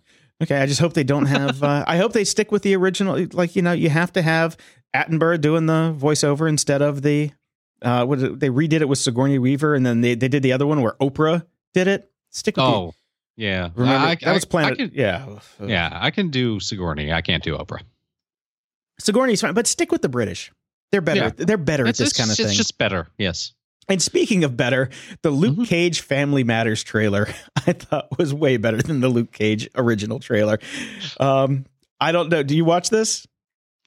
okay. 0.44 0.62
I 0.62 0.66
just 0.66 0.80
hope 0.80 0.94
they 0.94 1.04
don't 1.04 1.26
have. 1.26 1.62
uh, 1.64 1.84
I 1.88 1.98
hope 1.98 2.14
they 2.14 2.24
stick 2.24 2.52
with 2.52 2.64
the 2.64 2.76
original. 2.76 3.26
Like 3.34 3.56
you 3.56 3.62
know, 3.62 3.72
you 3.74 3.90
have 3.90 4.14
to 4.14 4.22
have 4.22 4.56
Attenborough 4.96 5.40
doing 5.40 5.66
the 5.66 5.96
voiceover 5.98 6.48
instead 6.50 6.82
of 6.82 7.02
the. 7.02 7.32
Uh, 7.82 8.06
what 8.06 8.20
it? 8.20 8.40
they 8.40 8.50
redid 8.50 8.82
it 8.82 8.90
with 8.90 9.00
Sigourney 9.00 9.40
Weaver, 9.40 9.74
and 9.76 9.86
then 9.86 10.02
they 10.02 10.16
they 10.16 10.28
did 10.28 10.44
the 10.44 10.52
other 10.52 10.68
one 10.68 10.82
where 10.82 10.94
Oprah 11.02 11.46
did 11.74 11.88
it. 11.88 12.12
Stick 12.32 12.58
with 12.58 12.66
Oh, 12.66 12.94
yeah. 13.38 13.70
remember 13.76 14.08
I, 14.08 14.16
that 14.16 14.34
was 14.34 14.44
I- 14.46 14.48
Planet. 14.50 14.74
I 14.74 14.76
can, 14.76 14.92
yeah, 14.94 15.40
yeah, 15.64 15.90
I 16.00 16.12
can 16.12 16.30
do 16.30 16.60
Sigourney. 16.60 17.12
I 17.14 17.22
can't 17.22 17.42
do 17.44 17.56
Oprah. 17.58 17.82
Sigourney's 19.00 19.42
fine, 19.42 19.54
but 19.54 19.68
stick 19.68 19.92
with 19.92 20.02
the 20.02 20.10
British. 20.10 20.52
They're 20.92 21.02
better. 21.02 21.34
Yeah. 21.38 21.46
They're 21.46 21.58
better 21.58 21.86
It's, 21.86 22.00
at 22.00 22.04
this 22.06 22.14
kind 22.14 22.30
of 22.30 22.36
thing. 22.38 22.48
it's 22.48 22.56
just 22.56 22.78
better. 22.78 23.08
Yes. 23.18 23.54
And 23.88 24.02
speaking 24.02 24.44
of 24.44 24.58
better, 24.58 24.90
the 25.22 25.32
Luke 25.32 25.56
Mhm. 25.58 25.68
Cage 25.68 26.02
Family 26.02 26.44
Matters 26.44 26.84
trailer 26.84 27.28
I 27.68 27.74
thought 27.74 28.18
was 28.20 28.34
way 28.34 28.58
better 28.58 28.82
than 28.82 29.00
the 29.00 29.10
Luke 29.10 29.32
Cage 29.32 29.70
original 29.76 30.20
trailer. 30.20 30.60
Um, 31.20 31.66
I 32.00 32.12
don't 32.12 32.30
know. 32.30 32.44
Do 32.44 32.56
you 32.56 32.66
watch 32.66 32.90
this? 32.90 33.26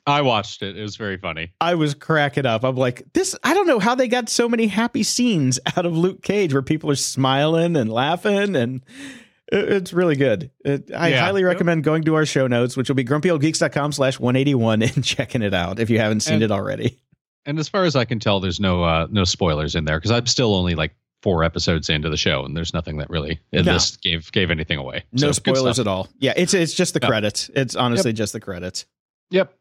I 0.07 0.23
watched 0.23 0.63
it. 0.63 0.77
It 0.77 0.83
was 0.83 0.97
very 0.97 1.17
funny. 1.17 1.53
I 1.61 1.75
was 1.77 1.95
cracking 1.95 2.45
up. 2.47 2.65
I'm 2.65 2.77
like, 2.77 3.05
this. 3.13 3.37
I 3.45 3.55
don't 3.55 3.67
know 3.69 3.79
how 3.79 3.95
they 3.95 4.09
got 4.09 4.29
so 4.29 4.49
many 4.49 4.67
happy 4.67 5.03
scenes 5.05 5.61
out 5.77 5.87
of 5.87 5.97
Luke 5.97 6.23
Cage 6.23 6.53
where 6.53 6.63
people 6.63 6.91
are 6.91 6.97
smiling 6.97 7.77
and 7.77 7.91
laughing, 7.93 8.57
and 8.57 8.83
it- 9.53 9.69
it's 9.73 9.93
really 9.93 10.17
good. 10.17 10.51
It, 10.65 10.91
I 10.93 11.09
Yeah. 11.09 11.21
highly 11.21 11.45
recommend 11.45 11.85
going 11.85 12.03
to 12.05 12.15
our 12.17 12.27
show 12.27 12.47
notes, 12.49 12.77
which 12.77 12.89
will 12.89 12.97
be 12.97 13.05
grumpyoldgeeks.com 13.05 13.93
slash 13.93 14.19
181 14.19 14.83
and 14.83 15.05
checking 15.05 15.43
it 15.43 15.55
out 15.55 15.79
if 15.79 15.89
you 15.89 15.99
haven't 16.01 16.21
seen 16.21 16.35
And- 16.35 16.45
it 16.45 16.51
already. 16.51 16.99
And 17.45 17.59
as 17.59 17.69
far 17.69 17.85
as 17.85 17.97
I 17.97 18.05
can 18.05 18.19
tell, 18.21 18.39
there's 18.39 18.61
no 18.61 18.85
uh, 18.85 19.09
no 19.11 19.25
spoilers 19.25 19.75
in 19.75 19.85
there 19.85 19.99
because 19.99 20.13
I'm 20.13 20.27
still 20.27 20.55
only 20.55 20.77
like 20.77 20.95
four 21.23 21.43
episodes 21.43 21.89
into 21.91 22.09
the 22.09 22.17
show, 22.17 22.45
and 22.45 22.57
there's 22.57 22.73
nothing 22.73 22.99
that 22.99 23.11
really 23.11 23.41
in 23.53 23.65
No. 23.65 23.73
this 23.75 23.97
gave 23.97 24.31
gave 24.31 24.51
anything 24.53 24.79
away. 24.79 25.03
No 25.13 25.29
So, 25.29 25.33
spoilers 25.33 25.81
at 25.81 25.89
all. 25.89 26.09
Yeah, 26.21 26.35
it's 26.37 26.55
it's 26.55 26.73
just 26.73 26.95
the 26.95 27.01
Yeah. 27.03 27.09
credits. 27.09 27.51
It's 27.55 27.75
honestly 27.75 28.13
just 28.13 28.33
the 28.33 28.39
credits. 28.41 28.87
Yep. 29.31 29.53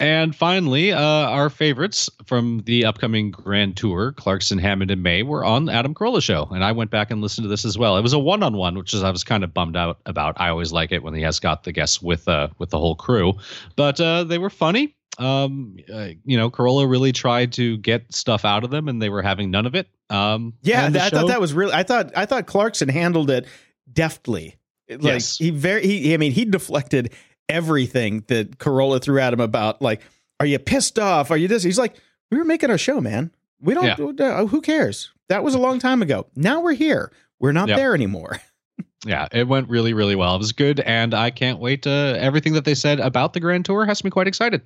And 0.00 0.34
finally, 0.34 0.92
uh, 0.92 1.00
our 1.00 1.50
favorites 1.50 2.08
from 2.24 2.62
the 2.66 2.84
upcoming 2.84 3.32
Grand 3.32 3.76
Tour, 3.76 4.12
Clarkson, 4.12 4.58
Hammond, 4.58 4.92
and 4.92 5.02
May, 5.02 5.24
were 5.24 5.44
on 5.44 5.68
Adam 5.68 5.92
Carolla 5.92 6.22
show, 6.22 6.48
and 6.52 6.62
I 6.62 6.70
went 6.70 6.92
back 6.92 7.10
and 7.10 7.20
listened 7.20 7.44
to 7.46 7.48
this 7.48 7.64
as 7.64 7.76
well. 7.76 7.96
It 7.96 8.02
was 8.02 8.12
a 8.12 8.18
one-on-one, 8.18 8.78
which 8.78 8.94
is 8.94 9.02
I 9.02 9.10
was 9.10 9.24
kind 9.24 9.42
of 9.42 9.52
bummed 9.52 9.76
out 9.76 9.98
about. 10.06 10.40
I 10.40 10.50
always 10.50 10.70
like 10.72 10.92
it 10.92 11.02
when 11.02 11.14
he 11.14 11.22
has 11.22 11.40
got 11.40 11.64
the 11.64 11.72
guests 11.72 12.00
with 12.00 12.28
uh, 12.28 12.48
with 12.58 12.70
the 12.70 12.78
whole 12.78 12.94
crew, 12.94 13.34
but 13.74 14.00
uh, 14.00 14.22
they 14.24 14.38
were 14.38 14.50
funny. 14.50 14.94
Um, 15.18 15.78
uh, 15.92 16.10
you 16.24 16.36
know, 16.36 16.48
Carolla 16.48 16.88
really 16.88 17.10
tried 17.10 17.52
to 17.54 17.76
get 17.78 18.14
stuff 18.14 18.44
out 18.44 18.62
of 18.62 18.70
them, 18.70 18.86
and 18.86 19.02
they 19.02 19.08
were 19.08 19.22
having 19.22 19.50
none 19.50 19.66
of 19.66 19.74
it. 19.74 19.88
Um, 20.10 20.54
Yeah, 20.62 20.88
that, 20.90 21.12
I 21.12 21.16
thought 21.16 21.26
that 21.26 21.40
was 21.40 21.52
really. 21.52 21.72
I 21.72 21.82
thought 21.82 22.12
I 22.16 22.24
thought 22.24 22.46
Clarkson 22.46 22.88
handled 22.88 23.30
it 23.30 23.46
deftly. 23.92 24.58
Like 24.88 25.02
Yes. 25.02 25.38
he 25.38 25.50
very. 25.50 25.84
He, 25.84 26.14
I 26.14 26.18
mean, 26.18 26.30
he 26.30 26.44
deflected 26.44 27.12
everything 27.48 28.24
that 28.28 28.58
Carolla 28.58 29.00
threw 29.02 29.20
at 29.20 29.32
him 29.32 29.40
about. 29.40 29.80
Like, 29.82 30.02
are 30.40 30.46
you 30.46 30.58
pissed 30.58 30.98
off? 30.98 31.30
Are 31.30 31.36
you 31.36 31.48
this? 31.48 31.62
He's 31.62 31.78
like, 31.78 31.96
we 32.30 32.38
were 32.38 32.44
making 32.44 32.70
our 32.70 32.78
show, 32.78 33.00
man. 33.00 33.30
We 33.60 33.74
don't. 33.74 34.20
uh, 34.20 34.46
who 34.46 34.60
cares? 34.60 35.10
That 35.28 35.42
was 35.42 35.54
a 35.54 35.58
long 35.58 35.78
time 35.78 36.02
ago. 36.02 36.26
Now 36.36 36.60
we're 36.60 36.74
here. 36.74 37.12
We're 37.40 37.52
not 37.52 37.68
Yep. 37.68 37.76
there 37.76 37.94
anymore. 37.94 38.38
yeah, 39.06 39.26
it 39.32 39.48
went 39.48 39.68
really, 39.68 39.92
really 39.92 40.14
well. 40.16 40.34
It 40.34 40.38
was 40.38 40.52
good, 40.52 40.80
and 40.80 41.12
I 41.14 41.30
can't 41.30 41.58
wait 41.58 41.82
to 41.82 41.90
everything 42.18 42.52
that 42.54 42.64
they 42.64 42.74
said 42.74 43.00
about 43.00 43.32
the 43.32 43.40
Grand 43.40 43.64
Tour 43.64 43.84
has 43.84 44.02
me 44.04 44.10
quite 44.10 44.28
excited. 44.28 44.62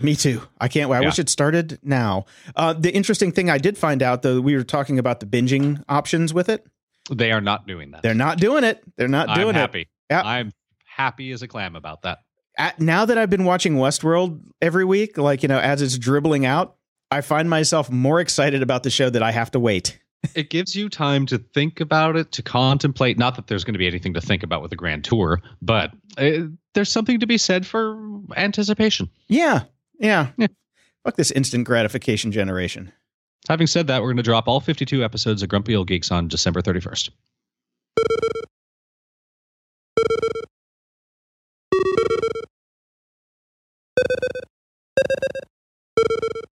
Me 0.00 0.14
too. 0.14 0.40
I 0.60 0.68
can't 0.68 0.88
wait. 0.88 0.98
I 0.98 1.00
Yeah. 1.00 1.06
wish 1.08 1.18
it 1.18 1.28
started 1.28 1.78
now. 1.82 2.26
Uh, 2.54 2.72
the 2.72 2.94
interesting 2.94 3.32
thing 3.32 3.50
I 3.50 3.58
did 3.58 3.76
find 3.76 4.00
out, 4.02 4.22
though, 4.22 4.40
we 4.40 4.54
were 4.54 4.62
talking 4.62 4.98
about 4.98 5.18
the 5.18 5.26
binging 5.26 5.82
options 5.88 6.32
with 6.32 6.48
it. 6.48 6.64
They 7.10 7.32
are 7.32 7.40
not 7.40 7.66
doing 7.66 7.90
that. 7.90 8.02
They're 8.02 8.14
not 8.14 8.38
doing 8.38 8.62
it. 8.62 8.82
They're 8.96 9.08
not 9.08 9.34
doing 9.34 9.48
I'm 9.48 9.56
it. 9.56 9.58
happy. 9.58 9.88
Yeah. 10.10 10.22
I'm 10.24 10.52
happy 10.98 11.32
as 11.32 11.42
a 11.42 11.48
clam 11.48 11.76
about 11.76 12.02
that. 12.02 12.18
At, 12.56 12.80
now 12.80 13.04
that 13.04 13.16
I've 13.16 13.30
been 13.30 13.44
watching 13.44 13.74
Westworld 13.74 14.40
every 14.60 14.84
week, 14.84 15.16
like, 15.16 15.42
you 15.42 15.48
know, 15.48 15.60
as 15.60 15.80
it's 15.80 15.96
dribbling 15.96 16.44
out, 16.44 16.76
I 17.10 17.20
find 17.20 17.48
myself 17.48 17.90
more 17.90 18.20
excited 18.20 18.62
about 18.62 18.82
the 18.82 18.90
show 18.90 19.08
that 19.08 19.22
I 19.22 19.30
have 19.30 19.50
to 19.52 19.60
wait. 19.60 19.98
It 20.34 20.50
gives 20.50 20.74
you 20.74 20.88
time 20.88 21.26
to 21.26 21.38
think 21.38 21.80
about 21.80 22.16
it, 22.16 22.32
to 22.32 22.42
contemplate. 22.42 23.18
Not 23.18 23.36
that 23.36 23.46
there's 23.46 23.62
going 23.62 23.74
to 23.74 23.78
be 23.78 23.86
anything 23.86 24.14
to 24.14 24.20
think 24.20 24.42
about 24.42 24.60
with 24.60 24.70
the 24.70 24.76
grand 24.76 25.04
tour, 25.04 25.40
but 25.62 25.92
uh, 26.18 26.48
there's 26.74 26.90
something 26.90 27.20
to 27.20 27.26
be 27.26 27.38
said 27.38 27.64
for 27.64 27.96
anticipation. 28.36 29.08
Yeah. 29.28 29.62
Yeah. 30.00 30.30
Yeah. 30.36 30.48
Fuck 31.04 31.16
this 31.16 31.30
instant 31.30 31.64
gratification 31.64 32.32
generation. 32.32 32.92
Having 33.48 33.68
said 33.68 33.86
that, 33.86 34.02
we're 34.02 34.08
going 34.08 34.16
to 34.16 34.22
drop 34.24 34.48
all 34.48 34.60
52 34.60 35.04
episodes 35.04 35.42
of 35.42 35.48
Grumpy 35.48 35.76
Old 35.76 35.86
Geeks 35.86 36.10
on 36.10 36.26
December 36.26 36.60
31st. 36.60 37.10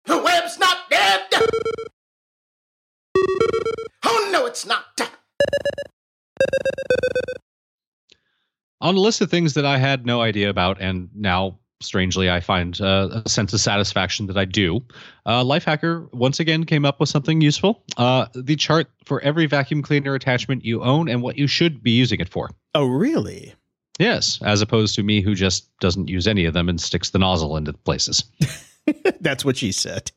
The 0.06 0.18
web's 0.18 0.58
not 0.60 0.78
dead! 0.90 1.22
Oh, 4.04 4.30
no, 4.32 4.46
it's 4.46 4.66
not. 4.66 4.86
On 8.82 8.96
a 8.96 9.00
list 9.00 9.22
of 9.22 9.30
things 9.30 9.54
that 9.54 9.66
I 9.66 9.78
had 9.78 10.06
no 10.06 10.22
idea 10.22 10.50
about, 10.50 10.82
and 10.82 11.10
now 11.16 11.60
strangely 11.82 12.30
I 12.30 12.40
find 12.40 12.80
uh, 12.82 13.22
a 13.26 13.30
sense 13.30 13.54
of 13.54 13.60
satisfaction 13.60 14.28
that 14.28 14.38
I 14.38 14.46
do. 14.46 14.82
Uh, 15.26 15.44
Lifehacker 15.44 16.12
once 16.14 16.40
again 16.40 16.66
came 16.66 16.84
up 16.86 17.00
with 17.00 17.10
something 17.10 17.42
useful: 17.42 17.84
uh, 17.98 18.26
the 18.34 18.56
chart 18.56 18.90
for 19.06 19.22
every 19.22 19.46
vacuum 19.46 19.82
cleaner 19.84 20.16
attachment 20.16 20.66
you 20.66 20.84
own 20.84 21.10
and 21.10 21.22
what 21.22 21.38
you 21.38 21.48
should 21.48 21.84
be 21.84 21.92
using 21.92 22.20
it 22.20 22.30
for. 22.30 22.50
Oh, 22.74 22.88
really? 22.88 23.54
Yes, 24.02 24.40
as 24.44 24.62
opposed 24.62 24.96
to 24.96 25.04
me 25.04 25.22
who 25.22 25.36
just 25.36 25.70
doesn't 25.80 26.10
use 26.10 26.28
any 26.28 26.46
of 26.46 26.54
them 26.54 26.70
and 26.70 26.82
sticks 26.82 27.12
the 27.12 27.20
nozzle 27.20 27.56
into 27.56 27.72
the 27.72 27.78
places. 27.78 28.24
That's 29.22 29.46
what 29.46 29.58
she 29.58 29.72
said. 29.72 30.12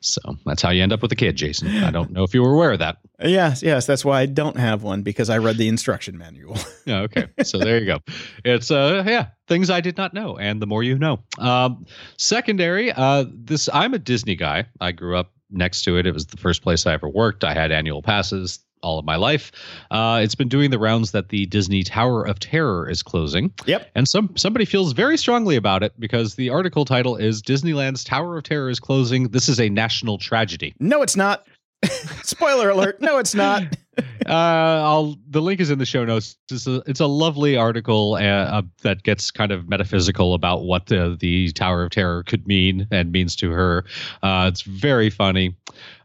So 0.00 0.20
that's 0.46 0.62
how 0.62 0.70
you 0.70 0.82
end 0.84 0.92
up 0.92 1.02
with 1.02 1.10
a 1.10 1.16
kid, 1.16 1.34
Jason. 1.34 1.68
I 1.82 1.90
don't 1.90 2.12
know 2.12 2.22
if 2.22 2.32
you 2.32 2.42
were 2.42 2.52
aware 2.52 2.72
of 2.72 2.78
that. 2.78 2.98
Yes, 3.24 3.62
yes. 3.62 3.86
That's 3.86 4.04
why 4.04 4.20
I 4.20 4.26
don't 4.26 4.58
have 4.58 4.82
one 4.82 5.02
because 5.02 5.30
I 5.30 5.38
read 5.38 5.56
the 5.56 5.68
instruction 5.68 6.18
manual. 6.18 6.58
Yeah, 6.84 7.00
okay. 7.02 7.28
So 7.42 7.58
there 7.58 7.78
you 7.78 7.86
go. 7.86 8.00
It's 8.44 8.70
uh 8.70 9.02
yeah, 9.06 9.28
things 9.48 9.70
I 9.70 9.80
did 9.80 9.96
not 9.96 10.12
know, 10.12 10.36
and 10.36 10.60
the 10.60 10.66
more 10.66 10.82
you 10.82 10.98
know. 10.98 11.20
Um 11.38 11.86
secondary, 12.18 12.92
uh 12.92 13.24
this 13.32 13.70
I'm 13.72 13.94
a 13.94 13.98
Disney 13.98 14.36
guy. 14.36 14.66
I 14.80 14.92
grew 14.92 15.16
up 15.16 15.32
next 15.50 15.82
to 15.84 15.96
it. 15.96 16.06
It 16.06 16.12
was 16.12 16.26
the 16.26 16.36
first 16.36 16.62
place 16.62 16.86
I 16.86 16.92
ever 16.92 17.08
worked. 17.08 17.44
I 17.44 17.54
had 17.54 17.72
annual 17.72 18.02
passes 18.02 18.58
all 18.82 18.98
of 18.98 19.04
my 19.04 19.16
life. 19.16 19.52
Uh 19.90 20.20
it's 20.22 20.34
been 20.34 20.48
doing 20.48 20.70
the 20.70 20.78
rounds 20.78 21.12
that 21.12 21.28
the 21.28 21.46
Disney 21.46 21.82
Tower 21.82 22.24
of 22.24 22.38
Terror 22.38 22.88
is 22.88 23.02
closing. 23.02 23.52
Yep. 23.66 23.90
And 23.94 24.08
some 24.08 24.36
somebody 24.36 24.64
feels 24.64 24.92
very 24.92 25.16
strongly 25.16 25.56
about 25.56 25.82
it 25.82 25.98
because 25.98 26.34
the 26.34 26.50
article 26.50 26.84
title 26.84 27.16
is 27.16 27.42
Disneyland's 27.42 28.04
Tower 28.04 28.38
of 28.38 28.44
Terror 28.44 28.70
is 28.70 28.80
closing. 28.80 29.28
This 29.28 29.48
is 29.48 29.60
a 29.60 29.68
national 29.68 30.18
tragedy. 30.18 30.74
No, 30.80 31.02
it's 31.02 31.16
not. 31.16 31.46
Spoiler 32.22 32.70
alert. 32.70 33.00
No, 33.00 33.18
it's 33.18 33.34
not. 33.34 33.62
uh, 34.26 34.32
I'll 34.32 35.16
the 35.28 35.40
link 35.40 35.60
is 35.60 35.70
in 35.70 35.78
the 35.78 35.86
show 35.86 36.04
notes. 36.04 36.36
It's 36.50 36.66
a, 36.66 36.82
it's 36.86 37.00
a 37.00 37.06
lovely 37.06 37.56
article 37.56 38.14
uh, 38.14 38.20
uh, 38.20 38.62
that 38.82 39.02
gets 39.02 39.30
kind 39.30 39.52
of 39.52 39.68
metaphysical 39.68 40.34
about 40.34 40.64
what 40.64 40.86
the, 40.86 41.16
the 41.18 41.52
Tower 41.52 41.84
of 41.84 41.90
Terror 41.90 42.22
could 42.22 42.46
mean 42.46 42.86
and 42.90 43.12
means 43.12 43.36
to 43.36 43.50
her. 43.50 43.84
Uh, 44.22 44.48
it's 44.52 44.62
very 44.62 45.10
funny. 45.10 45.56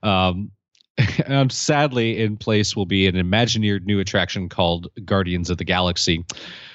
Um, 0.04 0.52
and 1.26 1.52
sadly, 1.52 2.22
in 2.22 2.38
place 2.38 2.76
will 2.76 2.86
be 2.86 3.08
an 3.08 3.16
imagineered 3.16 3.86
new 3.86 4.00
attraction 4.00 4.50
called 4.50 4.88
Guardians 5.06 5.50
of 5.50 5.58
the 5.58 5.64
Galaxy. 5.64 6.26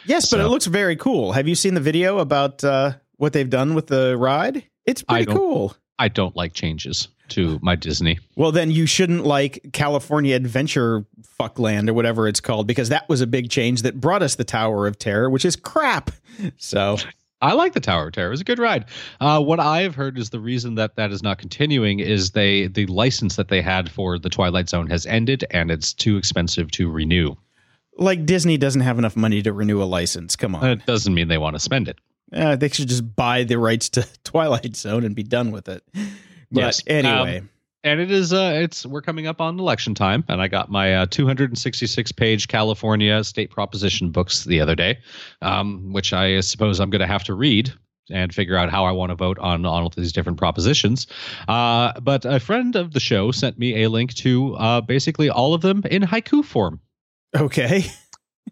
Yes, 0.06 0.30
but 0.30 0.40
it 0.40 0.48
looks 0.48 0.66
very 0.66 0.96
cool. 0.96 1.32
Have 1.32 1.48
you 1.48 1.54
seen 1.54 1.74
the 1.74 1.80
video 1.80 2.18
about 2.18 2.62
uh, 2.64 2.92
what 3.16 3.32
they've 3.32 3.48
done 3.48 3.74
with 3.74 3.86
the 3.86 4.16
ride? 4.16 4.64
It's 4.86 5.02
pretty 5.02 5.26
don't- 5.26 5.36
cool. 5.36 5.76
I 5.98 6.08
don't 6.08 6.34
like 6.34 6.54
changes 6.54 7.06
to 7.28 7.58
my 7.62 7.76
Disney. 7.76 8.18
Well, 8.36 8.52
then 8.52 8.70
you 8.70 8.84
shouldn't 8.84 9.24
like 9.24 9.70
California 9.72 10.34
Adventure 10.34 11.06
Fuckland 11.40 11.88
or 11.88 11.94
whatever 11.94 12.26
it's 12.26 12.40
called 12.40 12.66
because 12.66 12.88
that 12.88 13.08
was 13.08 13.20
a 13.20 13.26
big 13.26 13.48
change 13.48 13.82
that 13.82 14.00
brought 14.00 14.22
us 14.22 14.34
the 14.34 14.44
Tower 14.44 14.86
of 14.86 14.98
Terror, 14.98 15.30
which 15.30 15.44
is 15.44 15.56
crap. 15.56 16.10
So, 16.56 16.96
I 17.44 17.52
like 17.52 17.72
the 17.74 17.80
Tower 17.80 18.06
of 18.08 18.12
Terror. 18.14 18.28
It 18.28 18.30
was 18.30 18.40
a 18.40 18.44
good 18.44 18.58
ride. 18.58 18.86
Uh, 19.20 19.40
what 19.42 19.60
I 19.60 19.82
have 19.82 19.94
heard 19.94 20.18
is 20.18 20.30
the 20.30 20.40
reason 20.40 20.74
that 20.76 20.96
that 20.96 21.12
is 21.12 21.22
not 21.22 21.38
continuing 21.38 22.00
is 22.00 22.30
they 22.32 22.66
the 22.68 22.86
license 22.86 23.36
that 23.36 23.48
they 23.48 23.60
had 23.62 23.90
for 23.90 24.18
the 24.18 24.28
Twilight 24.30 24.68
Zone 24.68 24.88
has 24.88 25.06
ended 25.06 25.44
and 25.50 25.70
it's 25.70 25.92
too 25.92 26.16
expensive 26.16 26.70
to 26.72 26.90
renew. 26.90 27.34
like 27.96 28.26
Disney 28.26 28.56
doesn't 28.56 28.80
have 28.80 28.98
enough 28.98 29.14
money 29.16 29.42
to 29.42 29.52
renew 29.52 29.82
a 29.82 29.84
license. 29.84 30.34
Come 30.36 30.54
on. 30.56 30.64
It 30.68 30.86
doesn't 30.86 31.14
mean 31.14 31.28
they 31.28 31.38
want 31.38 31.54
to 31.54 31.60
spend 31.60 31.86
it. 31.88 31.98
Uh, 32.32 32.56
they 32.56 32.68
should 32.68 32.88
just 32.88 33.14
buy 33.14 33.44
the 33.44 33.56
rights 33.58 33.88
to 33.90 34.04
Twilight 34.24 34.74
Zone 34.74 35.04
and 35.04 35.14
be 35.14 35.22
done 35.22 35.52
with 35.52 35.68
it. 35.68 35.84
But 35.92 36.02
Yes. 36.50 36.82
anyway, 36.86 37.42
And 37.84 38.00
it 38.00 38.10
is 38.10 38.32
uh 38.32 38.52
it's 38.62 38.86
we're 38.86 39.02
coming 39.02 39.26
up 39.26 39.42
on 39.42 39.60
election 39.60 39.94
time 39.94 40.24
and 40.28 40.40
I 40.40 40.48
got 40.48 40.70
my 40.70 40.94
uh, 40.94 41.06
266 41.06 42.12
page 42.12 42.48
California 42.48 43.22
state 43.22 43.50
proposition 43.50 44.10
books 44.10 44.44
the 44.44 44.60
other 44.60 44.74
day, 44.74 44.98
um, 45.42 45.92
which 45.92 46.12
I 46.14 46.40
suppose 46.40 46.80
I'm 46.80 46.90
going 46.90 47.00
to 47.00 47.06
have 47.06 47.24
to 47.24 47.34
read 47.34 47.72
and 48.10 48.34
figure 48.34 48.56
out 48.56 48.70
how 48.70 48.84
I 48.84 48.92
want 48.92 49.10
to 49.10 49.16
vote 49.16 49.38
on 49.38 49.66
on 49.66 49.82
all 49.82 49.90
these 49.90 50.12
different 50.12 50.38
propositions. 50.38 51.06
Uh, 51.46 51.98
but 52.00 52.24
a 52.24 52.40
friend 52.40 52.74
of 52.74 52.92
the 52.92 53.00
show 53.00 53.30
sent 53.30 53.58
me 53.58 53.82
a 53.84 53.90
link 53.90 54.14
to 54.14 54.54
uh, 54.56 54.80
basically 54.80 55.28
all 55.28 55.52
of 55.52 55.60
them 55.60 55.82
in 55.90 56.02
haiku 56.02 56.44
form. 56.44 56.80
okay. 57.36 57.84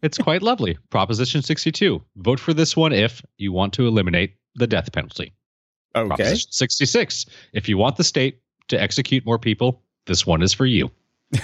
It's 0.00 0.18
quite 0.18 0.42
lovely. 0.42 0.78
Proposition 0.90 1.42
62. 1.42 2.02
Vote 2.16 2.40
for 2.40 2.52
this 2.54 2.76
one 2.76 2.92
if 2.92 3.22
you 3.36 3.52
want 3.52 3.74
to 3.74 3.86
eliminate 3.86 4.34
the 4.54 4.66
death 4.66 4.90
penalty. 4.90 5.32
Okay. 5.94 6.09
Proposition 6.09 6.50
66. 6.50 7.26
If 7.52 7.68
you 7.68 7.76
want 7.76 7.96
the 7.96 8.04
state 8.04 8.41
to 8.68 8.80
execute 8.80 9.24
more 9.26 9.39
people, 9.39 9.82
this 10.06 10.26
one 10.26 10.43
is 10.43 10.52
for 10.55 10.66
you. 10.66 10.90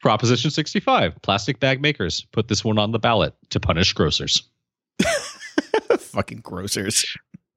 Proposition 0.00 0.50
65. 0.50 1.20
Plastic 1.22 1.60
bag 1.60 1.82
makers. 1.82 2.26
Put 2.32 2.48
this 2.48 2.64
one 2.64 2.78
on 2.78 2.92
the 2.92 2.98
ballot 2.98 3.34
to 3.50 3.60
punish 3.60 3.92
grocers. 3.92 4.42
Fucking 5.98 6.38
grocers. 6.40 7.04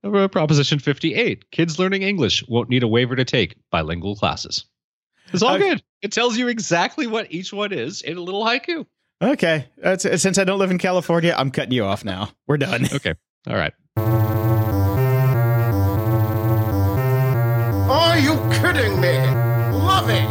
Uh, 0.03 0.27
Proposition 0.27 0.79
58. 0.79 1.51
Kids 1.51 1.79
learning 1.79 2.01
English 2.03 2.43
won't 2.49 2.69
need 2.69 2.83
a 2.83 2.87
waiver 2.87 3.15
to 3.15 3.23
take 3.23 3.55
bilingual 3.71 4.15
classes. 4.17 4.65
It's 5.31 5.41
all 5.41 5.53
Uh, 5.55 5.57
good. 5.57 5.83
It 6.01 6.11
tells 6.11 6.37
you 6.37 6.49
exactly 6.49 7.07
what 7.07 7.31
each 7.31 7.53
one 7.53 7.71
is 7.71 8.01
in 8.01 8.17
a 8.17 8.21
little 8.21 8.43
haiku. 8.45 8.85
Okay. 9.21 9.65
That's, 9.77 10.03
since 10.21 10.37
I 10.37 10.43
don't 10.43 10.59
live 10.59 10.69
in 10.71 10.79
California, 10.79 11.33
I'm 11.37 11.49
cutting 11.49 11.71
you 11.71 11.85
off 11.85 12.03
now. 12.03 12.29
We're 12.45 12.57
done. 12.57 12.85
Okay. 12.93 13.13
All 13.47 13.55
right. 13.55 13.73
Are 17.93 18.17
you 18.17 18.33
kidding 18.59 18.99
me? 18.99 19.17
Loving. 19.77 20.27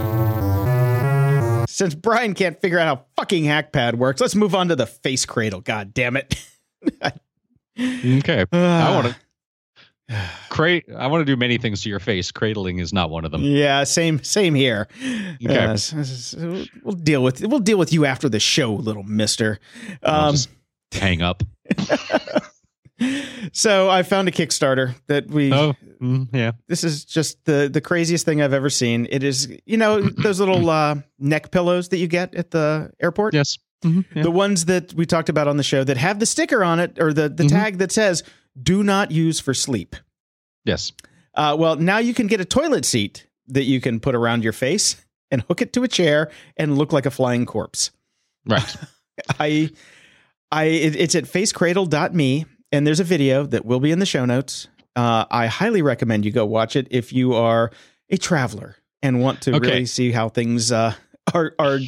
Since 1.68 1.94
Brian 1.94 2.34
can't 2.34 2.60
figure 2.60 2.78
out 2.80 2.86
how 2.98 3.04
fucking 3.16 3.44
Hackpad 3.44 3.94
works, 3.94 4.20
let's 4.20 4.34
move 4.34 4.54
on 4.54 4.68
to 4.68 4.76
the 4.76 4.86
face 4.86 5.24
cradle. 5.24 5.60
God 5.60 5.94
damn 5.94 6.16
it. 6.16 6.34
Okay. 7.78 8.44
I 8.52 8.56
Ah. 8.58 8.94
want 9.02 9.06
to 10.10 10.16
crate. 10.50 10.84
I 10.94 11.06
want 11.06 11.22
to 11.22 11.24
do 11.24 11.38
many 11.38 11.56
things 11.56 11.80
to 11.82 11.88
your 11.88 12.00
face. 12.00 12.30
Cradling 12.30 12.80
is 12.80 12.92
not 12.92 13.08
one 13.08 13.24
of 13.24 13.30
them. 13.30 13.42
Yeah, 13.42 13.84
same 13.84 14.22
same 14.22 14.54
here. 14.54 14.88
Okay. 15.42 15.56
Uh, 15.56 15.76
we'll 16.84 16.94
deal 16.96 17.22
with 17.22 17.40
we'll 17.46 17.60
deal 17.60 17.78
with 17.78 17.90
you 17.94 18.04
after 18.04 18.28
the 18.28 18.38
show, 18.40 18.74
little 18.74 19.04
mister. 19.04 19.58
Um, 20.02 20.32
just 20.32 20.50
hang 20.92 21.22
up. 21.22 21.42
so 23.52 23.88
I 23.90 24.02
found 24.02 24.28
a 24.28 24.30
Kickstarter 24.30 24.94
that 25.08 25.28
we 25.28 25.52
Oh, 25.52 25.74
mm, 26.00 26.28
yeah. 26.32 26.52
this 26.68 26.84
is 26.84 27.04
just 27.04 27.44
the 27.44 27.68
the 27.72 27.80
craziest 27.80 28.24
thing 28.24 28.40
I've 28.42 28.52
ever 28.52 28.70
seen. 28.70 29.06
It 29.10 29.22
is, 29.22 29.48
you 29.66 29.76
know, 29.76 30.00
those 30.00 30.38
little 30.40 30.68
uh, 30.70 30.96
neck 31.18 31.50
pillows 31.50 31.88
that 31.90 31.98
you 31.98 32.06
get 32.08 32.34
at 32.34 32.50
the 32.50 32.90
airport. 33.00 33.34
Yes. 33.34 33.58
Mhm, 33.84 34.04
yeah. 34.14 34.22
The 34.22 34.30
ones 34.30 34.66
that 34.66 34.94
we 34.94 35.06
talked 35.06 35.28
about 35.28 35.48
on 35.48 35.56
the 35.56 35.62
show 35.64 35.82
that 35.84 35.96
have 35.96 36.20
the 36.20 36.26
sticker 36.26 36.62
on 36.62 36.78
it 36.80 36.98
or 37.00 37.12
the, 37.12 37.28
the 37.28 37.44
Mhm. 37.44 37.48
tag 37.48 37.78
that 37.78 37.90
says 37.92 38.22
"Do 38.62 38.82
not 38.82 39.10
use 39.10 39.40
for 39.40 39.54
sleep." 39.54 39.96
Yes. 40.64 40.92
Uh, 41.34 41.56
well, 41.58 41.76
now 41.76 41.98
you 41.98 42.14
can 42.14 42.26
get 42.28 42.40
a 42.40 42.44
toilet 42.44 42.84
seat 42.84 43.26
that 43.48 43.64
you 43.64 43.80
can 43.80 43.98
put 44.00 44.14
around 44.14 44.44
your 44.44 44.52
face 44.52 44.96
and 45.30 45.42
hook 45.42 45.62
it 45.62 45.72
to 45.72 45.82
a 45.82 45.88
chair 45.88 46.30
and 46.56 46.78
look 46.78 46.92
like 46.92 47.06
a 47.06 47.10
flying 47.10 47.44
corpse. 47.46 47.90
Right. 48.46 48.76
I, 49.40 49.70
I, 50.52 50.64
it, 50.64 50.94
it's 50.96 51.14
at 51.14 51.24
facecradle.me 51.24 52.44
and 52.72 52.86
there's 52.86 53.00
a 53.00 53.04
video 53.04 53.44
that 53.46 53.64
will 53.64 53.80
be 53.80 53.90
in 53.92 53.98
the 53.98 54.06
show 54.06 54.24
notes. 54.24 54.68
Uh, 54.96 55.24
I 55.30 55.46
highly 55.46 55.82
recommend 55.82 56.24
you 56.24 56.32
go 56.32 56.44
watch 56.46 56.76
it 56.76 56.88
if 56.90 57.12
you 57.12 57.34
are 57.34 57.70
a 58.10 58.16
traveler 58.16 58.76
and 59.02 59.20
want 59.20 59.40
to 59.42 59.54
Okay. 59.56 59.68
really 59.68 59.86
see 59.86 60.10
how 60.12 60.28
things 60.28 60.70
uh, 60.72 60.94
are 61.34 61.54
are 61.58 61.78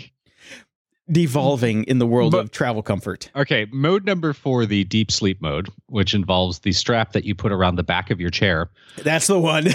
devolving 1.10 1.84
in 1.84 1.98
the 1.98 2.06
world 2.06 2.32
But- 2.32 2.40
of 2.44 2.50
travel 2.50 2.82
comfort. 2.82 3.30
Okay, 3.36 3.66
mode 3.70 4.06
number 4.06 4.32
four, 4.32 4.64
the 4.64 4.84
deep 4.84 5.10
sleep 5.10 5.40
mode, 5.42 5.68
which 5.86 6.14
involves 6.14 6.60
the 6.60 6.72
strap 6.72 7.12
that 7.12 7.24
you 7.24 7.34
put 7.34 7.52
around 7.52 7.76
the 7.76 7.82
back 7.82 8.10
of 8.10 8.20
your 8.20 8.30
chair. 8.30 8.70
That's 9.02 9.26
the 9.26 9.38
one. 9.38 9.66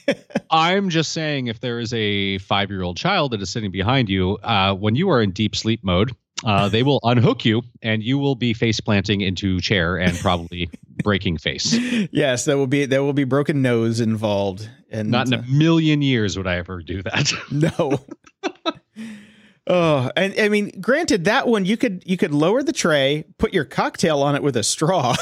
I'm 0.50 0.88
just 0.88 1.12
saying, 1.12 1.46
if 1.46 1.60
there 1.60 1.78
is 1.78 1.92
a 1.94 2.38
five 2.38 2.68
year 2.70 2.82
old 2.82 2.96
child 2.96 3.30
that 3.30 3.40
is 3.40 3.48
sitting 3.50 3.70
behind 3.70 4.08
you, 4.08 4.38
uh, 4.42 4.74
when 4.74 4.96
you 4.96 5.08
are 5.10 5.22
in 5.22 5.30
deep 5.30 5.54
sleep 5.54 5.84
mode, 5.84 6.10
uh, 6.44 6.68
they 6.68 6.82
will 6.82 7.00
unhook 7.02 7.44
you 7.44 7.62
and 7.82 8.02
you 8.02 8.18
will 8.18 8.34
be 8.34 8.54
face 8.54 8.80
planting 8.80 9.20
into 9.20 9.60
chair 9.60 9.96
and 9.96 10.16
probably 10.18 10.70
breaking 11.02 11.38
face. 11.38 11.74
yes, 12.12 12.44
there 12.44 12.56
will 12.56 12.66
be 12.66 12.86
there 12.86 13.02
will 13.02 13.12
be 13.12 13.24
broken 13.24 13.62
nose 13.62 14.00
involved, 14.00 14.68
and 14.90 15.10
Not 15.10 15.28
in 15.28 15.34
uh, 15.34 15.38
a 15.38 15.50
million 15.50 16.02
years 16.02 16.36
would 16.36 16.46
I 16.46 16.56
ever 16.56 16.82
do 16.82 17.02
that. 17.02 17.32
No. 17.50 18.00
oh, 19.66 20.10
and 20.16 20.34
I 20.38 20.48
mean, 20.48 20.72
granted, 20.80 21.24
that 21.24 21.46
one 21.46 21.64
you 21.64 21.76
could 21.76 22.02
you 22.06 22.16
could 22.16 22.32
lower 22.32 22.62
the 22.62 22.72
tray, 22.72 23.24
put 23.38 23.52
your 23.52 23.64
cocktail 23.64 24.22
on 24.22 24.34
it 24.34 24.42
with 24.42 24.56
a 24.56 24.62
straw, 24.62 25.14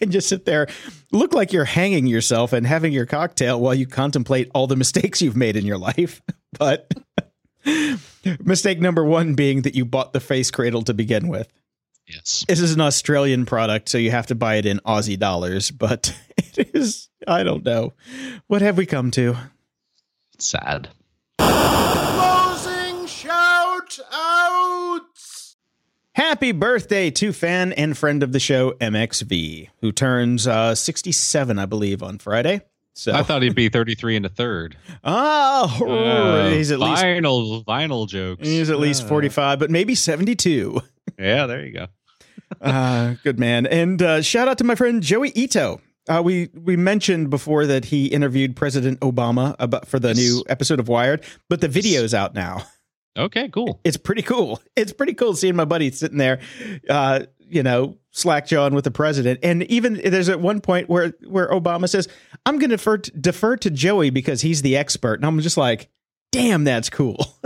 and 0.00 0.10
just 0.10 0.28
sit 0.28 0.44
there, 0.44 0.66
look 1.12 1.34
like 1.34 1.52
you're 1.52 1.64
hanging 1.64 2.06
yourself 2.06 2.52
and 2.52 2.66
having 2.66 2.92
your 2.92 3.06
cocktail 3.06 3.60
while 3.60 3.74
you 3.74 3.86
contemplate 3.86 4.50
all 4.54 4.66
the 4.66 4.76
mistakes 4.76 5.20
you've 5.20 5.36
made 5.36 5.56
in 5.56 5.66
your 5.66 5.78
life. 5.78 6.22
But 6.58 6.92
mistake 8.40 8.80
number 8.80 9.04
one 9.04 9.34
being 9.34 9.62
that 9.62 9.74
you 9.74 9.84
bought 9.84 10.12
the 10.12 10.20
face 10.20 10.50
cradle 10.50 10.82
to 10.82 10.94
begin 10.94 11.28
with. 11.28 11.48
yes. 12.06 12.44
This 12.48 12.60
is 12.60 12.72
an 12.74 12.80
Australian 12.80 13.46
product, 13.46 13.88
so 13.88 13.98
you 13.98 14.10
have 14.10 14.26
to 14.28 14.34
buy 14.34 14.56
it 14.56 14.66
in 14.66 14.80
Aussie 14.86 15.18
dollars. 15.18 15.70
But 15.70 16.14
it 16.36 16.74
is, 16.74 17.08
I 17.26 17.42
don't 17.42 17.64
know, 17.64 17.92
what 18.46 18.62
have 18.62 18.76
we 18.76 18.86
come 18.86 19.10
to? 19.12 19.36
Sad. 20.38 20.88
Closing 21.38 23.06
shout 23.06 23.98
outs! 24.12 25.56
Happy 26.14 26.52
birthday 26.52 27.10
to 27.10 27.32
fan 27.32 27.72
and 27.72 27.96
friend 27.96 28.22
of 28.22 28.32
the 28.32 28.40
show, 28.40 28.72
MXV, 28.72 29.68
who 29.80 29.90
turns 29.92 30.46
uh, 30.46 30.74
67, 30.74 31.58
I 31.58 31.66
believe, 31.66 32.02
on 32.02 32.18
Friday. 32.18 32.62
So, 32.96 33.12
I 33.12 33.22
thought 33.24 33.42
he'd 33.42 33.54
be 33.56 33.68
33 33.68 34.16
and 34.16 34.26
a 34.26 34.28
third. 34.28 34.76
oh, 35.04 35.84
Uh, 35.86 36.50
he's 36.50 36.70
at 36.70 36.78
least 36.78 37.02
vinyl, 37.02 37.64
vinyl 37.64 38.08
jokes. 38.08 38.46
he's 38.46 38.70
at 38.70 38.78
least 38.78 39.04
Uh, 39.04 39.08
45, 39.08 39.58
but 39.58 39.70
maybe 39.70 39.94
72. 39.94 40.80
Yeah, 41.18 41.46
there 41.46 41.64
you 41.66 41.72
go. 41.72 41.86
uh, 42.60 43.14
good 43.24 43.38
man. 43.38 43.66
And 43.66 44.00
uh, 44.00 44.22
shout 44.22 44.46
out 44.48 44.58
to 44.58 44.64
my 44.64 44.74
friend 44.74 45.02
Joi 45.02 45.32
Ito. 45.34 45.80
Uh, 46.08 46.20
we 46.24 46.50
we 46.54 46.76
mentioned 46.76 47.30
before 47.30 47.66
that 47.66 47.86
he 47.86 48.06
interviewed 48.06 48.54
President 48.54 49.00
Obama 49.00 49.56
about 49.58 49.86
for 49.88 49.98
the 49.98 50.08
Yes. 50.08 50.16
new 50.18 50.44
episode 50.48 50.78
of 50.78 50.86
Wired, 50.86 51.24
but 51.48 51.60
the 51.62 51.68
video's 51.68 52.12
out 52.14 52.34
now. 52.34 52.62
Okay, 53.16 53.48
cool. 53.48 53.80
it's 53.84 53.96
pretty 53.96 54.22
cool. 54.22 54.60
It's 54.76 54.92
pretty 54.92 55.14
cool 55.14 55.34
seeing 55.34 55.54
my 55.56 55.64
buddy 55.64 55.90
sitting 55.92 56.18
there, 56.18 56.40
uh, 56.90 57.20
you 57.48 57.62
know, 57.62 57.96
slack 58.10 58.46
jawing 58.46 58.74
with 58.74 58.84
the 58.84 58.90
president. 58.90 59.40
And 59.42 59.62
even 59.64 59.94
there's 60.04 60.28
at 60.28 60.40
one 60.40 60.60
point 60.60 60.88
where 60.88 61.14
where 61.26 61.48
Obama 61.48 61.88
says, 61.88 62.08
"I'm 62.46 62.58
going 62.58 62.70
to 62.70 62.76
defer 62.76 62.98
to, 62.98 63.10
defer 63.12 63.56
to 63.58 63.70
Joi 63.70 64.10
because 64.10 64.40
he's 64.40 64.62
the 64.62 64.76
expert," 64.76 65.14
and 65.14 65.26
I'm 65.26 65.38
just 65.40 65.56
like, 65.56 65.88
"Damn, 66.32 66.64
that's 66.64 66.90
cool." 66.90 67.34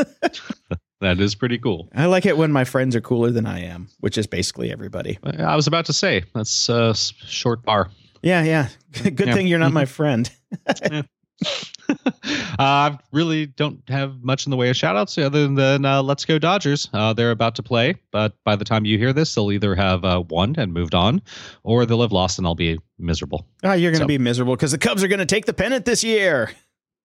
That 1.00 1.20
is 1.20 1.36
pretty 1.36 1.58
cool. 1.58 1.88
I 1.94 2.06
like 2.06 2.26
it 2.26 2.36
when 2.36 2.50
my 2.50 2.64
friends 2.64 2.96
are 2.96 3.00
cooler 3.00 3.30
than 3.30 3.46
I 3.46 3.60
am, 3.60 3.88
which 4.00 4.18
is 4.18 4.26
basically 4.26 4.72
everybody. 4.72 5.16
I 5.22 5.54
was 5.54 5.68
about 5.68 5.86
to 5.86 5.92
say 5.92 6.24
that's 6.34 6.68
a 6.68 6.92
short 6.92 7.62
bar. 7.62 7.88
Yeah, 8.20 8.42
yeah. 8.42 8.68
Good 9.04 9.20
Yeah. 9.20 9.32
thing 9.34 9.46
you're 9.46 9.60
not 9.60 9.72
my 9.72 9.84
friend. 9.84 10.28
uh, 10.66 11.02
I 12.58 12.98
really 13.12 13.46
don't 13.46 13.80
have 13.88 14.22
much 14.22 14.46
in 14.46 14.50
the 14.50 14.56
way 14.56 14.68
of 14.70 14.76
shout 14.76 14.96
outs 14.96 15.16
other 15.18 15.46
than 15.48 15.84
uh, 15.84 16.02
Let's 16.02 16.24
Go 16.24 16.38
Dodgers. 16.38 16.88
Uh, 16.92 17.12
they're 17.12 17.30
about 17.30 17.54
to 17.56 17.62
play, 17.62 17.94
but 18.10 18.34
by 18.44 18.56
the 18.56 18.64
time 18.64 18.84
you 18.84 18.98
hear 18.98 19.12
this, 19.12 19.34
they'll 19.34 19.52
either 19.52 19.74
have 19.74 20.04
uh, 20.04 20.22
won 20.28 20.54
and 20.58 20.72
moved 20.72 20.94
on, 20.94 21.22
or 21.62 21.86
they'll 21.86 22.02
have 22.02 22.12
lost 22.12 22.38
and 22.38 22.46
I'll 22.46 22.54
be 22.54 22.78
miserable. 22.98 23.46
Oh, 23.62 23.72
you're 23.72 23.90
going 23.92 24.00
to 24.00 24.04
So- 24.04 24.08
be 24.08 24.18
miserable 24.18 24.54
because 24.56 24.72
the 24.72 24.78
Cubs 24.78 25.02
are 25.02 25.08
going 25.08 25.18
to 25.20 25.26
take 25.26 25.46
the 25.46 25.54
pennant 25.54 25.84
this 25.84 26.02
year. 26.04 26.50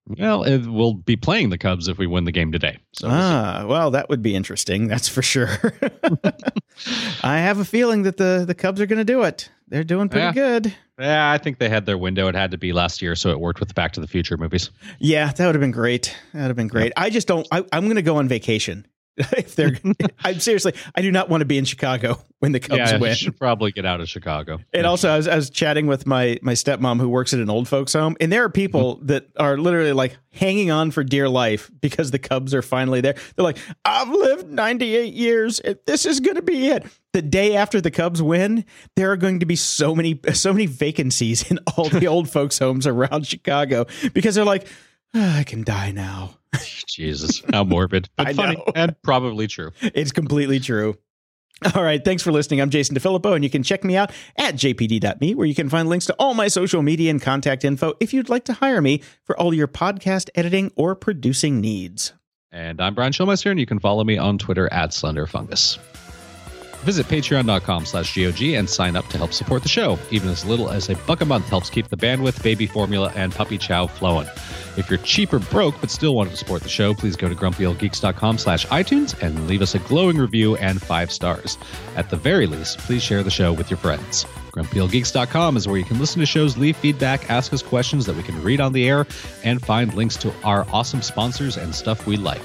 Well, 0.05 0.43
it, 0.43 0.65
we'll 0.67 0.95
be 0.95 1.15
playing 1.15 1.49
the 1.49 1.57
Cubs 1.57 1.87
if 1.87 1.97
we 1.97 2.07
win 2.07 2.25
the 2.25 2.31
game 2.33 2.51
today. 2.51 2.77
So 2.91 3.07
we'll. 3.07 3.17
Ah, 3.17 3.65
well, 3.67 3.91
that 3.91 4.09
would 4.09 4.21
be 4.21 4.35
interesting. 4.35 4.87
That's 4.87 5.07
for 5.07 5.21
sure. 5.21 5.47
I 7.23 7.37
have 7.39 7.59
a 7.59 7.65
feeling 7.65 8.03
that 8.03 8.17
the 8.17 8.43
the 8.45 8.55
Cubs 8.55 8.81
are 8.81 8.85
going 8.85 8.97
to 8.99 9.05
do 9.05 9.23
it. 9.23 9.49
They're 9.69 9.83
doing 9.83 10.09
pretty 10.09 10.25
Yeah. 10.25 10.33
good. 10.33 10.75
yeah, 10.99 11.31
I 11.31 11.37
think 11.37 11.57
they 11.57 11.69
had 11.69 11.85
their 11.85 11.97
window. 11.97 12.27
It 12.27 12.35
had 12.35 12.51
to 12.51 12.57
be 12.57 12.73
last 12.73 13.01
year, 13.01 13.15
so 13.15 13.29
it 13.31 13.39
worked 13.39 13.59
with 13.59 13.69
the 13.69 13.73
Back 13.73 13.93
to 13.93 14.01
the 14.01 14.07
Future 14.07 14.37
movies. 14.37 14.69
Yeah, 14.99 15.31
that 15.31 15.45
would 15.45 15.55
have 15.55 15.61
been 15.61 15.71
great. 15.71 16.15
That 16.33 16.41
would 16.41 16.47
have 16.49 16.55
been 16.57 16.67
great. 16.67 16.91
I 16.97 17.09
just 17.09 17.27
don't. 17.27 17.47
I, 17.51 17.63
I'm 17.71 17.85
going 17.85 17.95
to 17.95 18.01
go 18.01 18.17
on 18.17 18.27
vacation. 18.27 18.85
if 19.17 19.55
they're, 19.55 19.77
I'm 20.23 20.39
seriously. 20.39 20.73
I 20.95 21.01
do 21.01 21.11
not 21.11 21.29
want 21.29 21.41
to 21.41 21.45
be 21.45 21.57
in 21.57 21.65
Chicago 21.65 22.19
when 22.39 22.51
the 22.51 22.59
Cubs 22.59 22.77
yeah, 22.77 22.97
win. 22.97 23.09
you 23.11 23.15
should 23.15 23.37
probably 23.37 23.71
get 23.71 23.85
out 23.85 24.01
of 24.01 24.09
Chicago. 24.09 24.59
And 24.73 24.85
also, 24.87 25.09
I 25.09 25.17
was, 25.17 25.27
I 25.27 25.35
was 25.35 25.49
chatting 25.49 25.85
with 25.87 26.07
my 26.07 26.39
my 26.41 26.53
stepmom 26.53 26.99
who 26.99 27.07
works 27.09 27.33
at 27.33 27.39
an 27.39 27.49
old 27.49 27.67
folks 27.67 27.93
home, 27.93 28.17
and 28.19 28.31
there 28.31 28.43
are 28.43 28.49
people 28.49 28.95
Mm-hmm. 28.95 29.05
that 29.07 29.27
are 29.37 29.57
literally 29.57 29.93
like 29.93 30.17
hanging 30.31 30.71
on 30.71 30.89
for 30.91 31.03
dear 31.03 31.29
life 31.29 31.69
because 31.79 32.11
the 32.11 32.19
Cubs 32.19 32.53
are 32.53 32.61
finally 32.63 33.01
there. 33.01 33.15
They're 33.35 33.43
like, 33.43 33.57
"I've 33.85 34.09
lived 34.09 34.49
98 34.49 35.13
years, 35.13 35.59
and 35.59 35.77
this 35.85 36.05
is 36.05 36.19
going 36.19 36.35
to 36.35 36.41
be 36.41 36.67
it." 36.67 36.85
The 37.13 37.21
day 37.21 37.55
after 37.55 37.79
the 37.79 37.91
Cubs 37.91 38.21
win, 38.21 38.65
there 38.95 39.11
are 39.11 39.17
going 39.17 39.39
to 39.41 39.45
be 39.45 39.55
so 39.55 39.93
many 39.95 40.19
so 40.33 40.51
many 40.51 40.65
vacancies 40.65 41.49
in 41.51 41.59
all 41.77 41.87
the 41.89 42.07
old 42.13 42.29
folks 42.29 42.57
homes 42.57 42.87
around 42.87 43.27
Chicago 43.27 43.85
because 44.13 44.33
they're 44.35 44.43
like, 44.43 44.65
"Ah, 44.65 44.69
Ah, 45.13 45.39
"I 45.39 45.43
can 45.43 45.63
die 45.63 45.91
now." 45.91 46.37
Jesus, 46.87 47.41
how 47.51 47.63
morbid, 47.63 48.09
but 48.15 48.27
I 48.29 48.33
funny 48.33 48.55
know. 48.55 48.71
and 48.75 48.95
probably 49.01 49.47
true. 49.47 49.71
It's 49.81 50.11
completely 50.11 50.59
true. 50.59 50.97
All 51.75 51.83
right. 51.83 52.03
Thanks 52.03 52.21
for 52.21 52.31
listening. 52.31 52.59
I'm 52.61 52.69
Jason 52.69 52.95
DeFilippo, 52.95 53.35
and 53.35 53.43
you 53.43 53.49
can 53.49 53.63
check 53.63 53.83
me 53.85 53.95
out 53.95 54.11
at 54.37 54.55
jpd.me, 54.55 55.35
where 55.35 55.47
you 55.47 55.55
can 55.55 55.69
find 55.69 55.87
links 55.87 56.05
to 56.07 56.13
all 56.19 56.33
my 56.33 56.49
social 56.49 56.81
media 56.81 57.09
and 57.09 57.21
contact 57.21 57.63
info 57.63 57.93
if 58.01 58.13
you'd 58.13 58.27
like 58.27 58.43
to 58.45 58.53
hire 58.53 58.81
me 58.81 59.01
for 59.23 59.39
all 59.39 59.53
your 59.53 59.67
podcast 59.67 60.29
editing 60.35 60.71
or 60.75 60.93
producing 60.93 61.61
needs. 61.61 62.11
And 62.51 62.81
I'm 62.81 62.93
Brian 62.95 63.13
Schulmeister, 63.13 63.49
and 63.49 63.59
you 63.59 63.65
can 63.65 63.79
follow 63.79 64.03
me 64.03 64.17
on 64.17 64.37
Twitter 64.37 64.71
at 64.73 64.89
SlenderFungus. 64.89 65.77
Visit 66.83 67.07
patreon.com 67.07 67.85
slash 67.85 68.15
GOG 68.15 68.41
and 68.55 68.69
sign 68.69 68.95
up 68.95 69.07
to 69.07 69.17
help 69.17 69.31
support 69.31 69.63
the 69.63 69.69
show. 69.69 69.97
Even 70.11 70.29
as 70.29 70.45
little 70.45 70.69
as 70.69 70.89
a 70.89 70.95
buck 71.07 71.21
a 71.21 71.25
month 71.25 71.47
helps 71.47 71.69
keep 71.69 71.87
the 71.87 71.95
bandwidth, 71.97 72.43
baby 72.43 72.67
formula, 72.67 73.11
and 73.15 73.33
puppy 73.33 73.57
chow 73.57 73.87
flowing. 73.87 74.27
If 74.75 74.89
you're 74.89 74.99
cheap 74.99 75.31
or 75.31 75.39
broke 75.39 75.79
but 75.79 75.89
still 75.89 76.15
want 76.15 76.31
to 76.31 76.35
support 76.35 76.61
the 76.61 76.69
show, 76.69 76.93
please 76.93 77.15
go 77.15 77.29
to 77.29 77.35
grumpyoldgeeks.com 77.35 78.37
slash 78.37 78.65
iTunes 78.67 79.19
and 79.21 79.47
leave 79.47 79.61
us 79.61 79.75
a 79.75 79.79
glowing 79.79 80.17
review 80.17 80.57
and 80.57 80.81
five 80.81 81.11
stars. 81.11 81.57
At 81.95 82.09
the 82.09 82.17
very 82.17 82.47
least, 82.47 82.79
please 82.79 83.01
share 83.01 83.23
the 83.23 83.31
show 83.31 83.53
with 83.53 83.69
your 83.69 83.77
friends. 83.77 84.25
GrumpyOldGeeks.com 84.51 85.57
is 85.57 85.67
where 85.67 85.77
you 85.77 85.85
can 85.85 85.99
listen 85.99 86.19
to 86.19 86.25
shows, 86.25 86.57
leave 86.57 86.77
feedback, 86.77 87.29
ask 87.29 87.53
us 87.53 87.63
questions 87.63 88.05
that 88.05 88.15
we 88.15 88.23
can 88.23 88.41
read 88.43 88.59
on 88.59 88.73
the 88.73 88.87
air, 88.87 89.07
and 89.43 89.65
find 89.65 89.93
links 89.93 90.17
to 90.17 90.33
our 90.43 90.67
awesome 90.71 91.01
sponsors 91.01 91.57
and 91.57 91.73
stuff 91.73 92.05
we 92.05 92.17
like. 92.17 92.43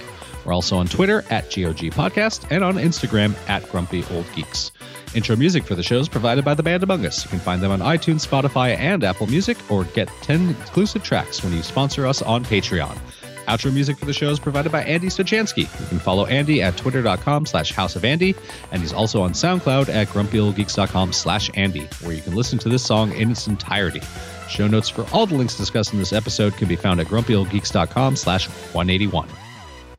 We're 0.49 0.55
also 0.55 0.79
on 0.79 0.87
Twitter 0.87 1.27
at 1.29 1.45
GOG 1.51 1.93
Podcast 1.93 2.47
and 2.51 2.65
on 2.65 2.77
Instagram 2.77 3.37
at 3.51 3.69
Grumpy 3.69 4.03
Old 4.11 4.25
Geeks. 4.35 4.73
Intro 5.15 5.37
music 5.37 5.63
for 5.65 5.75
the 5.75 5.83
show 5.83 5.99
is 5.99 6.09
provided 6.09 6.43
by 6.43 6.55
the 6.55 6.63
band 6.63 6.83
Among 6.83 7.05
Us. 7.05 7.23
You 7.23 7.29
can 7.29 7.39
find 7.39 7.61
them 7.61 7.71
on 7.71 7.81
iTunes, 7.81 8.27
Spotify, 8.27 8.75
and 8.75 9.05
Apple 9.05 9.27
Music, 9.27 9.59
or 9.71 9.85
get 9.85 10.09
10 10.23 10.49
exclusive 10.49 11.05
tracks 11.05 11.45
when 11.45 11.53
you 11.53 11.63
sponsor 11.63 12.07
us 12.07 12.23
on 12.23 12.47
Patreon. 12.47 12.99
Outro 13.47 13.75
music 13.75 13.99
for 13.99 14.07
the 14.07 14.15
show 14.15 14.31
is 14.31 14.39
provided 14.39 14.73
by 14.73 14.83
Andy 14.85 15.09
Stojansky. 15.09 15.81
You 15.81 15.87
can 15.89 15.99
follow 15.99 16.25
Andy 16.25 16.63
at 16.63 16.79
twitter.com 16.79 17.45
slash 17.45 17.73
house 17.73 17.95
of 17.95 18.07
Andy, 18.07 18.35
and 18.73 18.81
he's 18.81 18.95
also 18.95 19.21
on 19.21 19.33
SoundCloud 19.33 19.91
at 19.91 20.09
grumpyoldgeeks.com 20.09 21.13
slash 21.13 21.51
Andy, 21.57 21.85
where 22.01 22.15
you 22.15 22.23
can 22.23 22.35
listen 22.35 22.59
to 22.61 22.71
this 22.71 22.83
song 22.83 23.13
in 23.13 23.31
its 23.31 23.49
entirety. 23.49 24.01
Show 24.49 24.67
notes 24.67 24.89
for 24.89 25.07
all 25.13 25.27
the 25.27 25.35
links 25.35 25.59
discussed 25.59 25.93
in 25.93 25.99
this 25.99 26.15
episode 26.15 26.57
can 26.57 26.69
be 26.69 26.77
found 26.77 27.01
at 27.01 27.07
grumpyoldgeeks.com 27.09 28.17
slash 28.17 28.49
181. 28.49 29.29